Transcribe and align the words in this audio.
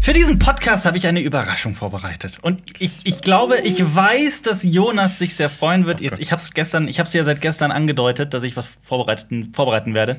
Für 0.00 0.14
diesen 0.14 0.38
Podcast 0.38 0.86
habe 0.86 0.96
ich 0.96 1.06
eine 1.06 1.20
Überraschung 1.20 1.74
vorbereitet. 1.74 2.38
Und 2.40 2.62
ich, 2.78 3.00
ich 3.04 3.20
glaube, 3.20 3.58
ich 3.62 3.94
weiß, 3.94 4.40
dass 4.40 4.62
Jonas 4.62 5.18
sich 5.18 5.36
sehr 5.36 5.50
freuen 5.50 5.84
wird. 5.84 6.00
Jetzt, 6.00 6.18
ich 6.18 6.32
habe 6.32 6.40
es 6.40 6.54
gestern, 6.54 6.88
ich 6.88 6.98
habe 6.98 7.06
es 7.06 7.12
ja 7.12 7.24
seit 7.24 7.42
gestern 7.42 7.72
angedeutet, 7.72 8.32
dass 8.32 8.42
ich 8.42 8.56
was 8.56 8.70
vorbereiten, 8.80 9.52
vorbereiten 9.52 9.92
werde. 9.92 10.16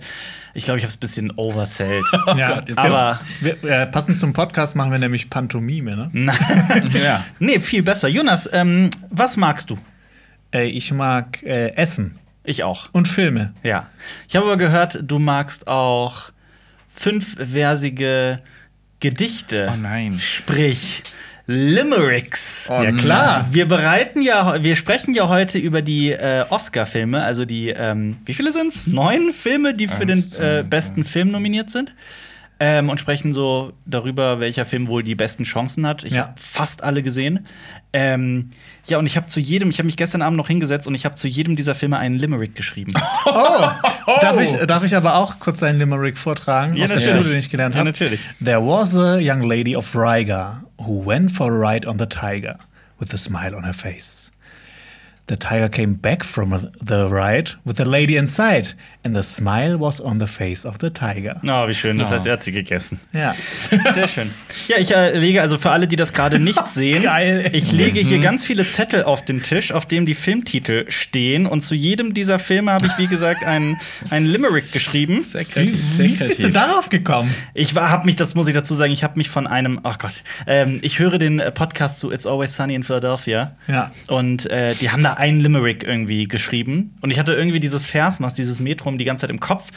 Ich 0.53 0.65
glaube, 0.65 0.77
ich 0.77 0.83
habe 0.83 0.89
es 0.89 0.97
ein 0.97 0.99
bisschen 0.99 1.31
oversellt. 1.37 2.05
Ja, 2.37 2.61
aber 2.75 3.19
wir, 3.39 3.63
äh, 3.63 3.87
passend 3.87 4.19
zum 4.19 4.33
Podcast 4.33 4.75
machen 4.75 4.91
wir 4.91 4.99
nämlich 4.99 5.31
Pantomime, 5.31 6.11
ne? 6.13 6.33
ja. 7.03 7.25
nee, 7.39 7.59
viel 7.59 7.81
besser. 7.81 8.07
Jonas, 8.09 8.47
ähm, 8.53 8.91
was 9.09 9.37
magst 9.37 9.71
du? 9.71 9.79
Äh, 10.53 10.67
ich 10.67 10.91
mag 10.93 11.41
äh, 11.41 11.69
Essen 11.69 12.19
Ich 12.49 12.63
auch. 12.63 12.89
und 12.93 13.07
Filme. 13.07 13.53
Ja. 13.61 13.89
Ich 14.27 14.35
habe 14.35 14.47
aber 14.47 14.57
gehört, 14.57 14.99
du 15.03 15.19
magst 15.19 15.67
auch 15.67 16.31
fünfversige 16.87 18.39
Gedichte. 18.99 19.69
Oh 19.71 19.77
nein. 19.77 20.19
Sprich, 20.19 21.03
Limericks. 21.45 22.67
Oh 22.71 22.81
Ja, 22.81 22.91
klar. 22.91 23.47
Wir 23.51 23.67
bereiten 23.67 24.23
ja, 24.23 24.63
wir 24.63 24.75
sprechen 24.75 25.13
ja 25.13 25.29
heute 25.29 25.59
über 25.59 25.83
die 25.83 26.11
äh, 26.11 26.43
Oscar-Filme, 26.49 27.21
also 27.23 27.45
die, 27.45 27.69
ähm, 27.69 28.17
wie 28.25 28.33
viele 28.33 28.51
sind's? 28.51 28.87
Neun 28.87 29.31
Filme, 29.31 29.75
die 29.75 29.87
für 29.87 30.07
den 30.07 30.25
äh, 30.39 30.63
besten 30.63 31.05
Film 31.05 31.29
nominiert 31.29 31.69
sind. 31.69 31.93
Ähm, 32.61 32.89
und 32.89 32.99
sprechen 32.99 33.31
so 33.33 33.71
darüber, 33.85 34.41
welcher 34.41 34.65
Film 34.65 34.87
wohl 34.89 35.01
die 35.01 35.15
besten 35.15 35.43
Chancen 35.43 35.87
hat. 35.87 36.03
Ich 36.03 36.13
Ja. 36.15 36.23
habe 36.23 36.33
fast 36.37 36.83
alle 36.83 37.01
gesehen. 37.03 37.45
Ähm, 37.93 38.49
ja, 38.85 38.97
und 38.97 39.05
ich 39.05 39.15
habe 39.15 39.27
zu 39.27 39.39
jedem, 39.39 39.69
ich 39.69 39.77
habe 39.79 39.85
mich 39.85 39.95
gestern 39.95 40.21
Abend 40.21 40.35
noch 40.35 40.47
hingesetzt 40.49 40.85
und 40.85 40.93
ich 40.93 41.05
habe 41.05 41.15
zu 41.15 41.29
jedem 41.29 41.55
dieser 41.55 41.73
Filme 41.73 41.97
einen 41.97 42.15
Limerick 42.15 42.55
geschrieben. 42.55 42.93
Oh! 43.25 43.69
Darf, 44.21 44.39
ich, 44.41 44.51
darf 44.65 44.83
ich 44.83 44.95
aber 44.95 45.15
auch 45.15 45.39
kurz 45.39 45.61
einen 45.63 45.77
Limerick 45.77 46.17
vortragen 46.17 46.75
Ja, 46.75 46.85
aus 46.85 46.89
der 46.91 46.99
natürlich. 46.99 47.17
Schule, 47.21 47.29
den 47.35 47.39
ich 47.39 47.49
gelernt 47.49 47.75
Ja, 47.75 47.79
habe? 47.79 47.89
natürlich. 47.89 48.27
There 48.43 48.59
was 48.61 48.95
a 48.97 49.17
young 49.19 49.43
lady 49.43 49.75
of 49.75 49.95
Riga 49.95 50.63
who 50.79 51.05
went 51.05 51.31
for 51.31 51.51
a 51.53 51.71
ride 51.71 51.87
on 51.87 51.99
the 51.99 52.07
tiger 52.07 52.57
with 52.99 53.13
a 53.13 53.17
smile 53.17 53.55
on 53.55 53.63
her 53.63 53.73
face. 53.73 54.31
The 55.29 55.37
tiger 55.37 55.69
came 55.69 55.93
back 55.95 56.25
from 56.25 56.51
the 56.83 57.05
ride 57.07 57.51
with 57.63 57.77
the 57.77 57.83
lady 57.85 58.15
inside, 58.17 58.69
and 59.03 59.15
the 59.15 59.21
smile 59.21 59.79
was 59.79 60.01
on 60.01 60.19
the 60.19 60.25
face 60.25 60.65
of 60.65 60.77
the 60.81 60.89
tiger. 60.89 61.39
Oh, 61.43 61.67
wie 61.67 61.75
schön. 61.75 61.99
Das 61.99 62.07
Oh. 62.09 62.13
heißt, 62.13 62.25
er 62.25 62.33
hat 62.33 62.43
sie 62.43 62.51
gegessen. 62.51 62.99
Ja. 63.13 63.35
Sehr 63.93 64.07
schön. 64.07 64.31
Ja, 64.67 64.77
ich 64.79 64.89
äh, 64.89 65.15
lege 65.15 65.43
also 65.43 65.59
für 65.59 65.69
alle, 65.69 65.87
die 65.87 65.95
das 65.97 66.13
gerade 66.13 66.39
nicht 66.39 66.67
sehen, 66.67 67.03
Geil. 67.03 67.47
ich 67.53 67.71
lege 67.71 67.99
hier 67.99 68.17
ganz 68.19 68.43
viele 68.43 68.67
Zettel 68.67 69.03
auf 69.03 69.23
den 69.23 69.43
Tisch, 69.43 69.71
auf 69.71 69.85
dem 69.85 70.07
die 70.07 70.15
Filmtitel 70.15 70.89
stehen. 70.89 71.45
Und 71.45 71.61
zu 71.61 71.75
jedem 71.75 72.15
dieser 72.15 72.39
Filme 72.39 72.71
habe 72.71 72.87
ich, 72.87 72.97
wie 72.97 73.05
gesagt, 73.07 73.43
einen, 73.43 73.77
einen 74.09 74.25
Limerick 74.25 74.71
geschrieben. 74.71 75.23
Sehr 75.23 75.45
kreativ. 75.45 75.77
Sehr 75.91 76.05
wie 76.09 76.13
bist 76.15 76.43
du 76.43 76.49
darauf 76.49 76.89
gekommen? 76.89 77.31
Ich 77.53 77.75
habe 77.75 78.03
mich, 78.07 78.15
das 78.15 78.33
muss 78.33 78.47
ich 78.47 78.55
dazu 78.55 78.73
sagen, 78.73 78.91
ich 78.91 79.03
habe 79.03 79.13
mich 79.17 79.29
von 79.29 79.45
einem, 79.45 79.79
ach 79.83 79.99
Gott, 79.99 80.23
ähm, 80.47 80.79
ich 80.81 80.97
höre 80.97 81.19
den 81.19 81.39
Podcast 81.53 81.99
zu 81.99 82.11
It's 82.11 82.25
Always 82.25 82.55
Sunny 82.55 82.73
in 82.73 82.83
Philadelphia. 82.83 83.51
Ja. 83.67 83.91
Und 84.07 84.49
äh, 84.49 84.73
die 84.73 84.89
haben 84.89 85.03
da 85.03 85.18
einen 85.19 85.41
Limerick 85.41 85.83
irgendwie 85.83 86.27
geschrieben. 86.27 86.95
Und 87.01 87.11
ich 87.11 87.19
hatte 87.19 87.33
irgendwie 87.33 87.59
dieses 87.59 87.85
Versmaß, 87.85 88.33
dieses 88.33 88.59
Metrum 88.59 88.97
die 88.97 89.05
ganze 89.05 89.23
Zeit 89.23 89.29
im 89.29 89.39
Kopf. 89.39 89.69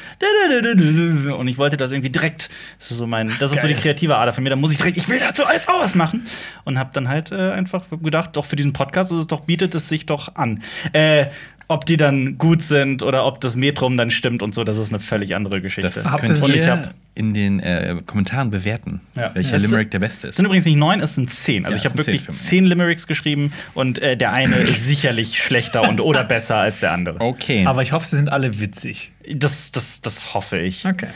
Und 1.37 1.49
ich 1.49 1.59
wollte 1.59 1.77
das 1.77 1.91
irgendwie 1.91 2.11
direkt, 2.11 2.49
das 2.79 2.93
ist 2.93 2.99
so 2.99 3.07
mein, 3.07 3.33
das 3.41 3.53
ist 3.53 3.61
so 3.61 3.69
die 3.69 3.75
kreative 3.75 4.17
Ader 4.17 4.33
von 4.33 4.45
mir, 4.45 4.51
da 4.51 4.57
muss 4.57 4.73
ich 4.73 4.79
direkt, 4.79 4.97
ich 4.97 5.09
will 5.09 5.19
dazu 5.19 5.45
als 5.45 5.69
auch 5.69 5.81
was 5.81 5.95
machen. 5.95 6.25
Und 6.65 6.79
habe 6.79 6.91
dann 6.93 7.09
halt 7.09 7.33
äh, 7.33 7.51
einfach 7.51 7.85
gedacht, 7.91 8.31
doch 8.35 8.45
für 8.45 8.57
diesen 8.57 8.73
Podcast 8.73 9.13
ist 9.13 9.19
es 9.19 9.27
doch, 9.27 9.41
bietet 9.41 9.75
es 9.75 9.89
sich 9.89 10.07
doch 10.07 10.37
an. 10.37 10.63
Äh, 10.93 11.27
ob 11.73 11.87
die 11.87 11.97
dann 11.97 12.39
gut 12.39 12.63
sind 12.63 13.03
oder 13.03 13.27
ob 13.27 13.41
das 13.41 13.57
Metrum 13.57 13.97
dann 13.97 14.11
stimmt 14.11 14.43
und 14.43 14.55
so, 14.55 14.65
das 14.65 14.79
ist 14.79 14.91
eine 14.91 15.01
völlig 15.01 15.35
andere 15.35 15.61
Geschichte. 15.61 15.91
Das 15.93 16.11
Habt 16.11 16.25
könnt 16.27 16.39
ihr- 16.39 16.45
Und 16.45 16.55
ich 16.55 16.67
hab- 16.69 16.95
in 17.15 17.35
den 17.35 17.61
äh, 17.61 17.97
Kommentaren 18.07 18.51
bewerten, 18.51 19.03
Ja. 19.17 19.35
welcher 19.35 19.57
Es 19.57 19.63
Limerick 19.63 19.91
der 19.91 19.99
beste 19.99 20.29
Es 20.29 20.31
ist. 20.31 20.37
sind 20.37 20.47
übrigens 20.47 20.65
nicht 20.65 20.77
neun, 20.79 21.01
es 21.01 21.15
sind 21.15 21.31
zehn. 21.31 21.67
Also 21.67 21.77
Ja, 21.77 21.83
ich 21.85 21.91
habe 21.91 22.01
es 22.01 22.07
wirklich 22.07 22.25
zehn 22.25 22.35
zehn. 22.35 22.65
Limericks 22.65 23.07
geschrieben 23.07 23.53
und 23.75 23.99
äh, 23.99 24.17
der 24.17 24.33
eine 24.33 24.55
ist 24.57 24.87
sicherlich 24.87 25.43
schlechter 25.43 25.87
und 25.87 26.01
oder 26.01 26.25
besser 26.25 26.57
als 26.57 26.81
der 26.81 26.93
andere. 26.93 27.21
Okay. 27.21 27.67
Aber 27.67 27.83
ich 27.83 27.93
hoffe, 27.93 28.07
sie 28.07 28.17
sind 28.17 28.31
alle 28.33 28.61
witzig. 28.61 29.13
Das, 29.31 29.73
das, 29.73 30.01
das 30.01 30.33
hoffe 30.33 30.59
ich. 30.59 30.87
Okay. 30.87 31.09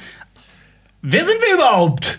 Wer 1.02 1.24
sind 1.24 1.36
wir 1.48 1.54
überhaupt? 1.54 2.18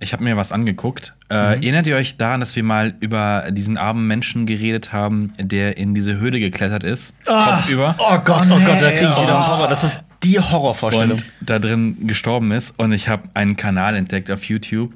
Ich 0.00 0.12
habe 0.12 0.24
mir 0.24 0.36
was 0.36 0.50
angeguckt. 0.52 1.14
Äh, 1.30 1.34
erinnert 1.34 1.86
ihr 1.86 1.96
euch 1.96 2.16
daran, 2.16 2.40
dass 2.40 2.56
wir 2.56 2.64
mal 2.64 2.94
über 3.00 3.44
diesen 3.50 3.78
armen 3.78 4.06
Menschen 4.06 4.44
geredet 4.44 4.92
haben, 4.92 5.32
der 5.38 5.76
in 5.78 5.94
diese 5.94 6.18
Höhle 6.18 6.40
geklettert 6.40 6.82
ist? 6.82 7.14
Kopfüber. 7.24 7.94
Oh 7.98 8.18
Gott, 8.24 8.46
Oh 8.50 8.54
oh, 8.54 8.58
Gott, 8.64 8.82
da 8.82 8.90
kriege 8.90 9.06
ich 9.14 9.22
wieder 9.22 9.38
oh. 9.38 9.46
Horror. 9.46 9.68
Das 9.68 9.84
ist 9.84 10.00
die 10.24 10.38
Horrorvorstellung. 10.40 11.12
und 11.18 11.24
da 11.40 11.58
drin 11.58 12.06
gestorben 12.06 12.50
ist. 12.50 12.74
Und 12.76 12.92
ich 12.92 13.08
habe 13.08 13.22
einen 13.34 13.56
Kanal 13.56 13.94
entdeckt 13.94 14.30
auf 14.30 14.44
YouTube. 14.44 14.92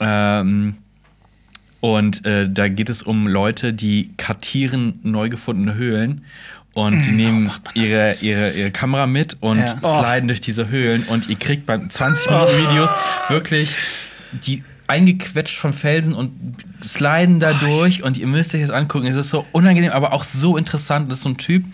Ähm, 0.00 0.74
und 1.80 2.26
äh, 2.26 2.48
da 2.50 2.68
geht 2.68 2.90
es 2.90 3.02
um 3.02 3.28
Leute, 3.28 3.72
die 3.72 4.10
kartieren 4.16 4.98
neu 5.02 5.28
gefundene 5.28 5.74
Höhlen. 5.76 6.24
Und 6.74 7.02
die 7.02 7.10
nehmen 7.10 7.50
ihre, 7.74 8.16
ihre, 8.22 8.52
ihre 8.52 8.70
Kamera 8.70 9.06
mit 9.06 9.36
und 9.40 9.58
Ja. 9.58 9.78
Oh. 9.82 10.00
sliden 10.02 10.26
durch 10.28 10.40
diese 10.40 10.68
Höhlen. 10.68 11.04
Und 11.04 11.28
ihr 11.28 11.36
kriegt 11.36 11.66
beim 11.66 11.82
20-Minuten-Videos 11.82 12.90
wirklich 13.28 13.74
die 14.32 14.62
eingequetscht 14.86 15.56
von 15.56 15.72
Felsen 15.72 16.14
und 16.14 16.32
sliden 16.84 17.40
da 17.40 17.52
durch. 17.54 18.02
Und 18.02 18.18
ihr 18.18 18.26
müsst 18.26 18.54
euch 18.54 18.62
das 18.62 18.70
angucken. 18.70 19.06
Es 19.06 19.16
ist 19.16 19.30
so 19.30 19.46
unangenehm, 19.52 19.92
aber 19.92 20.12
auch 20.12 20.24
so 20.24 20.56
interessant. 20.56 21.10
Das 21.10 21.18
ist 21.18 21.24
so 21.24 21.30
ein 21.30 21.36
Typ 21.38 21.64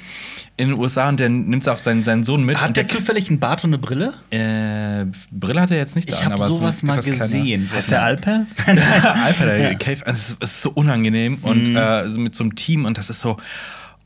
in 0.57 0.69
den 0.71 0.79
USA 0.79 1.09
und 1.09 1.21
der 1.21 1.29
nimmt 1.29 1.69
auch 1.69 1.79
seinen, 1.79 2.03
seinen 2.05 2.25
Sohn 2.25 2.45
mit. 2.45 2.61
Hat 2.61 2.69
und 2.69 2.77
der 2.77 2.87
zufällig 2.87 3.29
einen 3.29 3.39
Bart 3.39 3.65
und 3.65 3.71
eine 3.71 3.79
Brille? 3.79 4.13
äh, 4.31 5.07
Brille 5.31 5.61
hat 5.61 5.71
er 5.71 5.77
jetzt 5.79 5.95
nicht 5.97 6.11
Ich 6.11 6.19
an, 6.19 6.33
aber 6.33 6.47
so 6.49 6.55
sowas 6.55 6.83
mal 6.83 6.99
kleiner. 7.01 7.19
gesehen. 7.19 7.67
Sowas 7.67 7.81
Ist 7.85 7.91
der 7.93 8.03
Alper? 8.03 8.47
Alpha, 8.67 9.45
der 9.47 9.75
Cave, 9.77 10.05
also 10.07 10.35
es 10.41 10.51
ist 10.51 10.63
so 10.63 10.71
unangenehm 10.71 11.39
und 11.43 11.75
äh, 11.77 12.11
so 12.11 12.19
mit 12.19 12.35
so 12.35 12.43
einem 12.43 12.57
Team 12.57 12.85
und 12.87 12.99
das 12.99 13.09
ist 13.09 13.21
so, 13.21 13.37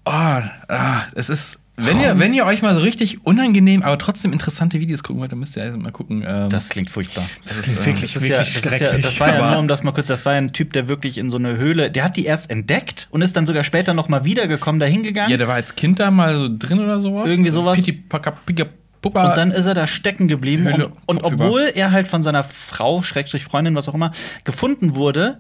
oh, 0.04 0.10
ah, 0.10 1.02
es 1.14 1.30
ist, 1.30 1.58
wenn 1.76 2.00
ihr, 2.00 2.18
wenn 2.18 2.34
ihr 2.34 2.44
euch 2.44 2.60
mal 2.62 2.74
so 2.74 2.80
richtig 2.82 3.24
unangenehm, 3.26 3.82
aber 3.82 3.96
trotzdem 3.98 4.32
interessante 4.32 4.78
Videos 4.78 5.02
gucken 5.02 5.20
wollt, 5.20 5.32
dann 5.32 5.38
müsst 5.38 5.56
ihr 5.56 5.70
mal 5.76 5.90
gucken. 5.90 6.22
Ähm, 6.26 6.50
Das 6.50 6.68
klingt 6.68 6.90
furchtbar. 6.90 7.24
das 7.46 7.62
klingt 7.62 7.78
ist, 7.78 7.86
wirklich- 7.86 8.12
Das, 8.12 8.22
ist 8.22 8.28
ja, 8.28 8.36
das, 8.38 8.48
ist 8.48 8.64
ja, 8.64 8.70
schrecklich. 8.78 9.02
das 9.04 9.18
war 9.20 9.28
ja 9.34 9.50
nur, 9.50 9.58
um 9.58 9.68
das 9.68 9.82
mal 9.82 9.92
kurz, 9.92 10.06
das 10.06 10.24
war 10.26 10.32
ja 10.34 10.38
ein 10.38 10.52
Typ, 10.52 10.72
der 10.74 10.86
wirklich 10.88 11.16
in 11.18 11.30
so 11.30 11.38
eine 11.38 11.56
Höhle, 11.56 11.90
der 11.90 12.04
hat 12.04 12.16
die 12.16 12.26
erst 12.26 12.50
entdeckt 12.50 13.08
und 13.10 13.22
ist 13.22 13.36
dann 13.36 13.46
sogar 13.46 13.64
später 13.64 13.94
noch 13.94 14.08
mal 14.08 14.24
wiedergekommen, 14.24 14.80
da 14.80 14.86
hingegangen. 14.86 15.30
ja, 15.30 15.36
der 15.36 15.48
war 15.48 15.54
als 15.54 15.74
Kind 15.74 15.98
da 15.98 16.10
mal 16.10 16.36
so 16.36 16.48
drin 16.56 16.78
oder 16.80 17.00
sowas. 17.00 17.30
Irgendwie 17.30 17.50
sowas. 17.50 17.76
Piti, 17.78 17.92
paka, 17.92 18.32
pika, 18.32 18.66
puppa. 19.00 19.30
Und 19.30 19.36
dann 19.36 19.50
ist 19.50 19.64
er 19.66 19.74
da 19.74 19.86
stecken 19.86 20.28
geblieben. 20.28 20.64
Höhle, 20.64 20.92
Und, 21.06 21.22
und 21.22 21.24
obwohl 21.24 21.72
er 21.74 21.90
halt 21.90 22.06
von 22.06 22.22
seiner 22.22 22.44
Frau, 22.44 23.02
Schrägstrich 23.02 23.44
Freundin, 23.44 23.74
was 23.74 23.88
auch 23.88 23.94
immer, 23.94 24.12
gefunden 24.44 24.94
wurde, 24.94 25.38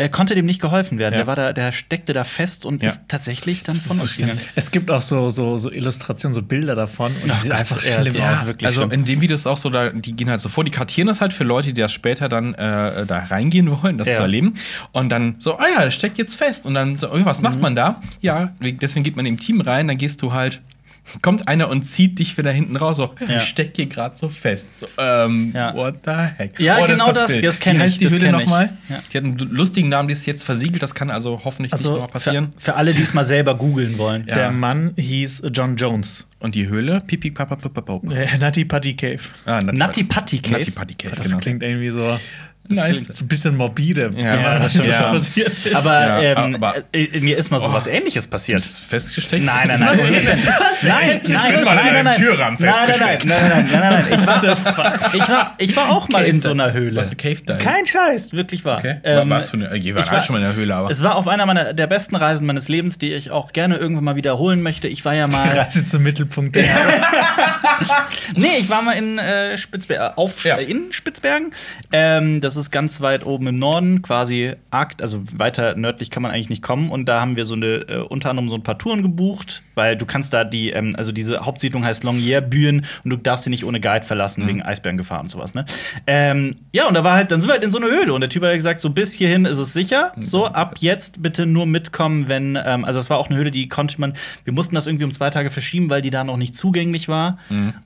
äh, 0.00 0.08
konnte 0.08 0.34
dem 0.34 0.46
nicht 0.46 0.60
geholfen 0.60 0.98
werden. 0.98 1.12
Ja. 1.14 1.18
Der, 1.20 1.26
war 1.26 1.36
da, 1.36 1.52
der 1.52 1.72
steckte 1.72 2.12
da 2.12 2.24
fest 2.24 2.64
und 2.66 2.82
Ja. 2.82 2.88
ist 2.88 3.02
tatsächlich 3.08 3.62
dann 3.62 3.74
von 3.76 3.96
Das 3.96 4.02
uns 4.02 4.10
ist 4.12 4.16
gegangen. 4.18 4.40
Es 4.54 4.70
gibt 4.70 4.90
auch 4.90 5.00
so, 5.02 5.30
so, 5.30 5.58
so 5.58 5.70
Illustrationen, 5.70 6.32
so 6.34 6.42
Bilder 6.42 6.74
davon. 6.74 7.12
Und 7.22 7.32
sehen 7.32 7.50
Gott, 7.50 7.58
einfach 7.58 7.82
ja, 7.84 7.92
schlimm 8.00 8.14
ist 8.16 8.20
aus. 8.22 8.46
wirklich 8.46 8.66
also 8.66 8.84
in 8.84 9.04
dem 9.04 9.20
Video 9.20 9.34
ist 9.34 9.40
es 9.42 9.46
auch 9.46 9.56
so, 9.56 9.70
da, 9.70 9.90
die 9.90 10.14
gehen 10.14 10.30
halt 10.30 10.40
so 10.40 10.48
vor, 10.48 10.64
die 10.64 10.70
kartieren 10.70 11.06
das 11.08 11.20
halt 11.20 11.32
für 11.32 11.44
Leute, 11.44 11.72
die 11.72 11.80
das 11.80 11.92
später 11.92 12.28
dann 12.28 12.54
äh, 12.54 13.06
da 13.06 13.18
reingehen 13.30 13.70
wollen, 13.82 13.98
das 13.98 14.08
Ja. 14.08 14.16
zu 14.16 14.22
erleben. 14.22 14.54
Und 14.92 15.10
dann 15.10 15.36
so, 15.38 15.58
ah 15.58 15.66
ja, 15.76 15.84
das 15.84 15.94
steckt 15.94 16.18
jetzt 16.18 16.36
fest. 16.36 16.66
Und 16.66 16.74
dann 16.74 16.98
so, 16.98 17.10
oh, 17.12 17.20
was 17.24 17.38
Mhm. 17.38 17.44
macht 17.44 17.60
man 17.60 17.74
da? 17.76 18.00
Ja, 18.20 18.52
deswegen 18.60 19.04
geht 19.04 19.16
man 19.16 19.26
im 19.26 19.38
Team 19.38 19.60
rein, 19.60 19.88
dann 19.88 19.98
gehst 19.98 20.22
du 20.22 20.32
halt, 20.32 20.60
kommt 21.22 21.48
einer 21.48 21.68
und 21.68 21.82
zieht 21.84 22.18
dich 22.18 22.36
wieder 22.38 22.50
hinten 22.52 22.76
raus, 22.76 22.96
so, 22.98 23.14
Ja. 23.26 23.38
ich 23.38 23.44
steck 23.44 23.72
hier 23.76 23.86
gerade 23.86 24.16
so 24.16 24.28
fest. 24.28 24.78
So, 24.78 24.86
ähm, 24.98 25.52
Ja. 25.54 25.74
what 25.74 25.96
the 26.04 26.10
heck? 26.36 26.58
Ja, 26.60 26.78
Oh, 26.80 26.86
genau 26.86 27.12
das, 27.12 27.26
Bild. 27.28 27.44
das 27.44 27.58
kenn 27.60 27.74
Wie 27.74 27.76
ich, 27.78 27.82
heißt 27.84 28.00
die 28.00 28.04
das 28.04 28.12
Höhle 28.14 28.32
nochmal? 28.32 28.76
Ja. 28.88 29.00
Die 29.12 29.16
hat 29.18 29.24
einen 29.24 29.38
lustigen 29.38 29.88
Namen, 29.88 30.08
die 30.08 30.12
ist 30.12 30.26
jetzt 30.26 30.42
versiegelt, 30.44 30.82
das 30.82 30.94
kann 30.94 31.10
also 31.10 31.40
hoffentlich 31.44 31.72
nicht 31.72 31.74
Also, 31.74 31.92
nochmal 31.92 32.08
passieren. 32.08 32.52
Für 32.56 32.74
alle, 32.74 32.92
die 32.92 33.02
es 33.02 33.14
mal 33.14 33.24
selber 33.24 33.54
googeln 33.56 33.98
wollen. 33.98 34.24
Ja. 34.26 34.34
Der 34.34 34.50
Mann 34.52 34.92
hieß 34.96 35.42
John 35.52 35.76
Jones. 35.76 36.26
Und 36.38 36.54
die 36.54 36.68
Höhle? 36.68 37.02
Pipi, 37.06 37.30
Papa, 37.30 37.54
Papa, 37.56 37.82
Papa. 37.82 38.00
Der 38.08 38.38
Nutty 38.38 38.64
Putty 38.64 38.94
Cave. 38.94 39.20
Ah, 39.44 39.60
Nutty 39.60 40.04
Putty 40.04 40.38
Cave? 40.38 40.56
Nutty 40.58 40.70
Putty 40.70 40.94
Cave, 40.94 41.14
Das 41.16 41.26
genau. 41.26 41.38
klingt 41.38 41.62
irgendwie 41.62 41.90
so 41.90 42.18
Das 42.68 42.76
Nice. 42.78 42.90
klingt- 42.98 43.14
So 43.14 43.24
ein 43.24 43.28
bisschen 43.28 43.56
morbide. 43.56 44.12
Ja, 44.16 44.32
wenn 44.34 44.42
man 44.42 44.62
das 44.62 44.72
das 44.74 44.82
stimmt. 44.84 44.88
was 44.88 45.04
Ja. 45.04 45.10
passiert 45.12 45.48
ist. 45.48 45.74
Aber, 45.74 46.22
Ja, 46.22 46.44
ähm, 46.44 46.54
aber- 46.54 46.74
äh, 46.92 47.18
mir 47.20 47.36
ist 47.36 47.50
mal 47.50 47.58
so 47.58 47.68
Oh. 47.68 47.72
was 47.72 47.86
ähnliches 47.88 48.28
passiert. 48.28 48.58
Ist 48.58 48.78
festgesteckt? 48.78 49.44
Nein, 49.44 49.66
nein, 49.68 49.80
nein. 49.80 49.98
Nein, 49.98 51.20
nein, 51.24 51.52
wird 51.54 51.64
mal 51.64 51.74
nein, 51.74 51.86
in 51.88 51.92
nein, 51.92 51.96
einem 51.96 52.04
nein. 52.04 52.16
Türrahmen 52.16 52.56
Nein, 52.60 52.70
nein, 52.70 52.86
nein, 52.86 52.86
festgesteckt. 52.86 53.24
nein, 53.26 53.48
nein, 53.48 53.68
nein, 53.72 53.80
nein, 53.80 54.06
nein. 54.10 54.20
Ich 54.20 54.26
war, 54.26 55.14
ich 55.14 55.28
war, 55.28 55.54
ich 55.58 55.76
war 55.76 55.90
auch 55.90 56.08
mal 56.10 56.24
in 56.24 56.40
so 56.40 56.50
einer 56.52 56.72
Höhle. 56.72 57.00
Was, 57.00 57.08
eine 57.08 57.16
Cave 57.16 57.42
Dive? 57.42 57.58
Kein 57.58 57.86
Scheiß, 57.86 58.32
wirklich 58.34 58.64
wahr. 58.64 58.78
Okay. 58.78 59.00
Ähm, 59.02 59.30
was 59.30 59.50
für 59.50 59.56
eine, 59.56 59.76
ich 59.76 59.94
alle 59.96 60.22
schon 60.22 60.34
mal 60.34 60.38
in 60.38 60.44
der 60.48 60.54
Höhle, 60.54 60.74
aber. 60.74 60.90
Es 60.90 61.02
war 61.02 61.16
auf 61.16 61.26
einer 61.26 61.46
meiner 61.46 61.72
der 61.72 61.86
besten 61.88 62.14
Reisen 62.14 62.46
meines 62.46 62.68
Lebens, 62.68 62.98
die 62.98 63.12
ich 63.12 63.30
auch 63.32 63.52
gerne 63.52 63.76
irgendwann 63.78 64.04
mal 64.04 64.16
wiederholen 64.16 64.62
möchte. 64.62 64.86
Ich 64.86 65.04
war 65.04 65.14
ja 65.14 65.26
mal. 65.26 65.48
Reise 65.58 65.84
zum 65.84 66.02
Mittelpunkt 66.04 66.54
der 66.54 66.66
Erde. 66.66 66.80
Nee, 68.36 68.58
ich 68.60 68.68
war 68.68 68.82
mal 68.82 68.92
in 68.92 69.18
äh, 69.18 69.58
Spitzbergen, 69.58 70.16
auf 70.16 70.44
Ja. 70.44 70.56
äh, 70.56 70.64
in 70.64 70.92
Spitzbergen. 70.92 71.50
Ähm, 71.92 72.40
das 72.40 72.56
ist 72.56 72.70
ganz 72.70 73.00
weit 73.00 73.24
oben 73.26 73.46
im 73.48 73.58
Norden, 73.58 74.02
quasi 74.02 74.54
Arkt, 74.70 75.02
also 75.02 75.22
weiter 75.36 75.74
nördlich 75.76 76.10
kann 76.10 76.22
man 76.22 76.32
eigentlich 76.32 76.48
nicht 76.50 76.62
kommen. 76.62 76.90
Und 76.90 77.06
da 77.06 77.20
haben 77.20 77.36
wir 77.36 77.44
so 77.44 77.54
eine, 77.54 77.66
äh, 77.88 77.96
unter 77.98 78.30
anderem 78.30 78.48
so 78.48 78.54
ein 78.56 78.62
paar 78.62 78.78
Touren 78.78 79.02
gebucht, 79.02 79.62
weil 79.74 79.96
du 79.96 80.06
kannst 80.06 80.32
da 80.32 80.44
die, 80.44 80.70
ähm, 80.70 80.94
also 80.96 81.12
diese 81.12 81.44
Hauptsiedlung 81.44 81.84
heißt 81.84 82.04
Longyearbyen 82.04 82.84
und 83.04 83.10
du 83.10 83.16
darfst 83.16 83.44
sie 83.44 83.50
nicht 83.50 83.64
ohne 83.64 83.80
Guide 83.80 84.04
verlassen 84.04 84.46
wegen 84.46 84.62
Eisbärengefahr 84.62 85.20
und 85.20 85.30
sowas, 85.30 85.54
ne? 85.54 85.64
Ähm, 86.06 86.56
ja, 86.72 86.86
und 86.86 86.94
da 86.94 87.04
war 87.04 87.14
halt, 87.14 87.30
dann 87.30 87.40
sind 87.40 87.48
wir 87.48 87.54
halt 87.54 87.64
in 87.64 87.70
so 87.70 87.78
eine 87.78 87.86
Höhle 87.88 88.12
und 88.14 88.20
der 88.20 88.30
Typ 88.30 88.44
hat 88.44 88.54
gesagt, 88.54 88.80
so 88.80 88.90
bis 88.90 89.12
hierhin 89.12 89.44
ist 89.44 89.58
es 89.58 89.72
sicher. 89.72 90.12
So, 90.22 90.46
ab 90.46 90.76
jetzt 90.78 91.22
bitte 91.22 91.46
nur 91.46 91.66
mitkommen, 91.66 92.28
wenn, 92.28 92.58
ähm, 92.64 92.84
also 92.84 93.00
es 93.00 93.10
war 93.10 93.18
auch 93.18 93.28
eine 93.28 93.38
Höhle, 93.38 93.50
die 93.50 93.68
konnte 93.68 94.00
man, 94.00 94.14
wir 94.44 94.52
mussten 94.52 94.74
das 94.74 94.86
irgendwie 94.86 95.04
um 95.04 95.12
zwei 95.12 95.30
Tage 95.30 95.50
verschieben, 95.50 95.90
weil 95.90 96.02
die 96.02 96.10
da 96.10 96.24
noch 96.24 96.36
nicht 96.36 96.56
zugänglich 96.56 97.08
war. 97.08 97.38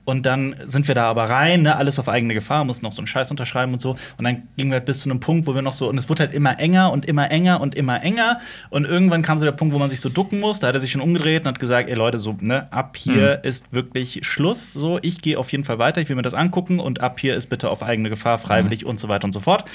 Und 0.03 0.25
dann 0.25 0.55
sind 0.65 0.87
wir 0.87 0.95
da 0.95 1.09
aber 1.09 1.29
rein, 1.29 1.63
ne, 1.63 1.75
alles 1.75 1.99
auf 1.99 2.09
eigene 2.09 2.33
Gefahr, 2.33 2.63
mussten 2.63 2.85
noch 2.85 2.93
so 2.93 3.01
einen 3.01 3.07
Scheiß 3.07 3.31
unterschreiben 3.31 3.73
und 3.73 3.81
so. 3.81 3.91
Und 4.17 4.23
dann 4.23 4.43
gingen 4.57 4.71
wir 4.71 4.77
halt 4.77 4.85
bis 4.85 5.01
zu 5.01 5.09
einem 5.09 5.19
Punkt, 5.19 5.47
wo 5.47 5.55
wir 5.55 5.61
noch 5.61 5.73
so, 5.73 5.89
und 5.89 5.97
es 5.97 6.09
wurde 6.09 6.23
halt 6.23 6.33
immer 6.33 6.59
enger 6.59 6.91
und 6.91 7.05
immer 7.05 7.31
enger 7.31 7.61
und 7.61 7.75
immer 7.75 8.01
enger. 8.01 8.39
Und 8.69 8.85
irgendwann 8.85 9.21
kam 9.21 9.37
so 9.37 9.45
der 9.45 9.51
Punkt, 9.51 9.73
wo 9.73 9.79
man 9.79 9.89
sich 9.89 10.01
so 10.01 10.09
ducken 10.09 10.39
muss. 10.39 10.59
Da 10.59 10.67
hat 10.67 10.75
er 10.75 10.81
sich 10.81 10.91
schon 10.91 11.01
umgedreht 11.01 11.43
und 11.43 11.47
hat 11.47 11.59
gesagt, 11.59 11.89
ey 11.89 11.95
Leute, 11.95 12.17
so, 12.17 12.35
ne, 12.39 12.71
ab 12.71 12.97
hier 12.97 13.43
ist 13.43 13.73
wirklich 13.73 14.19
Schluss. 14.23 14.73
So, 14.73 14.99
ich 15.01 15.21
gehe 15.21 15.37
auf 15.37 15.51
jeden 15.51 15.63
Fall 15.63 15.79
weiter, 15.79 16.01
ich 16.01 16.09
will 16.09 16.15
mir 16.15 16.21
das 16.21 16.33
angucken 16.33 16.79
und 16.79 17.01
ab 17.01 17.19
hier 17.19 17.35
ist 17.35 17.47
bitte 17.47 17.69
auf 17.69 17.83
eigene 17.83 18.09
Gefahr, 18.09 18.37
freiwillig 18.37 18.85
und 18.85 18.99
so 18.99 19.07
weiter 19.07 19.25
und 19.25 19.33
so 19.33 19.39
fort. 19.39 19.65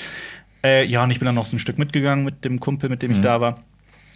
Äh, 0.62 0.84
ja, 0.86 1.02
und 1.04 1.10
ich 1.10 1.18
bin 1.18 1.26
dann 1.26 1.34
noch 1.34 1.46
so 1.46 1.56
ein 1.56 1.58
Stück 1.58 1.78
mitgegangen 1.78 2.24
mit 2.24 2.44
dem 2.44 2.60
Kumpel, 2.60 2.90
mit 2.90 3.02
dem 3.02 3.12
ich 3.12 3.20
da 3.20 3.40
war. 3.40 3.62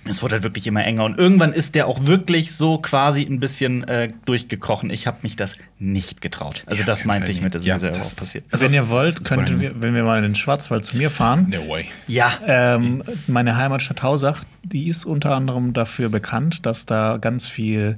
Es 0.08 0.22
wurde 0.22 0.34
halt 0.34 0.42
wirklich 0.44 0.66
immer 0.66 0.84
enger 0.84 1.04
und 1.04 1.18
irgendwann 1.18 1.52
ist 1.52 1.74
der 1.74 1.86
auch 1.86 2.04
wirklich 2.06 2.54
so 2.54 2.78
quasi 2.78 3.22
ein 3.22 3.40
bisschen 3.40 3.84
äh, 3.84 4.12
durchgekrochen. 4.26 4.90
Ich 4.90 5.06
habe 5.06 5.18
mich 5.22 5.36
das 5.36 5.56
nicht 5.78 6.20
getraut. 6.20 6.62
Also 6.66 6.80
Ja, 6.82 6.86
das 6.86 7.04
meinte 7.04 7.32
ich 7.32 7.40
mit, 7.40 7.54
mir 7.54 7.60
selber 7.60 7.78
Ja, 7.78 7.90
das- 7.92 8.12
auch 8.12 8.16
passiert. 8.16 8.44
wenn 8.50 8.74
ihr 8.74 8.88
wollt, 8.90 9.30
wollen 9.30 9.60
wir, 9.60 9.80
wenn 9.80 9.94
wir 9.94 10.02
mal 10.04 10.18
in 10.18 10.24
den 10.24 10.34
Schwarzwald 10.34 10.84
zu 10.84 10.96
mir 10.96 11.10
fahren. 11.10 11.48
No 11.50 11.68
way. 11.68 11.86
Ja, 12.06 12.32
Ähm, 12.46 13.02
meine 13.26 13.56
Heimatstadt 13.56 14.02
Hausach, 14.02 14.44
die 14.62 14.88
ist 14.88 15.04
unter 15.04 15.34
anderem 15.34 15.72
dafür 15.72 16.08
bekannt, 16.08 16.66
dass 16.66 16.86
da 16.86 17.16
ganz 17.18 17.46
viel 17.46 17.96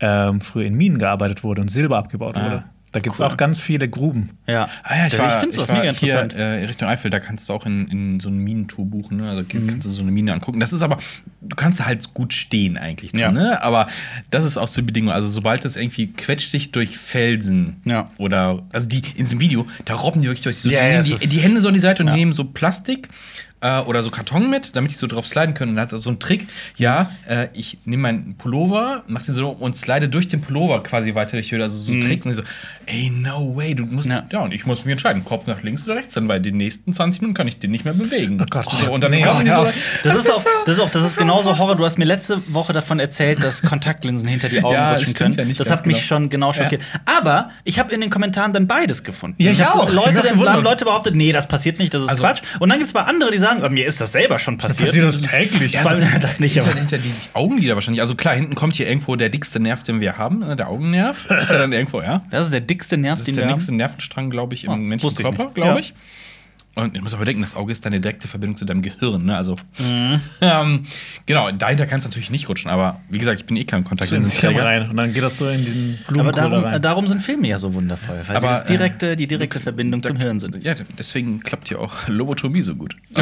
ähm, 0.00 0.40
früher 0.40 0.64
in 0.66 0.74
Minen 0.74 0.98
gearbeitet 0.98 1.42
wurde 1.44 1.60
und 1.62 1.68
Silber 1.70 1.98
abgebaut 1.98 2.36
wurde. 2.36 2.64
Da 2.92 3.00
gibt 3.00 3.14
es 3.14 3.20
cool. 3.20 3.26
auch 3.26 3.36
ganz 3.36 3.60
viele 3.60 3.86
Gruben. 3.88 4.30
ja. 4.46 4.68
Ah 4.82 4.96
ja, 4.96 5.06
ich, 5.08 5.12
ich 5.12 5.20
finde 5.20 5.52
sowas 5.54 5.70
mega 5.70 5.82
hier, 5.92 6.22
interessant. 6.22 6.32
äh, 6.32 6.64
Richtung 6.64 6.88
Eifel, 6.88 7.10
da 7.10 7.20
kannst 7.20 7.46
du 7.48 7.52
auch 7.52 7.66
in, 7.66 7.86
in 7.88 8.20
so 8.20 8.28
eine 8.28 8.38
Minentour 8.38 8.86
buchen. 8.86 9.18
Ne? 9.18 9.28
Also 9.28 9.42
Mhm. 9.42 9.66
kannst 9.66 9.86
du 9.86 9.90
so 9.90 10.00
eine 10.02 10.10
Mine 10.10 10.32
angucken. 10.32 10.58
Das 10.58 10.72
ist 10.72 10.80
aber, 10.82 10.96
du 11.42 11.54
kannst 11.54 11.80
da 11.80 11.84
halt 11.86 12.14
gut 12.14 12.32
stehen 12.32 12.78
eigentlich 12.78 13.12
drin, 13.12 13.20
Ja. 13.20 13.30
ne? 13.30 13.60
Aber 13.62 13.86
das 14.30 14.44
ist 14.44 14.56
auch 14.56 14.68
so 14.68 14.80
die 14.80 14.86
Bedingung. 14.86 15.12
Also 15.12 15.28
sobald 15.28 15.64
das 15.66 15.76
irgendwie 15.76 16.06
quetscht 16.12 16.52
dich 16.54 16.72
durch 16.72 16.96
Felsen 16.96 17.76
Ja. 17.84 18.10
oder, 18.16 18.62
also 18.72 18.88
die 18.88 18.98
in 19.16 19.24
diesem 19.24 19.40
Video, 19.40 19.66
da 19.84 19.94
robben 19.94 20.22
die 20.22 20.28
wirklich 20.28 20.44
durch. 20.44 20.56
So, 20.58 20.70
Ja, 20.70 21.02
die, 21.02 21.14
die, 21.14 21.28
die 21.28 21.40
Hände 21.40 21.60
so 21.60 21.68
an 21.68 21.74
die 21.74 21.80
Seite 21.80 22.04
und 22.04 22.12
nehmen 22.14 22.32
so 22.32 22.44
Plastik. 22.44 23.08
Äh, 23.60 23.80
oder 23.80 24.04
so 24.04 24.10
Karton 24.10 24.50
mit, 24.50 24.76
damit 24.76 24.92
die 24.92 24.94
so 24.94 25.08
drauf 25.08 25.26
sliden 25.26 25.54
können. 25.54 25.70
Und 25.70 25.76
dann 25.76 25.86
hat 25.86 25.92
er 25.92 25.98
so 25.98 26.10
einen 26.10 26.20
Trick. 26.20 26.46
Ja, 26.76 27.10
äh, 27.28 27.48
ich 27.54 27.78
nehme 27.86 28.02
meinen 28.02 28.36
Pullover, 28.36 29.02
mach 29.08 29.22
den 29.22 29.34
so 29.34 29.48
und 29.48 29.74
slide 29.74 30.08
durch 30.08 30.28
den 30.28 30.40
Pullover 30.42 30.80
quasi 30.82 31.14
weiter 31.16 31.32
durch 31.32 31.48
die 31.48 31.54
Höhle. 31.56 31.64
Also 31.64 31.76
so 31.78 31.92
Tricks. 31.98 32.24
Und 32.24 32.30
ich 32.32 32.36
so, 32.36 32.42
ey, 32.86 33.10
no 33.10 33.56
way, 33.56 33.74
du 33.74 33.84
musst. 33.84 34.06
Mhm. 34.06 34.12
Ja. 34.14 34.24
Ja. 34.32 34.40
und 34.40 34.52
ich 34.54 34.64
muss 34.64 34.84
mich 34.84 34.92
entscheiden, 34.92 35.24
Kopf 35.24 35.48
nach 35.48 35.62
links 35.62 35.84
oder 35.86 35.96
rechts, 35.96 36.14
dann 36.14 36.28
weil 36.28 36.40
die 36.40 36.52
nächsten 36.52 36.92
20 36.92 37.20
Minuten 37.22 37.36
kann 37.36 37.48
ich 37.48 37.58
den 37.58 37.72
nicht 37.72 37.84
mehr 37.84 37.94
bewegen. 37.94 38.40
Oh 38.40 38.46
Gott. 38.48 38.66
so, 38.78 38.92
und 38.92 39.02
dann 39.02 39.10
Nee, 39.10 39.22
kommen 39.22 39.44
die 39.44 39.50
so. 39.50 39.66
Das 40.04 40.14
ist, 40.14 40.30
auch, 40.30 40.44
das 40.64 40.74
ist 40.76 40.80
auch, 40.80 40.90
das 40.90 41.02
ist 41.02 41.16
genauso 41.18 41.58
Horror. 41.58 41.74
Du 41.74 41.84
hast 41.84 41.98
mir 41.98 42.04
letzte 42.04 42.40
Woche 42.54 42.72
davon 42.72 43.00
erzählt, 43.00 43.42
dass 43.42 43.62
Kontaktlinsen 43.68 44.28
hinter 44.28 44.48
die 44.48 44.62
Augen 44.62 44.74
Ja, 44.74 44.92
das 44.94 45.00
rutschen 45.02 45.14
können. 45.16 45.34
ja 45.34 45.44
nicht 45.44 45.58
das 45.58 45.68
hat 45.70 45.84
mich 45.84 45.96
genau. 45.96 46.06
schon 46.06 46.30
genau 46.30 46.52
schockiert. 46.52 46.82
Aber 47.06 47.48
ich 47.64 47.80
habe 47.80 47.92
in 47.92 48.00
den 48.00 48.10
Kommentaren 48.10 48.52
dann 48.52 48.68
beides 48.68 49.02
gefunden. 49.02 49.42
Ja, 49.42 49.50
ich 49.50 49.64
auch. 49.64 49.88
Ich 49.88 49.94
Leute, 49.96 50.10
auch 50.10 50.14
dann, 50.22 50.32
gewundert. 50.34 50.54
haben 50.54 50.62
Leute 50.62 50.84
behauptet, 50.84 51.16
nee, 51.16 51.32
das 51.32 51.48
passiert 51.48 51.80
nicht, 51.80 51.92
das 51.92 52.02
ist 52.02 52.08
Also- 52.10 52.22
Quatsch. 52.22 52.42
Und 52.60 52.68
dann 52.68 52.78
gibt 52.78 52.86
es 52.86 52.94
mal 52.94 53.02
andere, 53.02 53.32
die 53.32 53.38
sagen, 53.38 53.47
oh, 53.64 53.68
mir 53.70 53.86
ist 53.86 54.00
das 54.00 54.12
selber 54.12 54.38
schon 54.38 54.58
passiert. 54.58 54.88
passiert 54.88 55.04
uns 55.06 55.22
täglich. 55.22 55.72
Ja, 55.72 55.84
also, 55.84 56.00
das 56.20 56.40
nicht, 56.40 56.54
Hinter, 56.54 56.70
aber. 56.70 56.78
hinter 56.78 56.98
die 56.98 57.12
Augenlider 57.34 57.74
wahrscheinlich. 57.74 58.00
Also 58.00 58.14
klar, 58.14 58.34
hinten 58.34 58.54
kommt 58.54 58.74
hier 58.76 58.88
irgendwo 58.88 59.16
der 59.16 59.28
dickste 59.28 59.60
Nerv, 59.60 59.82
den 59.82 60.00
wir 60.00 60.18
haben, 60.18 60.40
ne, 60.40 60.56
der 60.56 60.68
Augennerv. 60.68 61.30
Ist 61.30 61.50
ja 61.50 61.58
dann 61.58 61.72
irgendwo, 61.72 62.00
ja. 62.02 62.22
Das 62.30 62.44
ist 62.46 62.52
der 62.52 62.60
dickste 62.60 62.96
Nerv, 62.96 63.18
Das 63.18 63.26
den 63.26 63.32
ist 63.32 63.36
wir 63.36 63.42
der 63.42 63.50
haben. 63.50 63.56
nächste 63.56 63.74
Nervenstrang, 63.74 64.30
glaube 64.30 64.54
ich, 64.54 64.64
im 64.64 64.70
Ah, 64.70 64.76
menschlichen 64.76 65.16
ich 65.18 65.36
Körper, 65.36 65.52
glaube 65.54 65.80
Ja. 65.80 65.92
Ich. 66.78 66.84
Und 66.84 66.96
du 66.96 67.02
musst 67.02 67.14
aber 67.14 67.24
denken, 67.24 67.42
das 67.42 67.54
Auge 67.54 67.72
ist 67.72 67.84
deine 67.84 68.00
direkte 68.00 68.28
Verbindung 68.28 68.56
zu 68.56 68.64
deinem 68.64 68.82
Gehirn. 68.82 69.24
Ne? 69.24 69.36
Also, 69.36 69.56
Mhm. 69.78 70.20
ähm, 70.40 70.84
genau, 71.26 71.50
dahinter 71.50 71.86
kann 71.86 71.98
es 71.98 72.04
natürlich 72.04 72.30
nicht 72.30 72.48
rutschen. 72.48 72.70
Aber 72.70 73.00
wie 73.08 73.18
gesagt, 73.18 73.40
ich 73.40 73.46
bin 73.46 73.56
eh 73.56 73.64
kein 73.64 73.84
Kontaktlinsenträger. 73.84 74.64
rein. 74.64 74.88
Und 74.90 74.96
dann 74.96 75.12
geht 75.12 75.22
das 75.22 75.38
so 75.38 75.48
in 75.48 75.64
diesen 75.64 75.98
Aber 76.06 76.14
Blumenkohl 76.14 76.42
da 76.42 76.48
darum, 76.48 76.64
rein. 76.64 76.82
darum 76.82 77.06
sind 77.06 77.22
Filme 77.22 77.48
ja 77.48 77.58
so 77.58 77.72
wundervoll, 77.74 78.20
weil 78.26 78.36
Aber, 78.36 78.48
sie 78.48 78.54
das 78.54 78.64
direkte, 78.64 79.16
die 79.16 79.26
direkte 79.26 79.60
Verbindung 79.60 80.02
zum 80.02 80.16
Hirn 80.16 80.38
sind. 80.40 80.62
Ja, 80.64 80.74
deswegen 80.98 81.40
klappt 81.40 81.68
hier 81.68 81.80
auch 81.80 81.92
Lobotomie 82.08 82.62
so 82.62 82.74
gut. 82.74 82.96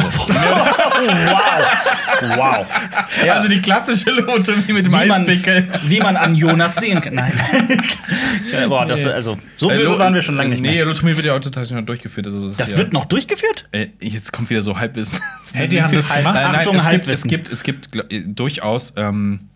Wow. 2.35 2.65
Also 3.29 3.47
die 3.49 3.61
klassische 3.61 4.09
Lobotomie 4.11 4.73
mit 4.73 4.85
dem 4.87 4.93
Wie 4.93 5.05
man, 5.07 5.21
Eispickel. 5.21 5.67
wie 5.83 5.99
man 5.99 6.15
an 6.17 6.35
Jonas 6.35 6.75
sehen 6.77 6.99
kann. 7.01 7.13
Nein. 7.15 7.31
Ja, 8.51 8.67
Boah, 8.67 8.85
das, 8.85 9.05
also, 9.05 9.37
so 9.55 9.67
böse 9.67 9.83
Lo- 9.83 9.99
waren 9.99 10.13
wir 10.13 10.21
schon 10.21 10.35
lange 10.35 10.49
nicht 10.49 10.61
Nee, 10.61 10.71
mehr. 10.75 10.85
Lobotomie 10.85 11.15
wird 11.15 11.25
ja 11.25 11.35
auch 11.35 11.39
total 11.39 11.65
noch 11.67 11.81
durchgeführt. 11.85 12.25
Also 12.27 12.49
Das 12.51 12.71
ja- 12.71 12.77
wird 12.77 12.93
noch 12.93 13.05
durchgeführt? 13.05 13.46
Äh, 13.71 13.87
jetzt 14.01 14.31
kommt 14.33 14.49
wieder 14.49 14.61
so 14.61 14.77
Halbwissen. 14.79 15.19
Hey, 15.53 15.67
die 15.69 15.81
haben 15.81 15.91
das 15.93 16.07
gemacht? 16.09 16.23
Nein, 16.35 16.51
nein, 16.51 16.55
Achtung, 16.57 16.75
es, 16.75 16.81
gibt, 16.83 16.83
es 16.83 16.85
Halbwissen. 16.85 17.29
gibt, 17.29 17.49
es 17.49 17.63
gibt 17.63 17.87
gl- 17.89 18.13
äh, 18.13 18.23
durchaus, 18.27 18.93
ähm, 18.97 19.47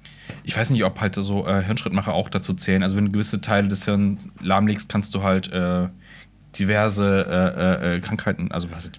ich 0.43 0.55
weiß 0.55 0.69
nicht, 0.69 0.83
ob 0.85 0.99
halt 1.01 1.15
so 1.15 1.45
äh, 1.45 1.61
Hirnschrittmacher 1.63 2.13
auch 2.13 2.29
dazu 2.29 2.53
zählen. 2.53 2.81
Also 2.81 2.95
wenn 2.95 3.05
du 3.05 3.11
gewisse 3.11 3.41
Teile 3.41 3.67
des 3.67 3.83
Hirns 3.85 4.27
lahmlegst, 4.41 4.87
kannst 4.89 5.13
du 5.13 5.21
halt 5.21 5.51
äh, 5.51 5.89
diverse 6.57 7.25
äh, 7.85 7.95
äh, 7.95 7.99
Krankheiten, 7.99 8.51
also 8.51 8.71
was 8.71 8.85
ist, 8.85 8.93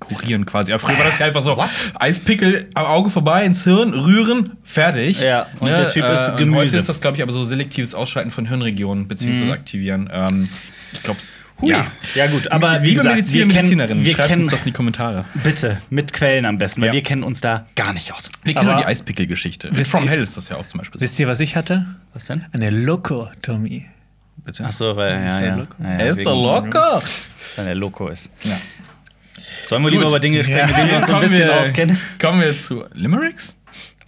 kurieren 0.00 0.46
quasi. 0.46 0.72
Aber 0.72 0.80
früher 0.80 0.98
war 0.98 1.04
das 1.06 1.18
ja 1.18 1.26
einfach 1.26 1.42
so, 1.42 1.62
Eispickel 1.98 2.68
am 2.74 2.86
Auge 2.86 3.08
vorbei, 3.10 3.44
ins 3.44 3.64
Hirn, 3.64 3.94
rühren, 3.94 4.56
fertig. 4.62 5.20
Ja, 5.20 5.46
und 5.60 5.68
der 5.70 5.88
Typ 5.88 6.04
ist 6.04 6.28
und 6.30 6.36
Gemüse. 6.38 6.58
Heute 6.60 6.76
ist 6.78 6.88
das, 6.88 7.00
glaube 7.00 7.16
ich, 7.16 7.22
aber 7.22 7.32
so 7.32 7.42
selektives 7.44 7.94
Ausschalten 7.94 8.30
von 8.30 8.46
Hirnregionen, 8.46 9.08
beziehungsweise 9.08 9.52
aktivieren. 9.52 10.08
Ähm, 10.12 10.48
ich 10.92 11.02
glaube, 11.02 11.20
ja. 11.60 11.86
Ja, 12.14 12.26
gut, 12.28 12.50
aber 12.50 12.82
wie 12.82 12.88
Liebe 12.88 12.98
gesagt, 12.98 13.16
Mediziner, 13.16 13.44
wir 13.46 13.52
kennen- 13.52 13.54
Medizinerinnen, 13.68 14.04
wir 14.04 14.12
schreibt 14.14 14.28
kennen- 14.28 14.42
uns 14.42 14.50
das 14.50 14.60
in 14.60 14.66
die 14.66 14.72
Kommentare. 14.72 15.24
Bitte, 15.44 15.80
mit 15.90 16.12
Quellen 16.12 16.44
am 16.46 16.58
besten, 16.58 16.80
weil 16.80 16.88
Ja. 16.88 16.94
wir 16.94 17.02
kennen 17.02 17.22
uns 17.22 17.40
da 17.40 17.66
gar 17.76 17.92
nicht 17.92 18.12
aus. 18.12 18.30
Wir 18.42 18.54
kennen 18.54 18.66
Aber- 18.68 18.76
nur 18.76 18.82
die 18.84 18.88
Eispickel-Geschichte. 18.88 19.72
From 19.84 20.08
Hell 20.08 20.22
ist 20.22 20.36
das 20.36 20.48
ja 20.48 20.56
auch 20.56 20.66
zum 20.66 20.78
Beispiel. 20.78 20.98
so. 20.98 21.04
Wisst 21.04 21.18
ihr, 21.20 21.28
was 21.28 21.40
ich 21.40 21.54
hatte? 21.56 21.86
Was 22.14 22.26
denn? 22.26 22.44
Eine 22.52 22.70
Lokotomie. 22.70 23.86
Bitte. 24.44 24.64
Ach 24.66 24.72
so, 24.72 24.96
weil, 24.96 25.12
ja, 25.12 25.28
Ist 25.28 25.38
der 25.40 25.46
ja. 25.48 25.56
Loco? 25.56 25.74
er 25.84 26.08
ist 26.08 26.16
der 26.16 26.24
locker. 26.34 27.02
Weil 27.56 27.66
er 27.68 27.74
Loco 27.74 28.08
ist. 28.08 28.30
Ja. 28.42 28.56
Sollen 29.68 29.82
wir 29.84 29.90
lieber 29.90 30.04
Gut. 30.04 30.12
über 30.12 30.20
Dinge 30.20 30.42
sprechen, 30.42 30.58
Ja. 30.58 30.66
mit 30.66 30.76
denen 30.76 30.90
wir 30.90 30.96
uns 30.96 31.06
so 31.06 31.14
ein 31.14 31.20
bisschen 31.22 31.50
auskennen? 31.50 31.98
kommen 32.20 32.40
wir 32.40 32.56
zu 32.58 32.84
Limericks? 32.94 33.54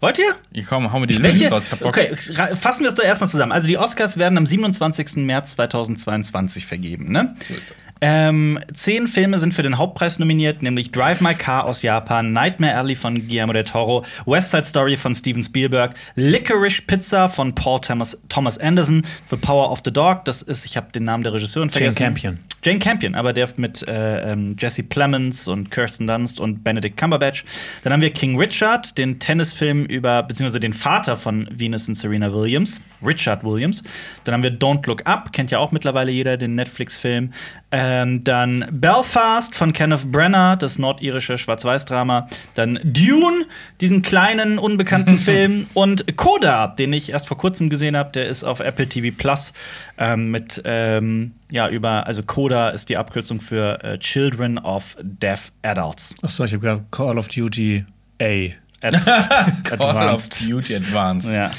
Wollt 0.05 0.19
ihr? 0.19 0.35
Hier 0.53 0.65
kommen, 0.65 0.93
hauen 0.93 1.01
wir 1.01 1.07
die? 1.07 1.15
Limericks 1.15 1.51
raus. 1.51 1.65
Ich 1.65 1.73
hab 1.73 1.79
Bock. 1.79 1.89
Okay, 1.89 2.15
fassen 2.55 2.83
wir 2.83 2.91
es 2.91 2.95
doch 2.95 3.05
erstmal 3.05 3.31
zusammen. 3.31 3.53
Also 3.53 3.69
die 3.69 3.79
Oscars 3.79 4.19
werden 4.19 4.37
am 4.37 4.45
27. 4.45 5.17
März 5.25 5.53
2022 5.53 6.67
vergeben, 6.67 7.11
ne? 7.11 7.35
So 7.49 7.55
ist 7.55 7.71
das. 7.71 7.77
Ähm, 8.07 8.59
zehn 8.75 9.09
Filme 9.09 9.39
sind 9.39 9.55
für 9.55 9.63
den 9.63 9.79
Hauptpreis 9.79 10.19
nominiert, 10.19 10.63
nämlich 10.63 10.93
Drive 10.93 11.23
My 11.23 11.35
Car 11.35 11.65
aus 11.65 11.81
Japan, 11.81 12.35
Nightmare 12.35 12.77
Alley 12.77 12.97
von 12.97 13.15
Guillermo 13.27 13.55
del 13.55 13.65
Toro, 13.65 14.05
West 14.27 14.51
Side 14.51 14.67
Story 14.67 14.99
von 14.99 15.15
Steven 15.15 15.43
Spielberg, 15.43 15.95
Licorice 16.15 16.83
Pizza 16.83 17.31
von 17.31 17.55
Paul 17.55 17.81
Thomas, 17.81 18.21
Thomas 18.29 18.59
Anderson, 18.59 19.07
The 19.31 19.37
Power 19.37 19.71
of 19.71 19.81
the 19.87 19.91
Dog, 19.91 20.27
das 20.27 20.43
ist, 20.43 20.67
ich 20.67 20.77
habe 20.77 20.93
den 20.93 21.05
Namen 21.05 21.23
der 21.23 21.33
Regisseurin 21.33 21.71
Jane 21.71 21.93
vergessen. 21.93 21.99
Campion. 21.99 22.39
Jane 22.63 22.79
Campion, 22.79 23.15
aber 23.15 23.33
der 23.33 23.49
mit 23.57 23.87
äh, 23.87 24.33
ähm, 24.33 24.57
Jesse 24.59 24.83
Plemons 24.83 25.49
und 25.49 25.71
Kirsten 25.71 26.07
Dunst 26.07 26.41
und 26.41 26.65
Benedict 26.65 26.97
Cumberbatch. 26.97 27.45
Dann 27.85 27.93
haben 27.93 28.01
wir 28.01 28.11
King 28.11 28.39
Richard, 28.39 28.97
den 28.97 29.19
Tennisfilm 29.19 29.87
über, 29.95 30.23
beziehungsweise 30.23 30.61
den 30.61 30.73
Vater 30.73 31.17
von 31.17 31.49
Venus 31.51 31.89
und 31.89 31.95
Serena 31.95 32.33
Williams, 32.33 32.81
Richard 33.05 33.45
Williams. 33.45 33.83
Dann 34.25 34.35
haben 34.35 34.43
wir 34.43 34.53
Don't 34.53 34.87
Look 34.87 35.07
Up, 35.07 35.33
kennt 35.33 35.51
ja 35.51 35.59
auch 35.59 35.73
mittlerweile 35.73 36.11
jeder, 36.11 36.37
den 36.37 36.55
Netflix-Film. 36.55 37.33
Ähm, 37.71 38.23
dann 38.23 38.67
Belfast 38.71 39.55
von 39.55 39.73
Kenneth 39.73 40.13
Brenner, 40.13 40.57
das 40.57 40.79
nordirische 40.79 41.39
Schwarz-Weiß-Drama. 41.39 42.29
Dann 42.55 42.79
Dune, 42.85 43.47
diesen 43.81 44.03
kleinen, 44.03 44.59
unbekannten 44.59 45.19
Film. 45.19 45.67
Und 45.75 46.17
Coda, 46.17 46.69
den 46.69 46.93
ich 46.93 47.11
erst 47.11 47.27
vor 47.29 47.39
kurzem 47.39 47.71
gesehen 47.71 47.97
habe, 47.97 48.13
der 48.13 48.27
ist 48.27 48.45
auf 48.45 48.61
Apple 48.61 48.89
TV 48.89 49.15
Plus 49.17 49.53
ähm, 49.99 50.31
mit, 50.31 50.63
ähm, 50.65 51.33
ja 51.51 51.69
über, 51.69 52.07
also 52.07 52.23
CODA 52.23 52.71
ist 52.71 52.89
die 52.89 52.97
Abkürzung 52.97 53.41
für 53.41 53.83
äh, 53.83 53.99
Children 53.99 54.59
of 54.59 54.97
Deaf 55.03 55.53
Adults. 55.63 56.15
Achso, 56.23 56.45
ich 56.45 56.53
habe 56.53 56.65
gerade 56.65 56.85
Call 56.91 57.19
of 57.19 57.29
Duty 57.29 57.85
A. 58.21 58.51
Ad 58.85 58.95
Call 59.65 59.81
of 59.81 59.87
Advanced. 59.97 60.41
Duty 60.41 60.75
Advanced. 60.77 61.37
Ja. 61.37 61.47
Auf 61.47 61.55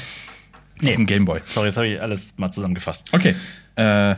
Nee, 0.80 0.92
dem 0.94 1.06
Gameboy. 1.06 1.40
sorry, 1.46 1.68
jetzt 1.68 1.76
habe 1.78 1.86
ich 1.88 2.00
alles 2.00 2.34
mal 2.36 2.50
zusammengefasst. 2.50 3.06
Okay. 3.12 3.34
Äh, 3.76 4.16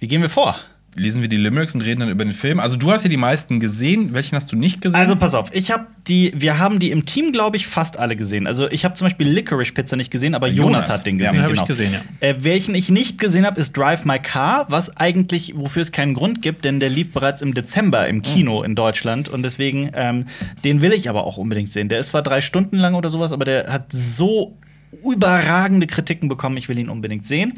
Wie 0.00 0.08
gehen 0.08 0.22
wir 0.22 0.28
vor? 0.28 0.58
Lesen 0.96 1.22
wir 1.22 1.28
die 1.28 1.36
Limericks 1.36 1.74
und 1.74 1.82
reden 1.82 2.00
dann 2.00 2.08
über 2.10 2.24
den 2.24 2.34
Film. 2.34 2.58
Also 2.58 2.76
du 2.76 2.90
hast 2.90 3.04
ja 3.04 3.08
die 3.08 3.16
meisten 3.16 3.60
gesehen. 3.60 4.12
Welchen 4.12 4.34
hast 4.36 4.50
du 4.50 4.56
nicht 4.56 4.80
gesehen? 4.80 4.98
Also 4.98 5.14
pass 5.14 5.34
auf, 5.34 5.48
ich 5.52 5.70
habe 5.70 5.86
die, 6.08 6.32
wir 6.34 6.58
haben 6.58 6.80
die 6.80 6.90
im 6.90 7.06
Team, 7.06 7.32
glaube 7.32 7.56
ich, 7.56 7.66
fast 7.68 7.96
alle 7.98 8.16
gesehen. 8.16 8.46
Also 8.48 8.68
ich 8.70 8.84
habe 8.84 8.94
zum 8.94 9.06
Beispiel 9.06 9.28
Licorice 9.28 9.72
Pizza 9.72 9.96
nicht 9.96 10.10
gesehen, 10.10 10.34
aber 10.34 10.48
Jonas, 10.48 10.86
Jonas. 10.86 10.98
hat 10.98 11.06
den 11.06 11.18
Ja, 11.18 11.30
gesehen. 11.30 11.36
den 11.36 11.42
hab 11.44 11.50
ich 11.50 11.56
genau. 11.56 11.66
gesehen, 11.66 11.92
ja. 11.92 12.28
Äh, 12.28 12.34
welchen 12.40 12.74
ich 12.74 12.88
nicht 12.88 13.18
gesehen 13.18 13.46
habe, 13.46 13.60
ist 13.60 13.76
Drive 13.76 14.04
My 14.04 14.18
Car, 14.18 14.66
was 14.68 14.96
eigentlich, 14.96 15.52
wofür 15.56 15.82
es 15.82 15.92
keinen 15.92 16.14
Grund 16.14 16.42
gibt, 16.42 16.64
denn 16.64 16.80
der 16.80 16.88
lief 16.90 17.12
bereits 17.12 17.40
im 17.40 17.54
Dezember 17.54 18.08
im 18.08 18.22
Kino 18.22 18.62
in 18.62 18.74
Deutschland 18.74 19.28
und 19.28 19.42
deswegen, 19.44 19.90
ähm, 19.94 20.26
den 20.64 20.82
will 20.82 20.92
ich 20.92 21.08
aber 21.08 21.24
auch 21.24 21.36
unbedingt 21.36 21.70
sehen. 21.70 21.88
Der 21.88 22.00
ist 22.00 22.08
zwar 22.08 22.22
drei 22.22 22.40
Stunden 22.40 22.76
lang 22.76 22.94
oder 22.94 23.10
sowas, 23.10 23.30
aber 23.32 23.44
der 23.44 23.72
hat 23.72 23.92
so 23.92 24.56
überragende 25.04 25.86
Kritiken 25.86 26.28
bekommen, 26.28 26.56
ich 26.56 26.68
will 26.68 26.78
ihn 26.78 26.88
unbedingt 26.88 27.26
sehen. 27.26 27.54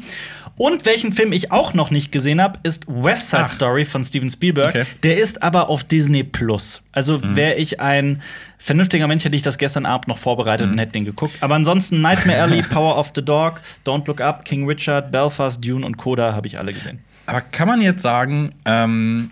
Und 0.55 0.85
welchen 0.85 1.13
Film 1.13 1.31
ich 1.33 1.51
auch 1.51 1.73
noch 1.73 1.89
nicht 1.89 2.11
gesehen 2.11 2.39
habe, 2.39 2.59
ist 2.61 2.85
West 2.87 3.31
Side 3.31 3.43
Ach. 3.45 3.49
Story 3.49 3.85
von 3.85 4.03
Steven 4.03 4.29
Spielberg. 4.29 4.69
Okay. 4.69 4.85
Der 5.01 5.17
ist 5.17 5.41
aber 5.41 5.69
auf 5.69 5.83
Disney 5.83 6.23
Plus. 6.23 6.83
Also 6.91 7.21
wäre 7.23 7.55
ich 7.55 7.79
ein 7.79 8.21
vernünftiger 8.59 9.07
Mensch, 9.07 9.25
hätte 9.25 9.35
ich 9.35 9.41
das 9.41 9.57
gestern 9.57 9.85
Abend 9.87 10.07
noch 10.07 10.19
vorbereitet 10.19 10.69
und 10.69 10.77
hätte 10.77 10.91
den 10.91 11.05
geguckt. 11.05 11.35
Aber 11.41 11.55
ansonsten 11.55 12.01
Nightmare 12.01 12.41
Alley, 12.43 12.61
Power 12.69 12.97
of 12.97 13.11
the 13.15 13.25
Dog, 13.25 13.61
Don't 13.85 14.05
Look 14.05 14.21
Up, 14.21 14.45
King 14.45 14.67
Richard, 14.67 15.11
Belfast, 15.11 15.63
Dune 15.63 15.85
und 15.85 15.97
Coda 15.97 16.33
habe 16.33 16.45
ich 16.47 16.59
alle 16.59 16.71
gesehen. 16.71 16.99
Aber 17.25 17.41
kann 17.41 17.67
man 17.67 17.81
jetzt 17.81 18.03
sagen, 18.03 18.53
ähm, 18.65 19.31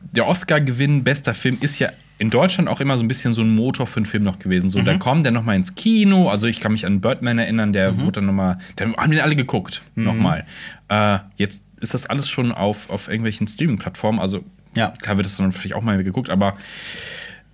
der 0.00 0.26
Oscar-Gewinn 0.26 1.04
bester 1.04 1.34
Film 1.34 1.58
ist 1.60 1.78
ja 1.78 1.90
in 2.18 2.30
Deutschland 2.30 2.68
auch 2.68 2.80
immer 2.80 2.96
so 2.96 3.04
ein 3.04 3.08
bisschen 3.08 3.34
so 3.34 3.42
ein 3.42 3.54
Motor 3.54 3.86
für 3.86 3.98
einen 3.98 4.06
Film 4.06 4.22
noch 4.22 4.38
gewesen. 4.38 4.70
So, 4.70 4.80
da 4.80 4.96
kommt 4.96 5.24
der 5.26 5.32
noch 5.32 5.44
mal 5.44 5.54
ins 5.54 5.74
Kino. 5.74 6.28
Also 6.28 6.46
ich 6.46 6.60
kann 6.60 6.72
mich 6.72 6.86
an 6.86 7.00
Birdman 7.00 7.38
erinnern, 7.38 7.72
der 7.72 7.98
wurde 7.98 8.12
dann 8.20 8.26
noch 8.26 8.32
mal, 8.32 8.58
da 8.76 8.86
haben 8.86 9.10
wir 9.12 9.22
alle 9.22 9.36
geguckt, 9.36 9.82
noch 9.94 10.14
mal. 10.14 10.46
Äh, 10.88 11.18
jetzt 11.36 11.62
ist 11.80 11.92
das 11.92 12.06
alles 12.06 12.28
schon 12.30 12.52
auf, 12.52 12.88
auf 12.88 13.08
irgendwelchen 13.08 13.46
Streaming-Plattformen. 13.48 14.18
Also 14.18 14.44
Ja. 14.74 14.94
klar 15.02 15.16
wird 15.18 15.26
das 15.26 15.36
dann 15.36 15.52
vielleicht 15.52 15.74
auch 15.74 15.82
mal 15.82 16.02
geguckt, 16.02 16.30
aber 16.30 16.56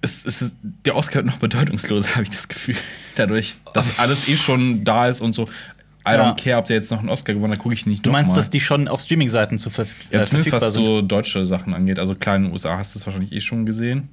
es, 0.01 0.25
es 0.27 0.43
ist, 0.43 0.57
der 0.63 0.97
Oscar 0.97 1.17
wird 1.17 1.27
noch 1.27 1.39
bedeutungsloser, 1.39 2.11
habe 2.15 2.25
ich 2.25 2.31
das 2.31 2.49
Gefühl. 2.49 2.77
Dadurch, 3.17 3.57
dass 3.75 3.99
alles 3.99 4.29
eh 4.29 4.37
schon 4.37 4.85
da 4.85 5.07
ist 5.07 5.21
und 5.21 5.33
so. 5.33 5.49
I 6.07 6.13
Ja. 6.15 6.31
don't 6.33 6.37
care, 6.43 6.59
ob 6.59 6.67
der 6.67 6.77
jetzt 6.77 6.91
noch 6.91 6.99
einen 7.01 7.09
Oscar 7.09 7.33
gewonnen 7.35 7.53
hat, 7.53 7.61
gucke 7.61 7.75
ich 7.75 7.87
nicht 7.87 8.05
Du 8.05 8.11
meinst, 8.11 8.31
mal. 8.31 8.37
dass 8.37 8.51
die 8.51 8.61
schon 8.61 8.89
auf 8.89 9.01
Streaming-Seiten 9.03 9.59
zu 9.59 9.71
verf 9.71 9.89
Ja, 10.11 10.21
äh, 10.21 10.25
zumindest 10.25 10.53
was 10.53 10.73
sind? 10.75 10.85
so 10.85 11.01
deutsche 11.03 11.47
Sachen 11.47 11.75
angeht. 11.75 11.99
Also 11.99 12.15
klar, 12.15 12.37
in 12.37 12.45
den 12.45 12.53
USA 12.53 12.77
hast 12.77 12.95
du 12.95 12.99
es 12.99 13.07
wahrscheinlich 13.07 13.33
eh 13.33 13.41
schon 13.41 13.67
gesehen. 13.67 14.09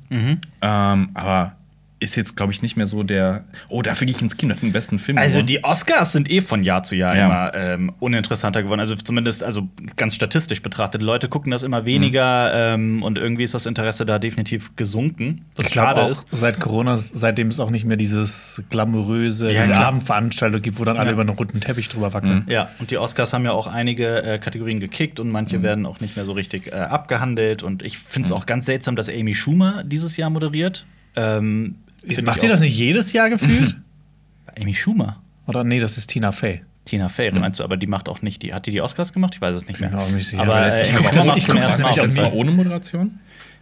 Ähm, 0.61 1.09
aber 1.13 1.55
ist 2.01 2.15
jetzt, 2.15 2.37
glaube 2.37 2.53
ich, 2.53 2.61
nicht 2.61 2.77
mehr 2.77 2.87
so 2.87 3.03
der. 3.03 3.43
Oh, 3.67 3.81
dafür 3.81 4.05
gehe 4.07 4.15
ich 4.15 4.21
ins 4.21 4.37
Kino, 4.37 4.55
hat 4.55 4.61
den 4.61 4.71
besten 4.71 4.99
Film. 4.99 5.17
Also 5.17 5.41
die 5.41 5.63
Oscars 5.65 6.13
sind 6.13 6.31
eh 6.31 6.39
von 6.39 6.63
Jahr 6.63 6.83
zu 6.83 6.95
Jahr 6.95 7.15
Ja. 7.15 7.25
immer 7.25 7.53
ähm, 7.53 7.91
uninteressanter 7.99 8.63
geworden. 8.63 8.79
Also 8.79 8.95
zumindest, 8.95 9.43
also 9.43 9.67
ganz 9.97 10.15
statistisch 10.15 10.61
betrachtet. 10.61 11.01
Leute 11.01 11.27
gucken 11.27 11.51
das 11.51 11.63
immer 11.63 11.83
weniger 11.83 12.51
ähm, 12.73 13.03
und 13.03 13.17
irgendwie 13.17 13.43
ist 13.43 13.53
das 13.53 13.65
Interesse 13.65 14.05
da 14.05 14.17
definitiv 14.17 14.75
gesunken. 14.77 15.45
Was 15.57 15.65
Ich 15.67 15.71
glaube 15.73 15.87
schade 15.89 16.01
auch 16.03 16.09
ist. 16.11 16.25
seit 16.31 16.59
Corona, 16.61 16.95
seitdem 16.95 17.49
es 17.49 17.59
auch 17.59 17.69
nicht 17.69 17.83
mehr 17.85 17.97
dieses 17.97 18.63
glamouröse, 18.69 19.51
Ja, 19.51 19.61
diese 19.61 19.73
klar. 19.73 19.87
Abendveranstaltung 19.87 20.61
gibt, 20.61 20.79
wo 20.79 20.85
dann 20.85 20.95
alle 20.97 21.07
Ja. 21.07 21.13
über 21.13 21.21
einen 21.21 21.31
roten 21.31 21.59
Teppich 21.59 21.89
drüber 21.89 22.13
wackeln. 22.13 22.45
Ja, 22.47 22.69
und 22.79 22.91
die 22.91 22.97
Oscars 22.97 23.33
haben 23.33 23.43
ja 23.43 23.51
auch 23.51 23.67
einige 23.67 24.23
äh, 24.23 24.39
Kategorien 24.39 24.79
gekickt 24.79 25.19
und 25.19 25.29
manche 25.31 25.61
werden 25.63 25.85
auch 25.85 25.99
nicht 25.99 26.15
mehr 26.15 26.25
so 26.25 26.31
richtig 26.31 26.67
äh, 26.67 26.75
abgehandelt. 26.75 27.61
Und 27.61 27.83
ich 27.83 27.97
finde 27.97 28.27
es 28.27 28.31
auch 28.31 28.45
ganz 28.45 28.65
seltsam, 28.67 28.95
dass 28.95 29.09
Amy 29.09 29.35
Schumer 29.35 29.83
dieses 29.83 30.15
Jahr 30.15 30.29
moderiert. 30.29 30.85
Ähm, 31.15 31.75
Macht 32.23 32.43
ihr 32.43 32.49
das 32.49 32.61
nicht 32.61 32.75
jedes 32.77 33.13
Jahr 33.13 33.29
gefühlt? 33.29 33.75
Amy 34.59 34.73
Schumer? 34.73 35.21
Oder 35.47 35.63
nee, 35.63 35.79
das 35.79 35.97
ist 35.97 36.07
Tina 36.07 36.31
Fey. 36.31 36.61
Tina 36.85 37.07
Fey, 37.09 37.31
meinst 37.31 37.59
du, 37.59 37.63
aber 37.63 37.77
die 37.77 37.87
macht 37.87 38.09
auch 38.09 38.21
nicht 38.21 38.41
die. 38.41 38.53
Hat 38.53 38.65
die 38.65 38.71
die 38.71 38.81
Oscars 38.81 39.13
gemacht? 39.13 39.33
Ich 39.35 39.41
weiß 39.41 39.55
es 39.55 39.67
nicht 39.67 39.79
mehr. 39.79 39.91
Nicht 40.11 40.27
sicher, 40.29 40.41
aber 40.41 40.55
aber 40.55 40.73
äh, 40.75 40.81
ich 40.81 40.95
guck 40.95 41.05
Schumer 41.05 41.25
das- 41.25 41.37
ich 41.37 41.45
zum 41.45 41.55
guck 41.55 41.63
das 41.63 41.71
ersten 41.71 41.83
Mal 41.83 41.89
nicht 41.89 41.99
auf 41.99 42.05
das 42.07 42.15
Fall. 42.15 42.25
war 42.25 42.33
ohne 42.33 42.51
Moderation? 42.51 43.19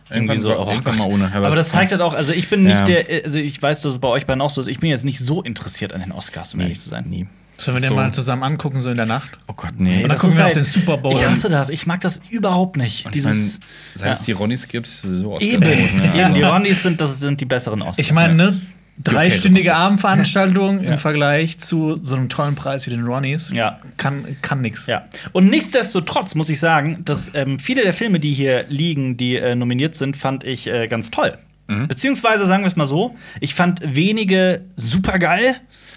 Irgendwie 0.10 0.38
so, 0.38 0.58
oh 0.58 0.66
mal 0.66 1.02
ohne. 1.08 1.32
Aber, 1.34 1.50
das 1.50 1.58
es- 1.68 1.70
zeigt 1.74 1.92
halt 1.92 2.02
auch, 2.02 2.14
also 2.14 2.32
ich 2.32 2.50
bin 2.50 2.64
nicht 2.64 2.72
Ja. 2.74 2.86
der, 2.86 3.26
also 3.26 3.40
ich 3.40 3.62
weiß, 3.62 3.82
dass 3.82 3.94
es 3.94 4.00
bei 4.00 4.08
euch 4.08 4.26
beiden 4.26 4.42
auch 4.42 4.50
so 4.50 4.62
ist, 4.62 4.68
ich 4.68 4.80
bin 4.80 4.90
jetzt 4.90 5.04
nicht 5.04 5.20
so 5.20 5.42
interessiert 5.44 5.92
an 5.92 6.00
den 6.00 6.14
Oscars, 6.14 6.54
um 6.54 6.62
ehrlich 6.62 6.80
zu 6.80 6.88
sein. 6.88 7.06
Nie. 7.10 7.28
Sollen 7.58 7.78
wir 7.78 7.82
den 7.82 7.90
So- 7.90 7.96
mal 7.96 8.14
zusammen 8.14 8.44
angucken, 8.44 8.80
so 8.80 8.90
in 8.92 8.98
der 8.98 9.06
Nacht? 9.08 9.40
Oh 9.48 9.54
Gott, 9.56 9.74
nee. 9.78 9.96
Und 9.98 10.02
dann 10.04 10.10
Das 10.12 10.22
gucken 10.22 10.38
wir 10.38 10.44
halt- 10.44 10.56
auf 10.58 10.62
den 10.62 10.66
Super 10.66 10.98
Bowl. 10.98 11.12
Ich 11.14 11.26
hasse 11.28 11.50
das, 11.50 11.70
ich 11.70 11.86
mag 11.88 12.02
das 12.02 12.22
überhaupt 12.30 12.78
nicht. 12.78 13.06
Und 13.06 13.16
ich 13.16 13.24
mein, 13.24 13.34
Dieses, 13.34 13.60
seit 13.96 14.08
ja. 14.08 14.14
es 14.14 14.22
die 14.22 14.32
Ronnies 14.34 14.68
gibt, 14.68 14.86
es 14.88 15.02
sowieso 15.02 15.40
Eben, 15.40 15.64
Oscar. 15.64 16.16
eben, 16.26 16.34
die 16.36 16.42
Ronnies 16.44 16.84
sind, 16.84 17.02
das 17.02 17.20
sind 17.20 17.42
die 17.42 17.46
besseren 17.46 17.82
Oscars. 17.82 18.00
Ich 18.00 18.14
meine, 18.14 18.34
ne? 18.36 18.62
Dreistündige 19.04 19.70
Oscars. 19.72 19.86
Abendveranstaltung 19.86 20.84
im 20.84 20.98
Vergleich 20.98 21.60
zu 21.60 22.00
so 22.02 22.16
einem 22.16 22.30
tollen 22.30 22.56
Preis 22.56 22.88
wie 22.88 22.92
den 22.92 23.04
Ronnies. 23.06 23.52
Ja. 23.54 23.80
Kann, 23.98 24.38
kann 24.42 24.62
nix. 24.62 24.88
Ja. 24.88 25.06
Und 25.34 25.50
nichtsdestotrotz 25.52 26.34
muss 26.34 26.50
ich 26.50 26.60
sagen, 26.60 27.06
dass 27.06 27.32
ähm, 27.36 27.60
viele 27.60 27.84
der 27.84 27.94
Filme, 27.94 28.20
die 28.20 28.34
hier 28.34 28.66
liegen, 28.70 29.16
die 29.18 29.36
äh, 29.36 29.56
nominiert 29.56 29.94
sind, 29.94 30.18
fand 30.18 30.44
ich 30.44 30.66
äh, 30.68 30.88
ganz 30.88 31.12
toll. 31.12 31.38
Mhm. 31.68 31.88
Beziehungsweise 31.88 32.48
sagen 32.48 32.64
wir 32.64 32.68
es 32.68 32.76
mal 32.76 32.86
so, 32.88 33.16
ich 33.40 33.54
fand 33.54 33.82
wenige 33.84 34.62
super 34.76 35.20
geil, 35.20 35.56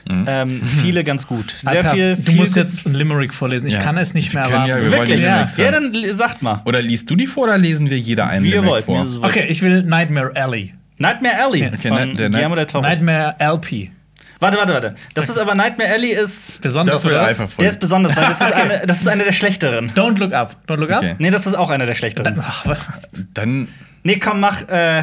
Mhm. 0.08 0.24
ähm, 0.28 0.62
viele 0.82 1.04
ganz 1.04 1.26
gut. 1.26 1.54
Sehr 1.62 1.72
Alper, 1.78 1.90
viel. 1.92 2.16
Du 2.16 2.22
viel 2.22 2.36
musst 2.36 2.54
gut. 2.54 2.62
jetzt 2.62 2.86
ein 2.86 2.94
Limerick 2.94 3.32
vorlesen. 3.34 3.66
Ich 3.68 3.74
Ja. 3.74 3.80
kann 3.80 3.98
es 3.98 4.14
nicht 4.14 4.32
mehr 4.34 4.44
Wir 4.44 4.50
können 4.50 4.66
ja- 4.66 4.76
erwarten. 4.76 4.90
wir 4.92 4.98
wollen 4.98 5.08
Wirklich? 5.08 5.24
Ja. 5.58 5.64
Ja, 5.64 5.70
dann 5.70 6.16
sagt 6.16 6.42
mal. 6.42 6.62
Oder 6.64 6.82
liest 6.82 7.08
du 7.10 7.16
die 7.16 7.26
vor 7.26 7.44
oder 7.44 7.58
lesen 7.58 7.90
wir 7.90 7.98
jeder 7.98 8.26
einen 8.28 8.44
Wie 8.44 8.48
ihr 8.50 8.56
Limerick 8.56 8.86
wollt. 8.88 9.06
vor? 9.12 9.20
Wurscht. 9.22 9.24
Okay, 9.38 9.46
ich 9.48 9.62
will 9.62 9.82
Nightmare 9.82 10.32
Alley. 10.34 10.74
Nightmare 10.98 11.34
Alley 11.44 11.66
Okay, 11.66 11.88
von 11.88 11.96
der 11.96 12.28
Night- 12.28 12.32
Guillermo 12.32 12.54
del 12.56 12.66
Toro. 12.66 12.82
Nightmare 12.82 13.34
LP. 13.38 13.90
Warte, 14.42 14.56
warte, 14.56 14.72
warte. 14.72 14.94
Das 15.14 15.28
ist 15.28 15.38
aber 15.38 15.54
Nightmare 15.54 15.90
Alley 15.90 16.12
ist. 16.12 16.60
Besonders 16.62 17.04
oder 17.04 17.26
einfach. 17.26 17.48
Der 17.58 17.68
ist 17.68 17.78
besonders, 17.78 18.16
weil 18.16 18.24
das 18.24 18.40
ist, 18.40 18.52
eine, 18.54 18.82
das 18.86 19.00
ist 19.02 19.08
eine 19.08 19.24
der 19.24 19.32
schlechteren. 19.32 19.90
Don't 19.92 20.18
look 20.18 20.32
up. 20.32 20.56
Don't 20.66 20.76
look 20.76 20.90
up? 20.90 21.02
Okay. 21.02 21.14
Nee, 21.18 21.30
das 21.30 21.46
ist 21.46 21.54
auch 21.54 21.68
eine 21.68 21.84
der 21.86 21.94
schlechteren. 21.94 22.40
Ach, 22.42 22.64
was? 22.66 22.78
Dann, 23.34 23.68
Nee, 24.02 24.16
komm, 24.18 24.40
mach. 24.40 24.66
Äh, 24.68 25.02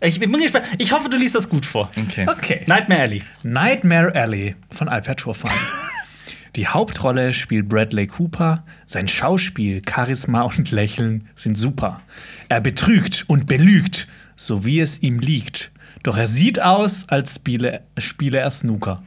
ich 0.00 0.20
bin 0.20 0.32
gespannt. 0.32 0.66
Ich 0.78 0.92
hoffe, 0.92 1.08
du 1.08 1.16
liest 1.16 1.34
das 1.34 1.48
gut 1.48 1.66
vor. 1.66 1.90
okay. 1.96 2.26
Okay. 2.28 2.62
Nightmare 2.66 3.02
Alley. 3.02 3.22
Nightmare 3.42 4.14
Alley 4.14 4.56
von 4.70 4.88
Alper 4.88 5.16
Turfan. 5.16 5.50
Die 6.56 6.68
Hauptrolle 6.68 7.32
spielt 7.32 7.68
Bradley 7.68 8.06
Cooper. 8.06 8.64
Sein 8.86 9.08
Schauspiel, 9.08 9.82
Charisma 9.88 10.42
und 10.42 10.70
Lächeln 10.70 11.28
sind 11.34 11.56
super. 11.56 12.00
Er 12.48 12.60
betrügt 12.60 13.24
und 13.26 13.46
belügt, 13.46 14.06
so 14.36 14.64
wie 14.64 14.80
es 14.80 15.02
ihm 15.02 15.18
liegt. 15.18 15.72
Doch 16.04 16.16
er 16.16 16.28
sieht 16.28 16.60
aus, 16.60 17.08
als 17.08 17.34
spiele, 17.36 17.82
spiele 17.98 18.38
er 18.38 18.50
Snooker. 18.50 19.02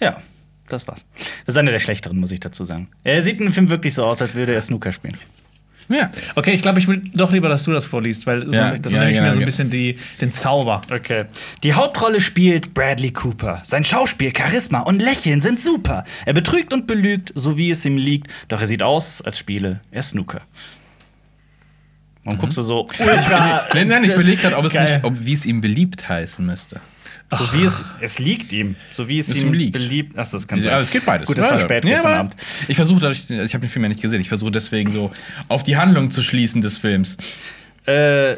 Ja, 0.00 0.20
das 0.68 0.86
war's. 0.86 1.06
Das 1.46 1.54
ist 1.54 1.58
eine 1.58 1.70
der 1.70 1.78
schlechteren, 1.78 2.18
muss 2.18 2.30
ich 2.30 2.40
dazu 2.40 2.64
sagen. 2.64 2.88
Er 3.04 3.22
sieht 3.22 3.38
in 3.38 3.46
dem 3.46 3.52
Film 3.52 3.70
wirklich 3.70 3.94
so 3.94 4.04
aus, 4.04 4.20
als 4.20 4.34
würde 4.34 4.52
er 4.52 4.60
Snooker 4.60 4.92
spielen. 4.92 5.16
Ja. 5.88 6.10
Okay, 6.34 6.52
ich 6.52 6.62
glaube, 6.62 6.78
ich 6.78 6.88
will 6.88 7.02
doch 7.14 7.32
lieber, 7.32 7.48
dass 7.48 7.64
du 7.64 7.72
das 7.72 7.84
vorliest, 7.84 8.26
weil 8.26 8.42
Ja, 8.52 8.76
das 8.76 8.92
ja, 8.92 9.02
ist 9.02 9.04
nicht 9.06 9.10
genau, 9.10 9.10
mehr 9.10 9.12
so 9.12 9.18
ein 9.18 9.32
genau. 9.34 9.46
bisschen 9.46 9.70
die, 9.70 9.98
den 10.20 10.32
Zauber. 10.32 10.80
Okay. 10.92 11.24
Die 11.62 11.74
Hauptrolle 11.74 12.20
spielt 12.20 12.74
Bradley 12.74 13.12
Cooper. 13.12 13.60
Sein 13.64 13.84
Schauspiel, 13.84 14.32
Charisma 14.36 14.80
und 14.80 15.00
Lächeln 15.00 15.40
sind 15.40 15.60
super. 15.60 16.04
Er 16.24 16.32
betrügt 16.32 16.72
und 16.72 16.86
belügt, 16.86 17.32
so 17.34 17.56
wie 17.56 17.70
es 17.70 17.84
ihm 17.84 17.96
liegt, 17.96 18.30
doch 18.48 18.60
er 18.60 18.66
sieht 18.66 18.82
aus, 18.82 19.22
als 19.22 19.38
spiele 19.38 19.80
er 19.90 20.02
Snooker. 20.02 20.40
Warum 22.24 22.40
guckst 22.40 22.58
du 22.58 22.62
so 22.62 22.88
ultra. 22.98 23.62
Nein, 23.74 23.88
nein, 23.88 24.02
ich 24.02 24.10
überlege 24.10 24.42
gerade, 24.42 24.56
ob 24.56 24.64
es 24.64 24.74
nicht, 24.74 25.04
ob 25.04 25.14
wie 25.24 25.32
es 25.32 25.46
ihm 25.46 25.60
beliebt 25.60 26.08
heißen 26.08 26.44
müsste. 26.44 26.80
So 27.32 27.52
wie 27.54 27.64
es, 27.64 27.84
es 28.00 28.18
liegt 28.20 28.52
ihm. 28.52 28.76
So 28.92 29.08
wie 29.08 29.18
es, 29.18 29.28
Es 29.28 29.36
ihm 29.42 29.52
liegt. 29.52 29.72
beliebt. 29.72 30.16
Achso, 30.18 30.36
das 30.36 30.46
kann 30.46 30.58
Ja, 30.60 30.72
sein. 30.72 30.80
es 30.80 30.90
geht 30.92 31.04
beides. 31.04 31.26
Gut, 31.26 31.38
es 31.38 31.44
war 31.44 31.54
Ja, 31.54 31.60
spät 31.60 31.84
ja, 31.84 31.90
gestern 31.90 32.12
aber 32.12 32.20
Abend. 32.20 32.36
Ich 32.68 32.76
versuche 32.76 33.00
dadurch, 33.00 33.28
ich 33.28 33.54
habe 33.54 33.60
den 33.62 33.70
Film 33.70 33.82
ja 33.84 33.88
nicht 33.88 34.00
gesehen, 34.00 34.20
ich 34.20 34.28
versuche 34.28 34.52
deswegen 34.52 34.90
so 34.92 35.10
auf 35.48 35.62
die 35.64 35.76
Handlung 35.76 36.10
zu 36.12 36.22
schließen 36.22 36.60
des 36.62 36.76
Films. 36.76 37.16
Äh, 37.86 38.32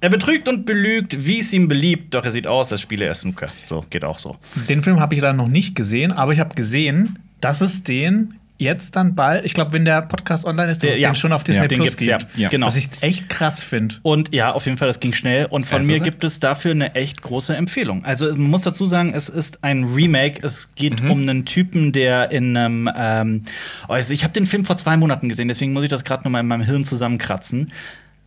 er 0.00 0.08
betrügt 0.10 0.48
und 0.48 0.64
belügt, 0.66 1.26
wie 1.26 1.40
es 1.40 1.52
ihm 1.52 1.68
beliebt, 1.68 2.14
doch 2.14 2.24
er 2.24 2.30
sieht 2.30 2.46
aus, 2.46 2.72
als 2.72 2.80
spiele 2.80 3.04
er 3.04 3.14
Snooker. 3.14 3.48
So, 3.66 3.84
geht 3.90 4.04
auch 4.04 4.18
so. 4.18 4.36
Den 4.68 4.82
Film 4.82 4.98
habe 4.98 5.14
ich 5.14 5.20
leider 5.20 5.34
noch 5.34 5.48
nicht 5.48 5.74
gesehen, 5.76 6.10
aber 6.10 6.32
ich 6.32 6.40
habe 6.40 6.54
gesehen, 6.54 7.18
dass 7.40 7.60
es 7.60 7.82
den 7.84 8.34
jetzt 8.62 8.96
dann 8.96 9.14
bald, 9.14 9.44
ich 9.44 9.52
glaube, 9.54 9.72
wenn 9.72 9.84
der 9.84 10.02
Podcast 10.02 10.44
online 10.46 10.70
ist, 10.70 10.82
dass 10.82 10.88
Der- 10.90 10.92
es 10.94 10.98
ja. 11.00 11.10
den 11.10 11.14
schon 11.14 11.32
auf 11.32 11.44
Disney 11.44 11.62
Ja, 11.70 11.76
Plus 11.76 12.00
ja. 12.00 12.18
gibt. 12.18 12.38
Ja. 12.38 12.48
Genau. 12.48 12.66
Was 12.66 12.76
ich 12.76 12.88
echt 13.00 13.28
krass 13.28 13.62
finde. 13.62 13.96
Und 14.02 14.32
ja, 14.34 14.52
auf 14.52 14.64
jeden 14.66 14.78
Fall, 14.78 14.88
das 14.88 15.00
ging 15.00 15.12
schnell. 15.14 15.46
Und 15.46 15.66
von 15.66 15.76
Ja, 15.78 15.80
ist 15.82 15.86
mir 15.88 15.98
das 15.98 16.04
gibt 16.04 16.24
es 16.24 16.40
dafür 16.40 16.70
eine 16.70 16.94
echt 16.94 17.22
große 17.22 17.54
Empfehlung. 17.54 18.04
Also, 18.04 18.26
man 18.30 18.42
muss 18.50 18.62
dazu 18.62 18.86
sagen, 18.86 19.12
es 19.14 19.28
ist 19.28 19.62
ein 19.64 19.84
Remake. 19.84 20.40
Es 20.42 20.74
geht 20.74 21.00
um 21.02 21.20
einen 21.22 21.44
Typen, 21.44 21.92
der 21.92 22.30
in 22.30 22.56
einem. 22.56 22.90
Ähm, 22.96 23.42
oh, 23.88 23.92
also 23.92 24.12
ich 24.14 24.24
habe 24.24 24.32
den 24.32 24.46
Film 24.46 24.64
vor 24.64 24.76
zwei 24.76 24.96
Monaten 24.96 25.28
gesehen, 25.28 25.48
deswegen 25.48 25.72
muss 25.72 25.82
ich 25.84 25.90
das 25.90 26.04
gerade 26.04 26.24
noch 26.24 26.30
mal 26.30 26.40
in 26.40 26.46
meinem 26.46 26.62
Hirn 26.62 26.84
zusammenkratzen. 26.84 27.72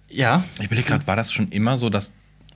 Ja. 0.09 0.43
Ich 0.59 0.65
überlege 0.67 0.87
gerade, 0.87 1.07
war 1.07 1.15
das 1.15 1.31
schon 1.33 1.49
immer 1.49 1.77
so, 1.77 1.89
dass 1.89 2.13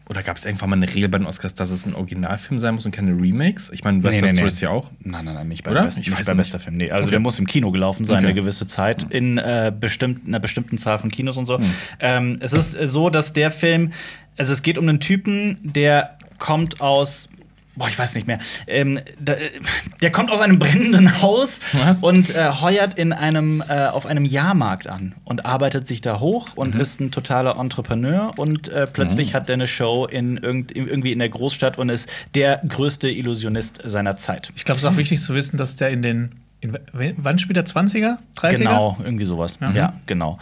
Oder 0.10 0.24
gab 0.24 0.38
es 0.38 0.46
irgendwann 0.46 0.72
mal 0.72 0.76
eine 0.76 0.92
Regel 0.92 1.08
bei 1.08 1.20
den 1.20 1.28
Oscars, 1.28 1.54
dass 1.54 1.70
es 1.70 1.86
ein 1.86 1.94
Originalfilm 1.94 2.58
sein 2.58 2.74
muss 2.74 2.84
und 2.86 2.92
keine 2.92 3.12
Remakes? 3.12 3.70
Ich 3.72 3.84
meine, 3.84 4.04
West 4.04 4.22
Nee, 4.22 4.32
nee, 4.32 4.42
nee. 4.42 4.48
ist 4.48 4.60
ja 4.60 4.72
auch. 4.72 4.90
Nein, 5.04 5.24
nein, 5.24 5.36
nein, 5.36 5.48
nicht 5.48 5.64
bei, 5.64 5.70
Oder? 5.70 5.84
Best, 5.84 6.00
Ich 6.00 6.10
nicht 6.10 6.26
bei 6.26 6.34
bester 6.34 6.60
Film. 6.60 6.78
Nee, 6.78 6.90
also 6.90 7.04
Okay. 7.08 7.12
der 7.12 7.20
muss 7.20 7.38
im 7.38 7.46
Kino 7.46 7.70
gelaufen 7.72 8.06
sein, 8.06 8.18
Okay. 8.18 8.26
eine 8.26 8.34
gewisse 8.34 8.66
Zeit, 8.66 9.04
in 9.12 9.38
äh, 9.38 9.72
bestimmt, 9.80 10.28
einer 10.28 10.40
bestimmten 10.40 10.80
Zahl 10.80 10.98
von 10.98 11.12
Kinos 11.12 11.38
und 11.38 11.46
so. 11.46 11.60
Hm. 11.60 11.66
Ähm, 12.00 12.38
es 12.42 12.54
ist 12.54 12.72
so, 12.92 13.12
dass 13.12 13.34
der 13.34 13.52
Film, 13.52 13.92
also 14.36 14.52
es 14.52 14.64
geht 14.64 14.80
um 14.80 14.90
einen 14.90 15.00
Typen, 15.00 15.60
der 15.62 16.18
kommt 16.40 16.82
aus. 16.82 17.30
Boah, 17.80 17.88
ich 17.88 17.98
weiß 17.98 18.14
nicht 18.16 18.28
mehr. 18.28 18.38
Ähm, 18.68 19.00
da, 19.20 19.34
äh, 19.34 19.50
der 20.02 20.12
kommt 20.12 20.30
aus 20.32 20.40
einem 20.42 20.60
brennenden 20.60 21.22
Haus 21.22 21.60
Was? 21.74 22.04
und 22.04 22.30
äh, 22.36 22.50
heuert 22.62 22.94
in 22.94 23.12
einem, 23.14 23.64
äh, 23.68 23.88
auf 23.88 24.06
einem 24.06 24.26
Jahrmarkt 24.26 24.86
an 24.88 25.16
und 25.24 25.46
arbeitet 25.46 25.88
sich 25.88 26.02
da 26.02 26.20
hoch 26.20 26.50
und 26.56 26.76
Mhm. 26.76 26.82
ist 26.82 27.00
ein 27.02 27.12
totaler 27.12 27.58
Entrepreneur 27.58 28.34
und 28.38 28.68
äh, 28.68 28.86
plötzlich 28.86 29.34
hat 29.34 29.50
er 29.50 29.54
eine 29.54 29.66
Show 29.68 30.06
in 30.06 30.38
irgend, 30.38 30.76
irgendwie 30.76 31.12
in 31.14 31.20
der 31.20 31.30
Großstadt 31.30 31.78
und 31.80 31.90
ist 31.90 32.10
der 32.36 32.62
größte 32.68 33.10
Illusionist 33.10 33.82
seiner 33.86 34.18
Zeit. 34.18 34.52
Ich 34.56 34.66
glaube, 34.66 34.78
es 34.78 34.84
ist 34.84 34.90
auch 34.92 34.98
wichtig 34.98 35.22
zu 35.22 35.34
wissen, 35.34 35.58
dass 35.58 35.76
der 35.78 35.90
in 35.90 36.02
den. 36.02 36.36
In, 36.62 36.78
wann 36.92 37.40
spielt 37.40 37.56
der 37.56 37.66
20er? 37.66 38.18
30er? 38.38 38.58
Genau, 38.58 38.98
irgendwie 39.02 39.24
sowas. 39.24 39.60
Ja, 39.74 39.94
genau. 40.08 40.40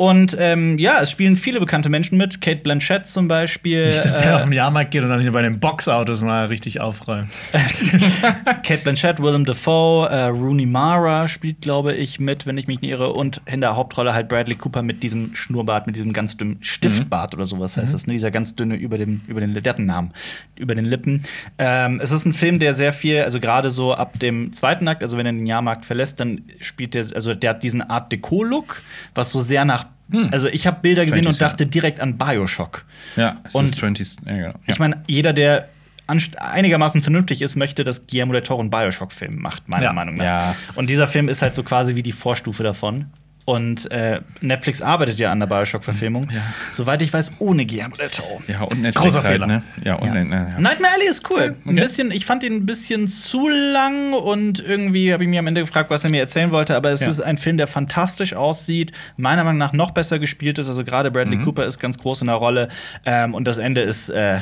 Und 0.00 0.34
ähm, 0.40 0.78
ja, 0.78 1.02
es 1.02 1.10
spielen 1.10 1.36
viele 1.36 1.60
bekannte 1.60 1.90
Menschen 1.90 2.16
mit. 2.16 2.40
Kate 2.40 2.62
Blanchett 2.62 3.06
zum 3.06 3.28
Beispiel. 3.28 3.88
Nicht, 3.88 4.02
dass 4.02 4.22
er 4.22 4.30
äh, 4.30 4.34
auf 4.36 4.44
den 4.44 4.52
Jahrmarkt 4.54 4.92
geht 4.92 5.02
und 5.02 5.10
dann 5.10 5.20
hier 5.20 5.30
bei 5.30 5.42
den 5.42 5.60
Boxautos 5.60 6.22
mal 6.22 6.46
richtig 6.46 6.80
aufräumt. 6.80 7.28
Kate 8.62 8.78
Blanchett, 8.82 9.20
Willem 9.20 9.44
Dafoe, 9.44 10.08
äh, 10.08 10.24
Rooney 10.28 10.64
Mara 10.64 11.28
spielt, 11.28 11.60
glaube 11.60 11.92
ich, 11.92 12.18
mit, 12.18 12.46
wenn 12.46 12.56
ich 12.56 12.66
mich 12.66 12.80
nicht 12.80 12.92
irre. 12.92 13.12
Und 13.12 13.42
in 13.44 13.60
der 13.60 13.76
Hauptrolle 13.76 14.14
halt 14.14 14.30
Bradley 14.30 14.54
Cooper 14.54 14.80
mit 14.80 15.02
diesem 15.02 15.34
Schnurrbart, 15.34 15.86
mit 15.86 15.96
diesem 15.96 16.14
ganz 16.14 16.38
dünnen 16.38 16.56
Stiftbart 16.62 17.34
oder 17.34 17.44
sowas 17.44 17.76
heißt 17.76 17.92
das, 17.92 18.06
ne? 18.06 18.14
Dieser 18.14 18.30
ganz 18.30 18.56
dünne 18.56 18.76
über 18.76 18.96
dem, 18.96 19.20
über 19.26 19.42
den, 19.42 19.52
der 19.52 19.62
hat 19.70 19.76
einen 19.76 19.88
Namen, 19.88 20.14
über 20.56 20.74
den 20.74 20.86
Lippen. 20.86 21.24
Ähm, 21.58 22.00
es 22.02 22.10
ist 22.10 22.24
ein 22.24 22.32
Film, 22.32 22.58
der 22.58 22.72
sehr 22.72 22.94
viel, 22.94 23.20
also 23.20 23.38
gerade 23.38 23.68
so 23.68 23.92
ab 23.92 24.18
dem 24.18 24.54
zweiten 24.54 24.88
Akt, 24.88 25.02
also 25.02 25.18
wenn 25.18 25.26
er 25.26 25.32
den 25.32 25.44
Jahrmarkt 25.44 25.84
verlässt, 25.84 26.20
dann 26.20 26.40
spielt 26.58 26.94
der, 26.94 27.04
also 27.14 27.34
der 27.34 27.50
hat 27.50 27.62
diesen 27.62 27.82
Art 27.82 28.10
Deco-Look, 28.10 28.80
was 29.14 29.30
so 29.30 29.40
sehr 29.40 29.66
nach 29.66 29.89
Also 30.32 30.48
ich 30.48 30.66
habe 30.66 30.78
Bilder 30.82 31.04
gesehen 31.06 31.24
20s, 31.24 31.28
und 31.28 31.40
ja. 31.40 31.48
dachte 31.48 31.66
direkt 31.66 32.00
an 32.00 32.18
Bioshock. 32.18 32.84
Ja, 33.16 33.38
Und- 33.52 33.64
ist 33.64 33.78
20s. 33.82 34.16
Ja, 34.26 34.36
genau. 34.36 34.54
Ich 34.66 34.78
meine, 34.78 35.02
jeder, 35.06 35.32
der 35.32 35.68
einigermaßen 36.06 37.02
vernünftig 37.02 37.40
ist, 37.40 37.54
möchte, 37.56 37.84
dass 37.84 38.06
Guillermo 38.08 38.32
del 38.32 38.42
Toro 38.42 38.60
einen 38.60 38.70
Bioshock-Film 38.70 39.36
macht, 39.40 39.68
meiner 39.68 39.84
Ja. 39.84 39.92
Meinung 39.92 40.16
nach. 40.16 40.24
Ja. 40.24 40.56
Und 40.74 40.90
dieser 40.90 41.06
Film 41.06 41.28
ist 41.28 41.40
halt 41.42 41.54
so 41.54 41.62
quasi 41.62 41.94
wie 41.94 42.02
die 42.02 42.10
Vorstufe 42.12 42.62
davon. 42.64 43.06
Und 43.50 43.90
äh, 43.90 44.20
Netflix 44.40 44.80
arbeitet 44.80 45.18
ja 45.18 45.32
an 45.32 45.40
der 45.40 45.46
Bioshock-Verfilmung. 45.48 46.28
Soweit 46.70 47.02
ich 47.02 47.12
weiß, 47.12 47.32
ohne 47.40 47.66
Guillermo 47.66 47.96
del 47.96 48.08
Toro. 48.08 48.40
ja, 48.46 48.60
und 48.62 48.80
Netflix 48.82 49.14
Großer 49.14 49.24
halt, 49.24 49.32
Fehler. 49.32 49.46
ne? 49.46 49.62
Ja, 49.82 49.94
und 49.96 50.06
Ja. 50.08 50.14
ja. 50.22 50.22
ja. 50.50 50.60
Nightmare 50.60 50.94
Alley 50.94 51.08
ist 51.08 51.28
cool. 51.30 51.56
Ein 51.64 51.70
Okay. 51.72 51.80
bisschen, 51.80 52.10
ich 52.12 52.26
fand 52.26 52.42
ihn 52.44 52.54
ein 52.54 52.66
bisschen 52.66 53.08
zu 53.08 53.48
lang 53.48 54.12
und 54.12 54.60
irgendwie 54.60 55.12
habe 55.12 55.24
ich 55.24 55.28
mir 55.30 55.40
am 55.40 55.46
Ende 55.48 55.62
gefragt, 55.62 55.90
was 55.90 56.04
er 56.04 56.10
mir 56.10 56.20
erzählen 56.20 56.52
wollte. 56.52 56.76
Aber 56.76 56.90
es 56.90 57.00
Ja. 57.00 57.08
ist 57.08 57.20
ein 57.20 57.38
Film, 57.38 57.56
der 57.56 57.66
fantastisch 57.66 58.34
aussieht, 58.34 58.92
meiner 59.16 59.42
Meinung 59.44 59.58
nach 59.58 59.72
noch 59.72 59.90
besser 59.90 60.18
gespielt 60.18 60.58
ist. 60.58 60.68
Also 60.68 60.84
gerade 60.84 61.10
Bradley 61.10 61.36
Mhm. 61.38 61.44
Cooper 61.44 61.66
ist 61.66 61.78
ganz 61.80 61.98
groß 61.98 62.20
in 62.20 62.28
der 62.28 62.36
Rolle. 62.36 62.68
Ähm, 63.04 63.34
und 63.34 63.48
das 63.48 63.58
Ende 63.58 63.80
ist 63.80 64.10
äh, 64.10 64.40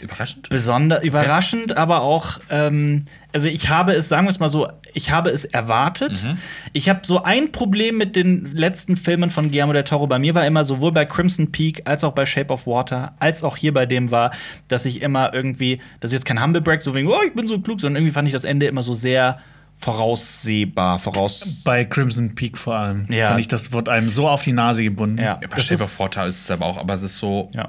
Überraschend? 0.00 0.48
besonders 0.48 1.02
überraschend, 1.04 1.76
aber 1.76 2.00
auch, 2.00 2.40
ähm, 2.50 3.04
also 3.32 3.48
ich 3.48 3.68
habe 3.68 3.92
es, 3.92 4.08
sagen 4.08 4.26
wir 4.26 4.30
es 4.30 4.38
mal 4.40 4.48
so, 4.48 4.68
ich 4.94 5.10
habe 5.10 5.30
es 5.30 5.44
erwartet. 5.44 6.22
Mhm. 6.24 6.38
Ich 6.72 6.88
habe 6.88 7.00
so 7.02 7.22
ein 7.22 7.52
Problem 7.52 7.98
mit 7.98 8.16
den 8.16 8.46
letzten 8.54 8.96
Filmen 8.96 9.30
von 9.30 9.50
Guillermo 9.50 9.72
del 9.74 9.84
Toro. 9.84 10.06
Bei 10.06 10.18
mir 10.18 10.34
war 10.34 10.46
immer 10.46 10.64
sowohl 10.64 10.92
bei 10.92 11.04
Crimson 11.04 11.52
Peak 11.52 11.82
als 11.84 12.04
auch 12.04 12.12
bei 12.12 12.24
Shape 12.26 12.52
of 12.52 12.66
Water, 12.66 13.12
als 13.18 13.44
auch 13.44 13.56
hier 13.56 13.74
bei 13.74 13.84
dem 13.86 14.10
war, 14.10 14.30
dass 14.68 14.86
ich 14.86 15.02
immer 15.02 15.34
irgendwie, 15.34 15.80
das 16.00 16.10
ist 16.10 16.14
jetzt 16.14 16.24
kein 16.24 16.42
Humble 16.42 16.62
Break, 16.62 16.80
so 16.82 16.94
wegen, 16.94 17.08
oh, 17.08 17.18
ich 17.26 17.34
bin 17.34 17.46
so 17.46 17.60
klug, 17.60 17.80
sondern 17.80 18.00
irgendwie 18.02 18.14
fand 18.14 18.26
ich 18.28 18.32
das 18.32 18.44
Ende 18.44 18.66
immer 18.66 18.82
so 18.82 18.92
sehr 18.92 19.38
voraussehbar, 19.80 20.98
voraus. 20.98 21.62
Bei 21.64 21.84
Crimson 21.84 22.34
Peak 22.34 22.56
vor 22.58 22.74
allem. 22.74 23.06
Ja. 23.10 23.28
Fand 23.28 23.40
ich, 23.40 23.48
das 23.48 23.72
wird 23.72 23.88
einem 23.88 24.08
so 24.08 24.28
auf 24.28 24.42
die 24.42 24.52
Nase 24.52 24.82
gebunden. 24.82 25.18
Ja. 25.18 25.34
Bei 25.34 25.46
Das 25.48 25.66
Shape 25.66 25.74
ist- 25.74 25.82
of 25.82 25.98
Water 26.00 26.26
ist 26.26 26.40
es 26.40 26.50
aber 26.50 26.66
auch, 26.66 26.78
aber 26.78 26.94
es 26.94 27.02
ist 27.02 27.18
so, 27.18 27.48
Ja. 27.52 27.68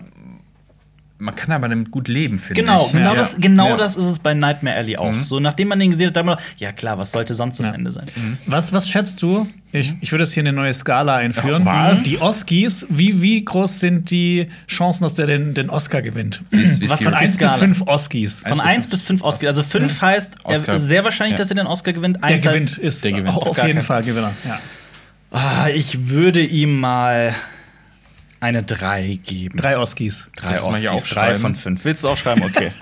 Man 1.22 1.36
kann 1.36 1.52
aber 1.52 1.68
damit 1.68 1.92
gut 1.92 2.08
leben, 2.08 2.40
finde 2.40 2.62
Genau, 2.62 2.86
ich. 2.88 2.94
genau, 2.94 3.12
ja. 3.12 3.16
das, 3.16 3.36
genau 3.40 3.70
Ja. 3.72 3.78
das 3.78 3.96
ist 3.98 4.06
es 4.06 4.20
bei 4.20 4.34
Nightmare 4.34 4.78
Alley 4.78 4.96
auch. 4.98 5.14
So, 5.22 5.40
nachdem 5.40 5.68
man 5.68 5.78
den 5.80 5.92
gesehen 5.92 6.08
hat, 6.08 6.16
dachte 6.16 6.26
man, 6.28 6.38
ja 6.58 6.72
klar, 6.72 6.98
was 6.98 7.12
sollte 7.12 7.34
sonst 7.34 7.60
das 7.60 7.68
Ja. 7.68 7.74
Ende 7.76 7.92
sein? 7.92 8.06
Was, 8.46 8.72
was 8.74 8.90
schätzt 8.90 9.22
du? 9.22 9.46
Ich, 9.72 9.94
ich 10.02 10.12
würde 10.12 10.24
jetzt 10.24 10.34
hier 10.34 10.42
eine 10.42 10.54
neue 10.54 10.74
Skala 10.74 11.18
einführen. 11.18 11.64
Ach, 11.68 11.92
was? 11.92 12.04
Die 12.04 12.20
Oscars, 12.22 12.86
wie, 12.90 13.22
wie 13.22 13.44
groß 13.46 13.80
sind 13.82 14.10
die 14.10 14.48
Chancen, 14.68 15.04
dass 15.04 15.15
der 15.15 15.28
den, 15.28 15.54
den 15.54 15.70
Oscar 15.70 16.02
gewinnt? 16.02 16.41
Ist- 16.52 16.82
ist 16.82 16.89
Was 16.89 17.04
Von 17.04 17.12
die 17.12 17.17
1 17.17 17.38
bis 17.38 17.48
Skala? 17.50 17.58
5 17.58 17.82
Oscars. 17.86 18.43
Von 18.48 18.60
1 18.62 18.88
bis 18.88 19.02
5 19.02 19.22
Oscar. 19.22 19.48
Also 19.50 19.62
5 19.63 20.02
heißt 20.02 20.32
er, 20.46 20.80
sehr 20.80 21.04
wahrscheinlich, 21.04 21.34
Ja. 21.34 21.38
dass 21.39 21.52
er 21.52 21.56
den 21.58 21.67
Oscar 21.67 21.93
gewinnt. 21.93 22.17
Der 22.28 22.39
gewinnt, 22.39 22.78
ist 22.78 23.04
der 23.04 23.12
gewinnt. 23.12 23.28
auf, 23.36 23.58
jeden 23.58 23.74
keinen- 23.74 23.82
Fall 23.84 24.02
Gewinner. 24.04 24.32
Ja. 24.48 24.60
ah, 25.32 25.67
ich 25.70 26.10
würde 26.10 26.41
ihm 26.43 26.80
mal 26.80 27.36
eine 28.39 28.63
3 28.63 29.19
geben. 29.23 29.58
Drei 29.58 29.78
Oscars. 29.78 30.30
Drei 30.36 30.62
Oscars, 30.62 31.04
drei 31.10 31.36
von 31.36 31.56
5. 31.56 31.84
Willst 31.86 32.04
du 32.04 32.10
aufschreiben? 32.10 32.43
Okay. 32.43 32.71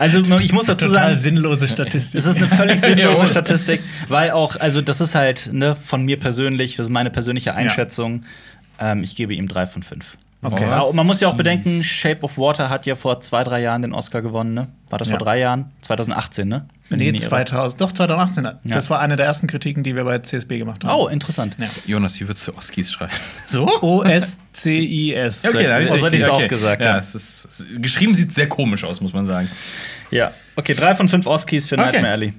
Also 0.00 0.20
ich 0.40 0.52
muss 0.52 0.66
dazu 0.66 0.88
Total 0.88 1.04
sagen, 1.10 1.16
sinnlose 1.16 1.68
Statistik. 1.68 2.18
es 2.18 2.26
ist 2.26 2.38
eine 2.38 2.48
völlig 2.48 2.80
sinnlose 2.80 3.20
Ja. 3.22 3.26
Statistik, 3.26 3.80
weil 4.08 4.32
auch, 4.32 4.56
also 4.56 4.82
das 4.82 5.00
ist 5.00 5.14
halt 5.14 5.48
ne, 5.52 5.76
von 5.76 6.04
mir 6.04 6.18
persönlich, 6.18 6.74
das 6.74 6.86
ist 6.88 6.92
meine 6.92 7.10
persönliche 7.10 7.54
Einschätzung. 7.54 8.24
Ähm, 8.80 9.04
ich 9.04 9.14
gebe 9.14 9.32
ihm 9.32 9.46
3 9.46 9.66
von 9.68 9.84
5. 9.84 10.18
Okay. 10.42 10.64
Aber 10.66 10.92
man 10.92 11.06
muss 11.06 11.18
ja 11.20 11.28
auch 11.28 11.34
bedenken, 11.34 11.82
Shape 11.82 12.22
of 12.22 12.36
Water 12.38 12.68
hat 12.70 12.86
ja 12.86 12.94
vor 12.94 13.18
zwei, 13.20 13.42
drei 13.42 13.62
Jahren 13.62 13.82
den 13.82 13.92
Oscar 13.92 14.22
gewonnen, 14.22 14.54
ne? 14.54 14.68
War 14.90 14.98
das 14.98 15.08
Ja. 15.08 15.12
vor 15.16 15.18
drei 15.24 15.38
Jahren? 15.40 15.72
2018, 15.80 16.46
ne? 16.46 16.66
Wenn 16.88 17.00
ich 17.00 17.06
Nee, 17.06 17.12
mich 17.12 17.22
nicht 17.22 17.32
irre. 17.32 17.44
2000, 17.46 17.80
doch 17.80 17.90
2018. 17.92 18.48
Das 18.64 18.90
war 18.90 19.00
eine 19.00 19.16
der 19.16 19.26
ersten 19.26 19.46
Kritiken, 19.48 19.82
die 19.82 19.96
wir 19.96 20.04
bei 20.04 20.18
CSB 20.18 20.58
gemacht 20.58 20.84
haben. 20.84 20.94
Oh, 20.94 21.08
interessant. 21.08 21.56
Ja. 21.58 21.66
Jonas, 21.86 22.20
wie 22.20 22.28
würdest 22.28 22.46
du 22.46 22.54
Oscars 22.56 22.92
schreiben? 22.92 23.12
So? 23.46 23.66
O-S-C-I-S. 23.80 25.42
da 25.42 25.48
hab 25.48 25.54
ich 25.54 25.90
Oh, 25.90 25.96
so 25.96 26.04
hätte 26.04 26.04
richtig. 26.04 26.20
ich's 26.20 26.28
auch 26.28 26.48
gesagt, 26.48 26.82
Ja, 26.82 26.88
ja. 26.92 26.98
es 26.98 27.14
ist, 27.14 27.44
es, 27.46 27.66
geschrieben 27.80 28.14
sieht 28.14 28.32
sehr 28.32 28.48
komisch 28.48 28.84
aus, 28.84 29.00
muss 29.00 29.12
man 29.12 29.26
sagen. 29.26 29.50
Ja. 30.10 30.30
Okay, 30.54 30.74
drei 30.74 30.94
von 30.94 31.08
fünf 31.08 31.26
Oscars 31.26 31.64
für 31.64 31.76
Okay. 31.76 31.86
Nightmare 31.92 32.12
Alley. 32.12 32.34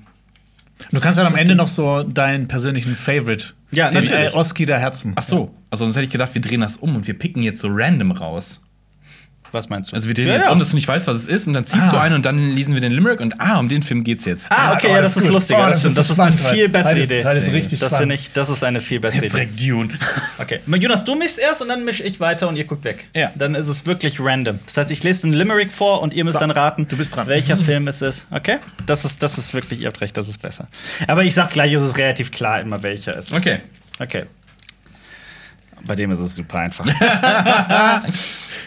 Du 0.91 0.99
kannst 0.99 1.17
dann 1.19 1.27
am 1.27 1.35
Ende 1.35 1.55
noch 1.55 1.67
so 1.67 2.03
deinen 2.03 2.47
persönlichen 2.47 2.95
Favorite, 2.95 3.47
Ja, 3.71 3.89
den 3.89 4.03
natürlich. 4.03 4.33
äh, 4.33 4.37
Oski 4.37 4.65
der 4.65 4.79
Herzen. 4.79 5.13
Ach 5.15 5.23
so, 5.23 5.53
also 5.69 5.85
sonst 5.85 5.95
hätte 5.95 6.05
ich 6.05 6.11
gedacht, 6.11 6.33
wir 6.33 6.41
drehen 6.41 6.61
das 6.61 6.77
um 6.77 6.95
und 6.95 7.07
wir 7.07 7.17
picken 7.17 7.43
jetzt 7.43 7.59
so 7.59 7.67
random 7.71 8.11
raus. 8.11 8.61
Was 9.51 9.69
meinst 9.69 9.91
du? 9.91 9.95
Also 9.95 10.07
wir 10.07 10.13
drehen 10.13 10.27
Ja, 10.27 10.35
jetzt 10.35 10.45
ja. 10.47 10.51
um, 10.51 10.59
dass 10.59 10.69
du 10.69 10.75
nicht 10.75 10.87
weißt, 10.87 11.07
was 11.07 11.17
es 11.17 11.27
ist 11.27 11.47
und 11.47 11.53
dann 11.53 11.65
ziehst 11.65 11.87
Ah. 11.87 11.91
du 11.91 11.97
ein 11.97 12.13
und 12.13 12.25
dann 12.25 12.51
lesen 12.51 12.73
wir 12.73 12.81
den 12.81 12.91
Limerick 12.91 13.19
und 13.21 13.39
ah, 13.39 13.59
um 13.59 13.69
den 13.69 13.81
Film 13.83 14.03
geht's 14.03 14.25
jetzt. 14.25 14.51
Ah, 14.51 14.73
okay, 14.73 14.87
Oh, 14.89 14.93
ja, 14.95 15.01
das 15.01 15.15
das 15.15 15.23
ist 15.23 15.29
lustiger. 15.31 15.65
Oh, 15.65 15.69
das, 15.69 15.83
das 15.83 15.93
das 15.93 16.09
ist 16.09 16.19
eine 16.19 16.31
viel 16.35 16.69
bessere 16.69 16.99
Idee. 16.99 17.23
heute 17.25 17.39
ist 17.39 17.51
richtig 17.53 17.79
das 17.79 17.97
finde 17.97 18.15
ich, 18.15 18.31
das 18.33 18.49
ist 18.49 18.63
eine 18.63 18.81
viel 18.81 18.99
bessere 18.99 19.23
Jetzt 19.23 19.33
Idee. 19.35 19.45
direkt 19.45 19.61
Dune. 19.69 19.89
Okay. 20.39 20.59
Jonas, 20.67 21.03
du 21.03 21.15
mischst 21.15 21.39
erst 21.39 21.61
und 21.61 21.67
dann 21.69 21.83
mische 21.83 22.03
ich 22.03 22.19
weiter 22.19 22.47
und 22.47 22.55
ihr 22.57 22.63
guckt 22.65 22.83
weg. 22.83 23.07
Ja. 23.15 23.31
Dann 23.35 23.55
ist 23.55 23.67
es 23.67 23.85
wirklich 23.85 24.19
random. 24.19 24.59
Das 24.65 24.77
heißt, 24.77 24.91
ich 24.91 25.01
lese 25.03 25.21
den 25.21 25.33
Limerick 25.33 25.71
vor 25.71 26.01
und 26.01 26.13
ihr 26.13 26.23
müsst 26.23 26.35
So, 26.35 26.39
dann 26.39 26.51
raten, 26.51 26.87
du 26.87 26.95
bist 26.95 27.15
dran. 27.15 27.27
welcher 27.27 27.57
Film 27.57 27.87
es 27.87 28.01
ist. 28.01 28.27
Okay? 28.31 28.57
Das 28.85 29.03
ist, 29.05 29.23
das 29.23 29.37
ist 29.37 29.53
wirklich, 29.53 29.81
ihr 29.81 29.87
habt 29.87 29.99
recht, 30.01 30.15
das 30.15 30.27
ist 30.29 30.41
besser. 30.41 30.67
Aber 31.07 31.23
ich 31.23 31.33
sag's 31.33 31.53
gleich, 31.53 31.73
es 31.73 31.81
ist 31.81 31.97
relativ 31.97 32.31
klar 32.31 32.61
immer, 32.61 32.83
welcher 32.83 33.17
es 33.17 33.27
ist. 33.27 33.33
Okay. 33.33 33.59
Okay. 33.99 34.25
Bei 35.87 35.95
dem 35.95 36.11
ist 36.11 36.19
es 36.19 36.35
super 36.35 36.59
einfach. 36.59 36.85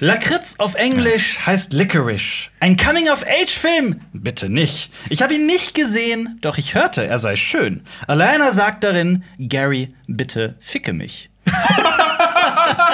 Lakritz 0.00 0.54
auf 0.58 0.74
Englisch 0.74 1.38
heißt 1.44 1.72
Licorice. 1.72 2.48
Ein 2.60 2.76
Coming-of-Age-Film? 2.76 4.00
Bitte 4.12 4.48
nicht. 4.48 4.90
Ich 5.10 5.22
habe 5.22 5.34
ihn 5.34 5.46
nicht 5.46 5.74
gesehen, 5.74 6.38
doch 6.40 6.56
ich 6.56 6.74
hörte, 6.74 7.06
er 7.06 7.18
sei 7.18 7.36
schön. 7.36 7.82
Alana 8.06 8.52
sagt 8.52 8.84
darin, 8.84 9.24
Gary, 9.38 9.94
bitte 10.06 10.56
ficke 10.58 10.92
mich. 10.94 11.29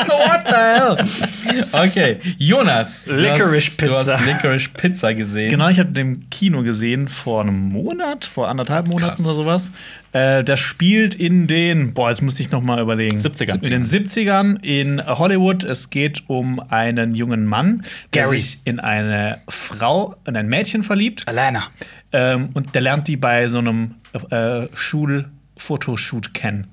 What 0.06 0.44
the 0.48 0.54
hell? 0.56 1.66
Okay, 1.72 2.18
Jonas. 2.38 3.04
du 3.04 3.14
Licorice 3.14 3.66
hast- 3.66 3.80
Du 3.82 3.87
Pizza. 3.87 4.18
hast 4.18 4.26
Licorice 4.26 4.68
Pizza 4.76 5.14
gesehen. 5.14 5.50
Genau, 5.50 5.68
ich 5.68 5.78
habe 5.78 5.90
den 5.90 6.06
im 6.06 6.30
Kino 6.30 6.62
gesehen 6.62 7.09
vor 7.09 7.42
einem 7.42 7.56
Monat, 7.72 8.24
vor 8.24 8.48
anderthalb 8.48 8.87
Monaten 8.88 9.16
Krass. 9.16 9.24
oder 9.26 9.35
sowas. 9.35 9.72
Äh, 10.12 10.44
der 10.44 10.56
spielt 10.56 11.14
in 11.14 11.46
den, 11.46 11.92
boah, 11.94 12.11
jetzt 12.11 12.22
musste 12.22 12.42
ich 12.42 12.50
noch 12.50 12.62
mal 12.62 12.80
überlegen. 12.80 13.16
70ern. 13.18 13.54
In 13.64 13.70
den 13.70 13.85
70ern 13.85 14.62
in 14.62 15.04
Hollywood. 15.06 15.64
Es 15.64 15.90
geht 15.90 16.22
um 16.28 16.61
einen 16.70 17.14
jungen 17.14 17.44
Mann, 17.46 17.82
der 18.14 18.24
Gary. 18.24 18.38
sich 18.38 18.61
in 18.64 18.80
eine 18.80 19.40
Frau, 19.48 20.16
in 20.26 20.37
ein 20.37 20.48
Mädchen 20.48 20.82
verliebt. 20.82 21.26
Alana. 21.26 21.64
Ähm, 22.12 22.50
und 22.54 22.74
der 22.74 22.82
lernt 22.82 23.09
die 23.09 23.16
bei 23.16 23.48
so 23.48 23.59
einem 23.59 23.96
äh, 24.30 24.66
Schulfotoshoot 24.74 26.35
kennen. 26.35 26.68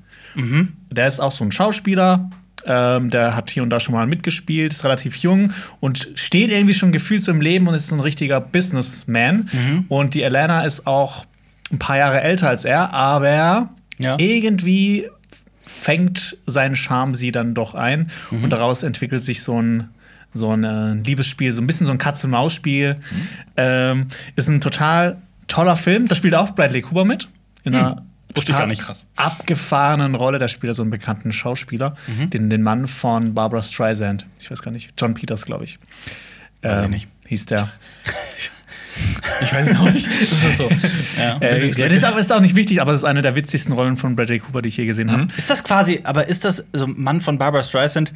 Der 0.89 1.05
ist 1.07 1.19
auch 1.19 1.31
so 1.31 1.43
ein 1.43 1.51
Schauspieler. 1.51 2.29
Ähm, 2.65 3.09
der 3.09 3.35
hat 3.35 3.49
hier 3.51 3.63
und 3.63 3.69
da 3.69 3.79
schon 3.79 3.93
mal 3.95 4.07
mitgespielt, 4.07 4.71
ist 4.73 4.83
relativ 4.83 5.15
jung 5.17 5.51
und 5.79 6.09
steht 6.15 6.49
irgendwie 6.51 6.73
schon 6.73 6.91
gefühlt 6.91 7.21
so 7.23 7.31
im 7.31 7.41
Leben 7.41 7.67
und 7.67 7.73
ist 7.73 7.91
ein 7.91 7.99
richtiger 7.99 8.39
Businessman. 8.41 9.49
Und 9.89 10.13
die 10.13 10.23
Alana 10.23 10.63
ist 10.63 10.87
auch 10.87 11.25
ein 11.71 11.79
paar 11.79 11.97
Jahre 11.97 12.21
älter 12.21 12.49
als 12.49 12.65
er, 12.65 12.93
aber 12.93 13.69
Ja. 13.97 14.15
irgendwie 14.19 15.07
fängt 15.65 16.37
sein 16.45 16.75
Charme 16.75 17.15
sie 17.15 17.31
dann 17.31 17.53
doch 17.53 17.73
ein 17.75 18.09
und 18.31 18.49
daraus 18.51 18.83
entwickelt 18.83 19.23
sich 19.23 19.41
so 19.43 19.61
ein 19.61 19.89
So 20.35 20.51
ein 20.51 20.63
äh, 20.63 20.93
Liebesspiel, 20.95 21.51
so 21.53 21.61
ein 21.61 21.67
bisschen 21.67 21.85
so 21.85 21.91
ein 21.91 21.99
Katz-und-Maus-Spiel. 21.99 22.95
Mhm. 22.95 23.27
Ähm, 23.55 24.07
ist 24.35 24.49
ein 24.49 24.61
total 24.61 25.17
toller 25.47 25.75
Film. 25.75 26.07
Da 26.07 26.15
spielt 26.15 26.33
auch 26.33 26.55
Bradley 26.55 26.81
Cooper 26.81 27.05
mit. 27.05 27.27
In 27.63 27.75
einer 27.75 27.97
Hm. 27.97 28.01
Wusste 28.35 28.51
ich 28.51 28.57
gar 28.57 28.67
nicht. 28.67 28.81
Krass. 28.81 29.05
abgefahrenen 29.15 30.15
Rolle. 30.15 30.39
Da 30.39 30.47
spielt 30.47 30.71
er 30.71 30.73
so 30.73 30.81
einen 30.81 30.91
bekannten 30.91 31.31
Schauspieler, 31.31 31.95
Mhm. 32.07 32.29
den, 32.29 32.49
den 32.49 32.61
Mann 32.63 32.87
von 32.87 33.33
Barbara 33.33 33.61
Streisand. 33.61 34.25
Ich 34.39 34.49
weiß 34.49 34.61
gar 34.61 34.71
nicht. 34.71 34.91
John 34.97 35.13
Peters, 35.13 35.45
glaube 35.45 35.63
ich. 35.65 35.79
Weiß 36.61 36.83
ich 36.85 36.89
nicht. 36.89 37.07
Hieß 37.27 37.45
der. 37.47 37.69
Ich 39.41 39.53
weiß 39.53 39.69
es 39.71 39.75
auch 39.75 39.89
nicht. 39.91 40.07
Das 40.19 40.43
ist 40.43 40.57
so. 40.57 40.69
Ja. 41.17 41.37
Äh, 41.39 41.69
das 41.69 41.77
ist, 41.93 42.03
aber, 42.03 42.19
ist 42.19 42.31
auch 42.31 42.39
nicht 42.41 42.55
wichtig, 42.55 42.81
aber 42.81 42.91
das 42.91 43.01
ist 43.01 43.05
eine 43.05 43.21
der 43.21 43.35
witzigsten 43.35 43.73
Rollen 43.73 43.97
von 43.97 44.15
Bradley 44.15 44.39
Cooper, 44.39 44.61
die 44.61 44.69
ich 44.69 44.77
je 44.77 44.85
gesehen 44.85 45.07
Mhm. 45.07 45.11
habe. 45.11 45.27
Ist 45.37 45.49
das 45.49 45.63
quasi, 45.63 46.01
aber 46.03 46.27
ist 46.27 46.45
das, 46.45 46.65
so 46.73 46.87
Mann 46.87 47.21
von 47.21 47.37
Barbara 47.37 47.63
Streisand, 47.63 48.13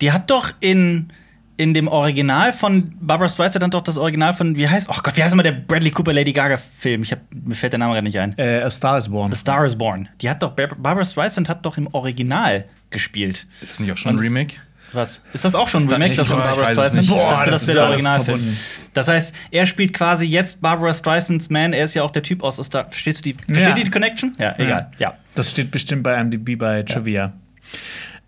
die 0.00 0.12
hat 0.12 0.30
doch 0.30 0.52
in, 0.60 1.08
in 1.56 1.74
dem 1.74 1.86
Original 1.88 2.52
von 2.52 2.92
Barbara 3.00 3.28
Streisand 3.28 3.62
dann 3.62 3.70
doch 3.70 3.82
das 3.82 3.98
Original 3.98 4.34
von, 4.34 4.56
wie 4.56 4.68
heißt, 4.68 4.88
oh 4.90 4.96
Gott, 5.02 5.16
wie 5.16 5.22
heißt 5.22 5.34
immer 5.34 5.42
der 5.42 5.52
Bradley 5.52 5.90
Cooper 5.90 6.12
Lady 6.12 6.32
Gaga 6.32 6.56
Film? 6.56 7.02
Ich 7.02 7.12
hab, 7.12 7.20
mir 7.32 7.54
fällt 7.54 7.72
der 7.74 7.78
Name 7.80 7.92
gerade 7.94 8.06
nicht 8.06 8.18
ein. 8.18 8.36
Äh, 8.38 8.62
A 8.62 8.70
Star 8.70 8.96
is 8.98 9.08
Born. 9.08 9.30
A 9.32 9.34
Star 9.34 9.64
is 9.66 9.76
Born. 9.76 10.08
Die 10.20 10.30
hat 10.30 10.42
doch, 10.42 10.50
Bar- 10.52 10.74
Barbara 10.76 11.04
Streisand 11.04 11.48
hat 11.48 11.64
doch 11.66 11.76
im 11.76 11.88
Original 11.94 12.64
gespielt. 12.90 13.46
Ist 13.60 13.72
das 13.72 13.80
nicht 13.80 13.92
auch 13.92 13.96
schon 13.96 14.12
ein 14.16 14.18
Remake? 14.18 14.54
Was? 14.94 15.22
Ist 15.32 15.44
das 15.46 15.54
auch 15.54 15.68
schon 15.68 15.82
ein 15.84 15.88
Remake, 15.88 16.10
ich 16.12 16.16
das 16.18 16.26
von 16.26 16.38
Barbara 16.38 16.66
Streisand? 16.66 17.06
Boah, 17.08 17.42
Das 17.44 17.50
das, 17.50 17.62
ist 17.62 17.68
wäre 17.68 17.78
der 17.78 17.88
Originalfilm. 17.88 18.38
verbunden. 18.38 18.58
Das 18.92 19.08
heißt, 19.08 19.34
er 19.50 19.66
spielt 19.66 19.94
quasi 19.94 20.26
jetzt 20.26 20.60
Barbara 20.60 20.92
Streisands 20.92 21.48
Man. 21.48 21.72
Er 21.72 21.84
ist 21.84 21.94
ja 21.94 22.02
auch 22.02 22.10
der 22.10 22.22
Typ 22.22 22.42
aus 22.42 22.56
Star. 22.56 22.86
Verstehst 22.90 23.20
du 23.20 23.32
die, 23.32 23.34
versteht 23.34 23.68
Ja. 23.68 23.76
ihr 23.76 23.84
die 23.84 23.90
Connection? 23.90 24.34
Ja, 24.38 24.54
egal. 24.58 24.90
Ja. 24.98 25.14
Das 25.34 25.50
steht 25.50 25.70
bestimmt 25.70 26.02
bei 26.02 26.18
IMDb 26.20 26.58
bei 26.58 26.82
Trivia. 26.82 27.32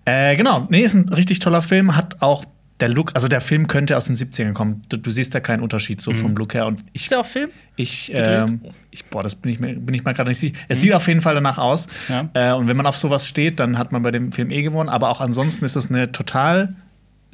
Äh, 0.06 0.36
genau, 0.36 0.66
nee, 0.70 0.80
ist 0.80 0.94
ein 0.94 1.08
richtig 1.10 1.38
toller 1.38 1.62
Film. 1.62 1.96
Hat 1.96 2.20
auch 2.22 2.44
der 2.80 2.88
Look, 2.88 3.12
also 3.14 3.28
der 3.28 3.40
Film 3.40 3.68
könnte 3.68 3.96
aus 3.96 4.06
den 4.06 4.16
70ern 4.16 4.52
kommen. 4.52 4.82
Du, 4.88 4.96
du 4.96 5.10
siehst 5.10 5.34
da 5.34 5.40
keinen 5.40 5.62
Unterschied 5.62 6.00
so 6.00 6.12
vom 6.12 6.36
Look 6.36 6.54
her. 6.54 6.66
Und 6.66 6.84
ich, 6.92 7.02
Ist 7.02 7.10
der 7.12 7.20
auch 7.20 7.26
Film? 7.26 7.50
ich, 7.76 8.10
ähm, 8.12 8.60
ich 8.90 9.04
boah, 9.04 9.22
das 9.22 9.36
bin 9.36 9.52
ich 9.52 9.60
mir, 9.60 9.74
bin 9.74 9.94
ich 9.94 10.04
mal 10.04 10.12
gerade 10.12 10.30
nicht 10.30 10.38
sicher. 10.40 10.56
Es 10.68 10.80
sieht 10.80 10.92
auf 10.92 11.06
jeden 11.06 11.20
Fall 11.20 11.34
danach 11.34 11.58
aus. 11.58 11.86
Ja. 12.08 12.28
Äh, 12.34 12.52
und 12.52 12.66
wenn 12.66 12.76
man 12.76 12.86
auf 12.86 12.96
sowas 12.96 13.28
steht, 13.28 13.60
dann 13.60 13.78
hat 13.78 13.92
man 13.92 14.02
bei 14.02 14.10
dem 14.10 14.32
Film 14.32 14.50
eh 14.50 14.62
gewonnen. 14.62 14.88
Aber 14.88 15.10
auch 15.10 15.20
ansonsten 15.20 15.64
ist 15.64 15.76
das 15.76 15.88
eine 15.88 16.10
total 16.10 16.74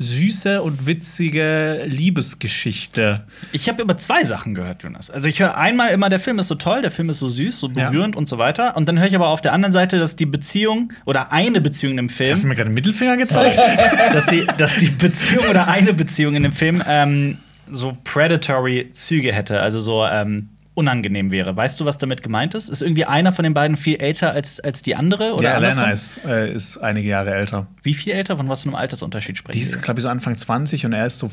süße 0.02 0.62
und 0.62 0.86
witzige 0.86 1.82
Liebesgeschichte. 1.86 3.22
Ich 3.52 3.68
habe 3.68 3.82
über 3.82 3.98
zwei 3.98 4.24
Sachen 4.24 4.54
gehört, 4.54 4.82
Jonas. 4.82 5.10
Also 5.10 5.28
ich 5.28 5.40
höre 5.40 5.58
einmal 5.58 5.90
immer, 5.90 6.08
der 6.08 6.18
Film 6.20 6.38
ist 6.38 6.48
so 6.48 6.54
toll, 6.54 6.80
der 6.80 6.90
Film 6.90 7.10
ist 7.10 7.18
so 7.18 7.28
süß, 7.28 7.60
so 7.60 7.68
Ja. 7.68 7.90
berührend 7.90 8.16
und 8.16 8.26
so 8.26 8.38
weiter. 8.38 8.76
Und 8.78 8.88
dann 8.88 8.98
höre 8.98 9.06
ich 9.08 9.14
aber 9.14 9.28
auf 9.28 9.42
der 9.42 9.52
anderen 9.52 9.72
Seite, 9.72 9.98
dass 9.98 10.16
die 10.16 10.24
Beziehung 10.26 10.90
oder 11.04 11.32
eine 11.32 11.60
Beziehung 11.60 11.98
im 11.98 12.08
Film, 12.08 12.30
Hast 12.32 12.44
du 12.44 12.48
mir 12.48 12.54
gerade 12.54 12.70
den 12.70 12.74
Mittelfinger 12.74 13.18
gezeigt? 13.18 13.58
dass 14.12 14.26
die, 14.26 14.46
dass 14.56 14.76
die 14.76 14.86
Beziehung 14.88 15.44
oder 15.50 15.68
eine 15.68 15.92
Beziehung 15.92 16.34
in 16.34 16.44
dem 16.44 16.52
Film 16.52 16.82
ähm, 16.88 17.36
so 17.70 17.96
predatory 18.02 18.88
Züge 18.90 19.32
hätte, 19.34 19.60
also 19.60 19.78
so 19.78 20.06
ähm, 20.06 20.48
unangenehm 20.74 21.30
wäre. 21.30 21.56
Weißt 21.56 21.80
du, 21.80 21.84
was 21.84 21.98
damit 21.98 22.22
gemeint 22.22 22.54
ist? 22.54 22.68
Ist 22.68 22.80
irgendwie 22.82 23.04
einer 23.04 23.32
von 23.32 23.42
den 23.42 23.54
beiden 23.54 23.76
viel 23.76 23.96
älter 23.96 24.32
als, 24.32 24.60
als 24.60 24.82
die 24.82 24.94
andere? 24.94 25.34
Oder 25.34 25.50
ja, 25.50 25.56
Elena 25.56 25.90
ist, 25.90 26.20
äh, 26.24 26.52
ist 26.52 26.78
einige 26.78 27.08
Jahre 27.08 27.34
älter. 27.34 27.66
Wie 27.82 27.94
viel 27.94 28.12
älter? 28.12 28.36
Von 28.36 28.48
was 28.48 28.62
für 28.62 28.68
einem 28.68 28.76
Altersunterschied 28.76 29.36
sprechen 29.36 29.58
Die 29.58 29.64
ist, 29.64 29.82
glaube 29.82 30.00
ich, 30.00 30.02
so 30.02 30.08
Anfang 30.08 30.36
20 30.36 30.86
und 30.86 30.92
er 30.92 31.06
ist 31.06 31.18
so 31.18 31.30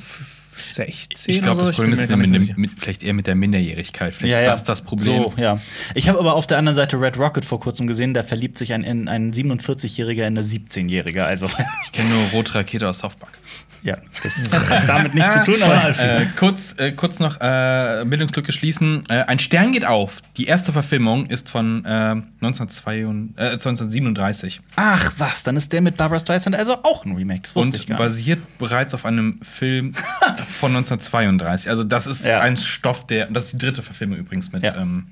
16. 0.60 1.34
Ich 1.36 1.42
glaube, 1.42 1.62
das. 1.64 1.76
Problem 1.76 1.94
ist 1.94 2.10
mit 2.16 2.34
dem, 2.34 2.56
mit, 2.56 2.72
vielleicht 2.80 3.04
eher 3.04 3.14
mit 3.14 3.28
der 3.28 3.36
Minderjährigkeit. 3.36 4.14
Vielleicht 4.14 4.40
ist 4.42 4.48
das 4.50 4.64
das 4.64 4.82
Problem. 4.82 5.24
So, 5.24 5.34
ja. 5.38 5.60
Ich 5.96 6.10
habe 6.10 6.20
aber 6.20 6.34
auf 6.36 6.48
der 6.48 6.58
anderen 6.58 6.76
Seite 6.76 7.00
Red 7.00 7.18
Rocket 7.18 7.46
vor 7.46 7.60
kurzem 7.60 7.88
gesehen, 7.88 8.14
da 8.14 8.24
verliebt 8.24 8.58
sich 8.58 8.74
ein, 8.74 8.84
in- 8.84 9.08
ein 9.08 9.32
47-Jähriger 9.34 10.22
in 10.28 10.38
eine 10.38 10.42
17-Jährige. 10.42 11.26
Also, 11.26 11.46
Ich 11.86 11.92
kenne 11.92 12.10
nur 12.10 12.24
Rote 12.34 12.56
Rakete 12.56 12.88
aus 12.90 13.00
South 13.00 13.16
Park. 13.16 13.38
ja, 13.84 13.98
das 14.24 14.52
hat 14.70 14.88
damit 14.90 15.14
nichts 15.16 15.34
zu 15.34 15.44
tun, 15.46 15.62
aber. 15.64 15.90
Äh, 16.00 16.26
kurz, 16.38 16.76
äh, 16.80 16.92
kurz 16.92 17.20
noch 17.20 17.40
äh, 17.40 18.04
Bildungslücke 18.06 18.52
schließen. 18.52 19.04
Äh, 19.10 19.24
ein 19.24 19.40
Stern 19.40 19.72
geht 19.72 19.86
auf. 19.86 20.18
Die 20.38 20.46
erste 20.46 20.72
Verfilmung 20.74 21.28
ist 21.28 21.50
von 21.52 21.86
äh, 21.86 21.90
1932, 22.42 23.38
äh, 23.38 23.44
1937 23.54 24.62
Ach, 24.76 25.14
was? 25.18 25.44
Dann 25.44 25.56
ist 25.58 25.72
der 25.74 25.82
mit 25.82 25.98
Barbara 25.98 26.20
Streisand 26.20 26.56
also 26.56 26.74
auch 26.84 27.06
ein 27.06 27.16
Remake. 27.16 27.42
Das 27.44 27.56
wusste 27.56 27.76
ich 27.76 27.82
und 27.82 27.88
gar 27.90 27.96
nicht. 27.98 28.06
basiert 28.06 28.58
bereits 28.60 28.94
auf 28.94 29.06
einem 29.06 29.40
Film 29.44 29.94
von 30.52 30.72
1932. 30.76 31.70
Also 31.70 31.84
das 31.84 32.08
ist 32.08 32.26
Ja. 32.26 32.40
ein 32.40 32.58
Stoff, 32.58 33.06
der 33.08 33.28
das 33.28 33.46
ist 33.46 33.54
die 33.54 33.58
dritte 33.66 33.82
Verfilmung 33.84 34.18
übrigens 34.18 34.52
mit 34.52 34.64
Ja. 34.64 34.76
ähm, 34.76 35.08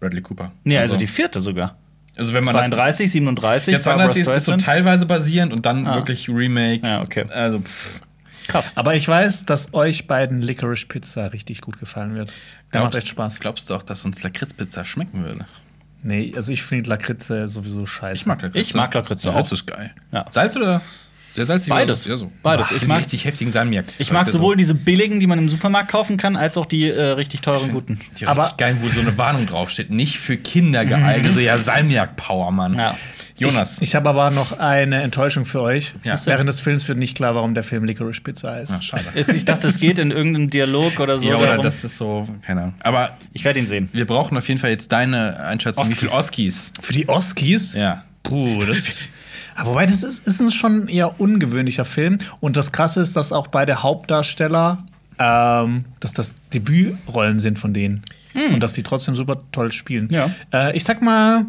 Bradley 0.00 0.22
Cooper. 0.22 0.52
Nee, 0.64 0.78
also 0.78 0.96
die 0.96 1.06
vierte 1.06 1.40
sogar. 1.40 1.76
also 2.16 2.32
wenn 2.32 2.44
man 2.44 2.54
das 2.54 2.68
32, 2.68 3.10
37, 3.12 3.72
Ja, 3.74 3.80
32 3.80 4.22
ist, 4.22 4.28
ist 4.30 4.44
so 4.46 4.56
teilweise 4.56 5.06
basierend 5.06 5.52
und 5.52 5.66
dann 5.66 5.86
Ah. 5.86 5.94
wirklich 5.96 6.28
Remake. 6.28 6.84
Ja, 6.86 7.00
okay. 7.02 7.24
Also, 7.30 7.60
pff. 7.60 8.00
Krass. 8.48 8.72
Aber 8.76 8.94
ich 8.94 9.06
weiß, 9.06 9.44
dass 9.44 9.74
euch 9.74 10.06
beiden 10.06 10.40
Licorice 10.40 10.86
Pizza 10.86 11.32
richtig 11.32 11.60
gut 11.60 11.78
gefallen 11.78 12.14
wird. 12.14 12.32
Der 12.72 12.80
macht 12.80 12.92
glaubst, 12.92 12.98
echt 12.98 13.08
Spaß. 13.08 13.40
glaubst 13.40 13.68
du 13.70 13.74
auch, 13.74 13.82
dass 13.82 14.04
uns 14.06 14.22
Lakritzpizza 14.22 14.84
schmecken 14.84 15.22
würde? 15.24 15.46
Nee, 16.02 16.32
also 16.34 16.50
ich 16.52 16.62
finde 16.62 16.88
Lakritze 16.88 17.46
sowieso 17.46 17.84
scheiße. 17.84 18.20
Ich 18.22 18.26
mag 18.26 18.40
Lakritze. 18.40 18.66
Ich 18.66 18.74
mag 18.74 18.94
Lakritze 18.94 19.30
Salz 19.32 19.48
auch. 19.48 19.52
ist 19.52 19.66
geil. 19.66 19.90
Ja. 20.12 20.24
Salz 20.30 20.56
oder 20.56 20.80
sehr 21.38 21.46
salzig? 21.46 21.70
Beides. 21.72 22.04
Ja, 22.04 22.16
so. 22.16 22.30
Beides. 22.42 22.68
Boah, 22.68 22.76
Ich 22.76 22.86
mag- 22.88 22.98
richtig 23.00 23.24
heftigen 23.24 23.50
Salmiak. 23.50 23.84
Ich 23.98 24.10
mag 24.10 24.28
sowohl 24.28 24.56
diese 24.56 24.74
billigen, 24.74 25.20
die 25.20 25.26
man 25.26 25.38
im 25.38 25.48
Supermarkt 25.48 25.88
kaufen 25.90 26.16
kann, 26.16 26.36
als 26.36 26.56
auch 26.58 26.66
die 26.66 26.88
äh, 26.90 27.00
richtig 27.12 27.40
teuren 27.42 27.70
guten. 27.72 28.00
Die 28.18 28.26
Aber- 28.26 28.42
richtig 28.42 28.56
geil, 28.58 28.76
wo 28.80 28.88
so 28.88 29.00
eine 29.00 29.16
Warnung 29.16 29.46
draufsteht. 29.46 29.90
Nicht 29.90 30.18
für 30.18 30.36
Kinder 30.36 30.84
geeignet. 30.84 31.26
Also 31.26 31.40
ja, 31.40 31.56
Salmiak-Power, 31.58 32.50
Mann. 32.50 32.74
Ja. 32.76 32.96
Jonas. 33.36 33.76
Ich, 33.76 33.90
ich 33.90 33.94
habe 33.94 34.08
aber 34.08 34.30
noch 34.32 34.58
eine 34.58 35.00
Enttäuschung 35.02 35.44
für 35.46 35.60
euch. 35.60 35.94
Ja. 36.02 36.16
Während 36.24 36.48
des 36.48 36.58
Films 36.58 36.88
wird 36.88 36.98
nicht 36.98 37.16
klar, 37.16 37.36
warum 37.36 37.54
der 37.54 37.62
Film 37.62 37.84
Licorice 37.84 38.20
Pizza 38.20 38.50
heißt. 38.50 38.72
Ach, 38.74 38.82
schade. 38.82 39.04
Ist- 39.14 39.32
Ich 39.32 39.44
dachte, 39.44 39.68
es 39.68 39.78
geht 39.80 40.00
in 40.00 40.10
irgendeinem 40.10 40.50
Dialog 40.50 40.98
oder 40.98 41.20
so. 41.20 41.28
ja, 41.28 41.36
oder 41.36 41.46
darum. 41.46 41.62
das 41.62 41.84
ist 41.84 41.98
so, 41.98 42.26
keine 42.44 42.62
Ahnung. 42.62 42.74
Aber 42.80 43.16
ich 43.32 43.44
werde 43.44 43.60
ihn 43.60 43.68
sehen. 43.68 43.88
wir 43.92 44.06
brauchen 44.06 44.36
auf 44.36 44.48
jeden 44.48 44.60
Fall 44.60 44.70
jetzt 44.70 44.90
deine 44.90 45.38
Einschätzung. 45.38 45.88
Wie 45.88 45.94
viel 45.94 46.08
Oskis. 46.08 46.18
Oskis? 46.18 46.72
Für 46.80 46.92
die 46.92 47.08
Oskis? 47.08 47.74
Ja. 47.74 48.02
Puh, 48.24 48.64
das. 48.64 49.06
Aber 49.58 49.70
wobei, 49.70 49.86
das 49.86 50.02
ist, 50.02 50.26
ist 50.26 50.40
ein 50.40 50.50
schon 50.50 50.86
eher 50.88 51.20
ungewöhnlicher 51.20 51.84
Film. 51.84 52.18
Und 52.40 52.56
das 52.56 52.70
Krasse 52.70 53.00
ist, 53.00 53.16
dass 53.16 53.32
auch 53.32 53.48
beide 53.48 53.82
Hauptdarsteller, 53.82 54.78
ähm, 55.18 55.84
dass 55.98 56.12
das 56.12 56.34
Debütrollen 56.54 57.40
sind 57.40 57.58
von 57.58 57.74
denen. 57.74 58.02
Und 58.52 58.62
dass 58.62 58.72
die 58.72 58.84
trotzdem 58.84 59.16
super 59.16 59.38
toll 59.50 59.72
spielen. 59.72 60.08
Ja. 60.12 60.30
Äh, 60.52 60.76
ich 60.76 60.84
sag 60.84 61.02
mal 61.02 61.46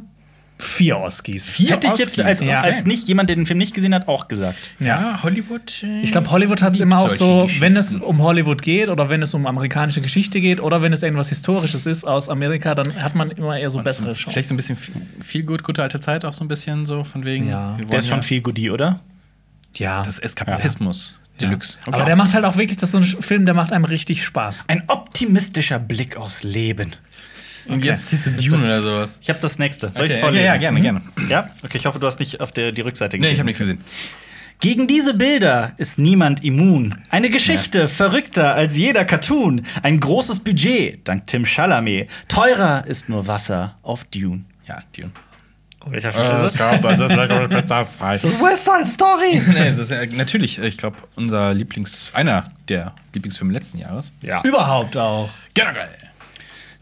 vier 0.62 0.98
Oskis. 1.00 1.50
Vier 1.52 1.72
Hätte 1.72 1.88
ich 1.88 1.98
jetzt 1.98 2.19
als, 2.22 2.43
Ja. 2.43 2.60
als 2.62 2.86
nicht 2.86 3.08
jemand, 3.08 3.30
der 3.30 3.38
den 3.38 3.45
Film 3.45 3.58
nicht 3.60 3.74
gesehen 3.74 3.95
hat, 3.95 4.08
auch 4.10 4.28
gesagt. 4.28 4.72
Ja, 4.80 5.19
Hollywood. 5.24 5.84
äh, 5.84 6.02
Ich 6.02 6.12
glaube, 6.12 6.30
Hollywood 6.32 6.62
hat 6.62 6.74
es 6.76 6.80
immer 6.82 7.00
auch 7.00 7.10
so, 7.10 7.50
wenn 7.60 7.78
es 7.78 7.95
um 7.95 8.19
Hollywood 8.22 8.62
geht 8.62 8.89
oder 8.89 9.10
wenn 9.10 9.22
es 9.22 9.34
um 9.34 9.48
amerikanische 9.48 10.02
Geschichte 10.02 10.41
geht 10.41 10.60
oder 10.60 10.82
wenn 10.82 10.91
es 10.93 11.02
irgendwas 11.02 11.30
Historisches 11.30 11.86
ist 11.86 12.04
aus 12.04 12.28
Amerika, 12.30 12.76
dann 12.76 12.93
hat 13.02 13.15
man 13.15 13.32
immer 13.32 13.58
eher 13.58 13.69
so 13.69 13.80
bessere 13.82 14.13
Chancen. 14.13 14.32
Vielleicht 14.34 14.50
so 14.50 14.54
ein 14.54 14.58
bisschen 14.58 14.78
viel, 15.22 15.43
gut, 15.43 15.63
gute 15.63 15.82
alte 15.82 16.00
Zeit 16.02 16.26
auch 16.26 16.34
so 16.34 16.43
ein 16.43 16.50
bisschen 16.50 16.86
so 16.86 17.04
von 17.06 17.24
wegen. 17.24 17.48
Ja. 17.50 17.78
wir 17.78 17.86
Der 17.86 18.00
ist 18.00 18.08
schon 18.10 18.17
ja- 18.17 18.24
viel 18.24 18.41
Goodie, 18.41 18.69
oder? 18.69 19.00
Ja. 19.76 20.00
Das 20.04 20.15
ist 20.15 20.24
Eskapismus. 20.24 21.15
Deluxe. 21.39 21.78
Aber 21.88 22.04
der 22.04 22.17
macht 22.17 22.34
halt 22.34 22.43
auch 22.43 22.58
wirklich, 22.58 22.78
das 22.78 22.93
ist 22.93 23.10
so 23.10 23.17
ein 23.17 23.24
Film, 23.24 23.45
der 23.45 23.56
macht 23.56 23.72
einem 23.72 23.86
richtig 23.86 24.26
Spaß. 24.26 24.65
Ein 24.67 24.84
optimistischer 24.88 25.80
Blick 25.80 26.17
aufs 26.17 26.43
Leben. 26.43 26.91
Und 27.70 27.84
jetzt 27.84 28.08
siehst 28.08 28.26
du 28.28 28.32
Dune 28.32 28.58
oder 28.58 28.82
sowas. 28.82 29.20
Ich 29.22 29.30
habe 29.30 29.40
das 29.40 29.60
nächste. 29.60 29.90
Soll 29.92 30.06
Okay, 30.06 30.14
ich 30.16 30.20
vorlesen? 30.20 30.46
ja, 30.46 30.54
ja, 30.54 30.58
gerne, 30.60 30.82
gerne. 30.82 31.02
Ja? 31.30 31.50
Okay, 31.64 31.78
ich 31.78 31.86
hoffe, 31.86 32.00
du 32.00 32.08
hast 32.08 32.20
nicht 32.20 32.42
auf 32.42 32.52
der, 32.52 32.72
die 32.72 32.82
Rückseite 32.82 33.18
Nee, 33.18 33.30
ich 33.32 33.40
habe 33.40 33.46
nichts 33.46 33.60
gesehen. 33.60 33.80
Gegen 34.62 34.88
diese 34.88 35.14
Bilder 35.14 35.72
ist 35.78 36.00
niemand 36.00 36.44
immun. 36.44 36.94
Eine 37.10 37.30
Geschichte 37.30 37.88
verrückter 37.88 38.56
als 38.56 38.76
jeder 38.76 39.06
Cartoon. 39.06 39.62
Ein 39.84 40.02
großes 40.02 40.40
Budget, 40.40 41.08
dank 41.08 41.28
Tim 41.28 41.46
Chalamet. 41.46 42.10
Teurer 42.28 42.86
ist 42.86 43.08
nur 43.08 43.26
Wasser 43.28 43.78
auf 43.84 44.04
Dune. 44.06 44.44
Ja, 44.68 44.84
Dune. 44.96 45.12
Welcher 45.86 46.12
nee, 46.12 46.18
West 48.42 48.66
Side 48.66 48.88
Story! 48.88 49.42
das 49.54 49.80
ist 49.80 49.92
ja, 49.92 50.06
natürlich, 50.08 50.60
ich 50.60 50.78
glaube, 50.78 50.98
unser 51.16 51.54
Lieblings-, 51.54 52.14
einer 52.14 52.52
der 52.68 52.94
Lieblingsfilme 53.14 53.54
letzten 53.54 53.78
Jahres. 53.78 54.12
Ja. 54.22 54.42
Überhaupt 54.44 54.98
auch. 54.98 55.30
Generell. 55.54 55.88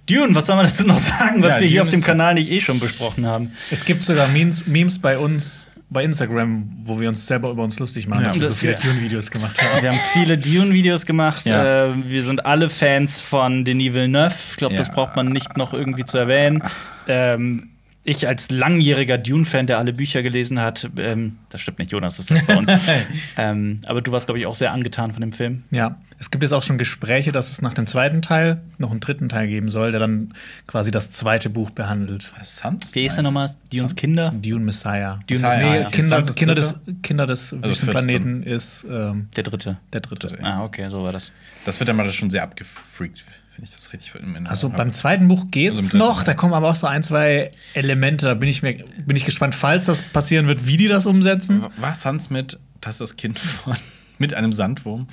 Dune, 0.08 0.34
was 0.34 0.46
soll 0.48 0.56
man 0.56 0.66
dazu 0.66 0.84
noch 0.84 0.98
sagen, 0.98 1.44
was 1.44 1.56
Ja, 1.56 1.62
wir 1.62 1.68
hier 1.68 1.80
Dune 1.82 1.84
auf 1.84 1.90
dem 1.90 2.02
Kanal 2.02 2.34
nicht 2.36 2.50
eh 2.52 2.62
schon 2.62 2.80
besprochen 2.80 3.26
haben? 3.26 3.52
Es 3.70 3.86
gibt 3.86 4.04
sogar 4.04 4.28
Memes, 4.28 4.66
Memes 4.66 5.00
bei 5.00 5.18
uns 5.18 5.68
bei 5.90 6.04
Instagram, 6.04 6.70
wo 6.84 7.00
wir 7.00 7.08
uns 7.08 7.26
selber 7.26 7.50
über 7.50 7.64
uns 7.64 7.80
lustig 7.80 8.08
machen, 8.08 8.22
Ja, 8.24 8.28
dass 8.28 8.40
wir 8.40 8.48
so 8.48 8.54
viele 8.54 8.74
ja. 8.74 8.78
Tune-Videos 8.78 9.32
gemacht 9.32 9.62
haben. 9.62 9.82
Wir 9.82 9.92
haben 9.92 10.00
viele 10.12 10.38
Dune-Videos 10.38 11.06
gemacht. 11.06 11.46
Ja. 11.46 11.86
Äh, 11.86 11.90
wir 12.10 12.24
sind 12.24 12.46
alle 12.46 12.70
Fans 12.70 13.22
von 13.22 13.64
Denis 13.64 13.94
Villeneuve. 13.94 14.34
Ich 14.52 14.58
glaube, 14.58 14.76
das 14.76 14.92
braucht 14.92 15.16
man 15.16 15.30
nicht 15.30 15.56
noch 15.56 15.74
irgendwie 15.74 16.04
zu 16.04 16.18
erwähnen. 16.18 16.62
Ähm, 17.08 17.70
ich 18.08 18.26
als 18.26 18.50
langjähriger 18.52 19.18
Dune-Fan, 19.18 19.68
der 19.68 19.80
alle 19.80 19.92
Bücher 19.92 20.24
gelesen 20.24 20.62
hat, 20.62 20.90
ähm, 20.98 21.40
das 21.50 21.60
stimmt 21.60 21.80
nicht, 21.80 21.92
Jonas, 21.92 22.16
das 22.16 22.32
ist 22.32 22.40
das 22.40 22.48
bei 22.48 22.58
uns. 22.58 22.72
ähm, 23.38 23.82
aber 23.86 24.02
du 24.02 24.14
warst, 24.14 24.28
glaube 24.28 24.40
ich, 24.40 24.46
auch 24.46 24.56
sehr 24.56 24.72
angetan 24.72 25.12
von 25.12 25.20
dem 25.20 25.34
Film. 25.34 25.66
Ja, 25.72 25.98
es 26.18 26.32
gibt 26.32 26.42
jetzt 26.42 26.54
auch 26.54 26.64
schon 26.64 26.78
Gespräche, 26.78 27.34
dass 27.34 27.52
es 27.52 27.62
nach 27.62 27.74
dem 27.74 27.86
zweiten 27.86 28.22
Teil 28.22 28.62
noch 28.78 28.92
einen 28.92 29.02
dritten 29.02 29.28
Teil 29.28 29.50
geben 29.50 29.70
soll, 29.70 29.92
der 29.92 30.00
dann 30.00 30.34
quasi 30.68 30.90
das 30.90 31.12
zweite 31.12 31.50
Buch 31.50 31.70
behandelt. 31.70 32.32
Sons? 32.44 32.96
Wie 32.96 33.06
ist 33.06 33.18
der 33.18 33.24
nochmal? 33.24 33.50
Dunes 33.74 33.96
Kinder? 33.96 34.34
Dune 34.42 34.64
Messiah. 34.64 35.20
Dune 35.28 35.42
Messiah, 35.42 35.50
Messiah. 35.50 35.72
Nee, 35.74 35.80
ja. 35.82 35.90
Kinder, 35.90 36.22
Kinder, 36.22 36.56
des, 36.56 36.80
Kinder 37.04 37.28
des 37.28 37.50
vierte 37.50 37.70
Wüstenplaneten 37.70 38.44
ist 38.44 38.88
ähm, 38.90 39.28
Der 39.36 39.44
dritte. 39.44 39.78
der 39.92 40.00
dritte. 40.00 40.34
Ah, 40.44 40.64
okay, 40.64 40.88
so 40.90 41.04
war 41.04 41.12
das. 41.12 41.34
Das 41.66 41.78
wird 41.82 41.90
dann 41.90 41.98
mal 41.98 42.10
schon 42.14 42.30
sehr 42.30 42.44
abgefreakt, 42.44 43.26
wenn 43.58 43.64
ich 43.64 43.72
das 43.72 43.92
richtig 43.92 44.14
in 44.16 44.22
Erinnerung 44.22 44.48
Also 44.48 44.68
habe. 44.70 44.78
beim 44.78 44.94
zweiten 44.94 45.28
Buch 45.28 45.48
geht's 45.52 45.78
Also 45.78 45.98
noch, 45.98 46.24
da 46.24 46.34
kommen 46.34 46.54
aber 46.54 46.70
auch 46.70 46.76
so 46.76 46.88
ein, 46.88 47.04
zwei 47.04 47.52
Elemente. 47.74 48.28
Da 48.28 48.34
bin 48.36 48.48
ich, 48.50 48.62
mir, 48.64 48.76
bin 49.06 49.16
ich 49.18 49.26
gespannt, 49.26 49.56
falls 49.56 49.86
das 49.86 50.02
passieren 50.02 50.48
wird, 50.48 50.68
wie 50.68 50.78
die 50.78 50.88
das 50.88 51.06
umsetzen. 51.06 51.66
War 51.78 51.96
Sans 51.96 52.30
mit, 52.30 52.60
das 52.82 52.92
ist 52.94 53.02
das 53.02 53.16
Kind 53.18 53.40
von, 53.40 53.76
mit 54.20 54.34
einem 54.34 54.54
Sandwurm? 54.54 55.08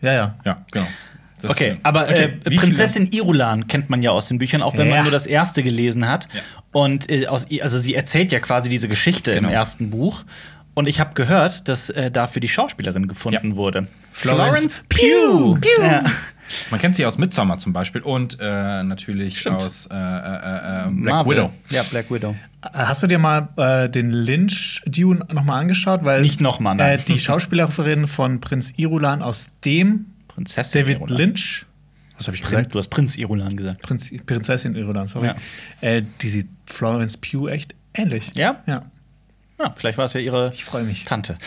Ja, 0.00 0.12
ja. 0.12 0.34
Ja, 0.44 0.64
genau. 0.70 0.86
Das 1.40 1.50
Okay, 1.50 1.72
ist- 1.72 1.78
aber 1.82 2.04
Okay, 2.04 2.34
äh, 2.44 2.56
Prinzessin 2.56 3.08
Irulan 3.10 3.66
kennt 3.66 3.90
man 3.90 4.00
ja 4.00 4.12
aus 4.12 4.28
den 4.28 4.38
Büchern, 4.38 4.62
auch 4.62 4.76
wenn 4.76 4.86
Ja. 4.88 4.94
man 4.94 5.02
nur 5.02 5.10
das 5.12 5.26
erste 5.26 5.64
gelesen 5.64 6.08
hat. 6.08 6.28
Ja. 6.32 6.40
Und 6.70 7.10
äh, 7.10 7.26
aus, 7.26 7.48
also 7.60 7.78
sie 7.78 7.94
erzählt 7.94 8.30
ja 8.30 8.38
quasi 8.38 8.70
diese 8.70 8.86
Geschichte 8.88 9.32
Genau. 9.32 9.48
im 9.48 9.54
ersten 9.54 9.90
Buch. 9.90 10.24
Und 10.74 10.88
ich 10.88 11.00
habe 11.00 11.12
gehört, 11.14 11.68
dass 11.68 11.90
äh, 11.90 12.10
dafür 12.10 12.40
die 12.40 12.48
Schauspielerin 12.48 13.06
gefunden 13.08 13.50
Ja. 13.50 13.56
wurde. 13.56 13.86
Florence 14.12 14.84
Pugh. 14.88 15.58
Ja. 15.82 16.02
Man 16.70 16.80
kennt 16.80 16.96
sie 16.96 17.06
aus 17.06 17.16
Midsommar 17.18 17.58
zum 17.58 17.72
Beispiel 17.72 18.02
und 18.02 18.38
äh, 18.40 18.82
natürlich 18.82 19.40
Stimmt. 19.40 19.56
aus 19.62 19.86
äh, 19.90 19.94
äh, 19.94 19.96
äh, 19.96 20.82
Black 20.90 20.92
Marvel. 20.92 21.36
Widow. 21.36 21.52
Ja, 21.70 21.82
Black 21.84 22.10
Widow. 22.10 22.34
Hast 22.74 23.02
du 23.02 23.06
dir 23.06 23.18
mal 23.18 23.48
äh, 23.56 23.88
den 23.88 24.10
Lynch-Dune 24.10 25.24
nochmal 25.32 25.60
angeschaut? 25.62 26.04
Weil, 26.04 26.20
Nicht 26.20 26.40
noch 26.40 26.60
mal, 26.60 26.74
nein. 26.74 26.98
Äh, 26.98 27.02
die 27.02 27.18
Schauspielerin 27.18 28.06
von 28.06 28.40
Prinz 28.40 28.74
Irulan 28.76 29.22
aus 29.22 29.50
dem 29.64 30.06
Prinzessin 30.28 30.80
David 30.82 30.98
Irulan. 30.98 31.16
Lynch. 31.18 31.66
Was 32.18 32.26
habe 32.28 32.36
ich 32.36 32.42
gesagt? 32.42 32.74
Du 32.74 32.78
hast 32.78 32.88
Prinz 32.88 33.16
Irulan 33.16 33.56
gesagt. 33.56 33.82
Prinz, 33.82 34.10
Prinzessin 34.26 34.74
Irulan, 34.74 35.06
sorry. 35.06 35.28
Ja. 35.28 35.34
Äh, 35.80 36.02
die 36.20 36.28
sieht 36.28 36.48
Florence 36.66 37.16
Pugh 37.16 37.48
echt 37.50 37.74
ähnlich. 37.94 38.30
Ja? 38.34 38.62
Ja. 38.66 38.82
Ja, 39.62 39.72
vielleicht 39.76 39.98
war 39.98 40.04
es 40.06 40.12
ja 40.14 40.20
ihre 40.20 40.50
Ich 40.52 40.64
freue 40.64 40.82
mich. 40.84 41.04
Tante. 41.04 41.38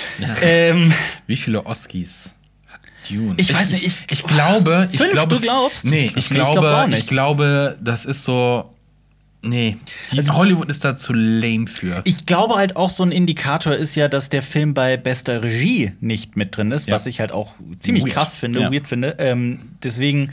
ähm, 0.42 0.94
Wie 1.28 1.38
viele 1.38 1.66
Oskis 1.66 2.34
hat 2.68 2.80
Dune? 3.10 3.34
Ich 3.38 3.54
weiß 3.54 3.72
nicht, 3.74 3.86
ich, 3.86 3.98
ich- 4.08 4.20
ich 4.20 4.24
glaube, 4.24 4.88
ich 4.92 4.98
Fünf, 5.00 5.12
glaube, 5.14 5.36
du 5.36 5.42
glaubst? 5.42 5.86
Nee, 5.86 6.12
Ich 6.16 6.30
glaube, 6.30 6.74
auch 6.76 6.88
nicht. 6.88 7.00
ich 7.00 7.08
glaube, 7.08 7.78
das 7.82 8.06
ist 8.06 8.24
so. 8.24 8.72
Nee, 9.42 9.78
die, 10.12 10.18
Also- 10.18 10.34
Hollywood 10.34 10.70
ist 10.72 10.84
da 10.84 10.98
zu 10.98 11.14
lame 11.14 11.68
für. 11.68 12.02
Ich 12.06 12.26
glaube 12.26 12.56
halt 12.56 12.76
auch 12.76 12.90
so 12.90 13.04
ein 13.04 13.12
Indikator 13.12 13.76
ist 13.76 13.94
ja, 13.94 14.08
dass 14.08 14.30
der 14.30 14.42
Film 14.42 14.74
bei 14.74 14.98
bester 14.98 15.44
Regie 15.44 15.92
nicht 16.00 16.36
mit 16.36 16.58
drin 16.58 16.72
ist, 16.72 16.88
Ja. 16.88 16.96
was 16.96 17.06
ich 17.06 17.20
halt 17.20 17.32
auch 17.32 17.52
ziemlich 17.80 18.06
Weird. 18.06 18.14
krass 18.16 18.34
finde, 18.36 18.62
Ja. 18.62 18.72
weird 18.72 18.88
finde. 18.88 19.16
Ähm, 19.20 19.60
deswegen 19.84 20.32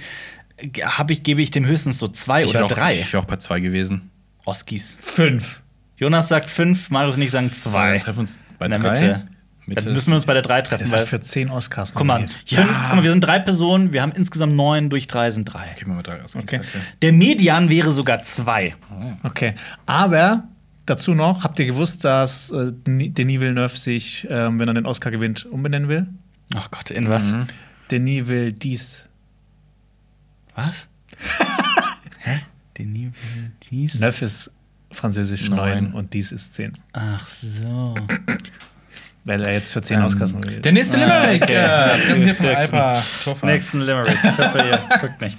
habe 0.83 1.13
ich, 1.13 1.23
gebe 1.25 1.43
ich 1.43 1.51
dem 1.51 1.67
höchstens 1.67 1.99
so 1.99 2.09
zwei 2.09 2.45
ich 2.45 2.51
oder 2.51 2.61
wäre 2.61 2.65
auch, 2.67 2.73
drei 2.73 2.95
ich 3.01 3.13
wär 3.13 3.21
auch 3.21 3.25
bei 3.27 3.37
zwei 3.37 3.61
gewesen. 3.61 4.11
Oskis. 4.45 4.97
Fünf. 4.99 5.62
Jonas 6.03 6.27
sagt 6.27 6.51
fünf, 6.51 6.91
Marius 6.91 7.15
und 7.15 7.23
ich 7.23 7.31
sagen 7.31 7.47
Dann 7.49 7.57
zwei. 7.57 7.99
treffen 7.99 8.17
wir 8.17 8.21
uns 8.23 8.39
bei 8.59 8.67
In 8.67 8.73
der 8.73 8.81
drei. 8.81 8.91
Mitte. 8.91 9.29
Mitte 9.67 9.85
Dann 9.85 9.93
müssen 9.95 10.09
wir 10.11 10.17
uns 10.17 10.27
bei 10.27 10.33
der 10.33 10.43
drei 10.43 10.61
treffen. 10.61 10.83
Das 10.91 10.93
hat 11.01 11.07
für 11.07 11.21
zehn 11.21 11.49
Oscars 11.49 11.95
guck 11.95 12.05
mal, 12.05 12.15
nominiert. 12.23 12.37
fünf, 12.49 12.69
guck 12.87 12.97
mal, 12.97 13.05
wir 13.05 13.13
sind 13.13 13.21
drei 13.21 13.39
Personen, 13.39 13.93
wir 13.93 14.03
haben 14.03 14.11
insgesamt 14.11 14.57
neun, 14.57 14.91
durch 14.91 15.07
drei 15.07 15.31
sind 15.31 15.45
drei. 15.45 15.69
Geben 15.79 15.93
wir 15.93 15.95
mal 15.95 16.03
drei 16.03 16.25
Oscars. 16.25 16.43
Okay. 16.43 16.61
Der 17.03 17.13
Median 17.13 17.69
wäre 17.69 17.93
sogar 17.93 18.21
zwei. 18.23 18.75
Okay. 19.23 19.55
Aber 19.87 20.49
dazu 20.87 21.15
noch, 21.15 21.45
habt 21.45 21.61
ihr 21.61 21.67
gewusst, 21.67 22.05
dass 22.05 22.51
äh, 22.51 22.73
Denis 22.85 23.39
Villeneuve 23.41 23.77
sich, 23.77 24.27
ähm, 24.29 24.59
wenn 24.59 24.67
er 24.67 24.75
den 24.75 24.87
Oscar 24.87 25.13
gewinnt, 25.13 25.47
umbenennen 25.47 25.89
will? 25.89 26.09
Ach 26.57 26.69
Gott, 26.73 26.91
in 26.91 27.09
was? 27.09 27.31
Mhm. 27.31 27.47
Denis 27.93 28.27
will 28.27 28.53
dies. 28.53 29.07
Was? 30.57 30.89
Hä? 32.19 32.41
Denis 32.77 33.13
dies? 33.71 34.01
Neuf 34.01 34.21
ist 34.21 34.51
französisch 34.93 35.49
Neun. 35.51 35.57
neun 35.59 35.93
und 35.95 36.13
dies 36.15 36.33
ist 36.33 36.55
zehn. 36.55 36.73
Ach 36.93 37.27
so. 37.27 37.95
Weil 39.25 39.41
er 39.47 39.53
jetzt 39.53 39.73
für 39.73 39.81
zehn 39.83 39.99
Ähm, 39.99 40.05
Oscars 40.07 40.33
nominiert 40.33 40.65
Der 40.65 40.73
nächste 40.73 40.97
Limerick, 40.97 41.43
okay. 41.45 41.55
äh, 41.55 41.89
präsentiert 42.07 42.37
von. 42.39 42.47
Alpa 42.47 43.03
Toffer. 43.25 43.47
Nächsten 43.47 43.81
Limerick. 43.83 44.19
Ich 44.23 44.39
hoffe, 44.39 44.59
ihr 44.59 44.99
guckt 45.01 45.21
nicht. 45.21 45.39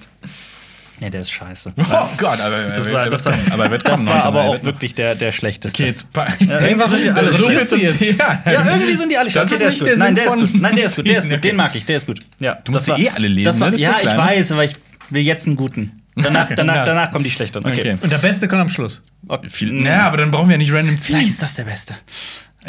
Nee, 1.01 1.09
der 1.09 1.19
ist 1.21 1.31
scheiße. 1.31 1.73
Oh 1.75 1.83
Gott, 2.17 2.39
aber 2.39 2.61
Das 2.69 2.87
er 2.87 2.93
war, 2.93 3.03
wird 3.05 3.13
das 3.15 3.25
war, 3.25 3.33
kommen, 3.33 3.51
aber 3.51 3.63
er 3.65 3.71
wird 3.71 3.85
das 3.85 4.05
war 4.05 4.23
aber 4.25 4.41
er 4.43 4.49
auch 4.51 4.63
wirklich 4.63 4.95
der, 4.95 5.15
der 5.15 5.33
schlechteste. 5.33 5.75
Okay, 5.83 5.89
jetzt 5.89 6.09
pa- 6.13 6.27
irgendwann 6.39 6.91
sind 6.91 7.03
wir 7.03 7.15
alle 7.17 7.33
so 7.37 7.43
viel 7.49 7.59
zum. 7.67 7.79
Ja, 7.81 8.41
irgendwie 8.45 8.93
sind 8.93 9.11
die 9.11 9.17
alle 9.17 9.29
Das 9.29 9.49
schlecht. 9.49 9.51
ist 9.51 9.59
der 9.59 9.69
nicht 9.69 9.79
gut. 9.79 9.87
der 9.89 9.97
Nein, 9.97 10.15
der 10.15 10.25
ist 10.27 10.35
gut. 10.35 10.61
Nein, 10.61 10.75
der 10.77 10.85
ist 10.85 10.95
gut. 10.95 11.07
Der 11.07 11.17
ist 11.17 11.23
gut. 11.25 11.33
Okay. 11.33 11.47
Den 11.49 11.55
mag 11.57 11.75
ich. 11.75 11.85
Der 11.85 11.97
ist 11.97 12.05
gut. 12.05 12.19
Ja, 12.39 12.55
Du 12.63 12.71
musst 12.71 12.87
das 12.87 12.95
die 12.95 13.03
war- 13.05 13.11
eh 13.11 13.15
alle 13.15 13.27
lesen, 13.27 13.45
Das 13.45 13.59
war, 13.59 13.67
ne? 13.69 13.71
Das 13.71 13.81
ist 13.81 13.85
ja, 13.87 13.97
ich 14.11 14.17
weiß, 14.17 14.51
aber 14.53 14.63
ich 14.63 14.75
will 15.09 15.23
jetzt 15.23 15.45
einen 15.47 15.57
guten. 15.57 16.02
Danach, 16.15 16.49
danach, 16.55 16.75
Ja. 16.75 16.85
danach 16.85 17.11
kommen 17.11 17.23
die 17.23 17.31
schlechteren. 17.31 17.65
Okay. 17.65 17.79
Okay. 17.79 17.97
Und 18.01 18.11
der 18.11 18.17
Beste 18.19 18.47
kommt 18.47 18.61
am 18.61 18.69
Schluss. 18.69 19.01
okay. 19.27 19.49
Viel, 19.49 19.71
naja, 19.73 20.07
aber 20.07 20.17
dann 20.17 20.31
brauchen 20.31 20.47
wir 20.49 20.53
ja 20.53 20.57
nicht 20.59 20.73
random 20.73 20.97
ziehen. 20.97 21.15
Vielleicht 21.17 21.31
ist 21.31 21.41
das 21.43 21.55
der 21.55 21.63
Beste. 21.63 21.95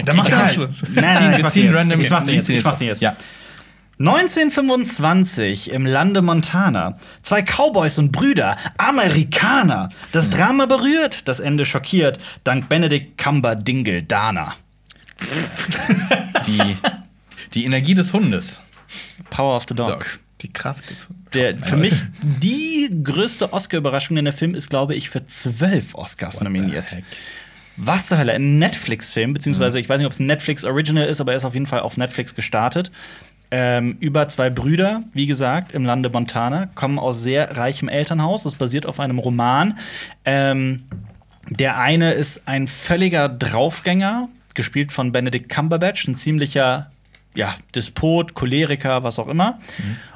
Dann 0.04 0.16
macht 0.16 0.32
er 0.32 0.44
am. 0.44 0.50
Schluss. 0.50 0.82
Nein, 0.82 1.02
nein, 1.04 1.16
ziehen, 1.16 1.32
ich 1.32 1.38
wir 1.42 1.46
ziehen 1.50 1.74
random. 1.74 2.00
Ich 2.00 2.10
mach 2.10 2.24
den 2.24 2.34
jetzt. 2.34 2.48
Ich 2.48 2.64
mach 2.64 2.76
den 2.78 2.88
jetzt. 2.88 3.00
Ja. 3.00 3.14
1925 4.00 5.70
im 5.70 5.86
Lande 5.86 6.20
Montana. 6.20 6.98
Zwei 7.22 7.42
Cowboys 7.42 7.98
und 7.98 8.10
Brüder, 8.10 8.56
Amerikaner. 8.76 9.88
Das 10.10 10.30
Drama 10.30 10.66
berührt, 10.66 11.28
das 11.28 11.38
Ende 11.38 11.64
schockiert, 11.64 12.18
dank 12.42 12.68
Benedict 12.68 13.16
Cumber-Dingle 13.18 14.02
Dana. 14.02 14.54
Die, 16.46 16.76
die 17.54 17.64
Energie 17.64 17.94
des 17.94 18.12
Hundes. 18.12 18.60
Power 19.30 19.56
of 19.56 19.64
the 19.68 19.74
Dog. 19.76 19.88
Dog. 19.88 20.18
Die 20.44 20.52
Kraft. 20.52 20.84
Der, 21.32 21.56
für 21.56 21.76
mich 21.76 21.94
die 22.22 22.90
größte 23.02 23.54
Oscar-Überraschung 23.54 24.18
in 24.18 24.26
der 24.26 24.34
Film 24.34 24.54
ist, 24.54 24.68
glaube 24.68 24.94
ich, 24.94 25.08
für 25.08 25.24
zwölf 25.24 25.94
Oscars 25.94 26.42
nominiert. 26.42 26.92
heck? 26.92 27.04
Was 27.78 28.08
zur 28.08 28.18
Hölle? 28.18 28.34
Ein 28.34 28.58
Netflix-Film, 28.58 29.32
beziehungsweise 29.32 29.80
ich 29.80 29.88
weiß 29.88 29.96
nicht, 29.96 30.06
ob 30.06 30.12
es 30.12 30.20
ein 30.20 30.26
Netflix-Original 30.26 31.06
ist, 31.06 31.22
aber 31.22 31.32
er 31.32 31.38
ist 31.38 31.46
auf 31.46 31.54
jeden 31.54 31.66
Fall 31.66 31.80
auf 31.80 31.96
Netflix 31.96 32.34
gestartet. 32.34 32.90
Ähm, 33.50 33.96
über 34.00 34.28
zwei 34.28 34.50
Brüder, 34.50 35.02
wie 35.14 35.26
gesagt, 35.26 35.72
im 35.72 35.86
Lande 35.86 36.10
Montana, 36.10 36.66
kommen 36.74 36.98
aus 36.98 37.22
sehr 37.22 37.56
reichem 37.56 37.88
Elternhaus. 37.88 38.44
Es 38.44 38.54
basiert 38.54 38.84
auf 38.84 39.00
einem 39.00 39.18
Roman. 39.18 39.78
Ähm, 40.26 40.84
der 41.48 41.78
eine 41.78 42.12
ist 42.12 42.46
ein 42.46 42.68
völliger 42.68 43.30
Draufgänger, 43.30 44.28
gespielt 44.52 44.92
von 44.92 45.10
Benedict 45.10 45.48
Cumberbatch, 45.48 46.06
ein 46.06 46.14
ziemlicher 46.14 46.90
ja, 47.34 47.54
Despot, 47.74 48.34
Choleriker, 48.34 49.02
was 49.02 49.18
auch 49.18 49.28
immer. 49.28 49.58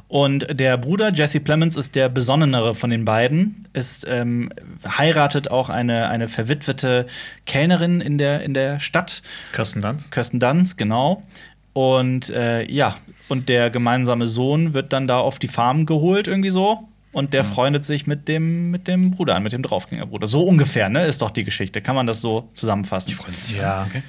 Und 0.09 0.59
der 0.59 0.79
Bruder 0.79 1.13
Jesse 1.13 1.39
Plemons 1.39 1.77
ist 1.77 1.95
der 1.95 2.09
besonnenere 2.09 2.75
von 2.75 2.89
den 2.89 3.05
beiden, 3.05 3.69
ist 3.75 4.07
ähm, 4.09 4.49
heiratet 4.87 5.51
auch 5.51 5.69
eine, 5.69 6.09
eine 6.09 6.29
verwitwete 6.29 7.07
Kellnerin 7.45 8.01
in 8.01 8.17
der, 8.17 8.43
in 8.43 8.55
der 8.55 8.81
Stadt, 8.81 9.23
Kirsten 9.53 9.83
Dunst. 9.83 10.11
Kirsten 10.11 10.41
Dunst, 10.41 10.79
genau. 10.79 11.23
Und 11.75 12.31
äh, 12.31 12.65
ja, 12.71 12.97
und 13.29 13.51
der 13.51 13.69
gemeinsame 13.69 14.27
Sohn 14.27 14.73
wird 14.73 14.95
dann 14.95 15.07
da 15.07 15.19
auf 15.19 15.39
die 15.39 15.49
Farm 15.49 15.85
geholt, 15.85 16.27
irgendwie 16.27 16.51
so. 16.51 16.89
Und 17.13 17.35
der 17.35 17.45
freundet 17.45 17.85
sich 17.85 18.07
mit 18.07 18.29
dem, 18.29 18.71
mit 18.71 18.87
dem 18.87 19.11
Bruder 19.11 19.35
an, 19.35 19.43
mit 19.43 19.53
dem 19.53 19.63
Draufgängerbruder. 19.63 20.27
So 20.27 20.43
ungefähr, 20.43 20.89
ne? 20.89 21.07
Ist 21.07 21.23
doch 21.23 21.31
die 21.31 21.45
Geschichte. 21.45 21.81
Kann 21.81 21.97
man 21.97 22.07
das 22.07 22.21
so 22.21 22.49
zusammenfassen? 22.53 23.19
Ja. 23.59 23.87
Okay. 23.89 24.03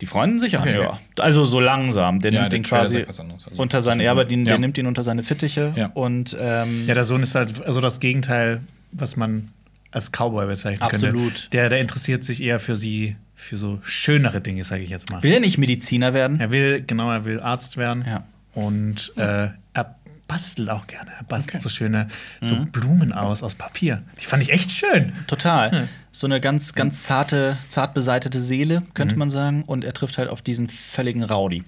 Die 0.00 0.06
freunden 0.06 0.40
sich 0.40 0.56
an, 0.56 0.62
Okay, 0.62 0.80
ja. 0.80 0.88
okay. 0.90 0.98
Also 1.18 1.44
so 1.44 1.58
langsam. 1.60 2.20
Der 2.20 2.32
Ja, 2.32 2.48
nimmt 2.48 2.66
Trailer 2.66 2.82
quasi. 2.84 3.02
Also, 3.04 3.24
unter 3.56 3.80
seine, 3.80 4.04
ja, 4.04 4.12
aber 4.12 4.24
den, 4.24 4.40
Ja. 4.44 4.50
der 4.52 4.58
nimmt 4.58 4.78
ihn 4.78 4.86
unter 4.86 5.02
seine 5.02 5.22
Fittiche. 5.22 5.72
Ja. 5.76 5.86
Und 5.94 6.36
ähm, 6.40 6.86
Ja, 6.86 6.94
der 6.94 7.04
Sohn 7.04 7.22
ist 7.22 7.34
halt 7.34 7.64
also 7.64 7.80
das 7.80 7.98
Gegenteil, 8.00 8.60
was 8.92 9.16
man 9.16 9.48
als 9.90 10.10
Cowboy 10.12 10.46
bezeichnen 10.46 10.82
Absolut. 10.82 11.22
könnte. 11.34 11.50
Der, 11.50 11.68
der 11.68 11.80
interessiert 11.80 12.22
sich 12.22 12.42
eher 12.42 12.58
für 12.60 12.76
sie, 12.76 13.16
für 13.34 13.56
so 13.56 13.80
schönere 13.82 14.40
Dinge, 14.40 14.62
sage 14.64 14.82
ich 14.82 14.90
jetzt 14.90 15.10
mal. 15.10 15.22
will 15.22 15.32
er 15.32 15.40
nicht 15.40 15.58
Mediziner 15.58 16.12
werden? 16.14 16.38
Er 16.40 16.50
will, 16.50 16.84
genau, 16.86 17.10
er 17.10 17.24
will 17.24 17.40
Arzt 17.40 17.76
werden. 17.76 18.04
Ja. 18.06 18.24
Und 18.54 19.12
äh, 19.16 19.48
er 19.74 19.94
bastelt 20.28 20.70
auch 20.70 20.86
gerne. 20.86 21.10
Er 21.18 21.24
bastelt 21.24 21.60
so 21.62 21.68
schöne 21.68 22.06
so 22.40 22.54
Blumen 22.66 23.12
aus, 23.12 23.42
aus 23.42 23.54
Papier. 23.56 24.02
Die 24.20 24.24
fand 24.24 24.42
ich 24.42 24.50
echt 24.50 24.70
schön. 24.70 25.12
Total. 25.26 25.88
So 26.12 26.26
eine 26.26 26.40
ganz, 26.40 26.74
ganz 26.74 27.02
zarte, 27.02 27.56
zart 27.68 27.94
beseitete 27.94 28.38
Seele, 28.40 28.82
könnte 28.94 29.14
Mhm. 29.14 29.18
man 29.18 29.30
sagen. 29.30 29.62
Und 29.64 29.84
er 29.84 29.94
trifft 29.94 30.18
halt 30.18 30.28
auf 30.28 30.42
diesen 30.42 30.68
völligen 30.68 31.24
Rowdy. 31.24 31.64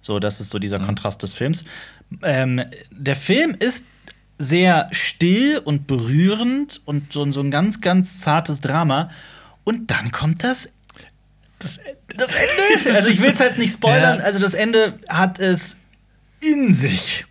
So, 0.00 0.18
das 0.20 0.40
ist 0.40 0.50
so 0.50 0.58
dieser 0.58 0.78
Mhm. 0.78 0.84
Kontrast 0.86 1.22
des 1.22 1.32
Films. 1.32 1.64
Ähm, 2.22 2.62
der 2.90 3.16
Film 3.16 3.56
ist 3.58 3.86
sehr 4.38 4.88
still 4.92 5.58
und 5.64 5.86
berührend 5.86 6.80
und 6.84 7.12
so, 7.12 7.30
so 7.30 7.40
ein 7.40 7.50
ganz, 7.50 7.80
ganz 7.80 8.20
zartes 8.20 8.60
Drama. 8.60 9.08
Und 9.64 9.90
dann 9.90 10.12
kommt 10.12 10.44
das 10.44 10.70
Das, 11.60 11.80
das 12.16 12.34
Ende. 12.34 12.94
Also 12.94 13.08
ich 13.08 13.22
will 13.22 13.30
es 13.30 13.40
halt 13.40 13.56
nicht 13.58 13.72
spoilern. 13.72 14.18
Ja. 14.18 14.24
Also 14.24 14.38
das 14.38 14.52
Ende 14.54 14.98
hat 15.08 15.38
es 15.38 15.78
in 16.40 16.74
sich. 16.74 17.24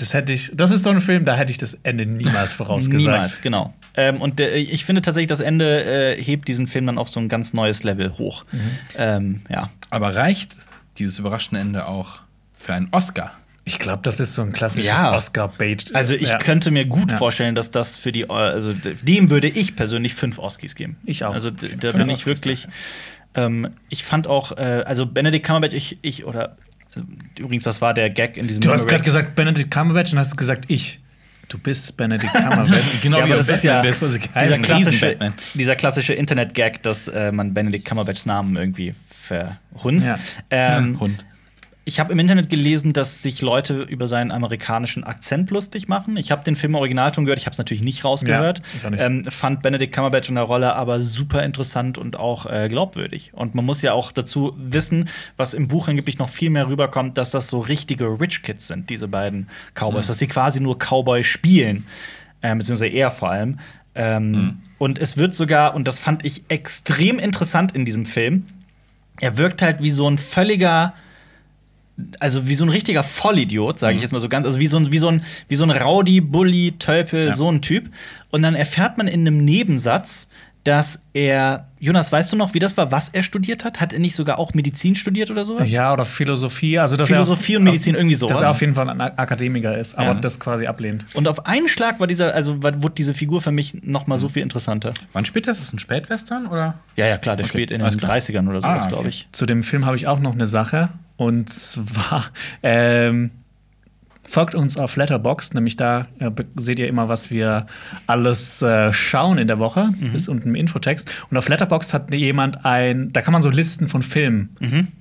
Das 0.00 0.14
hätte 0.14 0.32
ich, 0.32 0.50
das 0.54 0.70
ist 0.70 0.82
so 0.82 0.90
ein 0.90 1.00
Film, 1.00 1.24
da 1.24 1.36
hätte 1.36 1.52
ich 1.52 1.58
das 1.58 1.78
Ende 1.82 2.06
niemals 2.06 2.54
vorausgesagt. 2.54 3.02
Niemals, 3.02 3.42
genau. 3.42 3.74
Ähm, 3.96 4.20
und 4.20 4.38
der, 4.38 4.56
ich 4.56 4.84
finde 4.84 5.02
tatsächlich, 5.02 5.28
das 5.28 5.40
Ende 5.40 6.16
äh, 6.16 6.22
hebt 6.22 6.48
diesen 6.48 6.66
Film 6.68 6.86
dann 6.86 6.98
auf 6.98 7.08
so 7.08 7.20
ein 7.20 7.28
ganz 7.28 7.52
neues 7.52 7.82
Level 7.82 8.16
hoch. 8.18 8.44
Mhm. 8.50 8.60
Ähm, 8.96 9.40
ja. 9.50 9.70
Aber 9.90 10.14
reicht 10.14 10.52
dieses 10.98 11.18
überraschende 11.18 11.60
Ende 11.60 11.86
auch 11.86 12.20
für 12.56 12.72
einen 12.72 12.88
Oscar? 12.92 13.32
Ich 13.64 13.78
glaube, 13.78 14.00
das 14.02 14.20
ist 14.20 14.34
so 14.34 14.42
ein 14.42 14.52
klassisches 14.52 14.86
Ja. 14.88 15.14
Oscar-Bait. 15.14 15.94
Also 15.94 16.14
ich 16.14 16.28
ja. 16.28 16.38
könnte 16.38 16.70
mir 16.70 16.86
gut 16.86 17.12
Ja. 17.12 17.18
vorstellen, 17.18 17.54
dass 17.54 17.70
das 17.70 17.94
für 17.94 18.10
die, 18.10 18.28
also 18.28 18.72
dem 18.72 19.30
würde 19.30 19.48
ich 19.48 19.76
persönlich 19.76 20.14
fünf 20.14 20.38
Oscars 20.38 20.74
geben. 20.74 20.96
Ich 21.04 21.24
auch. 21.24 21.34
Also 21.34 21.50
da 21.50 21.66
Fünf 21.66 21.92
bin 21.92 22.08
ich 22.08 22.18
Oscars, 22.20 22.26
wirklich. 22.26 22.68
Ähm, 23.34 23.68
ich 23.90 24.02
fand 24.02 24.26
auch, 24.26 24.56
äh, 24.56 24.82
also 24.86 25.06
Benedict 25.06 25.46
Cumberbatch, 25.46 25.74
ich, 25.74 25.98
ich 26.02 26.24
oder 26.24 26.56
übrigens, 27.38 27.64
das 27.64 27.80
war 27.80 27.94
der 27.94 28.10
Gag 28.10 28.36
in 28.36 28.46
diesem 28.46 28.62
Du 28.62 28.70
hast 28.70 28.88
gerade 28.88 29.04
gesagt 29.04 29.34
Benedict 29.34 29.70
Cumberbatch 29.70 30.12
und 30.12 30.18
hast 30.18 30.36
gesagt 30.36 30.64
ich. 30.68 31.00
Du 31.48 31.58
bist 31.58 31.96
Benedict 31.96 32.32
Cumberbatch. 32.32 32.70
Genau 33.02 33.18
Ja, 33.18 33.26
wie 33.26 33.32
aber 33.32 33.40
du 33.40 33.46
das 33.46 33.56
ist 33.56 33.64
ja 33.64 33.82
bist. 33.82 34.02
Dieser 34.02 34.58
klassische, 34.58 35.16
dieser 35.54 35.76
klassische 35.76 36.14
Internet-Gag, 36.14 36.82
dass 36.82 37.08
äh, 37.08 37.32
man 37.32 37.54
Benedict 37.54 37.84
Cumberbatchs 37.84 38.26
Namen 38.26 38.56
irgendwie 38.56 38.94
verhunzt. 39.08 40.08
Ja. 40.08 40.18
Ähm, 40.50 40.98
Hund. 41.00 41.24
Ich 41.90 41.98
habe 41.98 42.12
im 42.12 42.20
Internet 42.20 42.48
gelesen, 42.48 42.92
dass 42.92 43.20
sich 43.20 43.40
Leute 43.40 43.82
über 43.82 44.06
seinen 44.06 44.30
amerikanischen 44.30 45.02
Akzent 45.02 45.50
lustig 45.50 45.88
machen. 45.88 46.16
Ich 46.16 46.30
habe 46.30 46.44
den 46.44 46.54
Film 46.54 46.70
im 46.70 46.76
Originalton 46.76 47.24
gehört, 47.24 47.40
ich 47.40 47.46
habe 47.46 47.52
es 47.52 47.58
natürlich 47.58 47.82
nicht 47.82 48.04
rausgehört. 48.04 48.62
Ja, 48.84 48.90
nicht. 48.90 49.02
ähm, 49.02 49.24
fand 49.24 49.60
Benedict 49.60 49.92
Cumberbatch 49.92 50.28
in 50.28 50.36
der 50.36 50.44
Rolle 50.44 50.76
aber 50.76 51.02
super 51.02 51.42
interessant 51.42 51.98
und 51.98 52.14
auch 52.14 52.46
äh, 52.46 52.68
glaubwürdig. 52.68 53.32
Und 53.34 53.56
man 53.56 53.64
muss 53.64 53.82
ja 53.82 53.92
auch 53.92 54.12
dazu 54.12 54.54
wissen, 54.56 55.08
was 55.36 55.52
im 55.52 55.66
Buch 55.66 55.88
angeblich 55.88 56.18
noch 56.18 56.28
viel 56.28 56.50
mehr 56.50 56.68
rüberkommt, 56.68 57.18
dass 57.18 57.32
das 57.32 57.48
so 57.48 57.58
richtige 57.58 58.20
Rich 58.20 58.44
Kids 58.44 58.68
sind, 58.68 58.88
diese 58.88 59.08
beiden 59.08 59.48
Cowboys, 59.74 60.06
dass 60.06 60.20
sie 60.20 60.28
quasi 60.28 60.60
nur 60.60 60.78
Cowboy 60.78 61.24
spielen, 61.24 61.88
ähm, 62.40 62.58
beziehungsweise 62.58 62.92
er 62.92 63.10
vor 63.10 63.30
allem. 63.30 63.58
Ähm, 63.96 64.60
Und 64.78 65.00
es 65.00 65.16
wird 65.16 65.34
sogar, 65.34 65.74
und 65.74 65.88
das 65.88 65.98
fand 65.98 66.24
ich 66.24 66.44
extrem 66.46 67.18
interessant 67.18 67.74
in 67.74 67.84
diesem 67.84 68.06
Film, 68.06 68.46
er 69.20 69.36
wirkt 69.38 69.60
halt 69.60 69.82
wie 69.82 69.90
so 69.90 70.08
ein 70.08 70.18
völliger 70.18 70.94
also 72.18 72.46
wie 72.48 72.54
so 72.54 72.64
ein 72.64 72.68
richtiger 72.70 73.02
Vollidiot, 73.02 73.78
sage 73.78 73.96
ich 73.96 74.02
jetzt 74.02 74.12
mal 74.12 74.20
so 74.20 74.28
ganz, 74.28 74.46
also 74.46 74.58
wie 74.58 74.66
so 74.66 74.76
ein, 74.78 74.90
wie 74.92 74.98
so 74.98 75.08
ein, 75.08 75.22
wie 75.48 75.54
so 75.54 75.64
ein 75.64 75.70
Rowdy, 75.70 76.20
Bully, 76.20 76.72
Tölpel, 76.78 77.28
Ja. 77.28 77.34
so 77.34 77.50
ein 77.50 77.62
Typ. 77.62 77.90
Und 78.30 78.42
dann 78.42 78.54
erfährt 78.54 78.98
man 78.98 79.06
in 79.06 79.20
einem 79.26 79.44
Nebensatz, 79.44 80.28
dass 80.64 81.02
er, 81.14 81.66
Jonas, 81.78 82.12
weißt 82.12 82.32
du 82.32 82.36
noch, 82.36 82.52
wie 82.52 82.58
das 82.58 82.76
war, 82.76 82.92
was 82.92 83.08
er 83.08 83.22
studiert 83.22 83.64
hat? 83.64 83.80
Hat 83.80 83.92
er 83.94 83.98
nicht 83.98 84.14
sogar 84.14 84.38
auch 84.38 84.52
Medizin 84.52 84.94
studiert 84.94 85.30
oder 85.30 85.44
sowas? 85.46 85.70
Ja, 85.72 85.92
oder 85.92 86.04
Philosophie. 86.04 86.78
Also, 86.78 86.96
dass 86.96 87.08
Philosophie 87.08 87.54
er, 87.54 87.58
und 87.58 87.64
Medizin, 87.64 87.94
irgendwie 87.94 88.14
sowas. 88.14 88.38
Dass 88.40 88.48
er 88.48 88.50
auf 88.50 88.60
jeden 88.60 88.74
Fall 88.74 88.88
ein 88.90 89.00
Akademiker 89.00 89.76
ist, 89.78 89.94
aber 89.96 90.08
Ja. 90.08 90.14
das 90.14 90.38
quasi 90.38 90.66
ablehnt. 90.66 91.06
Und 91.14 91.28
auf 91.28 91.46
einen 91.46 91.66
Schlag 91.68 91.98
war 92.00 92.06
dieser, 92.06 92.34
also 92.34 92.62
war- 92.62 92.82
wurde 92.82 92.94
diese 92.96 93.14
Figur 93.14 93.40
für 93.40 93.52
mich 93.52 93.82
noch 93.82 94.06
mal 94.06 94.18
so 94.18 94.28
viel 94.28 94.42
interessanter. 94.42 94.92
Wann 95.14 95.24
spielt 95.24 95.46
das? 95.46 95.58
Ist 95.58 95.68
das 95.68 95.72
ein 95.74 95.78
Spätwestern 95.78 96.46
oder? 96.46 96.74
Ja, 96.96 97.06
ja, 97.06 97.16
klar, 97.16 97.36
der 97.36 97.44
Okay, 97.44 97.50
spielt 97.50 97.70
in 97.70 97.80
den 97.82 97.96
klar. 97.96 98.12
30ern 98.16 98.46
oder 98.48 98.60
sowas, 98.60 98.82
Ah, 98.82 98.84
okay. 98.84 98.88
glaube 98.94 99.08
ich. 99.08 99.28
Zu 99.32 99.46
dem 99.46 99.62
Film 99.62 99.86
habe 99.86 99.96
ich 99.96 100.06
auch 100.06 100.20
noch 100.20 100.34
eine 100.34 100.46
Sache. 100.46 100.90
Und 101.16 101.48
zwar 101.50 102.26
ähm, 102.62 103.30
folgt 104.30 104.54
uns 104.54 104.76
auf 104.76 104.96
Letterboxd, 104.96 105.54
nämlich 105.54 105.76
da 105.76 106.06
äh, 106.18 106.30
seht 106.56 106.78
ihr 106.78 106.88
immer, 106.88 107.08
was 107.08 107.30
wir 107.30 107.66
alles 108.06 108.62
äh, 108.62 108.92
schauen 108.92 109.38
in 109.38 109.48
der 109.48 109.58
Woche. 109.58 109.90
Ist 110.14 110.28
unten 110.28 110.48
im 110.50 110.54
Infotext. 110.54 111.24
Und 111.30 111.36
auf 111.36 111.48
Letterboxd 111.48 111.92
hat 111.92 112.14
jemand 112.14 112.64
ein, 112.64 113.12
da 113.12 113.22
kann 113.22 113.32
man 113.32 113.42
so 113.42 113.50
Listen 113.50 113.88
von 113.88 114.02
Filmen 114.02 114.56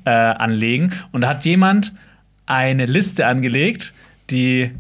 äh, 0.05 0.09
anlegen. 0.09 0.91
Und 1.11 1.21
da 1.21 1.29
hat 1.29 1.45
jemand 1.45 1.93
eine 2.45 2.85
Liste 2.85 3.27
angelegt, 3.27 3.93
die 4.29 4.71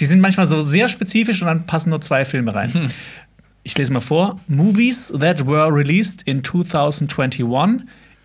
die 0.00 0.04
sind 0.04 0.20
manchmal 0.20 0.46
so 0.46 0.60
sehr 0.60 0.88
spezifisch 0.88 1.42
und 1.42 1.48
dann 1.48 1.66
passen 1.66 1.90
nur 1.90 2.00
zwei 2.00 2.24
Filme 2.24 2.54
rein. 2.54 2.90
Ich 3.64 3.76
lese 3.76 3.92
mal 3.92 4.00
vor. 4.00 4.36
Movies 4.46 5.12
that 5.18 5.46
were 5.46 5.74
released 5.74 6.22
in 6.22 6.42
2021 6.42 7.44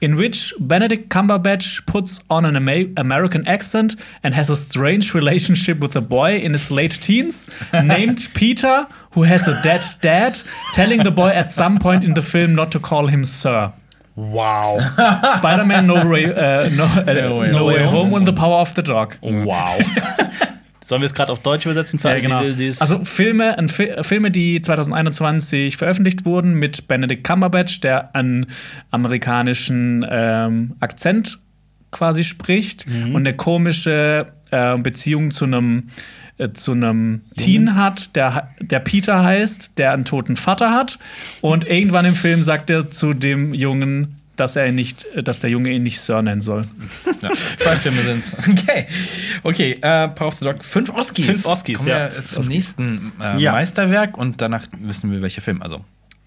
in 0.04 0.18
which 0.18 0.54
Benedict 0.60 1.08
Cumberbatch 1.08 1.86
puts 1.86 2.22
on 2.30 2.44
an 2.44 2.58
Ama 2.58 2.92
American 2.98 3.48
accent 3.48 3.96
and 4.22 4.36
has 4.36 4.50
a 4.50 4.56
strange 4.56 5.14
relationship 5.14 5.80
with 5.80 5.96
a 5.96 6.02
boy 6.02 6.36
in 6.36 6.52
his 6.52 6.70
late 6.70 6.92
teens 6.92 7.48
named 7.74 8.28
Peter, 8.34 8.86
who 9.12 9.24
has 9.24 9.48
a 9.48 9.56
dead 9.64 9.82
dad, 10.02 10.38
telling 10.74 11.04
the 11.04 11.12
boy 11.12 11.30
at 11.30 11.50
some 11.50 11.80
point 11.80 12.04
in 12.04 12.16
the 12.16 12.22
film 12.22 12.54
not 12.54 12.70
to 12.74 12.80
call 12.80 13.08
him 13.08 13.24
Sir. 13.24 13.72
Wow. 14.18 14.80
Spider-Man 15.38 15.88
No 15.88 16.06
Way, 16.10 16.26
äh, 16.26 16.70
no, 16.76 16.86
äh, 16.86 17.30
No 17.30 17.38
Way 17.40 17.52
no 17.52 17.66
way 17.66 17.78
Home. 17.80 18.10
Home 18.10 18.14
and 18.16 18.28
the 18.28 18.34
Power 18.34 18.58
of 18.60 18.74
the 18.76 18.84
Dog. 18.84 19.16
wow. 19.22 19.80
Sollen 20.84 21.02
wir 21.02 21.06
es 21.06 21.14
gerade 21.14 21.32
auf 21.32 21.40
Deutsch 21.40 21.66
übersetzen? 21.66 21.98
Für 22.00 22.10
Ja, 22.10 22.16
die- 22.16 22.22
genau. 22.22 22.42
die 22.44 22.68
es- 22.68 22.82
Also 22.82 23.04
Filme, 23.06 23.58
ein 23.58 23.70
Fi 23.70 23.90
Filme, 24.02 24.32
die 24.32 24.60
2021 24.62 25.78
veröffentlicht 25.78 26.26
wurden 26.26 26.56
mit 26.56 26.88
Benedict 26.88 27.24
Cumberbatch, 27.24 27.80
der 27.82 28.14
einen 28.16 28.48
amerikanischen 28.92 30.06
ähm, 30.10 30.74
Akzent 30.80 31.40
quasi 31.92 32.24
spricht 32.24 32.88
Mhm. 32.88 33.16
und 33.16 33.28
eine 33.28 33.36
komische 33.36 34.26
äh, 34.52 34.78
Beziehung 34.78 35.32
zu 35.32 35.46
einem 35.46 35.90
äh, 36.40 36.52
zu 36.52 36.72
einem 36.72 37.22
Teen 37.38 37.76
hat, 37.76 38.16
der, 38.16 38.50
der 38.60 38.80
Peter 38.80 39.24
heißt, 39.24 39.78
der 39.78 39.94
einen 39.94 40.04
toten 40.04 40.36
Vater 40.36 40.72
hat. 40.74 40.98
Und 41.42 41.66
irgendwann 41.68 42.06
im 42.06 42.16
Film 42.16 42.42
sagt 42.42 42.72
er 42.72 42.90
zu 42.90 43.14
dem 43.14 43.54
Jungen, 43.54 44.16
dass 44.36 44.56
er 44.56 44.68
ihn 44.68 44.76
nicht, 44.76 45.06
dass 45.24 45.40
der 45.40 45.50
Junge 45.50 45.72
ihn 45.72 45.84
nicht 45.84 46.00
Sir 46.00 46.22
nennen 46.22 46.42
soll. 46.42 46.64
Ja, 47.22 47.30
zwei 47.58 47.76
Filme 47.76 48.02
sind's. 48.02 48.36
Okay. 48.50 48.88
Okay, 49.44 49.72
äh, 49.82 50.08
Power 50.10 50.28
of 50.28 50.36
the 50.40 50.46
Dog. 50.46 50.64
Fünf 50.64 50.90
Oscars. 50.90 51.26
Fünf 51.26 51.46
Oscars, 51.46 51.78
Kommen 51.80 51.90
ja. 51.90 52.10
wir 52.14 52.26
zum 52.26 52.48
nächsten 52.48 53.12
äh, 53.22 53.38
Ja. 53.40 53.52
Meisterwerk 53.54 54.18
und 54.18 54.42
danach 54.42 54.64
wissen 54.80 55.12
wir, 55.12 55.22
welcher 55.22 55.42
Film. 55.42 55.62
Also. 55.62 55.84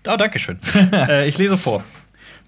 Oh, 0.07 0.17
danke 0.17 0.39
schön. 0.39 0.59
äh, 0.93 1.27
ich 1.29 1.39
lese 1.39 1.59
vor. 1.59 1.83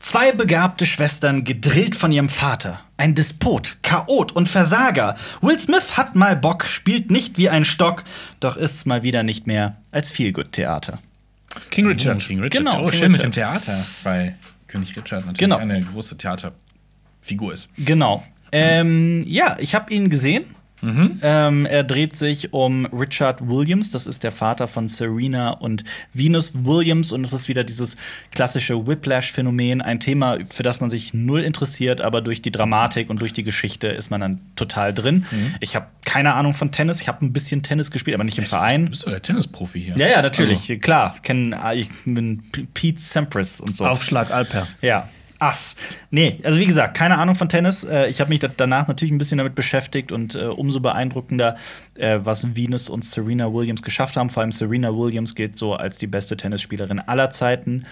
Zwei 0.00 0.30
begabte 0.30 0.86
Schwestern, 0.86 1.42
gedrillt 1.42 1.96
von 1.96 2.12
ihrem 2.12 2.28
Vater. 2.28 2.80
Ein 2.96 3.16
Despot, 3.16 3.78
Chaot 3.82 4.30
und 4.30 4.48
Versager. 4.48 5.16
Will 5.40 5.58
Smith 5.58 5.96
hat 5.96 6.14
mal 6.14 6.36
Bock, 6.36 6.66
spielt 6.66 7.10
nicht 7.10 7.36
wie 7.36 7.48
ein 7.48 7.64
Stock, 7.64 8.04
doch 8.38 8.56
ist's 8.56 8.86
mal 8.86 9.02
wieder 9.02 9.24
nicht 9.24 9.48
mehr 9.48 9.76
als 9.90 10.10
Feelgood-Theater. 10.10 11.00
King 11.70 11.86
Richard. 11.86 12.20
King 12.20 12.40
Richard. 12.40 12.64
Genau, 12.64 12.84
oh, 12.84 12.90
King 12.90 13.00
schön 13.00 13.12
mit 13.12 13.20
Richard. 13.20 13.24
dem 13.24 13.32
Theater, 13.32 13.86
weil 14.04 14.38
König 14.68 14.90
Richard 14.96 15.10
natürlich 15.26 15.38
Genau. 15.38 15.56
eine 15.56 15.80
große 15.80 16.16
Theaterfigur 16.16 17.52
ist. 17.52 17.68
Genau. 17.76 18.24
Ähm, 18.52 19.24
ja, 19.26 19.56
ich 19.58 19.74
habe 19.74 19.92
ihn 19.92 20.08
gesehen. 20.08 20.44
Ähm, 20.82 21.66
er 21.66 21.82
dreht 21.84 22.14
sich 22.16 22.52
um 22.52 22.86
Richard 22.86 23.48
Williams, 23.48 23.90
das 23.90 24.06
ist 24.06 24.22
der 24.22 24.32
Vater 24.32 24.68
von 24.68 24.86
Serena 24.88 25.50
und 25.50 25.84
Venus 26.14 26.64
Williams 26.64 27.12
und 27.12 27.24
es 27.24 27.32
ist 27.32 27.48
wieder 27.48 27.64
dieses 27.64 27.96
klassische 28.30 28.86
Whiplash-Phänomen, 28.86 29.82
ein 29.82 30.00
Thema, 30.00 30.38
für 30.48 30.62
das 30.62 30.80
man 30.80 30.90
sich 30.90 31.14
null 31.14 31.40
interessiert, 31.42 32.00
aber 32.00 32.20
durch 32.20 32.42
die 32.42 32.50
Dramatik 32.52 33.10
und 33.10 33.20
durch 33.20 33.32
die 33.32 33.42
Geschichte 33.42 33.88
ist 33.88 34.10
man 34.10 34.20
dann 34.20 34.40
total 34.56 34.94
drin. 34.94 35.26
Ich 35.60 35.74
habe 35.74 35.86
keine 36.04 36.34
Ahnung 36.34 36.54
von 36.54 36.70
Tennis, 36.72 37.00
ich 37.00 37.08
habe 37.08 37.24
ein 37.24 37.32
bisschen 37.32 37.62
Tennis 37.62 37.90
gespielt, 37.90 38.14
aber 38.14 38.24
nicht 38.24 38.38
im 38.38 38.44
Du 38.44 38.50
Verein. 38.50 38.88
bist 38.90 39.04
doch 39.04 39.10
der 39.10 39.22
Tennisprofi 39.22 39.80
hier. 39.82 39.96
Ja, 39.96 40.06
ja, 40.08 40.22
natürlich, 40.22 40.60
Also, 40.70 40.78
klar. 40.80 41.16
Kenn, 41.22 41.54
ah, 41.54 41.74
ich 41.74 41.88
bin 42.04 42.42
Pete 42.74 43.00
Sampras 43.00 43.60
und 43.60 43.74
so. 43.76 43.84
Aufschlag 43.86 44.30
Alper. 44.30 44.66
Ja. 44.80 45.08
Ass. 45.38 45.76
Nee, 46.10 46.40
also 46.42 46.58
wie 46.58 46.66
gesagt, 46.66 46.96
keine 46.96 47.18
Ahnung 47.18 47.34
von 47.34 47.48
Tennis. 47.48 47.84
Äh, 47.84 48.08
ich 48.08 48.20
habe 48.20 48.30
mich 48.30 48.40
da 48.40 48.48
danach 48.48 48.88
natürlich 48.88 49.12
ein 49.12 49.18
bisschen 49.18 49.38
damit 49.38 49.54
beschäftigt 49.54 50.12
und 50.12 50.34
äh, 50.34 50.46
umso 50.46 50.80
beeindruckender, 50.80 51.56
äh, 51.94 52.18
was 52.22 52.56
Venus 52.56 52.88
und 52.88 53.04
Serena 53.04 53.52
Williams 53.52 53.82
geschafft 53.82 54.16
haben. 54.16 54.30
Vor 54.30 54.42
allem 54.42 54.52
Serena 54.52 54.94
Williams 54.96 55.34
gilt 55.34 55.58
so 55.58 55.74
als 55.74 55.98
die 55.98 56.06
beste 56.06 56.36
Tennisspielerin 56.36 56.98
aller 57.00 57.30
Zeiten. 57.30 57.84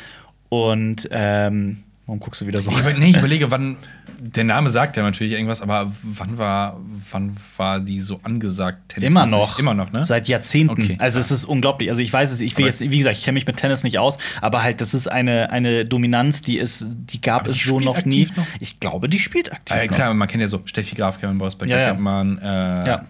Und 0.48 1.08
ähm, 1.10 1.82
warum 2.06 2.20
guckst 2.20 2.40
du 2.40 2.46
wieder 2.46 2.62
so? 2.62 2.70
Ich, 2.70 2.78
über- 2.78 2.92
nee, 2.94 3.10
ich 3.10 3.16
überlege, 3.16 3.50
wann. 3.50 3.76
Der 4.18 4.44
Name 4.44 4.70
sagt 4.70 4.96
ja 4.96 5.02
natürlich 5.02 5.32
irgendwas, 5.34 5.60
aber 5.60 5.92
wann 6.02 6.38
war, 6.38 6.80
wann 7.10 7.36
war 7.58 7.80
die 7.80 8.00
so 8.00 8.18
angesagt? 8.22 8.96
Immer 8.96 9.20
tennismäßig? 9.24 9.30
noch. 9.36 9.58
Immer 9.58 9.74
noch, 9.74 9.92
ne? 9.92 10.04
Seit 10.04 10.26
Jahrzehnten. 10.28 10.70
Okay. 10.82 10.96
Also 10.98 11.20
es 11.20 11.30
ist 11.30 11.44
unglaublich. 11.44 11.90
Also 11.90 12.00
ich 12.02 12.12
weiß 12.12 12.32
es, 12.32 12.40
ich 12.40 12.56
will 12.56 12.64
Aber- 12.64 12.70
jetzt, 12.70 12.80
wie 12.80 12.96
gesagt, 12.98 13.16
ich 13.18 13.24
kenne 13.24 13.34
mich 13.34 13.46
mit 13.46 13.56
Tennis 13.58 13.82
nicht 13.84 13.98
aus, 13.98 14.16
aber 14.40 14.62
halt, 14.62 14.80
das 14.80 14.94
ist 14.94 15.06
eine, 15.08 15.50
eine 15.50 15.84
Dominanz, 15.84 16.40
die 16.40 16.56
ist, 16.58 16.86
die 16.88 17.20
gab 17.20 17.42
Aber 17.42 17.50
es 17.50 17.58
die 17.58 17.68
so 17.68 17.78
noch 17.80 18.04
nie. 18.06 18.28
noch? 18.36 18.46
Ich 18.60 18.80
glaube, 18.80 19.08
die 19.08 19.18
spielt 19.18 19.52
aktiv. 19.52 19.76
Ah, 19.78 19.84
noch. 19.84 19.92
klar, 19.94 20.14
man 20.14 20.28
kennt 20.28 20.40
ja 20.40 20.48
so 20.48 20.62
Steffi 20.64 20.94
Graf, 20.94 21.20
Kevin 21.20 21.36
Bosberg, 21.38 21.68
Ja, 21.68 21.78
ja. 21.78 21.88
kennt 21.90 22.00
man, 22.00 22.38
äh, 22.38 22.86
Ja. 22.86 23.04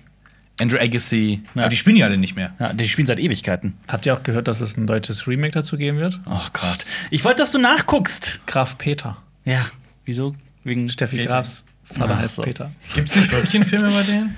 Andrew 0.60 0.78
Agassi. 0.78 1.42
Ja. 1.54 1.62
Aber 1.62 1.68
die 1.68 1.76
spielen 1.76 1.96
ja 1.96 2.06
alle 2.06 2.16
nicht 2.16 2.34
mehr. 2.36 2.54
Ja, 2.58 2.72
die 2.72 2.88
spielen 2.88 3.06
seit 3.06 3.18
Ewigkeiten. 3.18 3.76
Habt 3.88 4.06
ihr 4.06 4.14
auch 4.14 4.22
gehört, 4.22 4.48
dass 4.48 4.60
es 4.60 4.76
ein 4.76 4.86
deutsches 4.86 5.26
Remake 5.26 5.52
dazu 5.52 5.76
geben 5.76 5.98
wird? 5.98 6.18
Oh 6.26 6.46
Gott. 6.52 6.78
Ich 7.10 7.24
wollte, 7.24 7.38
dass 7.42 7.52
du 7.52 7.58
nachguckst. 7.58 8.40
Graf 8.46 8.78
Peter. 8.78 9.18
Ja. 9.44 9.66
Wieso? 10.04 10.34
Wegen 10.64 10.88
Steffi 10.88 11.16
Peter. 11.16 11.30
Grafs 11.30 11.64
Vater 11.84 12.18
heißt 12.18 12.36
so. 12.36 12.42
Peter. 12.42 12.72
Gibt 12.94 13.08
es 13.08 13.16
nicht 13.16 13.30
wirklich 13.32 13.54
einen 13.54 13.64
Film 13.64 13.86
über 13.86 14.02
den? 14.02 14.34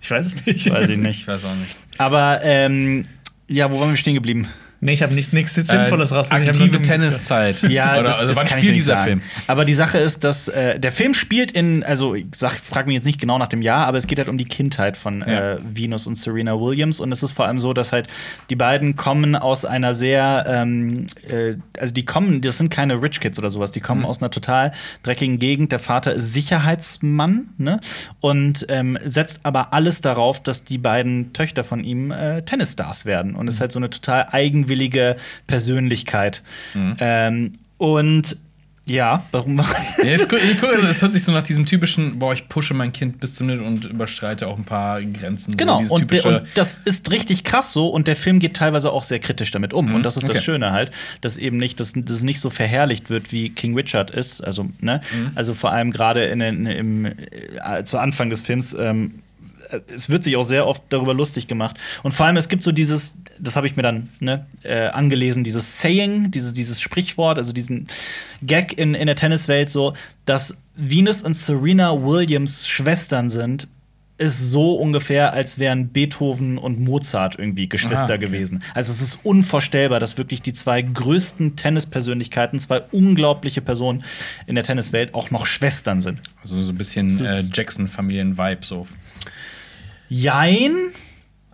Ich 0.00 0.10
weiß 0.10 0.26
es 0.26 0.46
nicht. 0.46 0.70
Weiß 0.70 0.88
ich 0.88 0.96
nicht. 0.96 1.20
Ich 1.20 1.28
weiß 1.28 1.44
auch 1.44 1.54
nicht. 1.54 1.76
Aber 1.98 2.40
ähm, 2.42 3.06
ja, 3.46 3.70
wo 3.70 3.78
waren 3.80 3.90
wir 3.90 3.96
stehen 3.96 4.14
geblieben? 4.14 4.48
Nee, 4.80 4.92
ich 4.92 5.02
habe 5.02 5.12
nicht 5.14 5.32
nichts 5.32 5.54
Sinnvolles 5.54 6.12
Äh, 6.12 6.14
raus. 6.14 6.28
Ich 6.28 6.32
aktive 6.34 6.80
Tenniszeit. 6.82 7.62
Ja, 7.68 7.94
Oder, 7.94 8.02
das, 8.04 8.20
also 8.20 8.26
das 8.28 8.36
wann 8.36 8.46
kann 8.46 8.58
ich 8.58 8.64
spielt 8.64 8.74
nicht 8.76 8.82
dieser 8.86 8.92
sagen. 8.96 9.04
Film? 9.06 9.22
Aber 9.48 9.64
die 9.64 9.74
Sache 9.74 9.98
ist, 9.98 10.22
dass 10.24 10.48
äh, 10.48 10.78
der 10.78 10.92
Film 10.92 11.14
spielt 11.14 11.50
in, 11.50 11.82
also 11.82 12.14
ich 12.14 12.26
sag, 12.34 12.52
frag 12.60 12.86
mich 12.86 12.94
jetzt 12.94 13.04
nicht 13.06 13.20
genau 13.20 13.38
nach 13.38 13.48
dem 13.48 13.60
Jahr, 13.62 13.86
aber 13.86 13.98
es 13.98 14.06
geht 14.06 14.18
halt 14.18 14.28
um 14.28 14.38
die 14.38 14.44
Kindheit 14.44 14.96
von 14.96 15.20
Ja. 15.20 15.54
äh, 15.54 15.58
Venus 15.64 16.06
und 16.06 16.14
Serena 16.14 16.58
Williams 16.60 17.00
und 17.00 17.10
es 17.10 17.22
ist 17.22 17.32
vor 17.32 17.46
allem 17.46 17.58
so, 17.58 17.72
dass 17.72 17.92
halt 17.92 18.06
die 18.50 18.56
beiden 18.56 18.94
kommen 18.96 19.34
aus 19.36 19.64
einer 19.64 19.94
sehr, 19.94 20.44
ähm, 20.48 21.06
äh, 21.28 21.54
also 21.78 21.92
die 21.92 22.04
kommen, 22.04 22.40
das 22.40 22.58
sind 22.58 22.70
keine 22.70 23.02
Rich 23.02 23.20
Kids 23.20 23.38
oder 23.38 23.50
sowas, 23.50 23.72
die 23.72 23.80
kommen 23.80 24.04
aus 24.04 24.20
einer 24.22 24.30
total 24.30 24.70
dreckigen 25.02 25.38
Gegend. 25.38 25.72
Der 25.72 25.78
Vater 25.80 26.14
ist 26.14 26.32
Sicherheitsmann, 26.32 27.48
ne? 27.58 27.80
Und 28.20 28.66
ähm, 28.68 28.98
setzt 29.04 29.40
aber 29.44 29.72
alles 29.72 30.00
darauf, 30.00 30.40
dass 30.42 30.64
die 30.64 30.78
beiden 30.78 31.32
Töchter 31.32 31.64
von 31.64 31.82
ihm 31.82 32.10
äh, 32.10 32.42
Tennisstars 32.42 33.04
werden 33.06 33.34
und 33.34 33.48
ist 33.48 33.60
halt 33.60 33.72
so 33.72 33.78
eine 33.78 33.90
total 33.90 34.26
eigenwillige 34.68 35.16
Persönlichkeit. 35.46 36.42
Ähm, 36.74 37.52
und 37.78 38.36
ja, 38.86 39.22
warum? 39.32 39.58
Ja, 39.58 40.16
guck, 40.26 40.42
ich 40.42 40.58
guck, 40.58 40.70
also, 40.70 40.88
das 40.88 41.02
hört 41.02 41.12
sich 41.12 41.22
so 41.22 41.30
nach 41.30 41.42
diesem 41.42 41.66
typischen, 41.66 42.18
boah, 42.18 42.32
ich 42.32 42.48
pushe 42.48 42.72
mein 42.72 42.90
Kind 42.90 43.20
bis 43.20 43.34
zum 43.34 43.50
Limit 43.50 43.66
und 43.66 43.84
überschreite 43.84 44.46
auch 44.48 44.56
ein 44.56 44.64
paar 44.64 45.02
Grenzen. 45.02 45.58
Genau, 45.58 45.82
so 45.84 45.98
dieses 45.98 46.24
und, 46.24 46.32
der, 46.32 46.40
und 46.40 46.48
das 46.54 46.80
ist 46.86 47.10
richtig 47.10 47.44
krass 47.44 47.74
so 47.74 47.88
und 47.88 48.08
der 48.08 48.16
Film 48.16 48.38
geht 48.38 48.56
teilweise 48.56 48.90
auch 48.90 49.02
sehr 49.02 49.18
kritisch 49.18 49.50
damit 49.50 49.74
um. 49.74 49.94
Und 49.94 50.04
das 50.04 50.16
ist 50.16 50.22
das 50.22 50.36
okay. 50.36 50.40
Schöne 50.44 50.72
halt, 50.72 50.90
dass 51.20 51.36
eben 51.36 51.58
nicht, 51.58 51.80
dass 51.80 51.92
das 51.94 52.22
nicht 52.22 52.40
so 52.40 52.48
verherrlicht 52.48 53.10
wird, 53.10 53.30
wie 53.30 53.50
King 53.50 53.74
Richard 53.74 54.10
ist. 54.10 54.40
Also, 54.40 54.70
ne? 54.80 55.02
Also 55.34 55.52
vor 55.52 55.70
allem 55.70 55.90
gerade 55.90 56.24
in, 56.24 56.38
den- 56.38 56.64
im, 56.64 57.04
äh, 57.04 57.84
zu 57.84 57.98
Anfang 57.98 58.30
des 58.30 58.40
Films. 58.40 58.74
Ähm, 58.78 59.16
es 59.94 60.08
wird 60.10 60.24
sich 60.24 60.36
auch 60.36 60.42
sehr 60.42 60.66
oft 60.66 60.82
darüber 60.88 61.14
lustig 61.14 61.46
gemacht. 61.46 61.76
Und 62.02 62.12
vor 62.12 62.26
allem, 62.26 62.36
es 62.36 62.48
gibt 62.48 62.62
so 62.62 62.72
dieses, 62.72 63.16
das 63.38 63.56
habe 63.56 63.66
ich 63.66 63.76
mir 63.76 63.82
dann 63.82 64.08
ne, 64.20 64.46
äh, 64.62 64.88
angelesen, 64.88 65.44
dieses 65.44 65.80
Saying, 65.80 66.30
dieses, 66.30 66.54
dieses 66.54 66.80
Sprichwort, 66.80 67.38
also 67.38 67.52
diesen 67.52 67.86
Gag 68.42 68.78
in, 68.78 68.94
in 68.94 69.06
der 69.06 69.16
Tenniswelt, 69.16 69.70
so, 69.70 69.94
dass 70.24 70.62
Venus 70.76 71.22
und 71.22 71.34
Serena 71.34 71.92
Williams 72.02 72.66
Schwestern 72.68 73.28
sind, 73.28 73.68
ist 74.20 74.50
so 74.50 74.74
ungefähr, 74.74 75.32
als 75.32 75.60
wären 75.60 75.90
Beethoven 75.90 76.58
und 76.58 76.80
Mozart 76.80 77.38
irgendwie 77.38 77.68
Geschwister 77.68 78.14
Ah, 78.14 78.16
okay. 78.16 78.26
gewesen. 78.26 78.64
Also 78.74 78.90
es 78.90 79.00
ist 79.00 79.20
unvorstellbar, 79.22 80.00
dass 80.00 80.18
wirklich 80.18 80.42
die 80.42 80.52
zwei 80.52 80.82
größten 80.82 81.54
Tennispersönlichkeiten, 81.54 82.58
zwei 82.58 82.80
unglaubliche 82.90 83.60
Personen 83.60 84.02
in 84.48 84.56
der 84.56 84.64
Tenniswelt 84.64 85.14
auch 85.14 85.30
noch 85.30 85.46
Schwestern 85.46 86.00
sind. 86.00 86.20
also 86.42 86.60
so 86.64 86.72
ein 86.72 86.76
bisschen 86.76 87.08
äh, 87.24 87.42
Jackson-Familien-Vibe 87.52 88.66
so. 88.66 88.88
Jein. 90.08 90.72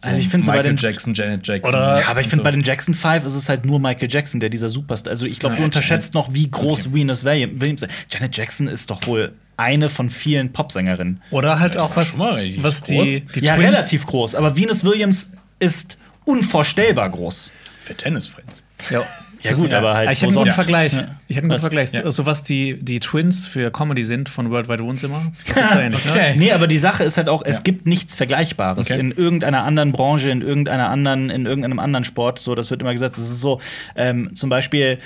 Also 0.03 0.21
ich 0.21 0.29
finde 0.29 0.45
so 0.45 0.53
bei 0.53 0.59
Michael 0.59 0.75
den 0.75 0.83
Jackson, 0.83 1.15
Janet 1.15 1.47
Jackson. 1.47 1.69
Oder- 1.75 2.01
Ja, 2.01 2.09
aber 2.09 2.21
ich 2.21 2.27
finde, 2.29 2.41
so. 2.41 2.45
bei 2.45 2.51
den 2.51 2.63
Jackson 2.63 2.95
Five 2.95 3.25
ist 3.25 3.35
es 3.35 3.49
halt 3.49 3.65
nur 3.65 3.81
Michael 3.81 4.09
Jackson, 4.11 4.39
der 4.39 4.51
dieser 4.51 4.69
Superstar. 4.69 5.11
Also 5.11 5.25
ich 5.27 5.39
glaube, 5.39 5.55
Ja, 5.55 5.61
du 5.61 5.65
unterschätzt 5.65 6.13
Janet- 6.15 6.29
noch, 6.29 6.35
wie 6.35 6.51
groß 6.51 6.93
Venus 6.93 7.25
Williams 7.25 7.83
ist. 7.83 7.91
Janet 8.11 8.37
Jackson 8.37 8.69
ist 8.69 8.91
doch 8.91 9.07
wohl 9.07 9.33
eine 9.57 9.89
von 9.89 10.11
vielen 10.11 10.53
Popsängerinnen. 10.53 11.23
Oder 11.31 11.59
halt 11.59 11.79
auch 11.79 11.91
war 11.91 12.03
was, 12.03 12.19
was 12.19 12.83
die, 12.83 12.95
groß. 12.97 13.07
die 13.07 13.45
ja, 13.45 13.55
Twins 13.57 13.69
relativ 13.69 14.07
groß. 14.07 14.35
Aber 14.35 14.57
Venus 14.57 14.85
Williams 14.85 15.31
ist 15.59 15.97
unvorstellbar 16.27 17.09
groß. 17.09 17.51
Für 17.81 17.95
Tennisfans. 17.95 18.63
Ja, 18.91 19.03
Ja, 19.45 19.53
gut, 19.53 19.73
aber 19.75 19.95
halt 19.95 20.11
Ich 20.11 20.19
hätte 20.23 20.27
einen 20.29 20.35
guten 20.35 20.45
sonst? 20.47 20.55
Vergleich. 20.55 20.93
Ja. 20.95 20.99
Ich 21.29 21.37
hätte 21.37 21.45
einen 21.45 21.51
guten? 21.51 21.61
Vergleich. 21.61 21.93
Ja. 21.93 22.11
So 22.11 22.27
was 22.27 22.43
die, 22.43 22.79
die 22.83 22.99
Twins 22.99 23.47
für 23.47 23.71
Comedy 23.71 24.03
sind 24.03 24.29
von 24.29 24.51
Worldwide 24.51 24.83
Wohnzimmer. 24.83 25.33
Das 25.47 25.57
ist 25.59 25.71
so 25.73 25.79
ähnlich, 25.79 26.01
Okay. 26.11 26.33
ne? 26.33 26.37
Nee, 26.39 26.53
aber 26.53 26.67
die 26.67 26.79
Sache 26.79 27.05
ist 27.05 27.17
halt 27.17 27.29
auch, 27.29 27.43
es 27.45 27.57
Ja. 27.57 27.63
gibt 27.63 27.87
nichts 27.87 28.15
Vergleichbares 28.15 28.91
Okay. 28.91 28.99
in 29.01 29.11
irgendeiner 29.13 29.63
anderen 29.65 29.93
Branche, 29.93 30.31
in 30.31 30.43
irgendeiner 30.43 30.91
anderen, 30.91 31.31
in 31.31 31.47
irgendeinem 31.47 31.79
anderen 31.79 32.05
Sport. 32.05 32.39
So, 32.39 32.55
das 32.55 32.71
wird 32.71 32.81
immer 32.81 32.93
gesagt. 32.93 33.15
Es 33.17 33.21
ist 33.23 33.41
so, 33.41 33.61
ähm, 33.97 34.35
zum 34.35 34.49
Beispiel 34.51 34.99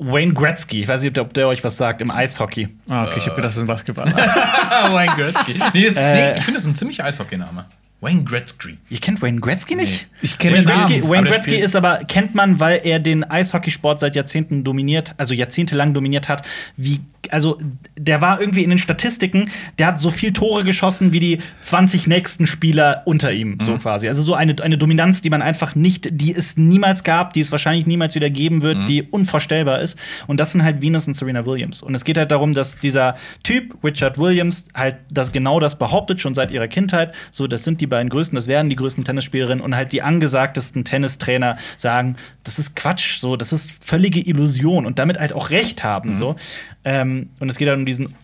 Wayne 0.00 0.32
Gretzky. 0.32 0.82
Ich 0.82 0.86
weiß 0.88 1.02
nicht, 1.02 1.18
ob 1.18 1.34
der 1.34 1.48
euch 1.48 1.64
was 1.64 1.76
sagt 1.76 2.00
im 2.02 2.10
Eishockey. 2.12 2.68
Ah, 2.88 3.04
okay, 3.06 3.14
ich 3.18 3.24
habe 3.26 3.34
gedacht, 3.34 3.48
das 3.48 3.56
ist 3.56 3.62
ein 3.62 3.66
Basketball. 3.66 4.06
Wayne 4.92 5.12
Gretzky. 5.16 5.54
Nee, 5.74 5.86
das, 5.86 5.96
Äh. 5.96 6.14
nee, 6.32 6.38
ich 6.38 6.44
finde 6.44 6.58
das 6.58 6.64
ist 6.64 6.70
ein 6.70 6.74
ziemlich 6.76 7.02
Eishockey-Name. 7.02 7.64
Wayne 8.00 8.22
Gretzky. 8.22 8.78
Ihr 8.90 8.98
kennt 9.00 9.20
Wayne 9.20 9.40
Gretzky 9.40 9.74
nicht? 9.74 10.06
Ich 10.22 10.38
kenn 10.38 10.52
Wayne 10.52 10.64
Namen, 10.64 10.86
Gretzky, 10.86 11.02
aber 11.02 11.10
Wayne 11.10 11.28
Gretzky 11.28 11.56
ist 11.56 11.74
aber, 11.74 11.98
kennt 12.06 12.34
man, 12.34 12.60
weil 12.60 12.80
er 12.84 13.00
den 13.00 13.24
Eishockeysport 13.24 13.98
seit 13.98 14.14
Jahrzehnten 14.14 14.62
dominiert, 14.62 15.14
also 15.16 15.34
jahrzehntelang 15.34 15.94
dominiert 15.94 16.28
hat. 16.28 16.46
Wie, 16.76 17.00
also, 17.30 17.58
der 17.96 18.20
war 18.20 18.40
irgendwie 18.40 18.62
in 18.62 18.70
den 18.70 18.78
Statistiken, 18.78 19.50
der 19.78 19.88
hat 19.88 19.98
so 20.00 20.12
viel 20.12 20.32
Tore 20.32 20.62
geschossen 20.62 21.12
wie 21.12 21.18
die 21.18 21.38
20 21.62 22.06
nächsten 22.06 22.46
Spieler 22.46 23.02
unter 23.04 23.32
ihm, 23.32 23.58
so 23.60 23.76
quasi. 23.78 24.08
Also 24.08 24.22
so 24.22 24.34
eine, 24.34 24.54
eine 24.62 24.78
Dominanz, 24.78 25.20
die 25.20 25.30
man 25.30 25.42
einfach 25.42 25.74
nicht, 25.74 26.08
die 26.12 26.32
es 26.32 26.56
niemals 26.56 27.02
gab, 27.02 27.32
die 27.32 27.40
es 27.40 27.50
wahrscheinlich 27.50 27.86
niemals 27.86 28.14
wieder 28.14 28.30
geben 28.30 28.62
wird, 28.62 28.88
die 28.88 29.02
unvorstellbar 29.02 29.80
ist. 29.80 29.98
Und 30.28 30.38
das 30.38 30.52
sind 30.52 30.62
halt 30.62 30.80
Venus 30.82 31.08
und 31.08 31.14
Serena 31.14 31.44
Williams. 31.44 31.82
Und 31.82 31.96
es 31.96 32.04
geht 32.04 32.16
halt 32.16 32.30
darum, 32.30 32.54
dass 32.54 32.78
dieser 32.78 33.16
Typ, 33.42 33.76
Richard 33.82 34.18
Williams, 34.18 34.68
halt 34.72 34.96
das 35.10 35.32
genau 35.32 35.58
das 35.58 35.76
behauptet, 35.78 36.20
schon 36.20 36.34
seit 36.34 36.52
ihrer 36.52 36.68
Kindheit. 36.68 37.12
So, 37.32 37.48
das 37.48 37.64
sind 37.64 37.80
die 37.80 37.87
beiden 37.88 38.08
größten, 38.08 38.36
das 38.36 38.46
werden 38.46 38.68
die 38.68 38.76
größten 38.76 39.04
Tennisspielerinnen 39.04 39.64
und 39.64 39.76
halt 39.76 39.92
die 39.92 40.02
angesagtesten 40.02 40.84
Tennistrainer 40.84 41.56
sagen, 41.76 42.16
das 42.44 42.58
ist 42.58 42.76
Quatsch, 42.76 43.18
so, 43.18 43.36
das 43.36 43.52
ist 43.52 43.70
völlige 43.84 44.20
Illusion 44.20 44.86
und 44.86 44.98
damit 44.98 45.18
halt 45.18 45.32
auch 45.32 45.50
recht 45.50 45.84
haben. 45.84 46.14
So. 46.14 46.36
Ähm, 46.84 47.30
und 47.40 47.48
es 47.48 47.58
geht 47.58 47.68
halt 47.68 47.78
um 47.78 47.86
diesen, 47.86 48.14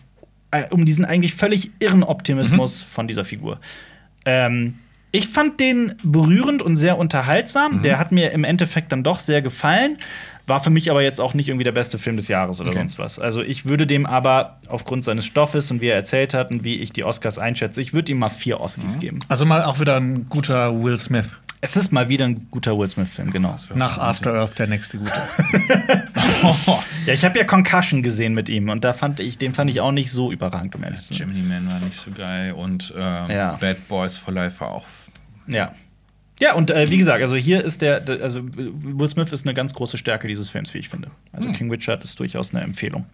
äh, 0.51 0.63
um 0.69 0.85
diesen 0.85 1.05
eigentlich 1.05 1.35
völlig 1.35 1.71
irren 1.79 2.03
Optimismus 2.03 2.81
von 2.81 3.07
dieser 3.07 3.25
Figur. 3.25 3.59
Ähm, 4.25 4.75
ich 5.11 5.29
fand 5.29 5.61
den 5.61 5.95
berührend 6.03 6.61
und 6.61 6.75
sehr 6.75 6.97
unterhaltsam. 6.97 7.81
Der 7.81 7.99
hat 7.99 8.11
mir 8.11 8.31
im 8.31 8.43
Endeffekt 8.43 8.91
dann 8.91 9.01
doch 9.01 9.21
sehr 9.21 9.41
gefallen. 9.41 9.97
War 10.47 10.59
für 10.59 10.69
mich 10.69 10.91
aber 10.91 11.01
jetzt 11.01 11.19
auch 11.19 11.33
nicht 11.33 11.47
irgendwie 11.49 11.63
der 11.63 11.71
beste 11.71 11.97
Film 11.97 12.17
des 12.17 12.27
Jahres 12.27 12.61
oder 12.61 12.69
Okay. 12.69 12.79
sonst 12.79 12.99
was. 12.99 13.17
Also 13.19 13.41
ich 13.41 13.65
würde 13.65 13.87
dem 13.87 14.05
aber 14.05 14.59
aufgrund 14.67 15.03
seines 15.03 15.25
Stoffes 15.25 15.71
und 15.71 15.81
wie 15.81 15.87
er 15.87 15.95
erzählt 15.95 16.33
hat 16.35 16.51
und 16.51 16.63
wie 16.63 16.75
ich 16.75 16.93
die 16.93 17.03
Oscars 17.03 17.39
einschätze, 17.39 17.81
ich 17.81 17.93
würde 17.93 18.11
ihm 18.11 18.19
mal 18.19 18.29
vier 18.29 18.59
Oscars 18.59 18.99
geben. 18.99 19.21
Also 19.27 19.45
mal 19.45 19.63
auch 19.63 19.79
wieder 19.79 19.95
ein 19.97 20.25
guter 20.29 20.83
Will 20.83 20.97
Smith. 20.97 21.31
Es 21.61 21.75
ist 21.75 21.91
mal 21.91 22.09
wieder 22.09 22.25
ein 22.25 22.47
guter 22.51 22.77
Will 22.77 22.87
Smith-Film, 22.87 23.31
genau. 23.31 23.55
Nach 23.73 23.97
After 23.97 24.33
Earth 24.35 24.59
der 24.59 24.67
nächste 24.67 24.99
gute. 24.99 25.11
Ja, 27.05 27.13
ich 27.13 27.23
habe 27.23 27.37
ja 27.37 27.45
Concussion 27.45 28.01
gesehen 28.03 28.33
mit 28.33 28.49
ihm 28.49 28.69
und 28.69 28.83
da 28.83 28.93
fand 28.93 29.19
ich, 29.19 29.37
den 29.37 29.53
fand 29.53 29.69
ich 29.69 29.79
auch 29.81 29.91
nicht 29.91 30.11
so 30.11 30.31
überragend, 30.31 30.75
um 30.75 30.83
ehrlich 30.83 31.01
zu 31.01 31.13
sein. 31.13 31.27
Gemini 31.27 31.41
Man 31.47 31.71
war 31.71 31.79
nicht 31.79 31.99
so 31.99 32.11
geil 32.11 32.51
und 32.53 32.93
ähm, 32.95 33.29
Ja. 33.31 33.57
Bad 33.59 33.87
Boys 33.87 34.17
for 34.17 34.33
Life 34.33 34.59
war 34.59 34.71
auch. 34.71 34.85
Ja. 35.47 35.71
Ja, 36.41 36.53
und 36.53 36.69
äh, 36.69 36.89
wie 36.91 36.97
gesagt, 36.97 37.21
also 37.21 37.35
hier 37.35 37.63
ist 37.63 37.81
der, 37.81 37.99
der- 38.01 38.21
also 38.21 38.41
Will 38.53 39.09
Smith 39.09 39.31
ist 39.31 39.45
eine 39.45 39.53
ganz 39.53 39.73
große 39.73 39.97
Stärke 39.97 40.27
dieses 40.27 40.49
Films, 40.49 40.73
wie 40.73 40.79
ich 40.79 40.89
finde. 40.89 41.09
Also 41.31 41.49
King 41.53 41.69
Richard 41.71 42.03
ist 42.03 42.19
durchaus 42.19 42.53
eine 42.53 42.63
Empfehlung. 42.63 43.05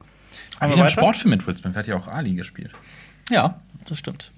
Aber 0.60 0.76
wir 0.76 0.84
ein? 0.84 0.90
Sportfilm 0.90 1.30
mit 1.32 1.46
Will 1.46 1.56
Smith 1.56 1.76
hat 1.76 1.88
ja 1.88 1.96
auch 1.98 2.08
Ali 2.08 2.34
gespielt. 2.34 2.72
Ja, 3.30 3.60
das 3.88 4.00
stimmt. 4.00 4.32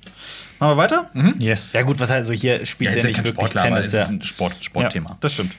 Machen 0.59 0.71
wir 0.73 0.77
weiter? 0.77 1.09
Yes. 1.39 1.73
Ja, 1.73 1.81
gut, 1.83 1.99
was 1.99 2.11
also 2.11 2.33
hier 2.33 2.65
spielt 2.65 2.95
er 2.95 3.03
nicht 3.05 3.17
wirklich 3.17 3.33
Sportler, 3.33 3.61
aber 3.61 3.69
Tennis. 3.77 3.93
Ja. 3.93 4.01
ist 4.03 4.09
ein 4.09 4.21
Sport, 4.21 4.55
Sportthema. 4.61 5.09
Ja, 5.11 5.17
das 5.19 5.33
stimmt. 5.33 5.53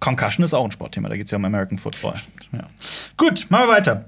Concussion 0.00 0.44
ist 0.44 0.52
auch 0.54 0.64
ein 0.64 0.70
Sportthema, 0.72 1.08
da 1.08 1.16
geht 1.16 1.24
es 1.26 1.30
ja 1.30 1.36
um 1.38 1.44
American 1.44 1.78
Football. 1.78 2.14
Ja. 2.52 2.68
Gut, 3.16 3.46
machen 3.50 3.68
wir 3.68 3.72
weiter. 3.74 4.04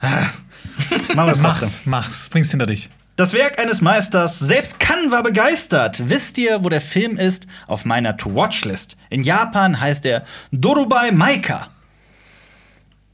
Ah. 0.00 0.26
machen 1.14 1.26
wir 1.28 1.32
es. 1.32 1.40
Mach's, 1.42 1.80
mach's. 1.84 2.28
Bring's 2.30 2.50
hinter 2.50 2.66
dich. 2.66 2.88
Das 3.16 3.34
Werk 3.34 3.58
eines 3.60 3.82
Meisters, 3.82 4.38
selbst 4.38 4.80
Kann 4.80 5.10
war 5.10 5.22
begeistert. 5.22 6.08
Wisst 6.08 6.38
ihr, 6.38 6.64
wo 6.64 6.70
der 6.70 6.80
Film 6.80 7.18
ist? 7.18 7.46
Auf 7.66 7.84
meiner 7.84 8.16
To-Watch-List. 8.16 8.96
In 9.10 9.22
Japan 9.22 9.78
heißt 9.78 10.06
er 10.06 10.24
Dorubai 10.50 11.12
Maika. 11.12 11.68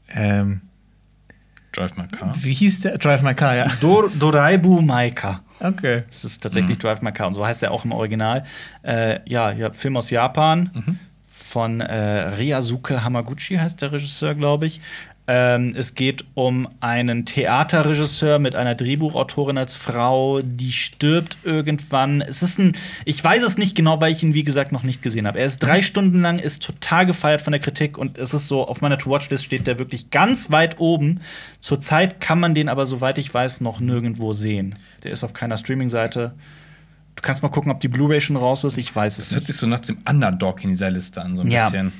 Ähm, 0.07 0.61
Drive 1.73 1.95
My 1.97 2.07
Car. 2.07 2.33
wie 2.35 2.53
hieß 2.53 2.81
der? 2.81 2.97
Drive 2.97 3.21
My 3.23 3.35
Car, 3.35 3.55
ja. 3.55 3.67
Dor 3.81 4.09
Doraibu 4.09 4.81
Maika. 4.81 5.41
Okay. 5.59 6.03
Das 6.09 6.23
ist 6.23 6.41
tatsächlich 6.41 6.77
Drive 6.79 7.01
My 7.01 7.11
Car 7.11 7.27
und 7.27 7.35
so 7.35 7.45
heißt 7.45 7.61
er 7.63 7.71
auch 7.71 7.83
im 7.83 7.91
Original. 7.91 8.43
Äh, 8.81 9.19
ja, 9.29 9.51
ja, 9.51 9.71
Film 9.73 9.97
aus 9.97 10.09
Japan 10.09 10.97
von 11.27 11.81
äh, 11.81 12.35
Ryazuke 12.37 13.03
Hamaguchi 13.03 13.57
heißt 13.57 13.81
der 13.81 13.91
Regisseur, 13.91 14.33
glaube 14.35 14.65
ich. 14.65 14.81
Ähm, 15.31 15.73
es 15.77 15.93
geht 15.93 16.25
um 16.33 16.67
einen 16.79 17.23
Theaterregisseur 17.23 18.39
mit 18.39 18.55
einer 18.55 18.73
Drehbuchautorin 18.73 19.59
als 19.59 19.75
Frau, 19.75 20.41
die 20.41 20.71
stirbt 20.71 21.37
irgendwann. 21.43 22.21
Es 22.21 22.41
ist 22.41 22.57
ein, 22.57 22.73
ich 23.05 23.23
weiß 23.23 23.43
es 23.43 23.59
nicht 23.59 23.75
genau, 23.75 24.01
weil 24.01 24.11
ich 24.11 24.23
ihn 24.23 24.33
wie 24.33 24.43
gesagt 24.43 24.71
noch 24.71 24.81
nicht 24.81 25.03
gesehen 25.03 25.27
habe. 25.27 25.37
Er 25.37 25.45
ist 25.45 25.59
drei 25.59 25.83
Stunden 25.83 26.21
lang, 26.23 26.39
ist 26.39 26.63
total 26.63 27.05
gefeiert 27.05 27.41
von 27.41 27.51
der 27.51 27.59
Kritik 27.61 27.99
und 27.99 28.17
es 28.17 28.33
ist 28.33 28.47
so 28.47 28.67
auf 28.67 28.81
meiner 28.81 28.97
To-Watch-List 28.97 29.45
steht 29.45 29.67
der 29.67 29.77
wirklich 29.77 30.09
ganz 30.09 30.49
weit 30.49 30.79
oben. 30.79 31.19
Zurzeit 31.59 32.19
kann 32.19 32.39
man 32.39 32.55
den 32.55 32.67
aber 32.67 32.87
soweit 32.87 33.19
ich 33.19 33.31
weiß 33.31 33.61
noch 33.61 33.79
nirgendwo 33.79 34.33
sehen. 34.33 34.79
Der 35.03 35.11
ist 35.11 35.23
auf 35.23 35.33
keiner 35.33 35.57
Streaming-Seite. 35.57 36.33
Du 37.15 37.21
kannst 37.21 37.43
mal 37.43 37.49
gucken, 37.49 37.71
ob 37.71 37.79
die 37.81 37.87
Blu-ray 37.87 38.21
schon 38.21 38.35
raus 38.35 38.63
ist. 38.63 38.77
Ich 38.77 38.95
weiß 38.95 39.19
es 39.19 39.25
Das 39.25 39.31
hört 39.33 39.41
nicht. 39.41 39.47
sich 39.51 39.57
so 39.57 39.67
nach 39.67 39.81
dem 39.81 39.99
Underdog 40.09 40.63
in 40.63 40.71
dieser 40.71 40.89
Liste 40.89 41.21
an, 41.21 41.35
so 41.35 41.43
ein 41.43 41.51
Ja. 41.51 41.69
bisschen. 41.69 41.93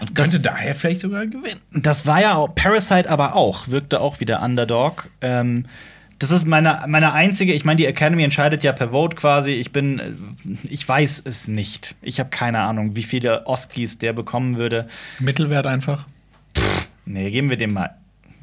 Und 0.00 0.14
könnte 0.14 0.40
daher 0.40 0.74
vielleicht 0.74 1.00
sogar 1.00 1.26
gewinnen. 1.26 1.60
Das 1.72 2.06
war 2.06 2.20
ja 2.20 2.34
auch, 2.34 2.54
Parasite 2.54 3.08
aber 3.10 3.34
auch, 3.36 3.68
wirkte 3.68 4.00
auch 4.00 4.20
wie 4.20 4.24
der 4.24 4.42
Underdog. 4.42 5.08
Ähm, 5.20 5.64
Das 6.18 6.30
ist 6.30 6.46
meine, 6.46 6.82
meine 6.86 7.12
einzige, 7.12 7.52
ich 7.52 7.66
meine, 7.66 7.76
die 7.76 7.84
Academy 7.84 8.22
entscheidet 8.24 8.64
ja 8.64 8.72
per 8.72 8.90
Vote 8.90 9.16
quasi. 9.16 9.52
Ich 9.52 9.70
bin, 9.72 9.98
äh, 9.98 10.12
ich 10.68 10.88
weiß 10.88 11.22
es 11.26 11.46
nicht. 11.46 11.94
Ich 12.00 12.18
habe 12.20 12.30
keine 12.30 12.60
Ahnung, 12.60 12.96
wie 12.96 13.02
viele 13.02 13.46
Oscars 13.46 13.98
der 13.98 14.14
bekommen 14.14 14.56
würde. 14.56 14.88
Mittelwert 15.18 15.66
einfach. 15.66 16.06
Nee, 17.04 17.30
geben 17.30 17.50
wir 17.50 17.58
dem 17.58 17.74
mal. 17.74 17.90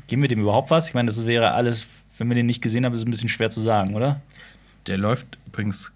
Geben 0.08 0.22
wir 0.22 0.30
dem 0.30 0.40
überhaupt 0.42 0.70
was? 0.70 0.88
Ich 0.88 0.94
meine, 0.94 1.08
das 1.08 1.26
wäre 1.26 1.54
alles, 1.54 1.88
wenn 2.20 2.28
wir 2.30 2.36
den 2.36 2.46
nicht 2.46 2.62
gesehen 2.62 2.86
haben, 2.86 2.94
ist 2.94 3.08
ein 3.08 3.12
bisschen 3.12 3.30
schwer 3.30 3.50
zu 3.50 3.62
sagen, 3.62 3.96
oder? 3.96 4.22
Der 4.86 4.98
läuft 4.98 5.40
übrigens 5.48 5.92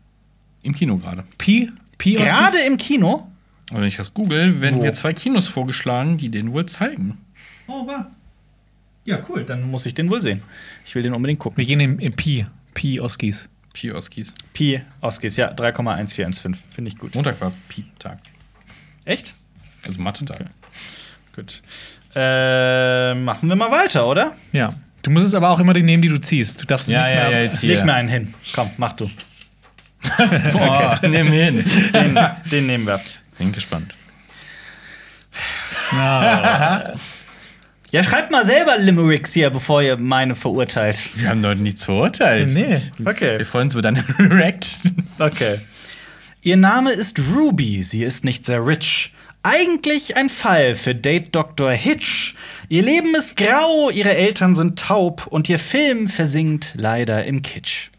im 0.63 0.73
Kino 0.73 0.97
gerade. 0.97 1.25
Pi? 1.37 1.71
Pi 1.99 2.13
Gerade 2.13 2.59
im 2.65 2.77
Kino? 2.77 3.27
Und 3.71 3.81
wenn 3.81 3.87
ich 3.87 3.97
das 3.97 4.13
google, 4.13 4.61
werden 4.61 4.77
Wo? 4.79 4.81
mir 4.83 4.93
zwei 4.93 5.13
Kinos 5.13 5.47
vorgeschlagen, 5.47 6.17
die 6.17 6.29
den 6.29 6.53
wohl 6.53 6.65
zeigen. 6.65 7.17
Oh, 7.67 7.85
war. 7.85 8.11
Ja, 9.03 9.19
cool. 9.29 9.43
Dann 9.43 9.69
muss 9.69 9.85
ich 9.85 9.93
den 9.93 10.09
wohl 10.09 10.21
sehen. 10.21 10.41
Ich 10.85 10.95
will 10.95 11.03
den 11.03 11.13
unbedingt 11.13 11.39
gucken. 11.39 11.57
Wir 11.57 11.65
gehen 11.65 11.79
im, 11.79 11.99
im 11.99 12.13
Pi. 12.13 12.45
Pi 12.73 12.99
Oskis. 12.99 13.49
Pi-Oskis. 13.73 14.33
Pi 14.53 14.81
Oscars, 15.01 15.35
ja, 15.37 15.51
3,1415. 15.53 16.55
Finde 16.73 16.89
ich 16.89 16.97
gut. 16.97 17.13
Montag 17.13 17.39
war 17.39 17.51
Pi-Tag. 17.69 18.17
Echt? 19.05 19.35
Also 19.85 20.01
Mathe-Tag. 20.01 20.45
Gut. 21.35 21.61
Äh, 22.15 23.13
machen 23.13 23.47
wir 23.49 23.55
mal 23.55 23.69
weiter, 23.69 24.07
oder? 24.07 24.33
Ja. 24.51 24.73
Du 25.03 25.11
musst 25.11 25.27
es 25.27 25.35
aber 25.35 25.49
auch 25.51 25.59
immer 25.59 25.73
die 25.73 25.83
nehmen, 25.83 26.01
die 26.01 26.09
du 26.09 26.17
ziehst. 26.19 26.59
Du 26.61 26.65
darfst 26.65 26.87
es 26.87 26.93
Ja, 26.95 27.01
nicht 27.01 27.11
ja, 27.11 27.15
mehr. 27.15 27.31
ja, 27.31 27.43
jetzt 27.43 27.59
hier. 27.59 27.75
Leg 27.75 27.85
mir 27.85 27.93
einen 27.93 28.09
hin. 28.09 28.33
Komm, 28.55 28.71
mach 28.77 28.93
du. 28.93 29.09
Boah, 30.53 30.99
nimm 31.03 31.31
hin. 31.31 31.63
Den, 31.93 32.17
den 32.51 32.65
nehmen 32.67 32.87
wir. 32.87 32.99
Bin 33.37 33.51
gespannt. 33.51 33.93
Ja, 37.89 38.03
schreibt 38.03 38.31
mal 38.31 38.45
selber 38.45 38.77
Limericks 38.77 39.33
hier, 39.33 39.49
bevor 39.49 39.81
ihr 39.81 39.95
meine 39.95 40.35
verurteilt. 40.35 40.99
Wir 41.15 41.29
haben 41.29 41.41
doch 41.41 41.55
nichts 41.55 41.85
verurteilt. 41.85 42.51
Nee. 42.51 42.81
Okay. 43.05 43.37
Wir 43.37 43.45
freuen 43.45 43.67
uns 43.67 43.73
über 43.75 43.81
deine 43.81 44.03
Reaction. 44.19 45.07
Okay. 45.17 45.59
Ihr 46.41 46.57
Name 46.57 46.91
ist 46.91 47.19
Ruby, 47.33 47.83
sie 47.83 48.03
ist 48.03 48.25
nicht 48.25 48.45
sehr 48.45 48.65
rich. 48.65 49.13
Eigentlich 49.41 50.17
ein 50.17 50.27
Fall 50.27 50.75
für 50.75 50.95
Date 50.95 51.33
Dr. 51.33 51.71
Hitch. 51.71 52.35
Ihr 52.67 52.83
Leben 52.83 53.15
ist 53.15 53.37
grau, 53.37 53.89
ihre 53.89 54.15
Eltern 54.15 54.53
sind 54.53 54.77
taub 54.77 55.25
und 55.27 55.47
ihr 55.47 55.59
Film 55.59 56.09
versinkt 56.09 56.73
leider 56.75 57.23
im 57.23 57.41
Kitsch. 57.41 57.89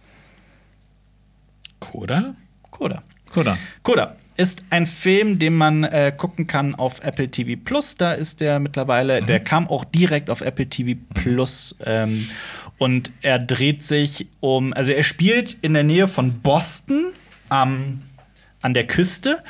Coda? 1.80 2.34
Coda. 2.70 3.03
Coda. 3.30 3.57
Coda 3.82 4.18
ist 4.39 4.64
ein 4.70 4.86
Film, 4.86 5.41
den 5.41 5.55
man 5.55 5.82
äh, 5.82 6.12
gucken 6.16 6.47
kann 6.47 6.76
auf 6.76 7.03
Apple 7.03 7.28
TV 7.28 7.61
Plus. 7.62 7.97
Da 7.97 8.12
ist 8.12 8.41
der 8.41 8.61
mittlerweile, 8.61 9.20
der 9.20 9.41
kam 9.41 9.68
auch 9.68 9.84
direkt 9.84 10.30
auf 10.30 10.43
Apple 10.43 10.68
TV 10.68 10.99
Plus. 11.12 11.76
Ähm, 11.84 12.24
und 12.78 13.11
er 13.20 13.41
dreht 13.41 13.82
sich 13.82 14.28
um, 14.39 14.72
also 14.72 14.93
er 14.93 15.03
spielt 15.03 15.57
in 15.62 15.74
der 15.74 15.82
Nähe 15.82 16.07
von 16.07 16.41
Boston 16.41 17.07
am, 17.49 17.99
an 18.62 18.74
der 18.74 18.86
Küste. 18.86 19.43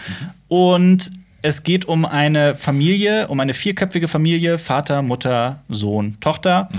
Und 0.49 1.13
es 1.43 1.65
geht 1.65 1.85
um 1.85 2.07
eine 2.07 2.55
Familie, 2.55 3.29
um 3.29 3.41
eine 3.41 3.53
vierköpfige 3.53 4.09
Familie, 4.09 4.57
Vater, 4.57 5.03
Mutter, 5.03 5.63
Sohn, 5.69 6.17
Tochter. 6.21 6.71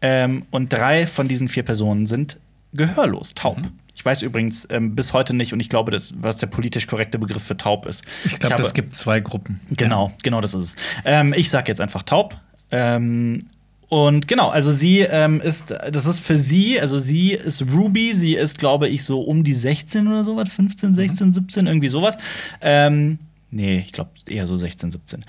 Ähm, 0.00 0.46
und 0.50 0.72
drei 0.72 1.06
von 1.06 1.28
diesen 1.28 1.48
vier 1.48 1.62
Personen 1.62 2.06
sind 2.06 2.38
gehörlos, 2.72 3.34
taub. 3.34 3.58
Ich 3.94 4.04
weiß 4.04 4.22
übrigens 4.22 4.66
ähm, 4.70 4.94
bis 4.94 5.12
heute 5.12 5.34
nicht, 5.34 5.52
und 5.52 5.60
ich 5.60 5.68
glaube, 5.68 5.90
das, 5.90 6.14
was 6.16 6.36
der 6.36 6.46
politisch 6.46 6.86
korrekte 6.86 7.18
Begriff 7.18 7.42
für 7.42 7.56
taub 7.56 7.86
ist. 7.86 8.04
Ich 8.24 8.38
glaube, 8.38 8.62
es 8.62 8.74
gibt 8.74 8.94
zwei 8.94 9.20
Gruppen. 9.20 9.60
Genau, 9.70 10.12
genau 10.22 10.40
das 10.40 10.54
ist 10.54 10.64
es. 10.64 10.76
Ähm, 11.04 11.34
ich 11.36 11.50
sag 11.50 11.68
jetzt 11.68 11.80
einfach 11.80 12.02
taub. 12.02 12.36
Ähm, 12.70 13.46
und 13.92 14.26
genau, 14.26 14.48
also 14.48 14.72
sie 14.72 15.00
ähm, 15.00 15.42
ist, 15.42 15.70
das 15.70 16.06
ist 16.06 16.18
für 16.18 16.38
sie, 16.38 16.80
also 16.80 16.98
sie 16.98 17.32
ist 17.32 17.66
Ruby, 17.70 18.14
sie 18.14 18.34
ist, 18.34 18.58
glaube 18.58 18.88
ich, 18.88 19.04
so 19.04 19.20
um 19.20 19.44
die 19.44 19.52
16 19.52 20.08
oder 20.08 20.24
sowas, 20.24 20.50
15, 20.50 20.94
16, 20.94 21.34
17, 21.34 21.66
irgendwie 21.66 21.88
sowas. 21.88 22.16
Ähm, 22.62 23.18
nee, 23.50 23.84
ich 23.84 23.92
glaube 23.92 24.12
eher 24.30 24.46
so 24.46 24.56
16, 24.56 24.92
17. 24.92 25.24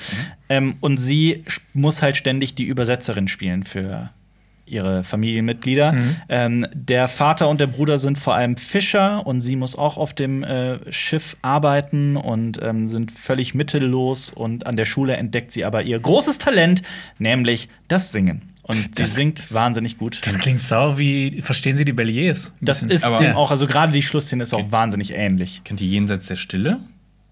Ähm, 0.48 0.76
und 0.80 0.98
sie 0.98 1.44
muss 1.74 2.02
halt 2.02 2.16
ständig 2.16 2.56
die 2.56 2.64
Übersetzerin 2.64 3.28
spielen 3.28 3.66
für 3.66 4.12
ihre 4.74 5.04
Familienmitglieder. 5.04 5.96
Ähm, 6.30 6.66
der 6.74 7.08
Vater 7.08 7.48
und 7.50 7.62
der 7.62 7.68
Bruder 7.68 7.98
sind 7.98 8.18
vor 8.18 8.36
allem 8.36 8.58
Fischer 8.58 9.26
und 9.26 9.42
sie 9.42 9.56
muss 9.56 9.78
auch 9.78 9.98
auf 9.98 10.14
dem 10.14 10.44
äh, 10.44 10.92
Schiff 10.92 11.38
arbeiten 11.42 12.18
und 12.18 12.60
ähm, 12.62 12.88
sind 12.88 13.12
völlig 13.12 13.54
mittellos 13.54 14.30
und 14.30 14.66
an 14.68 14.76
der 14.78 14.86
Schule 14.86 15.16
entdeckt 15.16 15.52
sie 15.52 15.64
aber 15.66 15.84
ihr 15.84 16.00
großes 16.00 16.38
Talent, 16.40 16.82
nämlich 17.20 17.70
das 17.88 18.12
Singen. 18.12 18.42
Und 18.66 18.96
sie 18.96 19.04
Das- 19.04 19.14
singt 19.16 19.54
wahnsinnig 19.54 19.98
gut. 19.98 20.22
Das 20.26 20.40
klingt 20.40 20.62
sau 20.62 20.98
wie, 20.98 21.42
verstehen 21.42 21.76
Sie 21.76 21.84
die 21.84 21.92
Belliers? 21.92 22.54
Das 22.62 22.82
ist 22.82 23.04
Aber- 23.04 23.18
dem 23.18 23.36
auch, 23.36 23.52
also 23.52 23.68
gerade 23.68 23.92
die 23.92 24.02
Schlussszene 24.02 24.44
ist 24.44 24.54
auch 24.54 24.72
wahnsinnig 24.72 25.12
ähnlich. 25.12 25.62
Kennt 25.66 25.82
ihr 25.82 25.88
Jenseits 25.88 26.28
der 26.28 26.38
Stille? 26.38 26.80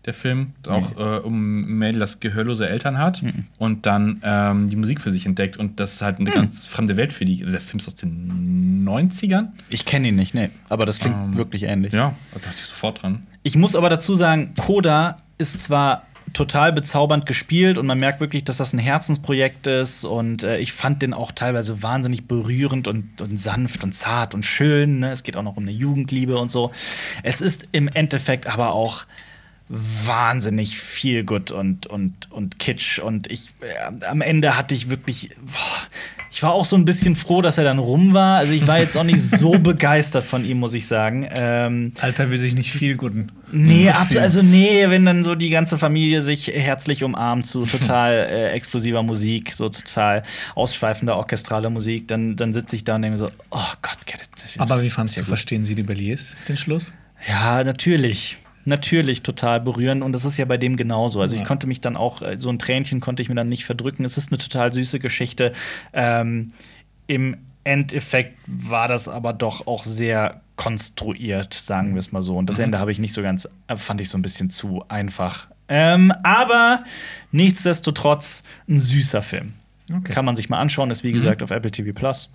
Der 0.06 0.14
Film, 0.14 0.54
auch 0.68 0.98
äh, 0.98 1.20
um 1.20 1.62
ein 1.62 1.78
Mädel, 1.78 2.00
das 2.00 2.20
gehörlose 2.20 2.68
Eltern 2.68 2.98
hat 2.98 3.24
und 3.60 3.86
dann 3.86 4.20
ähm, 4.24 4.68
die 4.68 4.76
Musik 4.76 5.00
für 5.00 5.12
sich 5.12 5.28
entdeckt. 5.28 5.58
Und 5.58 5.80
das 5.80 5.94
ist 5.94 6.02
halt 6.02 6.20
eine 6.20 6.32
ganz 6.32 6.66
fremde 6.66 6.98
Welt 6.98 7.14
für 7.14 7.24
die. 7.24 7.42
Also 7.42 7.52
der 7.52 7.62
Film 7.62 7.80
ist 7.80 7.88
aus 7.88 7.96
den 7.96 8.84
90ern. 8.88 9.50
Ich 9.70 9.86
kenne 9.86 10.08
ihn 10.08 10.16
nicht, 10.16 10.34
nee, 10.34 10.50
aber 10.70 10.88
das 10.88 11.00
klingt 11.00 11.38
wirklich 11.38 11.64
ähnlich. 11.64 11.94
Ja, 11.94 12.16
da 12.34 12.40
dachte 12.40 12.56
ich 12.56 12.66
sofort 12.66 13.04
dran. 13.04 13.28
Ich 13.44 13.56
muss 13.56 13.76
aber 13.76 13.90
dazu 13.90 14.16
sagen, 14.16 14.54
Coda 14.56 15.18
ist 15.38 15.60
zwar 15.64 16.08
total 16.34 16.72
bezaubernd 16.72 17.26
gespielt 17.26 17.78
und 17.78 17.86
man 17.86 18.00
merkt 18.00 18.20
wirklich, 18.20 18.44
dass 18.44 18.58
das 18.58 18.74
ein 18.74 18.80
Herzensprojekt 18.80 19.68
ist 19.68 20.06
und 20.06 20.44
äh, 20.44 20.60
ich 20.60 20.72
fand 20.74 21.02
den 21.02 21.14
auch 21.14 21.32
teilweise 21.32 21.84
wahnsinnig 21.84 22.28
berührend 22.28 22.88
und, 22.88 23.22
und 23.22 23.38
sanft 23.38 23.84
und 23.84 23.94
zart 23.94 24.34
und 24.34 24.46
schön. 24.46 25.00
Ne? 25.00 25.12
Es 25.12 25.24
geht 25.24 25.36
auch 25.36 25.44
noch 25.44 25.58
um 25.58 25.64
eine 25.64 25.72
Jugendliebe 25.72 26.38
und 26.38 26.50
so. 26.50 26.72
Es 27.24 27.42
ist 27.42 27.68
im 27.72 27.88
Endeffekt 27.88 28.48
aber 28.48 28.74
auch 28.74 29.06
wahnsinnig 29.72 30.80
viel 30.80 31.24
gut 31.24 31.52
und, 31.52 31.88
und, 31.88 32.30
und 32.32 32.60
kitsch 32.60 33.00
und 33.00 33.32
ich 33.32 33.52
äh, 33.62 34.06
am 34.06 34.22
Ende 34.22 34.58
hatte 34.58 34.76
ich 34.76 34.90
wirklich 34.90 35.30
boah, 35.40 35.88
ich 36.30 36.44
war 36.44 36.54
auch 36.54 36.66
so 36.66 36.76
ein 36.76 36.86
bisschen 36.86 37.16
froh, 37.16 37.42
dass 37.42 37.58
er 37.58 37.66
dann 37.66 37.78
rum 37.78 38.14
war. 38.14 38.38
Also 38.38 38.54
ich 38.54 38.66
war 38.66 38.80
jetzt 38.80 38.98
auch 38.98 39.04
nicht 39.04 39.22
so 39.22 39.52
begeistert 39.60 40.26
von 40.26 40.46
ihm, 40.46 40.60
muss 40.60 40.74
ich 40.74 40.88
sagen. 40.88 41.28
Ähm, 41.38 41.94
Alper 42.00 42.32
will 42.32 42.40
sich 42.40 42.54
nicht 42.54 42.72
viel 42.72 42.96
guten. 42.96 43.28
Nee, 43.52 43.88
gut 43.88 43.96
ab, 43.96 44.08
also 44.18 44.42
nee, 44.42 44.90
wenn 44.90 45.06
dann 45.06 45.26
so 45.26 45.36
die 45.36 45.50
ganze 45.50 45.78
Familie 45.78 46.22
sich 46.22 46.48
herzlich 46.48 47.04
umarmt 47.04 47.46
zu 47.46 47.66
total 47.66 48.14
äh, 48.30 48.52
explosiver 48.52 49.04
Musik, 49.04 49.54
so 49.54 49.68
total 49.68 50.24
ausschweifender 50.56 51.18
orchestraler 51.18 51.70
Musik, 51.70 52.08
dann, 52.08 52.38
dann 52.38 52.54
sitze 52.54 52.78
ich 52.78 52.86
da 52.86 52.96
und 52.96 53.02
denke 53.02 53.18
so, 53.18 53.30
oh 53.50 53.74
Gott, 53.82 54.06
get 54.06 54.22
it. 54.22 54.30
Aber 54.58 54.82
wie 54.82 54.90
fandst 54.90 55.18
du, 55.18 55.24
verstehen 55.24 55.66
Sie 55.66 55.76
die 55.76 55.84
Belliers, 55.84 56.36
den 56.48 56.58
Schluss? 56.58 56.92
Ja, 57.28 57.64
natürlich. 57.64 58.38
Natürlich 58.66 59.24
total 59.24 59.60
berührend 59.60 60.04
und 60.04 60.14
das 60.14 60.26
ist 60.26 60.38
ja 60.38 60.46
bei 60.46 60.58
dem 60.58 60.78
genauso. 60.78 61.22
Also 61.22 61.36
ich 61.36 61.44
konnte 61.44 61.68
mich 61.68 61.82
dann 61.82 61.98
auch, 61.98 62.22
äh, 62.22 62.38
so 62.38 62.50
ein 62.50 62.60
Tränchen 62.60 63.00
konnte 63.00 63.22
ich 63.22 63.30
mir 63.30 63.36
dann 63.36 63.50
nicht 63.50 63.66
verdrücken. 63.66 64.06
Es 64.06 64.18
ist 64.18 64.32
eine 64.32 64.38
total 64.38 64.72
süße 64.72 65.00
Geschichte. 65.00 65.54
Ähm, 65.94 66.54
Im 67.08 67.38
Endeffekt 67.64 68.38
war 68.48 68.88
das 68.88 69.08
aber 69.08 69.34
doch 69.34 69.68
auch 69.68 69.84
sehr 69.84 70.42
konstruiert, 70.56 71.54
sagen 71.54 71.94
wir 71.96 72.00
es 72.00 72.12
mal 72.12 72.22
so. 72.22 72.38
Und 72.38 72.48
das 72.48 72.60
Ende 72.60 72.80
habe 72.80 72.92
ich 72.92 73.00
nicht 73.00 73.14
so 73.14 73.22
ganz, 73.22 73.50
äh, 73.68 73.76
fand 73.76 74.02
ich 74.02 74.10
so 74.10 74.18
ein 74.18 74.22
bisschen 74.22 74.50
zu 74.50 74.84
einfach. 74.90 75.48
Ähm, 75.68 76.12
aber 76.24 76.84
nichtsdestotrotz 77.32 78.44
ein 78.68 78.80
süßer 78.80 79.22
Film. 79.22 79.54
Okay. 79.90 80.14
Kann 80.14 80.26
man 80.26 80.36
sich 80.36 80.50
mal 80.50 80.60
anschauen, 80.60 80.92
ist 80.92 81.04
wie 81.04 81.12
gesagt 81.12 81.42
auf 81.42 81.52
Apple 81.52 81.72
TV 81.72 81.94
Plus. 81.94 82.30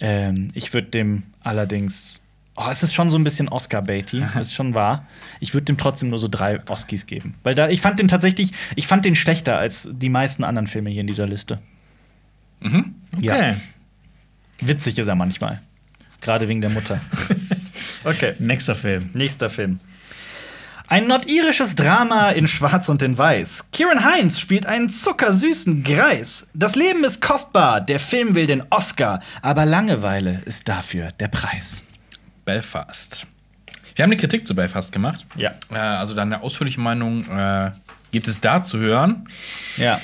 Ähm, 0.00 0.48
ich 0.54 0.72
würde 0.74 0.88
dem 0.88 1.22
allerdings. 1.40 2.20
Oh, 2.56 2.68
es 2.70 2.82
ist 2.82 2.94
schon 2.94 3.10
so 3.10 3.18
ein 3.18 3.24
bisschen 3.24 3.48
Oscar-Baity, 3.48 4.22
ist 4.40 4.54
schon 4.54 4.74
wahr. 4.74 5.06
Ich 5.40 5.54
würde 5.54 5.64
dem 5.64 5.76
trotzdem 5.76 6.10
nur 6.10 6.18
so 6.18 6.28
drei 6.28 6.60
Oscars 6.68 7.06
geben. 7.06 7.34
Weil 7.42 7.54
da, 7.54 7.68
ich 7.68 7.80
fand 7.80 7.98
den 7.98 8.08
tatsächlich, 8.08 8.52
ich 8.76 8.86
fand 8.86 9.04
den 9.04 9.16
schlechter 9.16 9.58
als 9.58 9.88
die 9.92 10.08
meisten 10.08 10.44
anderen 10.44 10.66
Filme 10.66 10.90
hier 10.90 11.00
in 11.00 11.06
dieser 11.06 11.26
Liste. 11.26 11.60
Ja. 13.20 13.34
Okay. 13.34 13.54
Witzig 14.60 14.98
ist 14.98 15.08
er 15.08 15.14
manchmal. 15.14 15.60
Gerade 16.20 16.48
wegen 16.48 16.60
der 16.60 16.70
Mutter. 16.70 17.00
okay. 18.04 18.34
Nächster 18.38 18.74
Film. 18.74 19.10
Nächster 19.12 19.50
Film. 19.50 19.78
Ein 20.86 21.06
nordirisches 21.06 21.76
Drama 21.76 22.30
in 22.30 22.46
Schwarz 22.46 22.88
und 22.88 23.02
in 23.02 23.16
Weiß. 23.16 23.70
Kieran 23.72 24.04
Heinz 24.04 24.38
spielt 24.38 24.66
einen 24.66 24.90
zuckersüßen 24.90 25.82
Greis. 25.82 26.46
Das 26.52 26.76
Leben 26.76 27.04
ist 27.04 27.22
kostbar, 27.22 27.80
der 27.80 27.98
Film 27.98 28.34
will 28.34 28.46
den 28.46 28.62
Oscar, 28.68 29.20
aber 29.40 29.64
Langeweile 29.64 30.42
ist 30.44 30.68
dafür 30.68 31.08
der 31.20 31.28
Preis. 31.28 31.84
Belfast. 32.44 33.26
Wir 33.94 34.02
haben 34.02 34.10
eine 34.10 34.20
Kritik 34.20 34.46
zu 34.46 34.54
Belfast 34.54 34.92
gemacht. 34.92 35.24
Ja. 35.36 35.52
Äh, 35.72 35.76
also 35.76 36.14
deine 36.14 36.42
ausführliche 36.42 36.80
Meinung 36.80 37.24
äh, 37.30 37.70
gibt 38.10 38.26
es 38.28 38.40
da 38.40 38.62
zu 38.62 38.78
hören. 38.78 39.28
Ja. 39.76 40.00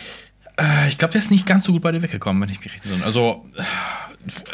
Äh, 0.57 0.89
ich 0.89 0.99
glaube, 0.99 1.13
der 1.13 1.21
ist 1.21 1.31
nicht 1.31 1.47
ganz 1.47 1.65
so 1.65 1.73
gut 1.73 1.83
bei 1.83 1.93
dir 1.93 2.03
weggekommen, 2.03 2.41
wenn 2.43 2.51
ich 2.51 2.61
mich 2.61 2.73
recht 2.73 2.85
entsinne. 2.85 3.05
Also, 3.05 3.45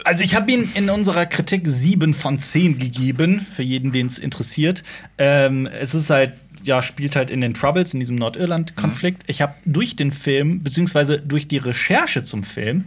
Also 0.04 0.22
ich 0.22 0.34
habe 0.34 0.50
ihn 0.50 0.70
in 0.74 0.88
unserer 0.88 1.26
Kritik 1.26 1.62
7 1.66 2.14
von 2.14 2.38
10 2.38 2.78
gegeben, 2.78 3.40
für 3.40 3.62
jeden, 3.62 3.92
den 3.92 4.06
es 4.06 4.18
interessiert. 4.18 4.82
Ähm, 5.18 5.66
es 5.66 5.94
ist 5.94 6.08
halt, 6.10 6.34
ja, 6.62 6.82
spielt 6.82 7.16
halt 7.16 7.30
in 7.30 7.40
den 7.40 7.52
Troubles, 7.52 7.92
in 7.92 8.00
diesem 8.00 8.16
Nordirland-Konflikt. 8.16 9.24
Ich 9.26 9.42
habe 9.42 9.54
durch 9.64 9.96
den 9.96 10.12
Film, 10.12 10.62
beziehungsweise 10.62 11.20
durch 11.20 11.48
die 11.48 11.58
Recherche 11.58 12.22
zum 12.22 12.44
Film, 12.44 12.86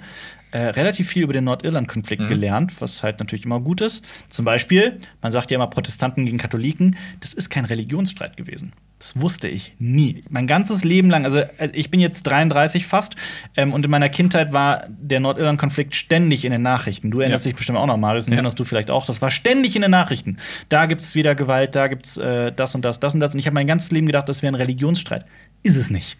äh, 0.51 0.57
relativ 0.59 1.07
viel 1.07 1.23
über 1.23 1.33
den 1.33 1.43
Nordirland-Konflikt 1.43 2.27
gelernt, 2.27 2.73
was 2.81 3.03
halt 3.03 3.19
natürlich 3.19 3.45
immer 3.45 3.59
gut 3.59 3.81
ist. 3.81 4.03
Zum 4.29 4.45
Beispiel, 4.45 4.99
man 5.21 5.31
sagt 5.31 5.51
ja 5.51 5.55
immer 5.55 5.67
Protestanten 5.67 6.25
gegen 6.25 6.37
Katholiken, 6.37 6.95
das 7.19 7.33
ist 7.33 7.49
kein 7.49 7.65
Religionsstreit 7.65 8.35
gewesen. 8.37 8.73
Das 8.97 9.21
wusste 9.21 9.47
ich 9.47 9.75
nie. 9.79 10.25
Mein 10.29 10.45
ganzes 10.45 10.83
Leben 10.83 11.09
lang, 11.09 11.23
also 11.23 11.37
äh, 11.37 11.69
ich 11.71 11.89
bin 11.89 12.01
jetzt 12.01 12.23
33 12.23 12.85
fast, 12.85 13.15
ähm, 13.55 13.71
und 13.71 13.85
in 13.85 13.91
meiner 13.91 14.09
Kindheit 14.09 14.51
war 14.51 14.83
der 14.89 15.21
Nordirland-Konflikt 15.21 15.95
ständig 15.95 16.43
in 16.43 16.51
den 16.51 16.63
Nachrichten. 16.63 17.09
Du 17.09 17.21
erinnerst 17.21 17.45
Ja. 17.45 17.51
dich 17.51 17.55
bestimmt 17.57 17.77
auch 17.77 17.85
noch, 17.85 17.95
Marius, 17.95 18.25
und 18.27 18.33
Ja. 18.33 18.37
erinnerst 18.39 18.59
du 18.59 18.65
vielleicht 18.65 18.91
auch. 18.91 19.05
Das 19.05 19.21
war 19.21 19.31
ständig 19.31 19.75
in 19.77 19.83
den 19.83 19.91
Nachrichten. 19.91 20.35
Da 20.67 20.85
gibt 20.85 21.01
es 21.01 21.15
wieder 21.15 21.33
Gewalt, 21.35 21.75
da 21.75 21.87
gibt 21.87 22.07
es 22.07 22.17
äh, 22.17 22.51
das 22.51 22.75
und 22.75 22.83
das, 22.83 22.99
das 22.99 23.13
und 23.13 23.21
das. 23.21 23.33
Und 23.33 23.39
ich 23.39 23.45
habe 23.45 23.53
mein 23.53 23.67
ganzes 23.67 23.91
Leben 23.91 24.07
gedacht, 24.07 24.27
das 24.27 24.41
wäre 24.41 24.51
ein 24.51 24.55
Religionsstreit. 24.55 25.23
Ist 25.63 25.77
es 25.77 25.89
nicht. 25.89 26.17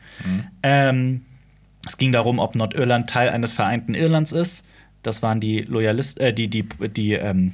Ähm, 0.63 1.21
es 1.89 1.97
ging 1.97 2.11
darum, 2.11 2.37
ob 2.37 2.53
Nordirland 2.53 3.09
Teil 3.09 3.29
eines 3.29 3.51
vereinten 3.51 3.95
Irlands 3.95 4.31
ist. 4.31 4.63
Das 5.01 5.23
waren 5.23 5.39
die 5.39 5.61
Loyalisten, 5.61 6.21
äh, 6.23 6.31
die, 6.31 6.47
die, 6.47 6.69
die, 6.87 7.13
ähm, 7.13 7.53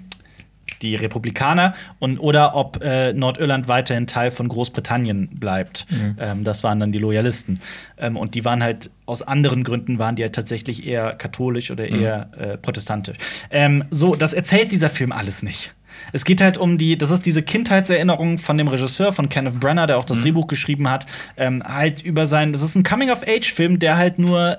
die 0.81 0.95
Republikaner 0.95 1.73
und 1.99 2.19
oder 2.19 2.53
ob 2.53 2.83
äh, 2.83 3.13
Nordirland 3.13 3.69
weiterhin 3.69 4.07
Teil 4.07 4.31
von 4.31 4.49
Großbritannien 4.49 5.29
bleibt. 5.39 5.87
Ähm, 6.19 6.43
das 6.43 6.65
waren 6.65 6.81
dann 6.81 6.91
die 6.91 6.99
Loyalisten. 6.99 7.61
Ähm, 7.97 8.17
und 8.17 8.35
die 8.35 8.43
waren 8.43 8.61
halt 8.61 8.91
aus 9.05 9.21
anderen 9.21 9.63
Gründen 9.63 9.99
waren 9.99 10.17
die 10.17 10.23
halt 10.23 10.35
tatsächlich 10.35 10.85
eher 10.85 11.13
katholisch 11.13 11.71
oder 11.71 11.87
eher 11.87 12.29
äh, 12.37 12.57
protestantisch. 12.57 13.17
Ähm, 13.51 13.85
so, 13.89 14.15
das 14.15 14.33
erzählt 14.33 14.73
dieser 14.73 14.89
Film 14.89 15.13
alles 15.13 15.43
nicht. 15.43 15.73
Es 16.11 16.25
geht 16.25 16.41
halt 16.41 16.57
um 16.57 16.77
die, 16.77 16.97
das 16.97 17.11
ist 17.11 17.25
diese 17.25 17.43
Kindheitserinnerung 17.43 18.37
von 18.37 18.57
dem 18.57 18.67
Regisseur, 18.67 19.13
von 19.13 19.29
Kenneth 19.29 19.59
Branagh, 19.59 19.87
der 19.87 19.97
auch 19.97 20.05
das 20.05 20.19
Drehbuch 20.19 20.47
geschrieben 20.47 20.89
hat, 20.89 21.05
ähm, 21.37 21.63
halt 21.63 22.01
über 22.01 22.25
sein, 22.25 22.53
das 22.53 22.61
ist 22.61 22.75
ein 22.75 22.83
Coming-of-Age-Film, 22.83 23.79
der 23.79 23.97
halt 23.97 24.19
nur 24.19 24.57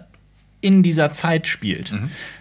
in 0.61 0.83
dieser 0.83 1.13
Zeit 1.13 1.47
spielt. 1.47 1.93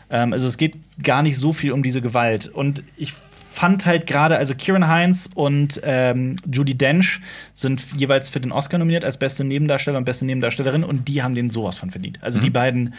Ähm, 0.09 0.33
also 0.33 0.47
es 0.47 0.57
geht 0.57 0.75
gar 1.03 1.21
nicht 1.21 1.37
so 1.37 1.53
viel 1.53 1.71
um 1.71 1.83
diese 1.83 2.01
Gewalt. 2.01 2.47
Und 2.47 2.83
ich 2.97 3.13
fand 3.55 3.85
halt 3.85 4.05
gerade, 4.05 4.37
also 4.37 4.53
Kieran 4.53 4.91
Hines 4.93 5.29
und 5.33 5.79
ähm, 5.83 6.35
Judy 6.51 6.75
Dench 6.75 7.21
sind 7.53 7.81
jeweils 7.95 8.27
für 8.27 8.41
den 8.41 8.51
Oscar 8.51 8.77
nominiert 8.77 9.05
als 9.05 9.17
beste 9.17 9.45
Nebendarsteller 9.45 9.97
und 9.97 10.03
beste 10.03 10.25
Nebendarstellerin 10.25 10.83
und 10.83 11.07
die 11.07 11.23
haben 11.23 11.33
den 11.33 11.49
sowas 11.49 11.77
von 11.77 11.89
verdient. 11.89 12.19
Also 12.21 12.41
die 12.41 12.49
beiden, 12.49 12.93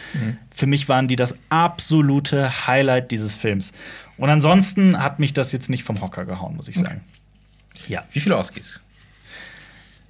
für 0.49 0.65
mich 0.65 0.89
waren 0.89 1.07
die 1.07 1.15
das 1.15 1.37
absolute 1.49 2.65
Highlight 2.65 3.11
dieses 3.11 3.35
Films. 3.35 3.71
Und 4.17 4.29
ansonsten 4.29 5.01
hat 5.01 5.19
mich 5.19 5.33
das 5.33 5.51
jetzt 5.51 5.69
nicht 5.69 5.83
vom 5.83 6.01
Hocker 6.01 6.25
gehauen, 6.25 6.55
muss 6.55 6.67
ich 6.67 6.75
sagen. 6.75 7.01
Ja. 7.87 8.03
Wie 8.13 8.19
viele 8.19 8.37
Oscars? 8.37 8.79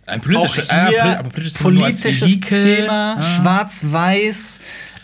Ein 0.05 0.19
Auch 0.21 0.23
politisches, 0.23 0.69
äh, 0.69 0.99
aber 0.99 1.29
politisches, 1.29 1.57
politisches. 1.57 2.39
Thema, 2.49 3.17
Ah. 3.19 3.21
schwarz-weiß, 3.21 4.59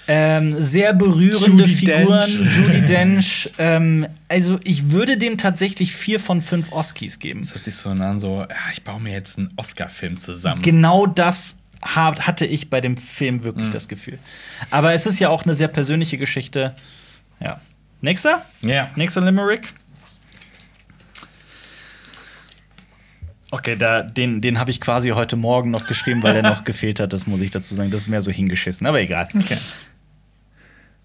ähm, 0.08 0.56
sehr 0.62 0.94
berührende 0.94 1.64
Judi 1.64 1.76
Figuren. 1.76 2.30
Dench. 2.30 2.58
Judy 2.58 2.82
Dench. 2.88 3.50
ähm, 3.58 4.08
also 4.30 4.60
ich 4.64 4.92
würde 4.92 5.18
dem 5.18 5.38
tatsächlich 5.38 5.94
vier 5.94 6.20
von 6.22 6.42
fünf 6.42 6.72
Oscars 6.72 7.20
geben. 7.20 7.42
Das 7.42 7.54
hört 7.54 7.64
sich 7.66 7.76
so 7.76 7.90
an, 7.90 8.20
so, 8.20 8.46
ich 8.74 8.84
baue 8.84 9.02
mir 9.02 9.12
jetzt 9.12 9.38
einen 9.38 9.52
Oscar-Film 9.58 10.18
zusammen. 10.18 10.62
Genau 10.62 11.06
das 11.06 11.58
hatte 11.82 12.46
ich 12.46 12.70
bei 12.70 12.80
dem 12.80 12.96
Film 12.96 13.44
wirklich 13.44 13.70
das 13.70 13.90
Gefühl. 13.90 14.18
Aber 14.72 14.94
es 14.94 15.06
ist 15.06 15.20
ja 15.20 15.28
auch 15.28 15.44
eine 15.44 15.54
sehr 15.54 15.68
persönliche 15.68 16.18
Geschichte. 16.18 16.74
Ja. 17.42 17.60
Nächster? 18.04 18.42
Ja. 18.62 18.90
Nächster 18.98 19.22
Limerick. 19.22 19.74
Okay, 23.50 23.78
da, 23.78 24.02
den, 24.02 24.42
den 24.42 24.60
habe 24.60 24.72
ich 24.72 24.82
quasi 24.82 25.12
heute 25.12 25.38
Morgen 25.38 25.72
noch 25.72 25.88
geschrieben, 25.88 26.22
weil 26.22 26.34
der 26.34 26.44
noch 26.52 26.66
gefehlt 26.66 27.00
hat. 27.00 27.14
Das 27.14 27.28
muss 27.28 27.40
ich 27.40 27.52
dazu 27.52 27.74
sagen. 27.76 27.92
Das 27.92 28.02
ist 28.02 28.08
mehr 28.10 28.20
so 28.20 28.30
hingeschissen, 28.30 28.86
aber 28.88 29.00
egal. 29.00 29.30
Okay. 29.34 29.58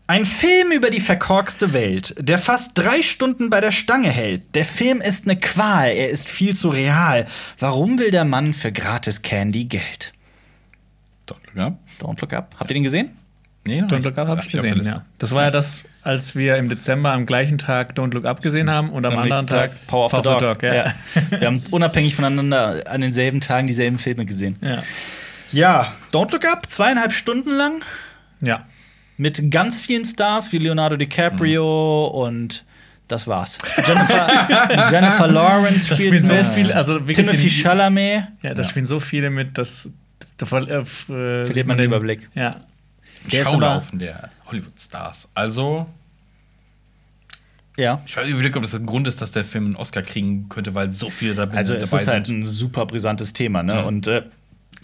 Ein 0.08 0.26
Film 0.26 0.72
über 0.72 0.90
die 0.90 0.98
verkorkste 0.98 1.72
Welt, 1.72 2.16
der 2.18 2.38
fast 2.38 2.72
drei 2.74 3.00
Stunden 3.04 3.48
bei 3.48 3.60
der 3.60 3.70
Stange 3.70 4.10
hält. 4.10 4.56
Der 4.56 4.64
Film 4.64 5.00
ist 5.00 5.28
eine 5.28 5.38
Qual, 5.38 5.90
er 5.90 6.08
ist 6.08 6.28
viel 6.28 6.56
zu 6.56 6.70
real. 6.70 7.26
Warum 7.60 8.00
will 8.00 8.10
der 8.10 8.24
Mann 8.24 8.54
für 8.54 8.72
gratis 8.72 9.22
Candy 9.22 9.66
Geld? 9.66 10.12
Don't 11.28 11.38
look 11.46 11.64
up. 11.64 11.78
Don't 12.00 12.20
look 12.20 12.32
up. 12.32 12.56
Habt 12.58 12.72
ihr 12.72 12.74
den 12.74 12.82
gesehen? 12.82 13.10
Nee, 13.68 13.82
noch 13.82 13.88
Don't 13.88 13.96
nicht. 13.96 14.04
Look 14.06 14.18
Up 14.18 14.28
habe 14.28 14.40
ich 14.40 14.50
gesehen, 14.50 14.82
ja. 14.82 15.04
Das 15.18 15.32
war 15.32 15.44
ja 15.44 15.50
das, 15.50 15.84
als 16.08 16.34
wir 16.34 16.56
im 16.56 16.70
Dezember 16.70 17.12
am 17.12 17.26
gleichen 17.26 17.58
Tag 17.58 17.92
Don't 17.92 18.14
Look 18.14 18.24
Up 18.24 18.40
gesehen 18.40 18.70
haben 18.70 18.88
und 18.88 19.04
am, 19.04 19.12
Am 19.12 19.18
anderen 19.18 19.44
nächsten 19.44 19.46
Tag 19.46 19.86
Power 19.86 20.06
of 20.06 20.12
the 20.16 20.22
Dog. 20.22 20.62
ja. 20.62 20.74
ja. 20.74 20.94
Wir 21.28 21.46
haben 21.46 21.62
unabhängig 21.70 22.14
voneinander 22.16 22.82
an 22.86 23.02
denselben 23.02 23.42
Tagen 23.42 23.66
dieselben 23.66 23.98
Filme 23.98 24.24
gesehen. 24.24 24.56
ja. 24.62 24.82
Ja, 25.50 25.92
Don't 26.12 26.30
Look 26.32 26.44
Up, 26.46 26.68
zweieinhalb 26.68 27.12
Stunden 27.12 27.50
lang 27.56 27.80
ja. 28.42 28.66
mit 29.16 29.50
ganz 29.50 29.80
vielen 29.80 30.04
Stars 30.04 30.52
wie 30.52 30.58
Leonardo 30.58 30.96
DiCaprio 30.96 32.06
und 32.06 32.64
das 33.06 33.26
war's. 33.26 33.56
Jennifer, 33.86 34.90
Jennifer 34.92 35.26
Lawrence 35.26 35.88
Da 35.88 35.96
spielt 35.96 36.26
so 36.26 36.34
mit. 36.34 36.44
viele, 36.46 36.74
also 36.76 36.98
Timothy 36.98 37.44
in- 37.44 37.50
Chalamet. 37.50 38.24
Ja, 38.42 38.52
da 38.54 38.62
spielen 38.62 38.84
so 38.84 39.00
viele 39.00 39.30
mit, 39.30 39.56
dass 39.56 39.88
da 40.36 40.58
äh, 40.58 40.80
äh, 41.12 41.52
sieht 41.52 41.66
man 41.66 41.78
den 41.78 41.86
Überblick. 41.86 42.28
Ja. 42.34 42.56
Der 43.32 43.44
Schaulaufen 43.44 43.98
der 43.98 44.28
Hollywood-Stars. 44.46 45.30
Also, 45.34 45.88
Ja. 47.78 48.02
ich 48.04 48.16
weiß 48.16 48.28
überlege, 48.28 48.58
ob 48.58 48.64
das 48.64 48.74
ein 48.74 48.86
Grund 48.86 49.06
ist, 49.06 49.22
dass 49.22 49.30
der 49.30 49.44
Film 49.44 49.66
einen 49.66 49.76
Oscar 49.76 50.02
kriegen 50.02 50.48
könnte, 50.48 50.74
weil 50.74 50.90
so 50.90 51.10
viele 51.10 51.34
da 51.34 51.44
Also 51.44 51.74
es 51.74 51.90
dabei 51.90 52.02
ist 52.02 52.08
halt 52.08 52.26
sind. 52.26 52.40
ein 52.40 52.44
super 52.44 52.86
brisantes 52.86 53.32
Thema, 53.32 53.62
ne? 53.62 53.86
Und 53.86 54.08
äh, 54.08 54.22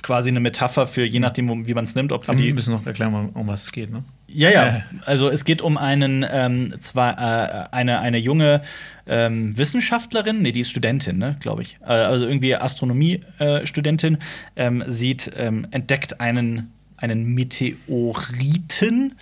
quasi 0.05 0.29
eine 0.29 0.39
Metapher 0.39 0.87
für 0.87 1.05
je 1.05 1.19
nachdem, 1.19 1.67
wie 1.67 1.75
man 1.75 1.85
es 1.85 1.95
nimmt, 1.97 2.13
ob 2.13 2.25
für 2.25 2.31
Aber 2.31 2.39
die 2.39 2.47
wir 2.47 2.55
müssen 2.55 2.73
noch 2.73 2.87
erklären, 2.87 3.31
um, 3.31 3.47
was 3.49 3.65
es 3.65 3.73
geht, 3.73 3.91
ne? 3.91 4.05
Ja, 4.29 4.51
ja. 4.51 4.67
Äh. 4.69 4.83
Also 5.07 5.29
es 5.29 5.45
geht 5.45 5.61
um 5.61 5.77
einen 5.77 6.25
ähm, 6.31 6.75
zwar 6.79 7.19
äh, 7.19 7.69
eine, 7.73 8.01
eine 8.01 8.19
junge 8.19 8.61
ähm, 9.07 9.57
Wissenschaftlerin, 9.59 10.43
nee, 10.43 10.53
die 10.53 10.61
ist 10.61 10.71
Studentin, 10.71 11.19
ne, 11.19 11.37
glaube 11.41 11.63
ich. 11.63 11.79
Äh, 11.83 11.87
also 11.87 12.27
irgendwie 12.27 12.55
Astronomie-Studentin, 12.55 14.19
ähm, 14.55 14.85
sieht, 14.87 15.33
ähm, 15.37 15.67
entdeckt 15.73 16.21
einen, 16.21 16.71
einen 16.97 17.25
Meteoriten, 17.35 19.15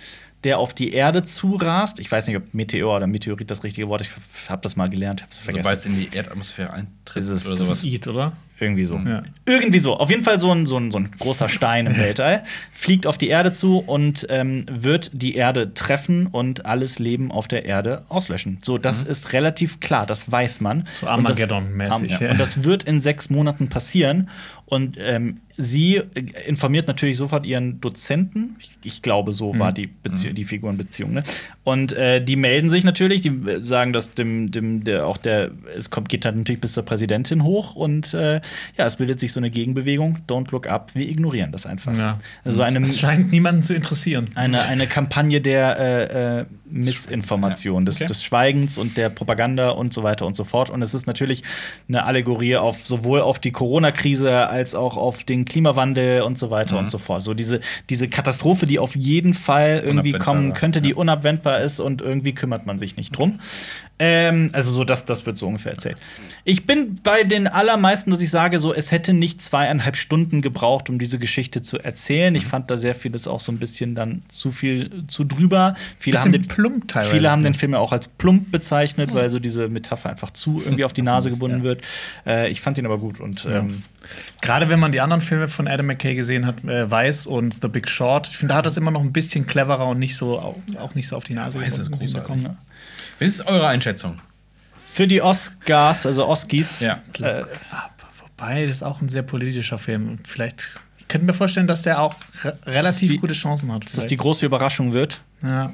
der 0.43 0.59
auf 0.59 0.73
die 0.73 0.93
Erde 0.93 1.23
zurast. 1.23 1.99
Ich 1.99 2.11
weiß 2.11 2.27
nicht, 2.27 2.37
ob 2.37 2.53
Meteor 2.53 2.97
oder 2.97 3.07
Meteorit 3.07 3.49
das 3.51 3.63
richtige 3.63 3.87
Wort 3.87 4.01
ist. 4.01 4.11
Ich 4.43 4.49
habe 4.49 4.61
das 4.61 4.75
mal 4.75 4.89
gelernt, 4.89 5.23
hab's 5.23 5.39
vergessen. 5.39 5.63
Sobald 5.63 5.79
es 5.79 5.85
in 5.85 5.95
die 5.97 6.09
Erdatmosphäre 6.15 6.71
eintritt 6.73 7.23
oder 7.23 7.31
das 7.33 7.43
sowas. 7.43 7.83
Eat, 7.85 8.07
oder? 8.07 8.33
Irgendwie 8.59 8.85
so. 8.85 8.95
Ja. 8.97 9.23
Irgendwie 9.45 9.79
so. 9.79 9.97
Auf 9.97 10.09
jeden 10.09 10.23
Fall 10.23 10.39
so 10.39 10.51
ein, 10.53 10.65
so 10.65 10.77
ein, 10.77 10.89
so 10.91 10.97
ein 10.99 11.11
großer 11.19 11.49
Stein 11.49 11.85
im 11.87 11.97
Weltall. 11.97 12.43
Fliegt 12.71 13.07
auf 13.07 13.17
die 13.17 13.27
Erde 13.27 13.51
zu 13.51 13.79
und 13.79 14.25
ähm, 14.29 14.65
wird 14.71 15.11
die 15.13 15.35
Erde 15.35 15.73
treffen 15.73 16.27
und 16.27 16.65
alles 16.65 16.99
Leben 16.99 17.31
auf 17.31 17.47
der 17.47 17.65
Erde 17.65 18.05
auslöschen. 18.09 18.59
So, 18.61 18.77
das 18.77 19.03
ist 19.03 19.33
relativ 19.33 19.79
klar, 19.79 20.05
das 20.05 20.31
weiß 20.31 20.61
man. 20.61 20.77
Mhm. 20.79 20.83
So 21.01 21.09
Und 21.09 21.23
das- 21.29 21.41
Armageddon-mäßig, 21.41 22.19
ja. 22.19 22.31
Und 22.31 22.39
das 22.39 22.63
wird 22.63 22.83
in 22.83 23.01
sechs 23.01 23.29
Monaten 23.29 23.67
passieren. 23.69 24.29
Und 24.65 24.97
ähm, 24.99 25.41
sie 25.55 25.97
äh, 25.97 26.03
informiert 26.47 26.87
natürlich 26.87 27.17
sofort 27.17 27.45
ihren 27.45 27.79
Dozenten. 27.81 28.55
Ich, 28.83 29.01
glaube, 29.01 29.33
so 29.33 29.53
Mhm. 29.53 29.59
war 29.59 29.71
die, 29.71 29.87
Bezie 29.87 30.33
die 30.33 30.43
Figurenbeziehung. 30.43 31.11
Ne? 31.13 31.23
Und 31.63 31.93
äh, 31.93 32.23
die 32.23 32.35
melden 32.35 32.69
sich 32.69 32.83
natürlich, 32.83 33.21
die 33.21 33.29
äh, 33.29 33.61
sagen, 33.61 33.93
dass 33.93 34.13
dem, 34.13 34.51
dem 34.51 34.83
der, 34.83 35.05
auch 35.07 35.17
der, 35.17 35.51
es 35.77 35.89
kommt, 35.89 36.09
geht 36.09 36.25
halt 36.25 36.35
natürlich 36.35 36.59
bis 36.61 36.73
zur 36.73 36.83
Präsidentin 36.83 37.43
hoch 37.43 37.75
und 37.75 38.13
äh, 38.13 38.41
ja, 38.77 38.85
es 38.85 38.95
bildet 38.97 39.19
sich 39.19 39.31
so 39.31 39.39
eine 39.39 39.49
Gegenbewegung. 39.51 40.19
Don't 40.27 40.51
look 40.51 40.67
up, 40.67 40.91
wir 40.95 41.07
ignorieren 41.09 41.51
das 41.51 41.65
einfach. 41.65 41.97
Ja. 41.97 42.17
Also 42.43 42.61
eine, 42.63 42.79
Es 42.81 42.99
scheint 42.99 43.31
niemanden 43.31 43.63
zu 43.63 43.73
interessieren. 43.73 44.25
eine, 44.35 44.63
eine 44.63 44.87
Kampagne 44.87 45.39
der 45.39 45.79
äh, 45.79 46.39
äh, 46.41 46.45
Missinformation, 46.65 47.85
des, 47.85 47.97
Okay. 47.97 48.07
des 48.07 48.23
Schweigens 48.23 48.77
und 48.77 48.97
der 48.97 49.09
Propaganda 49.09 49.69
und 49.69 49.93
so 49.93 50.03
weiter 50.03 50.25
und 50.25 50.35
so 50.35 50.43
fort. 50.43 50.69
Und 50.69 50.81
es 50.81 50.93
ist 50.93 51.05
natürlich 51.07 51.43
eine 51.87 52.03
Allegorie 52.05 52.55
auf 52.57 52.85
sowohl 52.85 53.21
auf 53.21 53.39
die 53.39 53.51
Corona-Krise 53.51 54.47
als 54.49 54.73
auch 54.75 54.97
auf 54.97 55.23
den 55.23 55.42
Klimawandel 55.45 56.21
und 56.21 56.37
so 56.37 56.49
weiter 56.49 56.77
und 56.77 56.89
so 56.89 56.97
fort. 56.97 57.21
So 57.21 57.33
diese, 57.33 57.59
diese 57.89 58.07
Katastrophe, 58.07 58.65
die 58.65 58.79
auf 58.79 58.95
jeden 58.95 59.33
Fall 59.33 59.81
irgendwie 59.85 60.13
kommen 60.13 60.53
könnte, 60.53 60.81
die 60.81 60.89
ja. 60.89 60.95
unabwendbar 60.95 61.59
ist 61.61 61.79
und 61.79 62.01
irgendwie 62.01 62.33
kümmert 62.33 62.65
man 62.65 62.77
sich 62.77 62.97
nicht 62.97 63.17
drum. 63.17 63.39
Ähm, 63.99 64.49
also 64.53 64.71
so, 64.71 64.83
das, 64.83 65.05
das 65.05 65.25
wird 65.25 65.37
so 65.37 65.47
ungefähr 65.47 65.73
erzählt. 65.73 65.97
Ich 66.43 66.65
bin 66.65 66.99
bei 67.03 67.23
den 67.23 67.47
allermeisten, 67.47 68.09
dass 68.09 68.21
ich 68.21 68.31
sage, 68.31 68.59
so, 68.59 68.73
es 68.73 68.91
hätte 68.91 69.13
nicht 69.13 69.41
zweieinhalb 69.41 69.95
Stunden 69.95 70.41
gebraucht, 70.41 70.89
um 70.89 70.97
diese 70.97 71.19
Geschichte 71.19 71.61
zu 71.61 71.77
erzählen. 71.77 72.33
Mhm. 72.33 72.37
Ich 72.37 72.45
fand 72.45 72.71
da 72.71 72.77
sehr 72.77 72.95
vieles 72.95 73.27
auch 73.27 73.39
so 73.39 73.51
ein 73.51 73.59
bisschen 73.59 73.93
dann 73.93 74.23
zu 74.29 74.51
viel 74.51 75.05
zu 75.07 75.23
drüber. 75.23 75.75
Viele 75.99 76.15
Bisschen 76.17 76.33
haben 76.33 76.41
den, 76.41 76.47
plump 76.47 76.87
teilweise. 76.87 77.13
Mhm. 77.13 77.17
Viele 77.17 77.31
haben 77.31 77.43
den 77.43 77.53
Film 77.53 77.73
ja 77.73 77.79
auch 77.79 77.91
als 77.91 78.07
plump 78.07 78.51
bezeichnet, 78.51 79.13
weil 79.13 79.29
so 79.29 79.39
diese 79.39 79.69
Metapher 79.69 80.09
einfach 80.09 80.31
zu 80.31 80.61
irgendwie 80.63 80.85
auf 80.85 80.93
die 80.93 81.03
Nase 81.03 81.29
gebunden 81.29 81.63
wird. 81.63 81.81
Äh, 82.25 82.49
ich 82.49 82.61
fand 82.61 82.77
ihn 82.79 82.85
aber 82.85 82.97
gut 82.97 83.19
und 83.19 83.45
ähm, 83.45 83.83
Gerade 84.41 84.69
wenn 84.69 84.79
man 84.79 84.91
die 84.91 84.99
anderen 84.99 85.21
Filme 85.21 85.47
von 85.47 85.67
Adam 85.67 85.85
McKay 85.85 86.15
gesehen 86.15 86.45
hat, 86.45 86.63
äh, 86.65 86.89
Weiß 86.89 87.25
und 87.25 87.61
The 87.61 87.69
Big 87.69 87.87
Short, 87.87 88.27
ich 88.27 88.37
finde, 88.37 88.53
da 88.53 88.57
hat 88.57 88.65
das 88.65 88.75
immer 88.75 88.91
noch 88.91 89.01
ein 89.01 89.13
bisschen 89.13 89.45
cleverer 89.45 89.87
und 89.87 89.99
nicht 89.99 90.17
so, 90.17 90.39
auch, 90.39 90.95
nicht 90.95 91.07
so 91.07 91.15
auf 91.15 91.23
die 91.23 91.33
Nase 91.33 91.61
Weiß 91.61 91.79
ist 91.79 91.91
großartig. 91.91 92.47
Was 93.23 93.29
ist 93.35 93.47
eure 93.47 93.67
Einschätzung? 93.67 94.19
für 94.75 95.07
die 95.07 95.23
Oscars, 95.23 96.05
also 96.05 96.27
Oskis, 96.27 96.79
Ja. 96.79 97.01
äh, 97.19 97.43
wobei, 98.21 98.61
das 98.61 98.71
ist 98.77 98.83
auch 98.83 99.01
ein 99.01 99.09
sehr 99.09 99.23
politischer 99.23 99.79
Film. 99.79 100.07
Und 100.07 100.27
vielleicht, 100.27 100.79
ich 100.99 101.07
könnte 101.07 101.25
mir 101.25 101.33
vorstellen, 101.33 101.65
dass 101.65 101.81
der 101.81 101.99
auch 101.99 102.13
re 102.43 102.55
relativ 102.67 103.09
die- 103.09 103.17
gute 103.17 103.33
Chancen 103.33 103.71
hat. 103.71 103.85
dass 103.85 103.93
das 103.93 104.05
die 104.05 104.17
große 104.17 104.45
Überraschung 104.45 104.93
wird. 104.93 105.21
ja. 105.41 105.71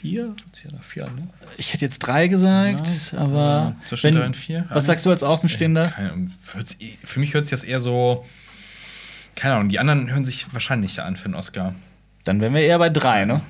Vier? 0.00 0.34
Vier, 0.80 1.04
ne? 1.04 1.28
Ich 1.58 1.72
hätte 1.72 1.84
jetzt 1.84 2.00
drei 2.00 2.26
gesagt, 2.26 3.14
aber. 3.16 3.76
ja, 3.80 3.86
zwischen 3.86 4.12
drei 4.16 4.26
und 4.26 4.36
vier. 4.36 4.66
Was 4.70 4.86
sagst 4.86 5.06
du 5.06 5.10
als 5.10 5.22
Außenstehender? 5.22 5.90
Keine 5.90 6.10
Ahnung, 6.12 6.32
hört's- 6.54 6.76
für 7.04 7.20
mich 7.20 7.34
hört 7.34 7.44
sich 7.46 7.52
das 7.52 7.62
eher 7.62 7.78
so. 7.78 8.26
Keine 9.36 9.54
Ahnung, 9.54 9.68
die 9.68 9.78
anderen 9.78 10.10
hören 10.10 10.24
sich 10.24 10.52
wahrscheinlich 10.52 11.00
an 11.00 11.14
für 11.14 11.26
einen 11.26 11.34
Oscar. 11.36 11.76
Dann 12.24 12.40
wären 12.40 12.52
wir 12.52 12.62
eher 12.62 12.78
bei 12.80 12.88
drei, 12.90 13.24
ne? 13.26 13.42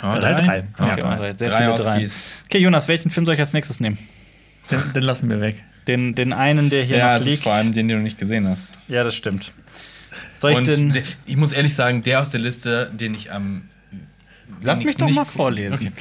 Ah, 0.00 0.18
Drei, 0.18 0.32
drei. 0.32 0.56
Ja, 0.78 0.92
Okay, 0.92 1.00
drei. 1.00 1.16
drei. 1.16 1.32
Sehr 1.36 1.48
drei 1.48 1.64
viele 1.64 1.74
drei. 1.76 2.06
Okay, 2.46 2.58
Jonas, 2.58 2.88
welchen 2.88 3.10
Film 3.10 3.24
soll 3.26 3.34
ich 3.36 3.40
als 3.40 3.52
nächstes 3.52 3.80
nehmen? 3.80 3.98
Den, 4.70 4.92
den 4.94 5.02
lassen 5.02 5.30
wir 5.30 5.40
weg. 5.40 5.62
Den, 5.86 6.14
den 6.14 6.32
einen, 6.32 6.70
der 6.70 6.82
hier 6.84 6.96
Ja, 6.96 7.18
noch 7.18 7.24
liegt. 7.24 7.42
vor 7.42 7.54
allem 7.54 7.72
den, 7.72 7.88
den 7.88 7.98
du 7.98 8.02
nicht 8.02 8.18
gesehen 8.18 8.48
hast. 8.48 8.72
Ja, 8.88 9.04
das 9.04 9.14
stimmt. 9.14 9.52
Soll 10.38 10.52
ich 10.52 10.58
Und 10.58 10.66
den. 10.68 11.02
ich 11.26 11.36
muss 11.36 11.52
ehrlich 11.52 11.74
sagen, 11.74 12.02
der 12.02 12.20
aus 12.20 12.30
der 12.30 12.40
Liste, 12.40 12.90
den 12.92 13.14
ich 13.14 13.30
am. 13.32 13.68
Lass 14.62 14.82
mich 14.82 14.96
doch 14.96 15.10
mal 15.10 15.24
vorlesen. 15.24 15.88
Okay. 15.88 15.92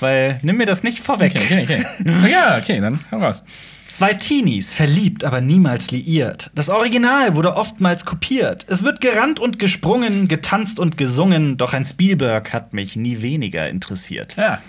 Weil, 0.00 0.38
nimm 0.42 0.56
mir 0.56 0.66
das 0.66 0.82
nicht 0.82 0.98
vorweg. 1.00 1.32
Okay, 1.36 1.62
okay, 1.62 1.84
okay. 2.04 2.28
ja, 2.30 2.58
okay, 2.58 2.80
dann 2.80 2.98
hau 3.12 3.18
raus. 3.18 3.44
Zwei 3.92 4.14
Teenies, 4.14 4.72
verliebt, 4.72 5.22
aber 5.22 5.42
niemals 5.42 5.90
liiert. 5.90 6.50
Das 6.54 6.70
Original 6.70 7.36
wurde 7.36 7.56
oftmals 7.56 8.06
kopiert. 8.06 8.64
Es 8.66 8.84
wird 8.84 9.02
gerannt 9.02 9.38
und 9.38 9.58
gesprungen, 9.58 10.28
getanzt 10.28 10.78
und 10.78 10.96
gesungen, 10.96 11.58
doch 11.58 11.74
ein 11.74 11.84
Spielberg 11.84 12.54
hat 12.54 12.72
mich 12.72 12.96
nie 12.96 13.20
weniger 13.20 13.68
interessiert. 13.68 14.34
Ja. 14.38 14.62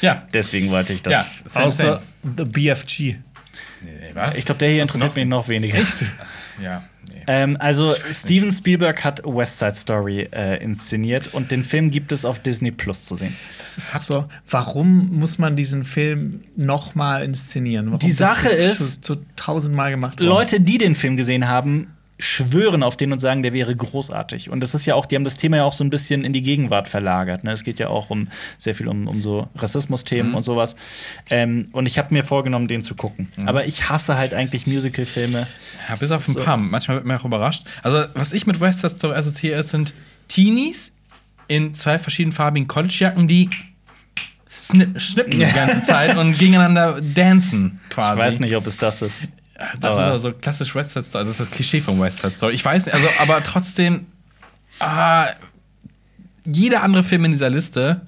Ja. 0.00 0.26
Deswegen 0.34 0.68
wollte 0.72 0.94
ich 0.94 1.02
das. 1.02 1.12
Ja, 1.12 1.26
same, 1.44 1.66
Außer 1.66 2.02
same. 2.24 2.34
The 2.38 2.42
BFG. 2.42 3.00
Nee, 3.82 4.10
was? 4.14 4.36
Ich 4.36 4.44
glaube, 4.46 4.58
der 4.58 4.70
hier 4.70 4.82
Was 4.82 4.88
interessiert 4.88 5.10
noch? 5.10 5.16
mich 5.16 5.26
noch 5.26 5.48
weniger. 5.48 5.78
Ja, 6.60 6.82
nee. 6.95 6.95
Ähm, 7.26 7.56
also, 7.58 7.92
Steven 8.12 8.52
Spielberg 8.52 9.02
hat 9.04 9.22
West 9.24 9.58
Side 9.58 9.74
Story 9.74 10.28
äh, 10.32 10.62
inszeniert 10.62 11.34
und 11.34 11.50
den 11.50 11.64
Film 11.64 11.90
gibt 11.90 12.12
es 12.12 12.24
auf 12.24 12.38
Disney 12.38 12.70
Plus 12.70 13.06
zu 13.06 13.16
sehen. 13.16 13.34
Das 13.58 13.76
ist 13.78 13.92
so. 14.02 14.26
Warum 14.48 15.08
muss 15.18 15.38
man 15.38 15.56
diesen 15.56 15.84
Film 15.84 16.44
nochmal 16.56 17.24
inszenieren? 17.24 17.86
Warum 17.86 17.98
Die 17.98 18.10
Sache 18.12 18.48
ist- 18.48 19.10
tausendmal 19.36 19.90
gemacht 19.90 20.20
worden? 20.20 20.28
Leute, 20.28 20.60
die 20.60 20.78
den 20.78 20.94
Film 20.94 21.16
gesehen 21.16 21.48
haben, 21.48 21.88
schwören 22.18 22.82
auf 22.82 22.96
den 22.96 23.12
und 23.12 23.18
sagen, 23.18 23.42
der 23.42 23.52
wäre 23.52 23.74
großartig. 23.76 24.48
Und 24.50 24.60
das 24.60 24.74
ist 24.74 24.86
ja 24.86 24.94
auch, 24.94 25.04
die 25.04 25.16
haben 25.16 25.24
das 25.24 25.34
Thema 25.34 25.58
ja 25.58 25.64
auch 25.64 25.72
so 25.72 25.84
ein 25.84 25.90
bisschen 25.90 26.24
in 26.24 26.32
die 26.32 26.42
Gegenwart 26.42 26.88
verlagert. 26.88 27.44
Ne? 27.44 27.52
Es 27.52 27.62
geht 27.62 27.78
ja 27.78 27.88
auch 27.88 28.08
um 28.08 28.28
sehr 28.56 28.74
viel 28.74 28.88
um, 28.88 29.06
um 29.06 29.20
so 29.20 29.48
Rassismusthemen 29.56 30.34
und 30.34 30.42
sowas. 30.42 30.76
Ähm, 31.28 31.68
und 31.72 31.86
ich 31.86 31.98
habe 31.98 32.14
mir 32.14 32.24
vorgenommen, 32.24 32.68
den 32.68 32.82
zu 32.82 32.94
gucken. 32.94 33.28
Aber 33.44 33.66
ich 33.66 33.90
hasse 33.90 34.16
halt 34.16 34.32
eigentlich 34.32 34.66
Musicalfilme. 34.66 35.46
Ja, 35.88 35.94
bis 35.94 36.10
auf 36.10 36.26
ein 36.26 36.34
So. 36.34 36.42
paar. 36.42 36.56
Manchmal 36.56 36.96
wird 36.98 37.06
man 37.06 37.18
auch 37.18 37.24
überrascht. 37.24 37.64
Also, 37.82 38.04
was 38.14 38.32
ich 38.32 38.46
mit 38.46 38.60
West 38.60 38.80
Side 38.80 38.90
Story 38.94 39.14
assoziiere, 39.14 39.62
sind 39.62 39.92
Teenies 40.28 40.92
in 41.48 41.74
zwei 41.74 41.98
verschiedenfarbigen 41.98 42.66
Collegejacken, 42.66 43.28
die 43.28 43.50
schnippen 44.96 45.38
die 45.38 45.46
ganze 45.54 45.82
Zeit 45.82 46.16
und 46.16 46.38
gegeneinander 46.38 47.00
dancen 47.02 47.80
quasi. 47.90 48.20
Ich 48.20 48.26
weiß 48.26 48.38
nicht, 48.40 48.56
ob 48.56 48.66
es 48.66 48.78
das 48.78 49.02
ist. 49.02 49.28
Das 49.80 49.96
aber- 49.96 50.06
ist 50.06 50.12
also 50.12 50.32
klassisch 50.32 50.74
West 50.74 50.90
Side 50.92 51.04
Story. 51.04 51.24
Das 51.24 51.32
ist 51.32 51.40
das 51.40 51.50
Klischee 51.50 51.80
von 51.80 52.00
West 52.00 52.18
Side 52.20 52.32
Story. 52.32 52.54
Ich 52.54 52.64
weiß 52.64 52.86
nicht, 52.86 52.94
also, 52.94 53.08
aber 53.18 53.42
trotzdem, 53.42 54.06
ah, 54.80 55.28
jeder 56.44 56.82
andere 56.82 57.02
Film 57.02 57.24
in 57.24 57.32
dieser 57.32 57.50
Liste 57.50 58.02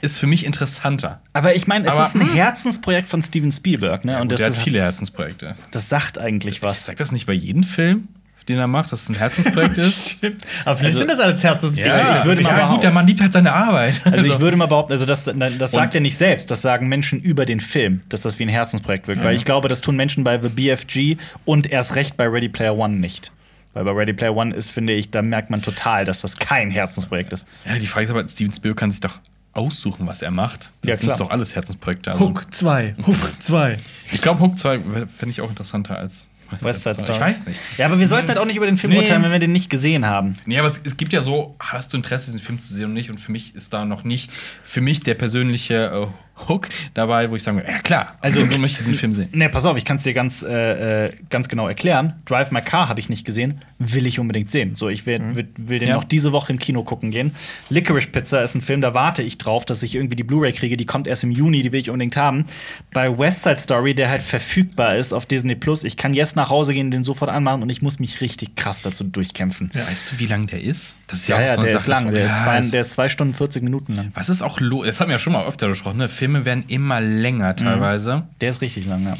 ist 0.00 0.18
für 0.18 0.26
mich 0.26 0.44
interessanter. 0.46 1.20
Aber 1.32 1.54
ich 1.54 1.66
meine, 1.66 1.86
es 1.86 1.92
Aber, 1.92 2.02
ist 2.02 2.14
ein 2.14 2.22
hm. 2.22 2.32
Herzensprojekt 2.32 3.08
von 3.08 3.22
Steven 3.22 3.52
Spielberg. 3.52 4.04
Ne? 4.04 4.16
und 4.16 4.22
Und 4.22 4.32
das 4.32 4.40
der 4.40 4.50
hat 4.50 4.56
viele 4.56 4.80
Herzensprojekte. 4.80 5.54
Das 5.70 5.88
sagt 5.88 6.18
eigentlich 6.18 6.62
was. 6.62 6.86
Sagt 6.86 7.00
das 7.00 7.12
nicht 7.12 7.26
bei 7.26 7.32
jedem 7.34 7.62
Film, 7.62 8.08
den 8.50 8.58
er 8.58 8.66
macht, 8.66 8.92
dass 8.92 9.02
es 9.04 9.08
ein 9.08 9.14
Herzensprojekt 9.16 9.78
ist? 9.78 10.10
Stimmt. 10.10 10.44
Aber 10.64 10.74
vielleicht 10.76 10.96
Also- 10.96 10.98
sind 10.98 11.08
das 11.10 11.20
alles 11.20 11.42
Herzensprojekte. 11.42 12.16
ich 12.18 12.24
würde 12.24 12.42
mal 12.42 12.48
ja, 12.50 12.54
behaupten- 12.56 12.74
gut, 12.74 12.82
der 12.84 12.90
Mann 12.92 13.06
liebt 13.06 13.20
halt 13.20 13.32
seine 13.32 13.52
Arbeit. 13.52 14.00
Also 14.04 14.26
ich 14.26 14.40
würde 14.40 14.56
mal 14.56 14.66
behaupten, 14.66 14.92
also 14.92 15.06
das, 15.06 15.24
das 15.24 15.70
sagt 15.70 15.94
er 15.94 16.00
nicht 16.00 16.16
selbst, 16.16 16.50
das 16.50 16.62
sagen 16.62 16.88
Menschen 16.88 17.20
über 17.20 17.46
den 17.46 17.60
Film, 17.60 18.02
dass 18.08 18.22
das 18.22 18.38
wie 18.38 18.44
ein 18.44 18.48
Herzensprojekt 18.48 19.08
wirkt. 19.08 19.22
Weil 19.24 19.34
ich 19.36 19.44
glaube, 19.44 19.68
das 19.68 19.80
tun 19.80 19.96
Menschen 19.96 20.24
bei 20.24 20.40
The 20.40 20.48
BFG 20.48 21.16
und 21.44 21.70
erst 21.70 21.94
recht 21.96 22.16
bei 22.16 22.26
Ready 22.28 22.48
Player 22.48 22.76
One 22.76 22.96
nicht. 22.96 23.32
Weil 23.72 23.84
bei 23.84 23.92
Ready 23.92 24.12
Player 24.12 24.34
One 24.34 24.54
ist, 24.54 24.70
finde 24.72 24.92
ich, 24.94 25.10
da 25.10 25.22
merkt 25.22 25.48
man 25.50 25.62
total, 25.62 26.04
dass 26.04 26.22
das 26.22 26.36
kein 26.36 26.70
Herzensprojekt 26.70 27.32
ist. 27.32 27.46
Ja, 27.64 27.74
die 27.78 27.86
Frage 27.86 28.04
ist 28.06 28.10
aber, 28.10 28.28
Steven 28.28 28.52
Spielberg 28.52 28.78
kann 28.78 28.90
sich 28.90 29.00
doch 29.00 29.20
aussuchen, 29.52 30.06
was 30.06 30.22
er 30.22 30.30
macht. 30.30 30.70
Ja, 30.84 30.92
Das 30.92 31.00
sind 31.00 31.08
klar. 31.08 31.18
doch 31.18 31.30
alles 31.30 31.54
Herzensprojekte. 31.54 32.12
Also, 32.12 32.28
Hook 32.28 32.52
2. 32.52 32.94
Hook 33.06 33.16
2. 33.42 33.78
Ich 34.12 34.22
glaube, 34.22 34.40
Hook 34.40 34.58
2 34.58 34.78
finde 35.06 35.30
ich 35.30 35.40
auch 35.40 35.50
interessanter 35.50 35.98
als 35.98 36.26
West 36.60 36.82
Side 36.82 36.94
Story. 36.94 37.12
Ich 37.12 37.20
weiß 37.20 37.46
nicht. 37.46 37.60
Ja, 37.78 37.86
aber 37.86 37.98
wir 37.98 38.06
sollten 38.06 38.28
halt 38.28 38.38
auch 38.38 38.44
nicht 38.46 38.56
über 38.56 38.66
den 38.66 38.76
Film 38.78 38.92
Nee. 38.92 38.98
urteilen, 38.98 39.22
wenn 39.22 39.32
wir 39.32 39.38
den 39.38 39.52
nicht 39.52 39.70
gesehen 39.70 40.06
haben. 40.06 40.36
Nee, 40.46 40.58
aber 40.58 40.66
es, 40.68 40.80
es 40.84 40.96
gibt 40.96 41.12
ja 41.12 41.20
so, 41.22 41.54
hast 41.60 41.92
du 41.92 41.96
Interesse, 41.96 42.26
diesen 42.32 42.40
Film 42.44 42.58
zu 42.58 42.72
sehen 42.72 42.86
und 42.86 42.94
nicht? 42.94 43.10
Und 43.10 43.18
für 43.18 43.32
mich 43.32 43.54
ist 43.54 43.72
da 43.72 43.84
noch 43.84 44.04
nicht, 44.04 44.30
für 44.64 44.80
mich 44.80 45.00
der 45.00 45.14
persönliche 45.14 45.74
äh, 45.74 46.06
Hook 46.48 46.68
dabei, 46.94 47.30
wo 47.30 47.36
ich 47.36 47.42
sage, 47.42 47.64
ja 47.66 47.78
klar, 47.80 48.16
also 48.20 48.44
du 48.44 48.58
möchtest 48.58 48.82
diesen 48.86 48.94
Film 48.94 49.12
sehen. 49.12 49.28
Ne, 49.32 49.48
pass 49.48 49.66
auf, 49.66 49.76
ich 49.76 49.84
kann 49.84 49.96
es 49.98 50.02
dir 50.04 50.14
ganz, 50.14 50.42
äh, 50.42 51.06
äh, 51.06 51.12
ganz 51.30 51.48
genau 51.48 51.68
erklären. 51.68 52.14
Drive 52.24 52.50
My 52.50 52.60
Car 52.62 52.88
habe 52.88 53.00
ich 53.00 53.08
nicht 53.08 53.24
gesehen, 53.24 53.60
will 53.78 54.06
ich 54.06 54.18
unbedingt 54.18 54.50
sehen. 54.50 54.74
So, 54.76 54.88
ich 54.88 55.06
will, 55.06 55.20
will, 55.36 55.48
will 55.56 55.78
den 55.78 55.88
Ja. 55.88 55.94
noch 55.96 56.04
diese 56.04 56.32
Woche 56.32 56.52
im 56.52 56.58
Kino 56.58 56.82
gucken 56.82 57.10
gehen. 57.10 57.32
Licorice 57.68 58.08
Pizza 58.08 58.42
ist 58.42 58.54
ein 58.54 58.62
Film, 58.62 58.80
da 58.80 58.94
warte 58.94 59.22
ich 59.22 59.38
drauf, 59.38 59.64
dass 59.64 59.82
ich 59.82 59.94
irgendwie 59.94 60.16
die 60.16 60.24
Blu-ray 60.24 60.52
kriege. 60.52 60.76
Die 60.76 60.86
kommt 60.86 61.06
erst 61.06 61.24
im 61.24 61.30
Juni, 61.30 61.62
die 61.62 61.72
will 61.72 61.80
ich 61.80 61.90
unbedingt 61.90 62.16
haben. 62.16 62.44
Bei 62.92 63.16
West 63.18 63.42
Side 63.42 63.58
Story, 63.58 63.94
der 63.94 64.08
halt 64.10 64.22
verfügbar 64.22 64.96
ist 64.96 65.12
auf 65.12 65.26
Disney 65.26 65.54
Plus, 65.54 65.84
ich 65.84 65.96
kann 65.96 66.14
jetzt 66.14 66.36
nach 66.36 66.50
Hause 66.50 66.74
gehen, 66.74 66.90
den 66.90 67.04
sofort 67.04 67.30
anmachen 67.30 67.62
und 67.62 67.70
ich 67.70 67.82
muss 67.82 67.98
mich 67.98 68.20
richtig 68.20 68.56
krass 68.56 68.82
dazu 68.82 69.04
durchkämpfen. 69.04 69.70
Weißt 69.72 70.12
du, 70.12 70.18
wie 70.18 70.26
lang 70.26 70.46
der 70.46 70.62
ist? 70.62 70.96
Das 71.06 71.20
ist 71.20 71.28
Ja, 71.28 71.40
ja, 71.40 71.48
so 71.48 71.52
eine 71.54 71.66
der 71.66 71.76
ist 71.76 71.82
Sache, 71.82 71.90
lang, 71.90 72.04
das- 72.06 72.14
der 72.14 72.24
ist, 72.26 72.32
Ja, 72.32 72.42
zwei, 72.44 72.56
das- 72.58 72.70
der 72.70 72.80
ist 72.80 72.90
zwei 72.92 73.08
Stunden 73.08 73.34
40 73.34 73.62
Minuten 73.62 73.94
lang. 73.94 74.10
Was 74.14 74.28
ist 74.28 74.42
auch 74.42 74.60
los? 74.60 74.86
Das 74.86 75.00
haben 75.00 75.08
wir 75.08 75.14
ja 75.14 75.18
schon 75.18 75.32
mal 75.32 75.44
öfter 75.46 75.68
besprochen, 75.68 75.98
ne? 75.98 76.08
Filme 76.30 76.44
werden 76.44 76.64
immer 76.68 77.00
länger 77.00 77.56
teilweise. 77.56 78.26
Der 78.40 78.50
ist 78.50 78.60
richtig 78.60 78.86
lang, 78.86 79.04
ja. 79.04 79.14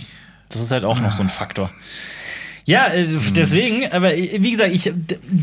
Das 0.48 0.61
ist 0.61 0.70
halt 0.70 0.84
auch 0.84 1.00
noch 1.00 1.12
so 1.12 1.22
ein 1.22 1.28
Faktor. 1.28 1.70
Ja, 2.64 2.86
äh, 2.88 3.06
deswegen, 3.34 3.90
aber 3.90 4.16
äh, 4.16 4.38
wie 4.40 4.52
gesagt, 4.52 4.72
ich, 4.72 4.92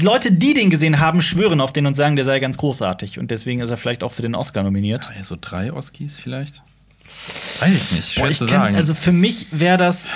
Leute, 0.02 0.32
die 0.32 0.54
den 0.54 0.70
gesehen 0.70 1.00
haben, 1.00 1.22
schwören 1.22 1.60
auf 1.60 1.74
den 1.74 1.86
und 1.86 1.96
sagen, 1.96 2.16
der 2.16 2.24
sei 2.24 2.40
ganz 2.40 2.58
großartig. 2.58 3.20
Und 3.20 3.32
deswegen 3.32 3.60
ist 3.60 3.70
er 3.70 3.76
vielleicht 3.76 4.04
auch 4.04 4.14
für 4.14 4.22
den 4.22 4.36
Oscar 4.36 4.64
nominiert. 4.64 5.10
Ah, 5.10 5.14
ja, 5.18 5.24
so 5.24 5.38
drei 5.40 5.74
Oscars 5.74 6.18
vielleicht? 6.18 6.62
Weiß 7.60 7.74
ich 7.74 7.92
nicht, 7.92 8.14
schwer 8.14 8.24
Boah, 8.24 8.32
ich 8.32 8.38
zu 8.38 8.46
kann, 8.46 8.62
sagen. 8.62 8.76
also 8.76 8.94
für 8.94 9.12
mich 9.12 9.48
wäre 9.52 9.78
das 9.78 10.08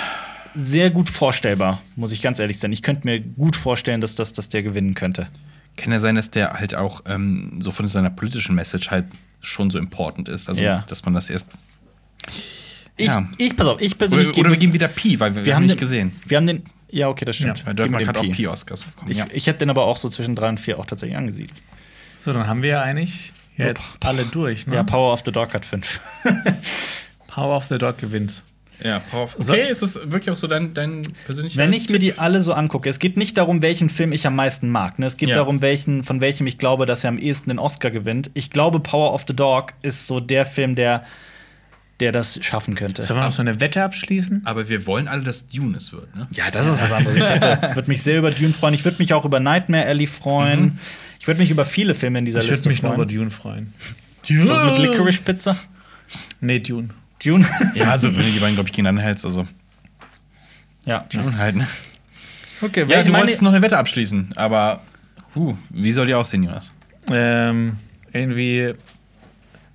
sehr 0.54 0.90
gut 0.90 1.08
vorstellbar, 1.08 1.82
muss 1.96 2.12
ich 2.12 2.22
ganz 2.22 2.38
ehrlich 2.38 2.58
sein. 2.58 2.72
Ich 2.72 2.82
könnte 2.82 3.06
mir 3.06 3.20
gut 3.20 3.56
vorstellen, 3.56 4.00
dass, 4.00 4.14
das, 4.14 4.32
dass 4.32 4.48
der 4.48 4.62
gewinnen 4.62 4.94
könnte. 4.94 5.28
Kann 5.76 5.92
ja 5.92 6.00
sein, 6.00 6.14
dass 6.14 6.30
der 6.30 6.54
halt 6.54 6.74
auch 6.74 7.02
ähm, 7.06 7.58
so 7.60 7.72
von 7.72 7.88
seiner 7.88 8.10
politischen 8.10 8.54
Message 8.54 8.90
halt 8.90 9.06
schon 9.42 9.70
so 9.70 9.78
important 9.78 10.28
ist. 10.28 10.48
Also, 10.48 10.62
Ja. 10.62 10.84
dass 10.88 11.04
man 11.04 11.14
das 11.14 11.28
erst. 11.28 11.48
Ich, 12.96 13.06
Ja. 13.06 13.28
ich 13.38 13.56
pass 13.56 13.66
auf, 13.66 13.80
ich 13.80 13.98
persönlich 13.98 14.28
Oder, 14.30 14.38
oder 14.40 14.50
wir 14.50 14.56
geben 14.56 14.72
wieder 14.72 14.88
Pi, 14.88 15.18
weil 15.20 15.34
wir, 15.34 15.44
wir 15.44 15.54
haben 15.54 15.62
nicht 15.64 15.74
den, 15.74 15.80
gesehen. 15.80 16.12
Wir 16.24 16.36
haben 16.38 16.46
den. 16.46 16.62
Ja, 16.90 17.08
okay, 17.08 17.24
das 17.24 17.36
stimmt. 17.36 17.60
Ja, 17.60 17.66
Weil 17.66 17.74
Dirk 17.74 18.06
hat 18.06 18.16
auch 18.18 18.22
Pi. 18.22 18.32
Pi-Oscars 18.32 18.84
bekommen. 18.84 19.10
Ich, 19.10 19.16
ja. 19.18 19.26
ich 19.32 19.46
hätte 19.46 19.60
den 19.60 19.70
aber 19.70 19.84
auch 19.84 19.96
so 19.96 20.08
zwischen 20.08 20.34
drei 20.36 20.48
und 20.50 20.60
vier 20.60 20.78
auch 20.78 20.86
tatsächlich 20.86 21.16
angesiedelt. 21.16 21.54
So, 22.22 22.32
dann 22.32 22.46
haben 22.46 22.62
wir 22.62 22.68
ja 22.70 22.82
eigentlich 22.82 23.32
jetzt 23.56 24.04
alle 24.04 24.24
durch. 24.24 24.66
Ne? 24.66 24.76
Ja, 24.76 24.82
Power 24.82 25.12
of 25.12 25.22
the 25.24 25.32
Dog 25.32 25.54
hat 25.54 25.64
fünf. 25.64 26.00
Power 27.28 27.56
of 27.56 27.66
the 27.66 27.78
Dog 27.78 27.98
gewinnt. 27.98 28.42
Ja, 28.84 28.98
Power 29.10 29.24
of- 29.24 29.36
So- 29.38 29.52
Okay, 29.52 29.70
ist 29.70 29.82
es 29.82 29.94
wirklich 30.10 30.30
auch 30.30 30.36
so 30.36 30.46
dein, 30.46 30.74
dein 30.74 31.02
persönlicher 31.24 31.58
Wenn 31.58 31.72
ich 31.72 31.88
mir 31.88 31.98
Tipp? 31.98 32.00
die 32.00 32.18
alle 32.18 32.42
so 32.42 32.52
angucke, 32.52 32.88
es 32.88 32.98
geht 32.98 33.16
nicht 33.16 33.36
darum, 33.38 33.62
welchen 33.62 33.90
Film 33.90 34.12
ich 34.12 34.26
am 34.26 34.34
meisten 34.36 34.70
mag. 34.70 34.98
Ne? 34.98 35.06
Es 35.06 35.16
geht 35.16 35.28
Ja. 35.30 35.36
darum, 35.36 35.60
welchen, 35.60 36.02
von 36.04 36.20
welchem 36.20 36.46
ich 36.46 36.58
glaube, 36.58 36.86
dass 36.86 37.04
er 37.04 37.08
am 37.08 37.18
ehesten 37.18 37.50
den 37.50 37.58
Oscar 37.58 37.90
gewinnt. 37.90 38.30
Ich 38.34 38.50
glaube, 38.50 38.80
Power 38.80 39.12
of 39.14 39.24
the 39.28 39.34
Dog 39.34 39.72
ist 39.82 40.06
so 40.06 40.20
der 40.20 40.44
Film, 40.46 40.74
der, 40.74 41.04
der 42.00 42.10
das 42.12 42.38
schaffen 42.44 42.74
könnte. 42.74 43.02
Sollen 43.02 43.20
wir 43.20 43.24
noch 43.26 43.32
so 43.32 43.42
eine 43.42 43.60
Wette 43.60 43.82
abschließen? 43.82 44.42
Aber 44.44 44.68
wir 44.68 44.86
wollen 44.86 45.06
alle, 45.08 45.22
dass 45.22 45.46
Dune 45.48 45.76
es 45.76 45.92
wird, 45.92 46.14
ne? 46.16 46.26
Ja, 46.32 46.50
das 46.50 46.66
ist 46.66 46.80
was 46.80 46.90
anderes. 46.92 47.16
Ich 47.16 47.74
würde 47.76 47.88
mich 47.90 48.02
sehr 48.02 48.18
über 48.18 48.30
Dune 48.30 48.52
freuen. 48.52 48.74
Ich 48.74 48.84
würde 48.84 48.98
mich 48.98 49.14
auch 49.14 49.24
über 49.24 49.38
Nightmare 49.40 49.86
Alley 49.86 50.06
freuen. 50.06 50.78
Ich 51.20 51.26
würde 51.28 51.40
mich 51.40 51.50
über 51.52 51.64
viele 51.64 51.94
Filme 51.94 52.18
in 52.18 52.24
dieser 52.24 52.38
Ich 52.40 52.46
würde 52.46 52.52
Liste 52.54 52.68
mich 52.68 52.82
nur 52.82 52.94
über 52.94 53.04
freuen. 53.04 53.16
Dune 53.16 53.30
freuen. 53.30 53.72
Was 54.28 54.78
mit 54.78 54.78
Licorice 54.90 55.20
Pizza? 55.20 55.56
Nee, 56.40 56.58
Dune. 56.58 56.88
Dune? 57.24 57.46
Ja, 57.74 57.90
also 57.90 58.14
wenn 58.16 58.24
du 58.24 58.30
die 58.30 58.38
beiden, 58.40 58.54
glaube 58.54 58.68
ich, 58.68 58.72
gegeneinander 58.72 59.02
hältst, 59.02 59.24
also 59.24 59.46
ja. 60.84 61.04
Dune 61.12 61.36
halt, 61.38 61.56
ne? 61.56 61.66
Okay, 62.60 62.84
Ja, 62.88 62.98
ich 63.00 63.06
du 63.06 63.12
meine- 63.12 63.24
wolltest 63.24 63.42
noch 63.42 63.52
eine 63.52 63.62
Wette 63.62 63.78
abschließen, 63.78 64.32
aber 64.36 64.80
huh, 65.34 65.54
wie 65.70 65.92
soll 65.92 66.06
die 66.06 66.14
aussehen, 66.14 66.42
Jonas? 66.44 66.72
Ähm, 67.10 67.76
irgendwie, 68.12 68.74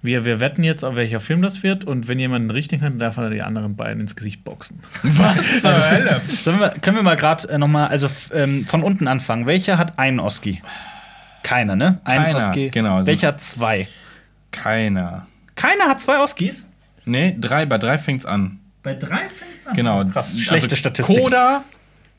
wir, 0.01 0.23
wir 0.25 0.39
wetten 0.39 0.63
jetzt, 0.63 0.83
auf 0.85 0.95
welcher 0.95 1.19
Film 1.19 1.41
das 1.41 1.63
wird. 1.63 1.83
Und 1.83 2.07
wenn 2.07 2.17
jemand 2.19 2.53
richtig 2.53 2.81
hat, 2.81 2.93
darf 3.01 3.17
er 3.17 3.29
die 3.29 3.41
anderen 3.41 3.75
beiden 3.75 3.99
ins 4.01 4.15
Gesicht 4.15 4.43
boxen. 4.45 4.79
Was 5.03 5.61
zur 5.61 5.73
Hölle? 5.91 6.21
Wir, 6.43 6.69
können 6.81 6.95
wir 6.97 7.03
mal 7.03 7.15
gerade 7.17 7.49
äh, 7.49 7.57
noch 7.57 7.67
mal, 7.67 7.87
also 7.87 8.09
ähm, 8.33 8.65
von 8.65 8.83
unten 8.83 9.07
anfangen. 9.07 9.45
Welcher 9.45 9.77
hat 9.77 9.99
einen 9.99 10.19
Oski? 10.19 10.61
Keiner, 11.43 11.75
ne? 11.75 11.99
Ein 12.05 12.23
Keiner, 12.23 12.37
Oski. 12.37 12.69
genau. 12.69 13.05
Welcher 13.05 13.27
hat 13.29 13.41
zwei? 13.41 13.87
Keiner. 14.51 15.25
Keiner 15.55 15.85
hat 15.85 16.01
zwei 16.01 16.19
Oskis? 16.23 16.66
Nee, 17.07 17.35
drei, 17.39 17.65
bei 17.65 17.77
drei 17.77 17.97
fängt's 17.97 18.25
an. 18.25 18.59
Bei 18.83 18.93
drei 18.93 19.17
fängt's 19.29 19.65
an. 19.65 19.75
Genau. 19.75 20.05
Krass, 20.05 20.39
schlechte 20.39 20.65
also, 20.65 20.75
Statistik. 20.75 21.17
Coda 21.17 21.63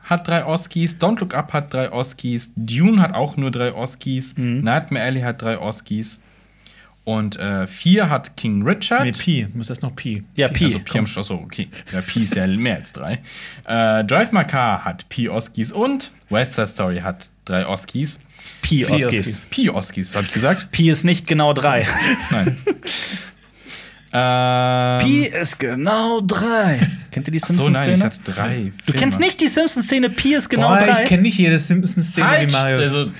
hat 0.04 0.26
drei 0.26 0.44
Oscars, 0.46 0.96
Don't 0.98 1.20
Look 1.20 1.34
Up 1.34 1.52
hat 1.52 1.72
drei 1.72 1.92
Oscars, 1.92 2.52
Dune 2.56 3.00
hat 3.02 3.14
auch 3.14 3.36
nur 3.36 3.50
drei 3.50 3.74
Oscars, 3.74 4.34
Mhm. 4.36 4.60
Nightmare 4.62 5.04
Alley 5.04 5.20
hat 5.20 5.42
drei 5.42 5.58
Oscars 5.58 6.18
Und 7.04 7.36
äh, 7.36 7.66
4 7.66 8.10
hat 8.10 8.36
King 8.36 8.62
Richard. 8.62 9.04
Nee, 9.04 9.12
Pi. 9.12 9.48
Muss 9.54 9.68
das 9.68 9.80
noch 9.80 9.96
Pi? 9.96 10.22
Ja, 10.34 10.48
Pi. 10.48 10.66
Also 10.66 10.78
Pi 10.80 10.98
am 10.98 11.06
Schluss, 11.06 11.28
so, 11.28 11.36
okay. 11.36 11.68
Ja, 11.90 12.02
Pi 12.02 12.22
ist 12.24 12.34
ja 12.34 12.46
mehr 12.46 12.76
als 12.76 12.92
drei. 12.92 13.20
Äh, 13.64 14.04
Drive 14.04 14.30
My 14.32 14.44
Car 14.44 14.84
hat 14.84 15.08
Pi 15.08 15.28
Oskis 15.30 15.72
und 15.72 16.10
West 16.28 16.54
Side 16.54 16.66
Story 16.66 16.98
hat 16.98 17.30
drei 17.46 17.66
Oskis. 17.66 18.20
Pi 18.60 18.84
Oskis. 18.84 19.06
Oskis. 19.06 19.46
Pi 19.50 19.70
Oskis, 19.70 20.14
hab 20.14 20.24
ich 20.24 20.32
gesagt? 20.32 20.70
Pi 20.70 20.90
ist 20.90 21.04
nicht 21.04 21.26
genau 21.26 21.54
drei. 21.54 21.86
Nein. 22.30 22.58
ähm, 24.20 25.06
Pi 25.06 25.24
ist 25.26 25.58
genau 25.58 26.20
drei. 26.20 26.78
Kennt 27.10 27.28
ihr 27.28 27.32
die 27.32 27.38
so, 27.38 27.68
nein, 27.68 27.90
ich 27.92 27.98
Simpsons-Szene? 28.00 28.04
hatte 28.04 28.32
drei. 28.32 28.72
Du 28.86 28.92
kennst 28.92 29.18
nicht 29.20 29.40
die 29.40 29.48
Simpsons-Szene, 29.48 30.10
Pi 30.10 30.34
ist 30.34 30.48
genau 30.48 30.68
Boah, 30.68 30.78
drei. 30.78 31.02
ich 31.02 31.08
kenne 31.08 31.22
nicht 31.22 31.38
jede 31.38 31.58
Simpsons-Szene 31.58 32.26
Halt, 32.28 32.48
wie 32.48 32.52
Marius. 32.52 32.80
also, 32.82 33.10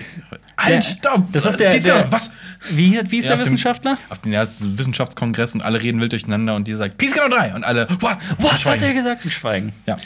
halt, 0.57 0.84
stopp! 0.84 1.32
Das 1.32 1.46
ist 1.46 1.59
der- 1.61 1.74
Wie 1.74 1.80
der- 1.80 2.11
was? 2.12 2.30
wie, 2.70 2.99
wie 3.09 3.18
ist 3.18 3.24
Ja, 3.24 3.30
der 3.30 3.34
auf 3.34 3.40
dem- 3.40 3.44
Wissenschaftler? 3.46 3.99
Auf 4.11 4.18
den 4.18 4.32
ja, 4.32 4.42
es 4.42 4.53
ist 4.57 4.62
ein 4.62 4.78
Wissenschaftskongress 4.78 5.55
und 5.55 5.62
alle 5.62 5.80
reden 5.82 6.01
wild 6.01 6.12
durcheinander 6.12 6.55
und 6.55 6.66
die 6.68 6.74
sagt, 6.74 6.99
Pi 6.99 7.07
ist 7.07 7.14
genau 7.14 7.28
drei. 7.28 7.55
Und 7.55 7.64
alle, 7.64 7.88
what? 8.01 8.18
Was 8.38 8.66
hat 8.66 8.82
er 8.82 8.92
gesagt? 8.94 9.24
Ein 9.24 9.30
Schweigen. 9.30 9.72
Ja. 9.86 9.96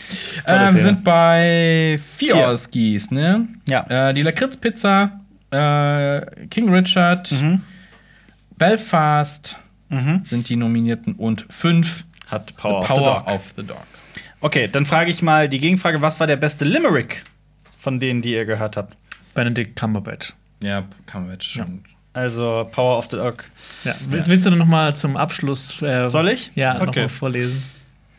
Ähm, 0.46 0.74
wir 0.74 0.82
sind 0.82 1.02
bei. 1.04 1.98
Fioskis, 2.16 3.10
ne? 3.10 3.48
Ja. 3.66 4.08
Äh, 4.10 4.14
die 4.14 4.22
Lakritz-Pizza, 4.22 5.20
äh, 5.50 6.46
King 6.48 6.72
Richard, 6.72 7.30
Mhm. 7.32 7.62
Belfast 8.58 9.56
sind 10.24 10.48
die 10.48 10.56
Nominierten 10.56 11.14
und 11.14 11.46
fünf 11.50 12.04
Hat 12.28 12.56
Power, 12.56 12.82
The 12.82 12.88
Power 12.88 13.26
of 13.26 13.52
the 13.56 13.62
Dog. 13.62 13.76
of 13.76 13.76
the 13.76 13.84
Dog. 13.84 13.86
Okay, 14.40 14.68
dann 14.70 14.86
frage 14.86 15.10
ich 15.10 15.22
mal 15.22 15.48
die 15.48 15.60
Gegenfrage: 15.60 16.00
Was 16.02 16.18
war 16.18 16.26
der 16.26 16.36
beste 16.36 16.64
Limerick 16.64 17.22
von 17.78 18.00
denen, 18.00 18.22
die 18.22 18.32
ihr 18.32 18.44
gehört 18.44 18.76
habt? 18.76 18.96
Benedict 19.34 19.78
Cumberbatch. 19.78 20.34
Ja, 20.62 20.84
jetzt 21.30 21.44
schon. 21.46 21.84
Also 22.14 22.68
Power 22.70 22.98
of 22.98 23.08
the 23.10 23.16
Dog. 23.16 23.44
Ja. 23.84 23.94
Will- 24.08 24.22
Willst 24.26 24.44
du 24.46 24.50
noch 24.50 24.66
mal 24.66 24.94
zum 24.94 25.16
Abschluss? 25.16 25.80
Äh, 25.82 26.10
Soll 26.10 26.28
ich? 26.28 26.50
Ja, 26.54 26.74
noch 26.74 26.88
Okay. 26.88 27.02
mal 27.02 27.08
vorlesen. 27.08 27.62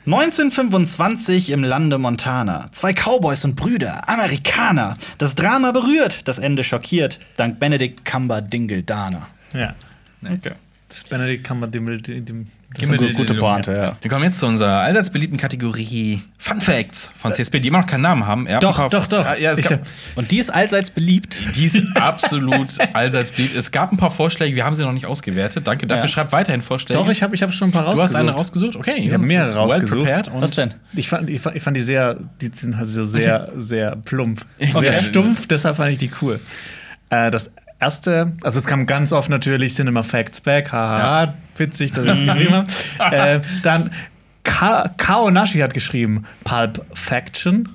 1925 0.06 1.50
im 1.52 1.64
Lande 1.64 1.98
Montana. 1.98 2.68
Zwei 2.72 2.94
Cowboys 2.94 3.46
und 3.46 3.56
Brüder, 3.56 4.08
Amerikaner. 4.10 4.98
Das 5.18 5.36
Drama 5.36 5.72
berührt, 5.72 6.28
das 6.28 6.40
Ende 6.40 6.64
schockiert. 6.64 7.20
Dank 7.38 7.60
Benedict 7.60 8.04
Cumber 8.04 8.42
Dana. 8.42 9.28
Ja. 9.54 9.76
Okay. 10.24 10.52
Das 10.94 11.04
Benedict 11.06 11.44
Cumberdimmel. 11.44 12.02
dem- 12.02 12.48
Das 12.76 12.84
ist 12.84 12.90
eine 12.90 12.98
gute, 12.98 13.14
gute 13.14 13.34
Pointe, 13.36 13.72
ja. 13.74 13.98
Wir 14.02 14.10
kommen 14.10 14.24
jetzt 14.26 14.40
zu 14.40 14.46
unserer 14.48 14.80
allseits 14.82 15.10
beliebten 15.12 15.38
Kategorie 15.38 16.22
Fun 16.40 16.60
Facts 16.60 17.12
von 17.16 17.32
CSP, 17.34 17.60
die 17.60 17.68
immer 17.70 17.80
noch 17.82 17.88
keinen 17.88 18.02
Namen 18.02 18.26
haben. 18.28 18.48
Ja, 18.48 18.60
Doch, 18.60 18.90
doch, 18.90 19.06
doch. 19.08 19.38
Ja, 19.38 19.52
es 19.54 19.68
gab, 19.70 19.82
Und 20.16 20.32
die 20.32 20.38
ist 20.38 20.52
allseits 20.52 20.90
beliebt. 20.92 21.40
die 21.56 21.66
ist 21.66 21.82
absolut 21.96 22.76
allseits 22.94 23.32
beliebt. 23.32 23.56
Es 23.56 23.72
gab 23.72 23.92
ein 23.92 23.98
paar 23.98 24.10
Vorschläge, 24.12 24.56
wir 24.56 24.66
haben 24.66 24.74
sie 24.76 24.84
noch 24.84 24.92
nicht 24.92 25.06
ausgewertet. 25.06 25.68
Danke 25.68 25.86
dafür. 25.88 26.04
Ja. 26.06 26.08
Schreibt 26.08 26.32
weiterhin 26.32 26.62
Vorschläge. 26.64 27.00
Doch, 27.00 27.10
ich 27.10 27.22
habe 27.24 27.36
ich 27.36 27.42
hab 27.44 27.54
schon 27.54 27.70
ein 27.70 27.72
paar 27.72 27.84
Du 27.84 27.90
rausgesucht. 27.90 28.14
hast 28.16 28.20
eine 28.20 28.32
rausgesucht? 28.32 28.76
Okay. 28.76 28.96
Ich 29.06 29.14
habe 29.14 29.24
mehrere 29.26 29.54
rausgesucht. 29.56 30.06
Well 30.08 30.24
Was 30.42 30.52
denn? 30.52 30.74
Ich 30.96 31.08
fand, 31.10 31.30
ich, 31.30 31.42
fand, 31.42 31.56
ich 31.56 31.62
fand 31.64 31.78
die 31.78 31.82
sehr, 31.82 32.18
die 32.42 32.48
sind 32.54 32.78
halt 32.78 32.88
so 32.90 33.04
sehr, 33.06 33.52
sehr 33.58 33.96
plump. 33.98 34.46
Okay. 34.60 34.80
Sehr 34.80 34.94
stumpf, 35.04 35.48
deshalb 35.48 35.76
fand 35.76 35.92
ich 35.92 35.98
die 36.00 36.12
cool. 36.22 36.40
Äh, 37.10 37.30
das 37.30 37.52
erste, 37.84 38.34
also 38.42 38.60
es 38.60 38.66
kam 38.66 38.86
ganz 38.86 39.12
oft 39.12 39.30
natürlich 39.30 39.76
Cinema 39.76 40.04
Facts 40.04 40.42
Back, 40.42 40.72
haha, 40.72 41.34
witzig, 41.58 41.92
dass 41.92 42.06
ich 42.06 42.12
es 42.12 42.26
geschrieben 42.26 42.54
habe. 43.00 43.16
Äh, 43.16 43.42
dann 43.64 43.92
Ka 44.44 44.90
Kao 44.98 45.30
Nashi 45.32 45.60
hat 45.60 45.74
geschrieben 45.74 46.24
Pulp 46.44 46.86
Faction. 46.94 47.70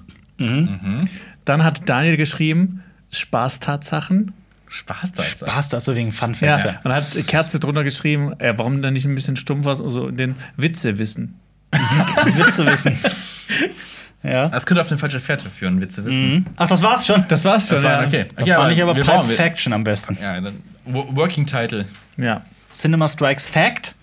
Dann 1.44 1.64
hat 1.64 1.88
Daniel 1.88 2.16
geschrieben 2.16 2.82
Spaßtatsachen. 3.10 4.32
Spaß 4.68 5.14
da. 5.14 5.22
Spaß 5.22 5.70
das 5.70 5.84
so 5.86 5.96
wegen 5.96 6.12
Fun 6.12 6.34
Ja, 6.40 6.58
Facts. 6.58 6.64
Ja. 6.64 6.80
und 6.84 6.92
hat 6.92 7.26
Kerze 7.26 7.58
drunter 7.58 7.84
geschrieben, 7.84 8.38
äh, 8.38 8.52
warum 8.56 8.82
dann 8.82 8.92
nicht 8.92 9.06
ein 9.06 9.14
bisschen 9.14 9.36
stumpf 9.36 9.64
was, 9.64 9.78
so 9.78 10.10
den 10.10 10.36
Witze 10.56 10.98
wissen. 10.98 11.38
Witze 11.72 12.66
wissen. 12.66 12.98
ja. 14.22 14.48
Das 14.48 14.66
könnte 14.66 14.80
auf 14.82 14.88
eine 14.90 14.98
falsche 14.98 15.20
Fährte 15.20 15.48
führen, 15.50 15.80
Witze 15.80 16.04
wissen. 16.04 16.46
Ach, 16.56 16.66
das 16.68 16.82
war's 16.82 17.06
schon. 17.06 17.24
Das 17.28 17.44
war's 17.44 17.68
schon, 17.68 17.76
Das 17.76 17.84
war 17.84 18.02
ja. 18.02 18.06
okay. 18.06 18.26
Da 18.36 18.44
Ja, 18.44 18.56
fand 18.60 18.72
ich 18.72 18.82
aber 18.82 18.96
wir 18.96 19.04
brauchen- 19.04 19.28
wir- 19.28 19.36
Faction 19.36 19.72
am 19.72 19.84
besten. 19.84 20.18
Ja, 20.20 20.40
dann 20.40 20.62
Wo- 20.84 21.08
Working 21.14 21.46
Title. 21.46 21.84
Ja. 22.16 22.42
Cinema 22.68 23.06
Strikes 23.08 23.46
Fact. 23.46 23.94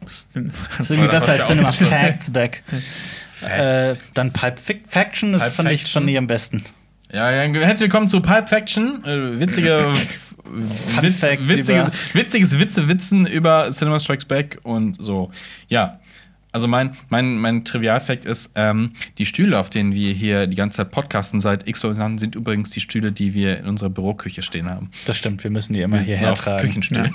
Das 0.00 0.26
ist 0.80 0.88
besser 0.88 1.06
das, 1.08 1.28
als 1.28 1.46
Cinema 1.46 1.72
wir 1.78 1.86
Facts 1.86 2.30
Back. 2.30 2.62
Äh, 3.46 3.96
dann 4.14 4.30
Fic- 4.30 4.88
Faction, 4.88 5.32
das 5.32 5.42
Pulp 5.42 5.54
fand 5.54 5.70
ich 5.70 5.82
Faction. 5.82 5.92
schon 6.00 6.04
nie 6.06 6.16
am 6.16 6.26
besten. 6.26 6.64
Ja, 7.12 7.30
ja, 7.30 7.42
herzlich 7.42 7.80
willkommen 7.80 8.08
zu 8.08 8.22
Pulp 8.22 8.48
Faction. 8.48 9.04
Äh, 9.04 9.38
witzige 9.38 9.86
Witz, 11.02 11.20
Facts 11.20 11.48
witzige, 11.48 11.80
über- 11.82 11.90
witziges 12.14 12.58
Witze-Witzen 12.58 13.26
über 13.26 13.70
Cinema 13.70 14.00
Strikes 14.00 14.24
Back 14.24 14.58
und 14.62 14.96
so. 14.98 15.30
Ja. 15.68 16.00
Also 16.54 16.68
mein, 16.68 16.96
mein, 17.08 17.38
mein 17.38 17.64
Trivialfakt 17.64 18.24
ist, 18.24 18.52
ähm, 18.54 18.92
die 19.18 19.26
Stühle, 19.26 19.58
auf 19.58 19.70
denen 19.70 19.92
wir 19.92 20.12
hier 20.12 20.46
die 20.46 20.54
ganze 20.54 20.76
Zeit 20.76 20.92
podcasten 20.92 21.40
seit 21.40 21.66
x 21.66 21.82
Jahren, 21.82 22.18
sind 22.18 22.36
übrigens 22.36 22.70
die 22.70 22.78
Stühle, 22.80 23.10
die 23.10 23.34
wir 23.34 23.58
in 23.58 23.66
unserer 23.66 23.90
Büroküche 23.90 24.40
stehen 24.42 24.70
haben. 24.70 24.90
Das 25.04 25.16
stimmt, 25.16 25.42
wir 25.42 25.50
müssen 25.50 25.72
die 25.72 25.80
immer 25.80 25.96
Wir 25.98 26.04
hierher 26.14 26.34
tragen. 26.34 26.64
Küchenstühlen. 26.64 27.10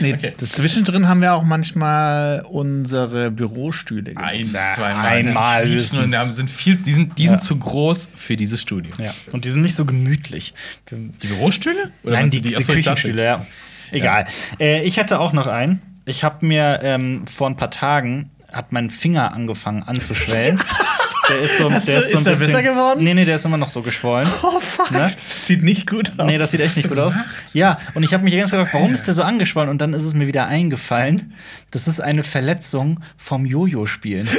Nee, 0.00 0.14
Okay. 0.14 0.32
Zwischendrin 0.36 1.08
haben 1.08 1.20
wir 1.22 1.32
auch 1.32 1.44
manchmal 1.44 2.42
unsere 2.50 3.30
Bürostühle. 3.30 4.12
Ein, 4.16 4.46
Na, 4.52 4.62
zweimal. 4.74 5.06
einmal 5.06 5.64
Die 5.66 5.78
sind 5.78 6.50
viel, 6.50 6.74
die 6.76 6.92
sind, 6.92 7.18
die 7.18 7.26
sind 7.28 7.40
zu 7.40 7.56
groß 7.56 8.08
für 8.14 8.36
dieses 8.36 8.60
Studio. 8.60 8.92
Ja. 8.98 9.12
Und 9.32 9.44
die 9.44 9.48
sind 9.50 9.62
nicht 9.62 9.74
so 9.76 9.84
gemütlich. 9.84 10.54
Die 10.90 11.26
Bürostühle? 11.28 11.92
Oder 12.02 12.14
Nein, 12.16 12.30
die, 12.30 12.40
die, 12.40 12.50
dachte- 12.50 12.74
Küchenstühle, 12.74 13.24
ja. 13.24 13.46
Egal. 13.90 14.26
Äh, 14.60 14.82
ich 14.84 14.98
hatte 14.98 15.20
auch 15.20 15.32
noch 15.32 15.46
einen. 15.46 15.80
Ich 16.08 16.24
habe 16.24 16.44
mir 16.46 16.80
ähm, 16.82 17.26
vor 17.26 17.48
ein 17.50 17.56
paar 17.56 17.70
Tagen 17.70 18.30
hat 18.50 18.72
mein 18.72 18.88
Finger 18.88 19.34
angefangen 19.34 19.82
anzuschwellen. 19.82 20.58
der 21.28 21.40
ist 21.40 21.58
so, 21.58 21.68
der 21.68 21.76
ist 21.76 21.86
so 21.86 21.92
ein 21.92 21.98
ist 21.98 22.12
der 22.12 22.30
bisschen, 22.30 22.46
besser 22.46 22.62
geworden? 22.62 23.04
Nee, 23.04 23.12
nee, 23.12 23.26
der 23.26 23.36
ist 23.36 23.44
immer 23.44 23.58
noch 23.58 23.68
so 23.68 23.82
geschwollen. 23.82 24.26
Oh, 24.42 24.58
fuck. 24.58 24.90
Ne? 24.90 25.00
Das 25.00 25.46
sieht 25.46 25.62
nicht 25.62 25.86
gut 25.88 26.12
aus. 26.18 26.26
Nee, 26.26 26.38
das 26.38 26.50
sieht 26.50 26.62
echt 26.62 26.76
nicht 26.76 26.88
gut 26.88 26.98
aus. 26.98 27.16
Ja, 27.52 27.76
und 27.94 28.04
ich 28.04 28.14
habe 28.14 28.24
mich 28.24 28.34
ganz 28.34 28.50
gefragt, 28.50 28.72
warum 28.72 28.94
ist 28.94 29.06
der 29.06 29.12
so 29.12 29.22
angeschwollen? 29.22 29.68
Und 29.68 29.82
dann 29.82 29.92
ist 29.92 30.04
es 30.04 30.14
mir 30.14 30.26
wieder 30.26 30.46
eingefallen, 30.46 31.34
das 31.72 31.86
ist 31.88 32.00
eine 32.00 32.22
Verletzung 32.22 33.00
vom 33.18 33.44
Jojo-Spielen. 33.44 34.26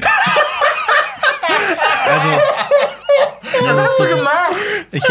also. 2.07 2.30
Was 3.61 3.78
hast 3.78 3.99
du 3.99 4.05
gemacht? 4.05 4.68
Ich, 4.91 5.03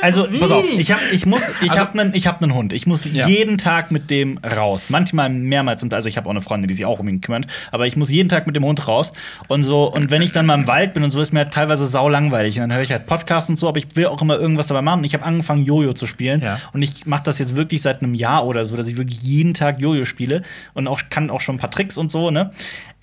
also, 0.00 0.26
pass 0.40 0.50
auf, 0.50 0.64
ich, 0.64 0.92
hab, 0.92 1.00
ich 1.12 1.26
muss, 1.26 1.50
ich 1.62 1.70
Also- 1.70 1.80
habe 1.80 2.00
einen 2.00 2.14
hab 2.14 2.40
Hund. 2.40 2.72
Ich 2.72 2.86
muss 2.86 3.04
Ja. 3.10 3.26
jeden 3.26 3.58
Tag 3.58 3.90
mit 3.90 4.10
dem 4.10 4.38
raus. 4.38 4.86
Manchmal 4.90 5.30
mehrmals. 5.30 5.84
Also, 5.92 6.08
ich 6.08 6.16
habe 6.16 6.26
auch 6.26 6.30
eine 6.30 6.40
Freundin, 6.40 6.68
die 6.68 6.74
sich 6.74 6.84
auch 6.86 6.98
um 6.98 7.08
ihn 7.08 7.20
kümmert. 7.20 7.46
Aber 7.70 7.86
ich 7.86 7.96
muss 7.96 8.10
jeden 8.10 8.28
Tag 8.28 8.46
mit 8.46 8.56
dem 8.56 8.64
Hund 8.64 8.86
raus. 8.88 9.12
Und 9.48 9.62
so, 9.62 9.92
und 9.92 10.10
wenn 10.10 10.22
ich 10.22 10.32
dann 10.32 10.46
mal 10.46 10.54
im 10.54 10.66
Wald 10.66 10.94
bin 10.94 11.02
und 11.04 11.10
so, 11.10 11.20
ist 11.20 11.32
mir 11.32 11.40
halt 11.40 11.52
teilweise 11.52 11.86
sau 11.86 12.08
langweilig. 12.08 12.56
Und 12.56 12.62
dann 12.68 12.72
höre 12.74 12.82
ich 12.82 12.92
halt 12.92 13.06
Podcasts 13.06 13.48
und 13.50 13.58
so, 13.58 13.68
aber 13.68 13.78
ich 13.78 13.86
will 13.94 14.06
auch 14.06 14.20
immer 14.22 14.38
irgendwas 14.38 14.66
dabei 14.66 14.82
machen. 14.82 14.98
Und 15.00 15.04
ich 15.04 15.14
habe 15.14 15.24
angefangen, 15.24 15.64
Jojo 15.64 15.92
zu 15.92 16.06
spielen. 16.06 16.40
Ja. 16.42 16.60
Und 16.72 16.82
ich 16.82 17.06
mache 17.06 17.22
das 17.24 17.38
jetzt 17.38 17.56
wirklich 17.56 17.82
seit 17.82 18.02
einem 18.02 18.14
Jahr 18.14 18.46
oder 18.46 18.64
so, 18.64 18.76
dass 18.76 18.88
ich 18.88 18.96
wirklich 18.96 19.22
jeden 19.22 19.54
Tag 19.54 19.80
Jojo 19.80 20.04
spiele. 20.04 20.42
Und 20.74 20.88
auch 20.88 21.00
kann 21.10 21.30
auch 21.30 21.40
schon 21.40 21.56
ein 21.56 21.58
paar 21.58 21.70
Tricks 21.70 21.96
und 21.96 22.10
so, 22.10 22.30
ne? 22.30 22.50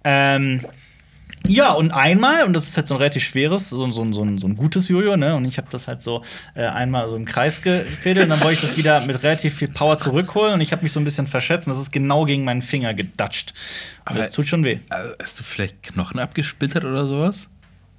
Ähm, 0.03 0.61
ja, 1.47 1.71
und 1.71 1.91
einmal, 1.91 2.43
und 2.45 2.53
das 2.53 2.67
ist 2.67 2.77
halt 2.77 2.87
so 2.87 2.95
ein 2.95 2.97
relativ 2.99 3.23
schweres, 3.23 3.69
so, 3.69 3.89
so, 3.91 4.13
so, 4.13 4.23
ein, 4.23 4.37
so 4.37 4.47
ein 4.47 4.55
gutes 4.55 4.87
Jojo, 4.87 5.17
ne? 5.17 5.35
Und 5.35 5.45
ich 5.45 5.57
habe 5.57 5.67
das 5.71 5.87
halt 5.87 6.01
so 6.01 6.21
äh, 6.55 6.65
einmal 6.65 7.07
so 7.07 7.15
im 7.15 7.25
Kreis 7.25 7.61
gefädelt 7.61 8.25
und 8.25 8.29
dann 8.29 8.41
wollte 8.41 8.53
ich 8.55 8.61
das 8.61 8.77
wieder 8.77 9.01
mit 9.05 9.23
relativ 9.23 9.55
viel 9.55 9.67
Power 9.67 9.97
zurückholen 9.97 10.53
und 10.55 10.61
ich 10.61 10.71
habe 10.71 10.83
mich 10.83 10.91
so 10.91 10.99
ein 10.99 11.03
bisschen 11.03 11.27
verschätzt 11.27 11.67
und 11.67 11.73
das 11.73 11.81
ist 11.81 11.91
genau 11.91 12.25
gegen 12.25 12.43
meinen 12.43 12.61
Finger 12.61 12.93
gedatscht. 12.93 13.53
Aber 14.05 14.17
das 14.17 14.31
tut 14.31 14.47
schon 14.47 14.63
weh. 14.63 14.79
Äh, 14.89 15.09
Hast 15.21 15.39
du 15.39 15.43
vielleicht 15.43 15.81
Knochen 15.83 16.19
abgesplittert 16.19 16.85
oder 16.85 17.05
sowas? 17.07 17.47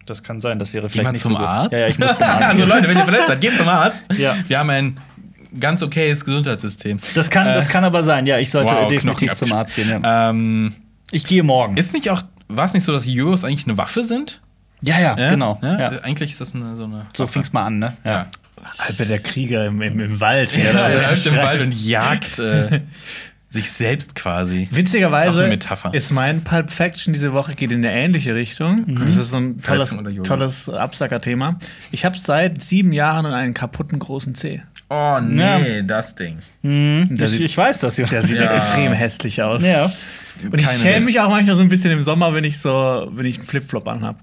Das 0.07 0.23
kann 0.23 0.41
sein, 0.41 0.59
das 0.59 0.73
wäre 0.73 0.87
Geh 0.87 0.93
vielleicht 0.93 1.05
mal 1.07 1.13
nicht 1.13 1.23
zum 1.23 1.33
so 1.33 1.39
gut. 1.39 1.47
Arzt. 1.47 1.73
Ja, 1.73 1.79
ja, 1.81 1.87
ich 1.89 1.99
muss 1.99 2.17
zum 2.19 2.27
Arzt. 2.29 2.45
also. 2.55 2.65
Leute, 2.65 2.89
wenn 2.89 2.97
ihr 2.97 3.05
verletzt 3.05 3.27
seid, 3.29 3.41
geht 3.41 3.57
zum 3.57 3.69
Arzt. 3.69 4.07
Ja. 4.19 4.37
Wir 4.49 4.59
haben 4.59 4.71
ein 4.71 4.97
ganz 5.61 5.83
okayes 5.83 6.25
Gesundheitssystem. 6.25 6.99
Das 7.15 7.29
kann, 7.31 7.47
das 7.47 7.69
kann 7.69 7.85
aber 7.85 8.03
sein, 8.03 8.27
ja, 8.27 8.39
ich 8.39 8.51
sollte 8.51 8.73
Wow, 8.73 8.89
definitiv 8.89 9.35
zum 9.35 9.53
Arzt 9.53 9.77
gehen. 9.77 9.89
Ja. 10.03 10.31
Ähm, 10.31 10.75
Ich 11.13 11.25
gehe 11.27 11.43
morgen. 11.43 11.77
ist 11.77 11.93
nicht 11.93 12.09
auch, 12.11 12.23
war 12.57 12.65
es 12.65 12.75
nicht 12.75 12.85
so, 12.85 12.93
dass 12.93 13.07
Jojos 13.07 13.45
eigentlich 13.45 13.67
eine 13.67 13.77
Waffe 13.79 14.05
sind? 14.05 14.41
ja, 14.83 14.99
ja, 15.01 15.17
Ja? 15.17 15.31
genau. 15.31 15.59
Ja? 15.63 15.79
Ja. 15.79 15.89
Eigentlich 16.01 16.33
ist 16.33 16.41
das 16.41 16.55
eine, 16.55 16.75
so 16.75 16.85
eine. 16.85 17.07
So 17.17 17.27
fing's 17.27 17.53
mal 17.53 17.65
an, 17.65 17.79
ne? 17.79 17.97
Ja. 18.05 18.27
Albert 18.79 19.09
der 19.11 19.19
Krieger 19.21 19.67
im, 19.67 19.81
im, 19.83 19.99
im 20.01 20.21
Wald. 20.21 20.53
Ja, 20.57 20.73
Ja, 20.73 20.89
er 20.89 21.03
läuft 21.11 21.27
im 21.27 21.37
Wald 21.37 21.61
und 21.63 21.73
jagt 21.75 22.39
äh, 22.39 22.81
sich 23.49 23.71
selbst 23.71 24.15
quasi. 24.15 24.65
Ist 24.65 24.77
Witzigerweise 24.77 25.47
Metapher. 25.49 25.93
ist 25.95 26.11
mein 26.11 26.43
Pulp 26.43 26.71
Faction 26.71 27.13
diese 27.13 27.33
Woche 27.33 27.55
geht 27.55 27.71
in 27.73 27.85
eine 27.85 27.93
ähnliche 27.93 28.35
Richtung. 28.35 28.85
Mhm. 28.87 29.05
Das 29.05 29.17
ist 29.17 29.31
so 29.31 29.37
ein 29.37 29.61
tolles, 29.63 29.97
tolles 30.25 30.69
Absacker-Thema. 30.69 31.59
Ich 31.91 32.05
habe 32.05 32.19
seit 32.19 32.63
sieben 32.63 32.93
Jahren 32.93 33.27
einen 33.27 33.53
kaputten 33.55 33.99
großen 33.99 34.35
Zeh. 34.35 34.63
Oh 34.91 35.19
nee, 35.21 35.83
das 35.85 36.15
Ding. 36.15 36.39
Der 36.63 37.09
Ich, 37.25 37.31
sieht, 37.31 37.41
ich 37.41 37.57
weiß 37.57 37.81
das, 37.81 37.97
der 37.97 38.07
Jonas. 38.07 38.27
sieht 38.29 38.39
Ja. 38.41 38.51
extrem 38.53 38.93
hässlich 38.93 39.43
aus. 39.43 39.63
Ja. 39.63 39.91
Und 40.51 40.59
ich 40.61 40.67
schäme 40.69 41.07
mich 41.07 41.21
auch 41.21 41.29
manchmal 41.29 41.57
so 41.57 41.63
ein 41.63 41.69
bisschen 41.69 41.91
im 41.93 42.01
Sommer, 42.03 42.35
wenn 42.35 42.45
ich 42.45 42.59
so, 42.59 43.09
wenn 43.13 43.27
ich 43.27 43.39
einen 43.39 43.47
Flipflop 43.47 43.87
anhab. 43.89 44.17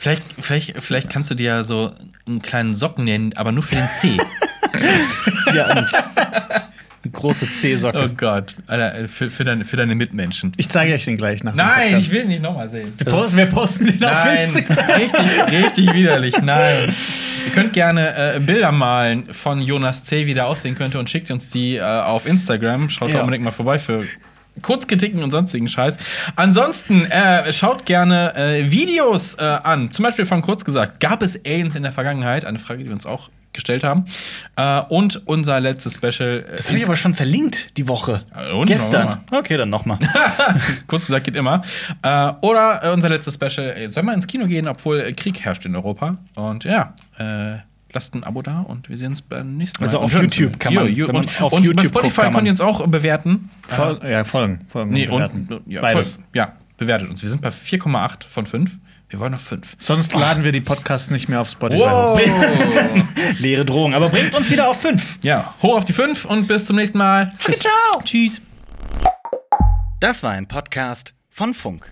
Vielleicht, 0.00 0.22
vielleicht, 0.40 0.80
vielleicht 0.80 1.10
kannst 1.10 1.30
du 1.30 1.34
dir 1.34 1.46
ja 1.46 1.64
so 1.64 1.92
einen 2.26 2.40
kleinen 2.42 2.74
Socken 2.74 3.04
nennen, 3.04 3.32
aber 3.34 3.52
nur 3.52 3.62
für 3.62 3.74
den 3.76 3.88
C. 3.90 4.16
ja 5.54 5.66
und 5.70 5.78
einen 5.78 7.12
große 7.12 7.48
C-Socke. 7.48 8.04
Oh 8.04 8.14
Gott, 8.16 8.54
Alter, 8.66 9.08
für, 9.08 9.30
für, 9.30 9.44
deine, 9.44 9.64
für 9.64 9.76
deine 9.76 9.94
Mitmenschen. 9.94 10.52
Ich 10.56 10.68
zeige 10.68 10.94
euch 10.94 11.04
den 11.04 11.16
gleich 11.16 11.44
nach. 11.44 11.54
Nein, 11.54 11.98
ich 11.98 12.10
will 12.10 12.22
ihn 12.22 12.28
nicht 12.28 12.42
nochmal 12.42 12.68
sehen. 12.68 12.92
Wir 12.96 13.06
posten, 13.06 13.36
wir 13.36 13.46
posten 13.46 13.86
den 13.86 14.04
auf 14.04 14.24
Nein, 14.24 14.38
Instagram. 14.44 14.90
richtig, 14.96 15.64
richtig 15.64 15.94
widerlich. 15.94 16.40
Nein. 16.42 16.94
Ihr 17.46 17.52
könnt 17.52 17.72
gerne 17.74 18.34
äh, 18.34 18.40
Bilder 18.40 18.72
malen 18.72 19.24
von 19.32 19.60
Jonas 19.62 20.02
C., 20.02 20.26
wie 20.26 20.34
der 20.34 20.46
aussehen 20.48 20.74
könnte, 20.74 20.98
und 20.98 21.08
schickt 21.08 21.30
uns 21.30 21.48
die 21.48 21.76
äh, 21.76 21.82
auf 21.82 22.26
Instagram. 22.26 22.90
Schaut 22.90 23.10
da 23.10 23.16
Ja. 23.16 23.20
unbedingt 23.20 23.44
mal 23.44 23.52
vorbei 23.52 23.78
für 23.78 24.04
Kurzkritiken 24.62 25.22
und 25.22 25.30
sonstigen 25.30 25.68
Scheiß. 25.68 25.98
Ansonsten 26.36 27.04
äh, 27.06 27.52
schaut 27.52 27.86
gerne 27.86 28.34
äh, 28.36 28.70
Videos 28.70 29.34
äh, 29.34 29.42
an. 29.42 29.92
Zum 29.92 30.02
Beispiel 30.04 30.24
von 30.26 30.42
kurz 30.42 30.64
gesagt, 30.64 31.00
gab 31.00 31.22
es 31.22 31.44
Aliens 31.44 31.74
in 31.76 31.82
der 31.82 31.92
Vergangenheit? 31.92 32.44
Eine 32.44 32.58
Frage, 32.58 32.80
die 32.80 32.86
wir 32.86 32.92
uns 32.94 33.06
auch 33.06 33.30
gestellt 33.52 33.84
haben. 33.84 34.04
Äh, 34.56 34.80
und 34.88 35.26
unser 35.26 35.60
letztes 35.60 35.94
Special. 35.94 36.44
äh, 36.48 36.56
Das 36.56 36.68
habe 36.68 36.78
ich 36.78 36.84
aber 36.84 36.96
schon 36.96 37.14
verlinkt 37.14 37.76
die 37.78 37.88
Woche. 37.88 38.22
Und? 38.54 38.66
Gestern. 38.66 39.24
Okay, 39.30 39.56
dann 39.56 39.70
nochmal. 39.70 39.98
Kurz 40.86 41.06
gesagt, 41.06 41.24
geht 41.24 41.36
immer. 41.36 41.62
Äh, 42.02 42.32
oder 42.42 42.92
unser 42.92 43.08
letztes 43.08 43.34
Special, 43.34 43.70
äh, 43.70 43.88
soll 43.90 44.02
man 44.02 44.14
ins 44.16 44.26
Kino 44.26 44.46
gehen, 44.46 44.68
obwohl 44.68 45.12
Krieg 45.14 45.40
herrscht 45.40 45.64
in 45.64 45.74
Europa. 45.74 46.18
Und 46.34 46.64
ja, 46.64 46.94
äh, 47.18 47.58
lasst 47.96 48.14
ein 48.14 48.24
Abo 48.24 48.42
da 48.42 48.60
und 48.60 48.88
wir 48.90 48.96
sehen 48.98 49.08
uns 49.08 49.22
beim 49.22 49.56
nächsten 49.56 49.80
Mal. 49.80 49.86
Also 49.86 50.00
auf 50.00 50.12
YouTube 50.12 50.60
kann 50.60 50.74
man- 50.74 50.86
wenn 50.94 51.06
man 51.06 51.16
und 51.16 51.40
auf 51.42 51.52
und 51.52 51.64
YouTube 51.64 51.82
bei 51.82 51.88
Spotify 51.88 52.14
kann 52.22 52.24
man- 52.26 52.34
könnt 52.34 52.46
ihr 52.46 52.50
uns 52.52 52.60
auch 52.60 52.86
bewerten. 52.86 53.48
Fol 53.66 53.98
ja, 54.08 54.22
folgen. 54.24 54.60
folgen 54.68 54.90
Nee, 54.92 55.06
bewerten. 55.06 55.46
und 55.50 55.62
ja, 55.66 55.80
Beides. 55.80 56.12
folgen. 56.16 56.28
ja, 56.34 56.52
bewertet 56.76 57.08
uns. 57.08 57.22
Wir 57.22 57.28
sind 57.30 57.40
bei 57.42 57.50
4,8 57.50 58.24
von 58.28 58.44
5. 58.46 58.70
Wir 59.08 59.18
wollen 59.20 59.32
noch 59.32 59.40
5. 59.40 59.76
Sonst 59.78 60.12
laden 60.14 60.44
wir 60.44 60.52
die 60.52 60.60
Podcasts 60.60 61.10
nicht 61.10 61.28
mehr 61.28 61.40
auf 61.40 61.48
Spotify 61.48 61.80
Wow. 61.82 62.18
hoch. 62.20 63.04
Leere 63.38 63.64
Drohung. 63.64 63.94
Aber 63.94 64.08
bringt 64.10 64.34
uns 64.34 64.50
wieder 64.50 64.68
auf 64.68 64.80
5. 64.80 65.18
ja, 65.22 65.54
hoch 65.62 65.78
auf 65.78 65.84
die 65.84 65.92
5 65.94 66.24
und 66.26 66.46
bis 66.48 66.66
zum 66.66 66.76
nächsten 66.76 66.98
Mal. 66.98 67.32
Tschüss. 67.38 67.60
Ciao. 67.60 68.02
Tschüss. 68.04 68.42
Das 70.00 70.22
war 70.22 70.32
ein 70.32 70.46
Podcast 70.46 71.14
von 71.30 71.54
Funk. 71.54 71.90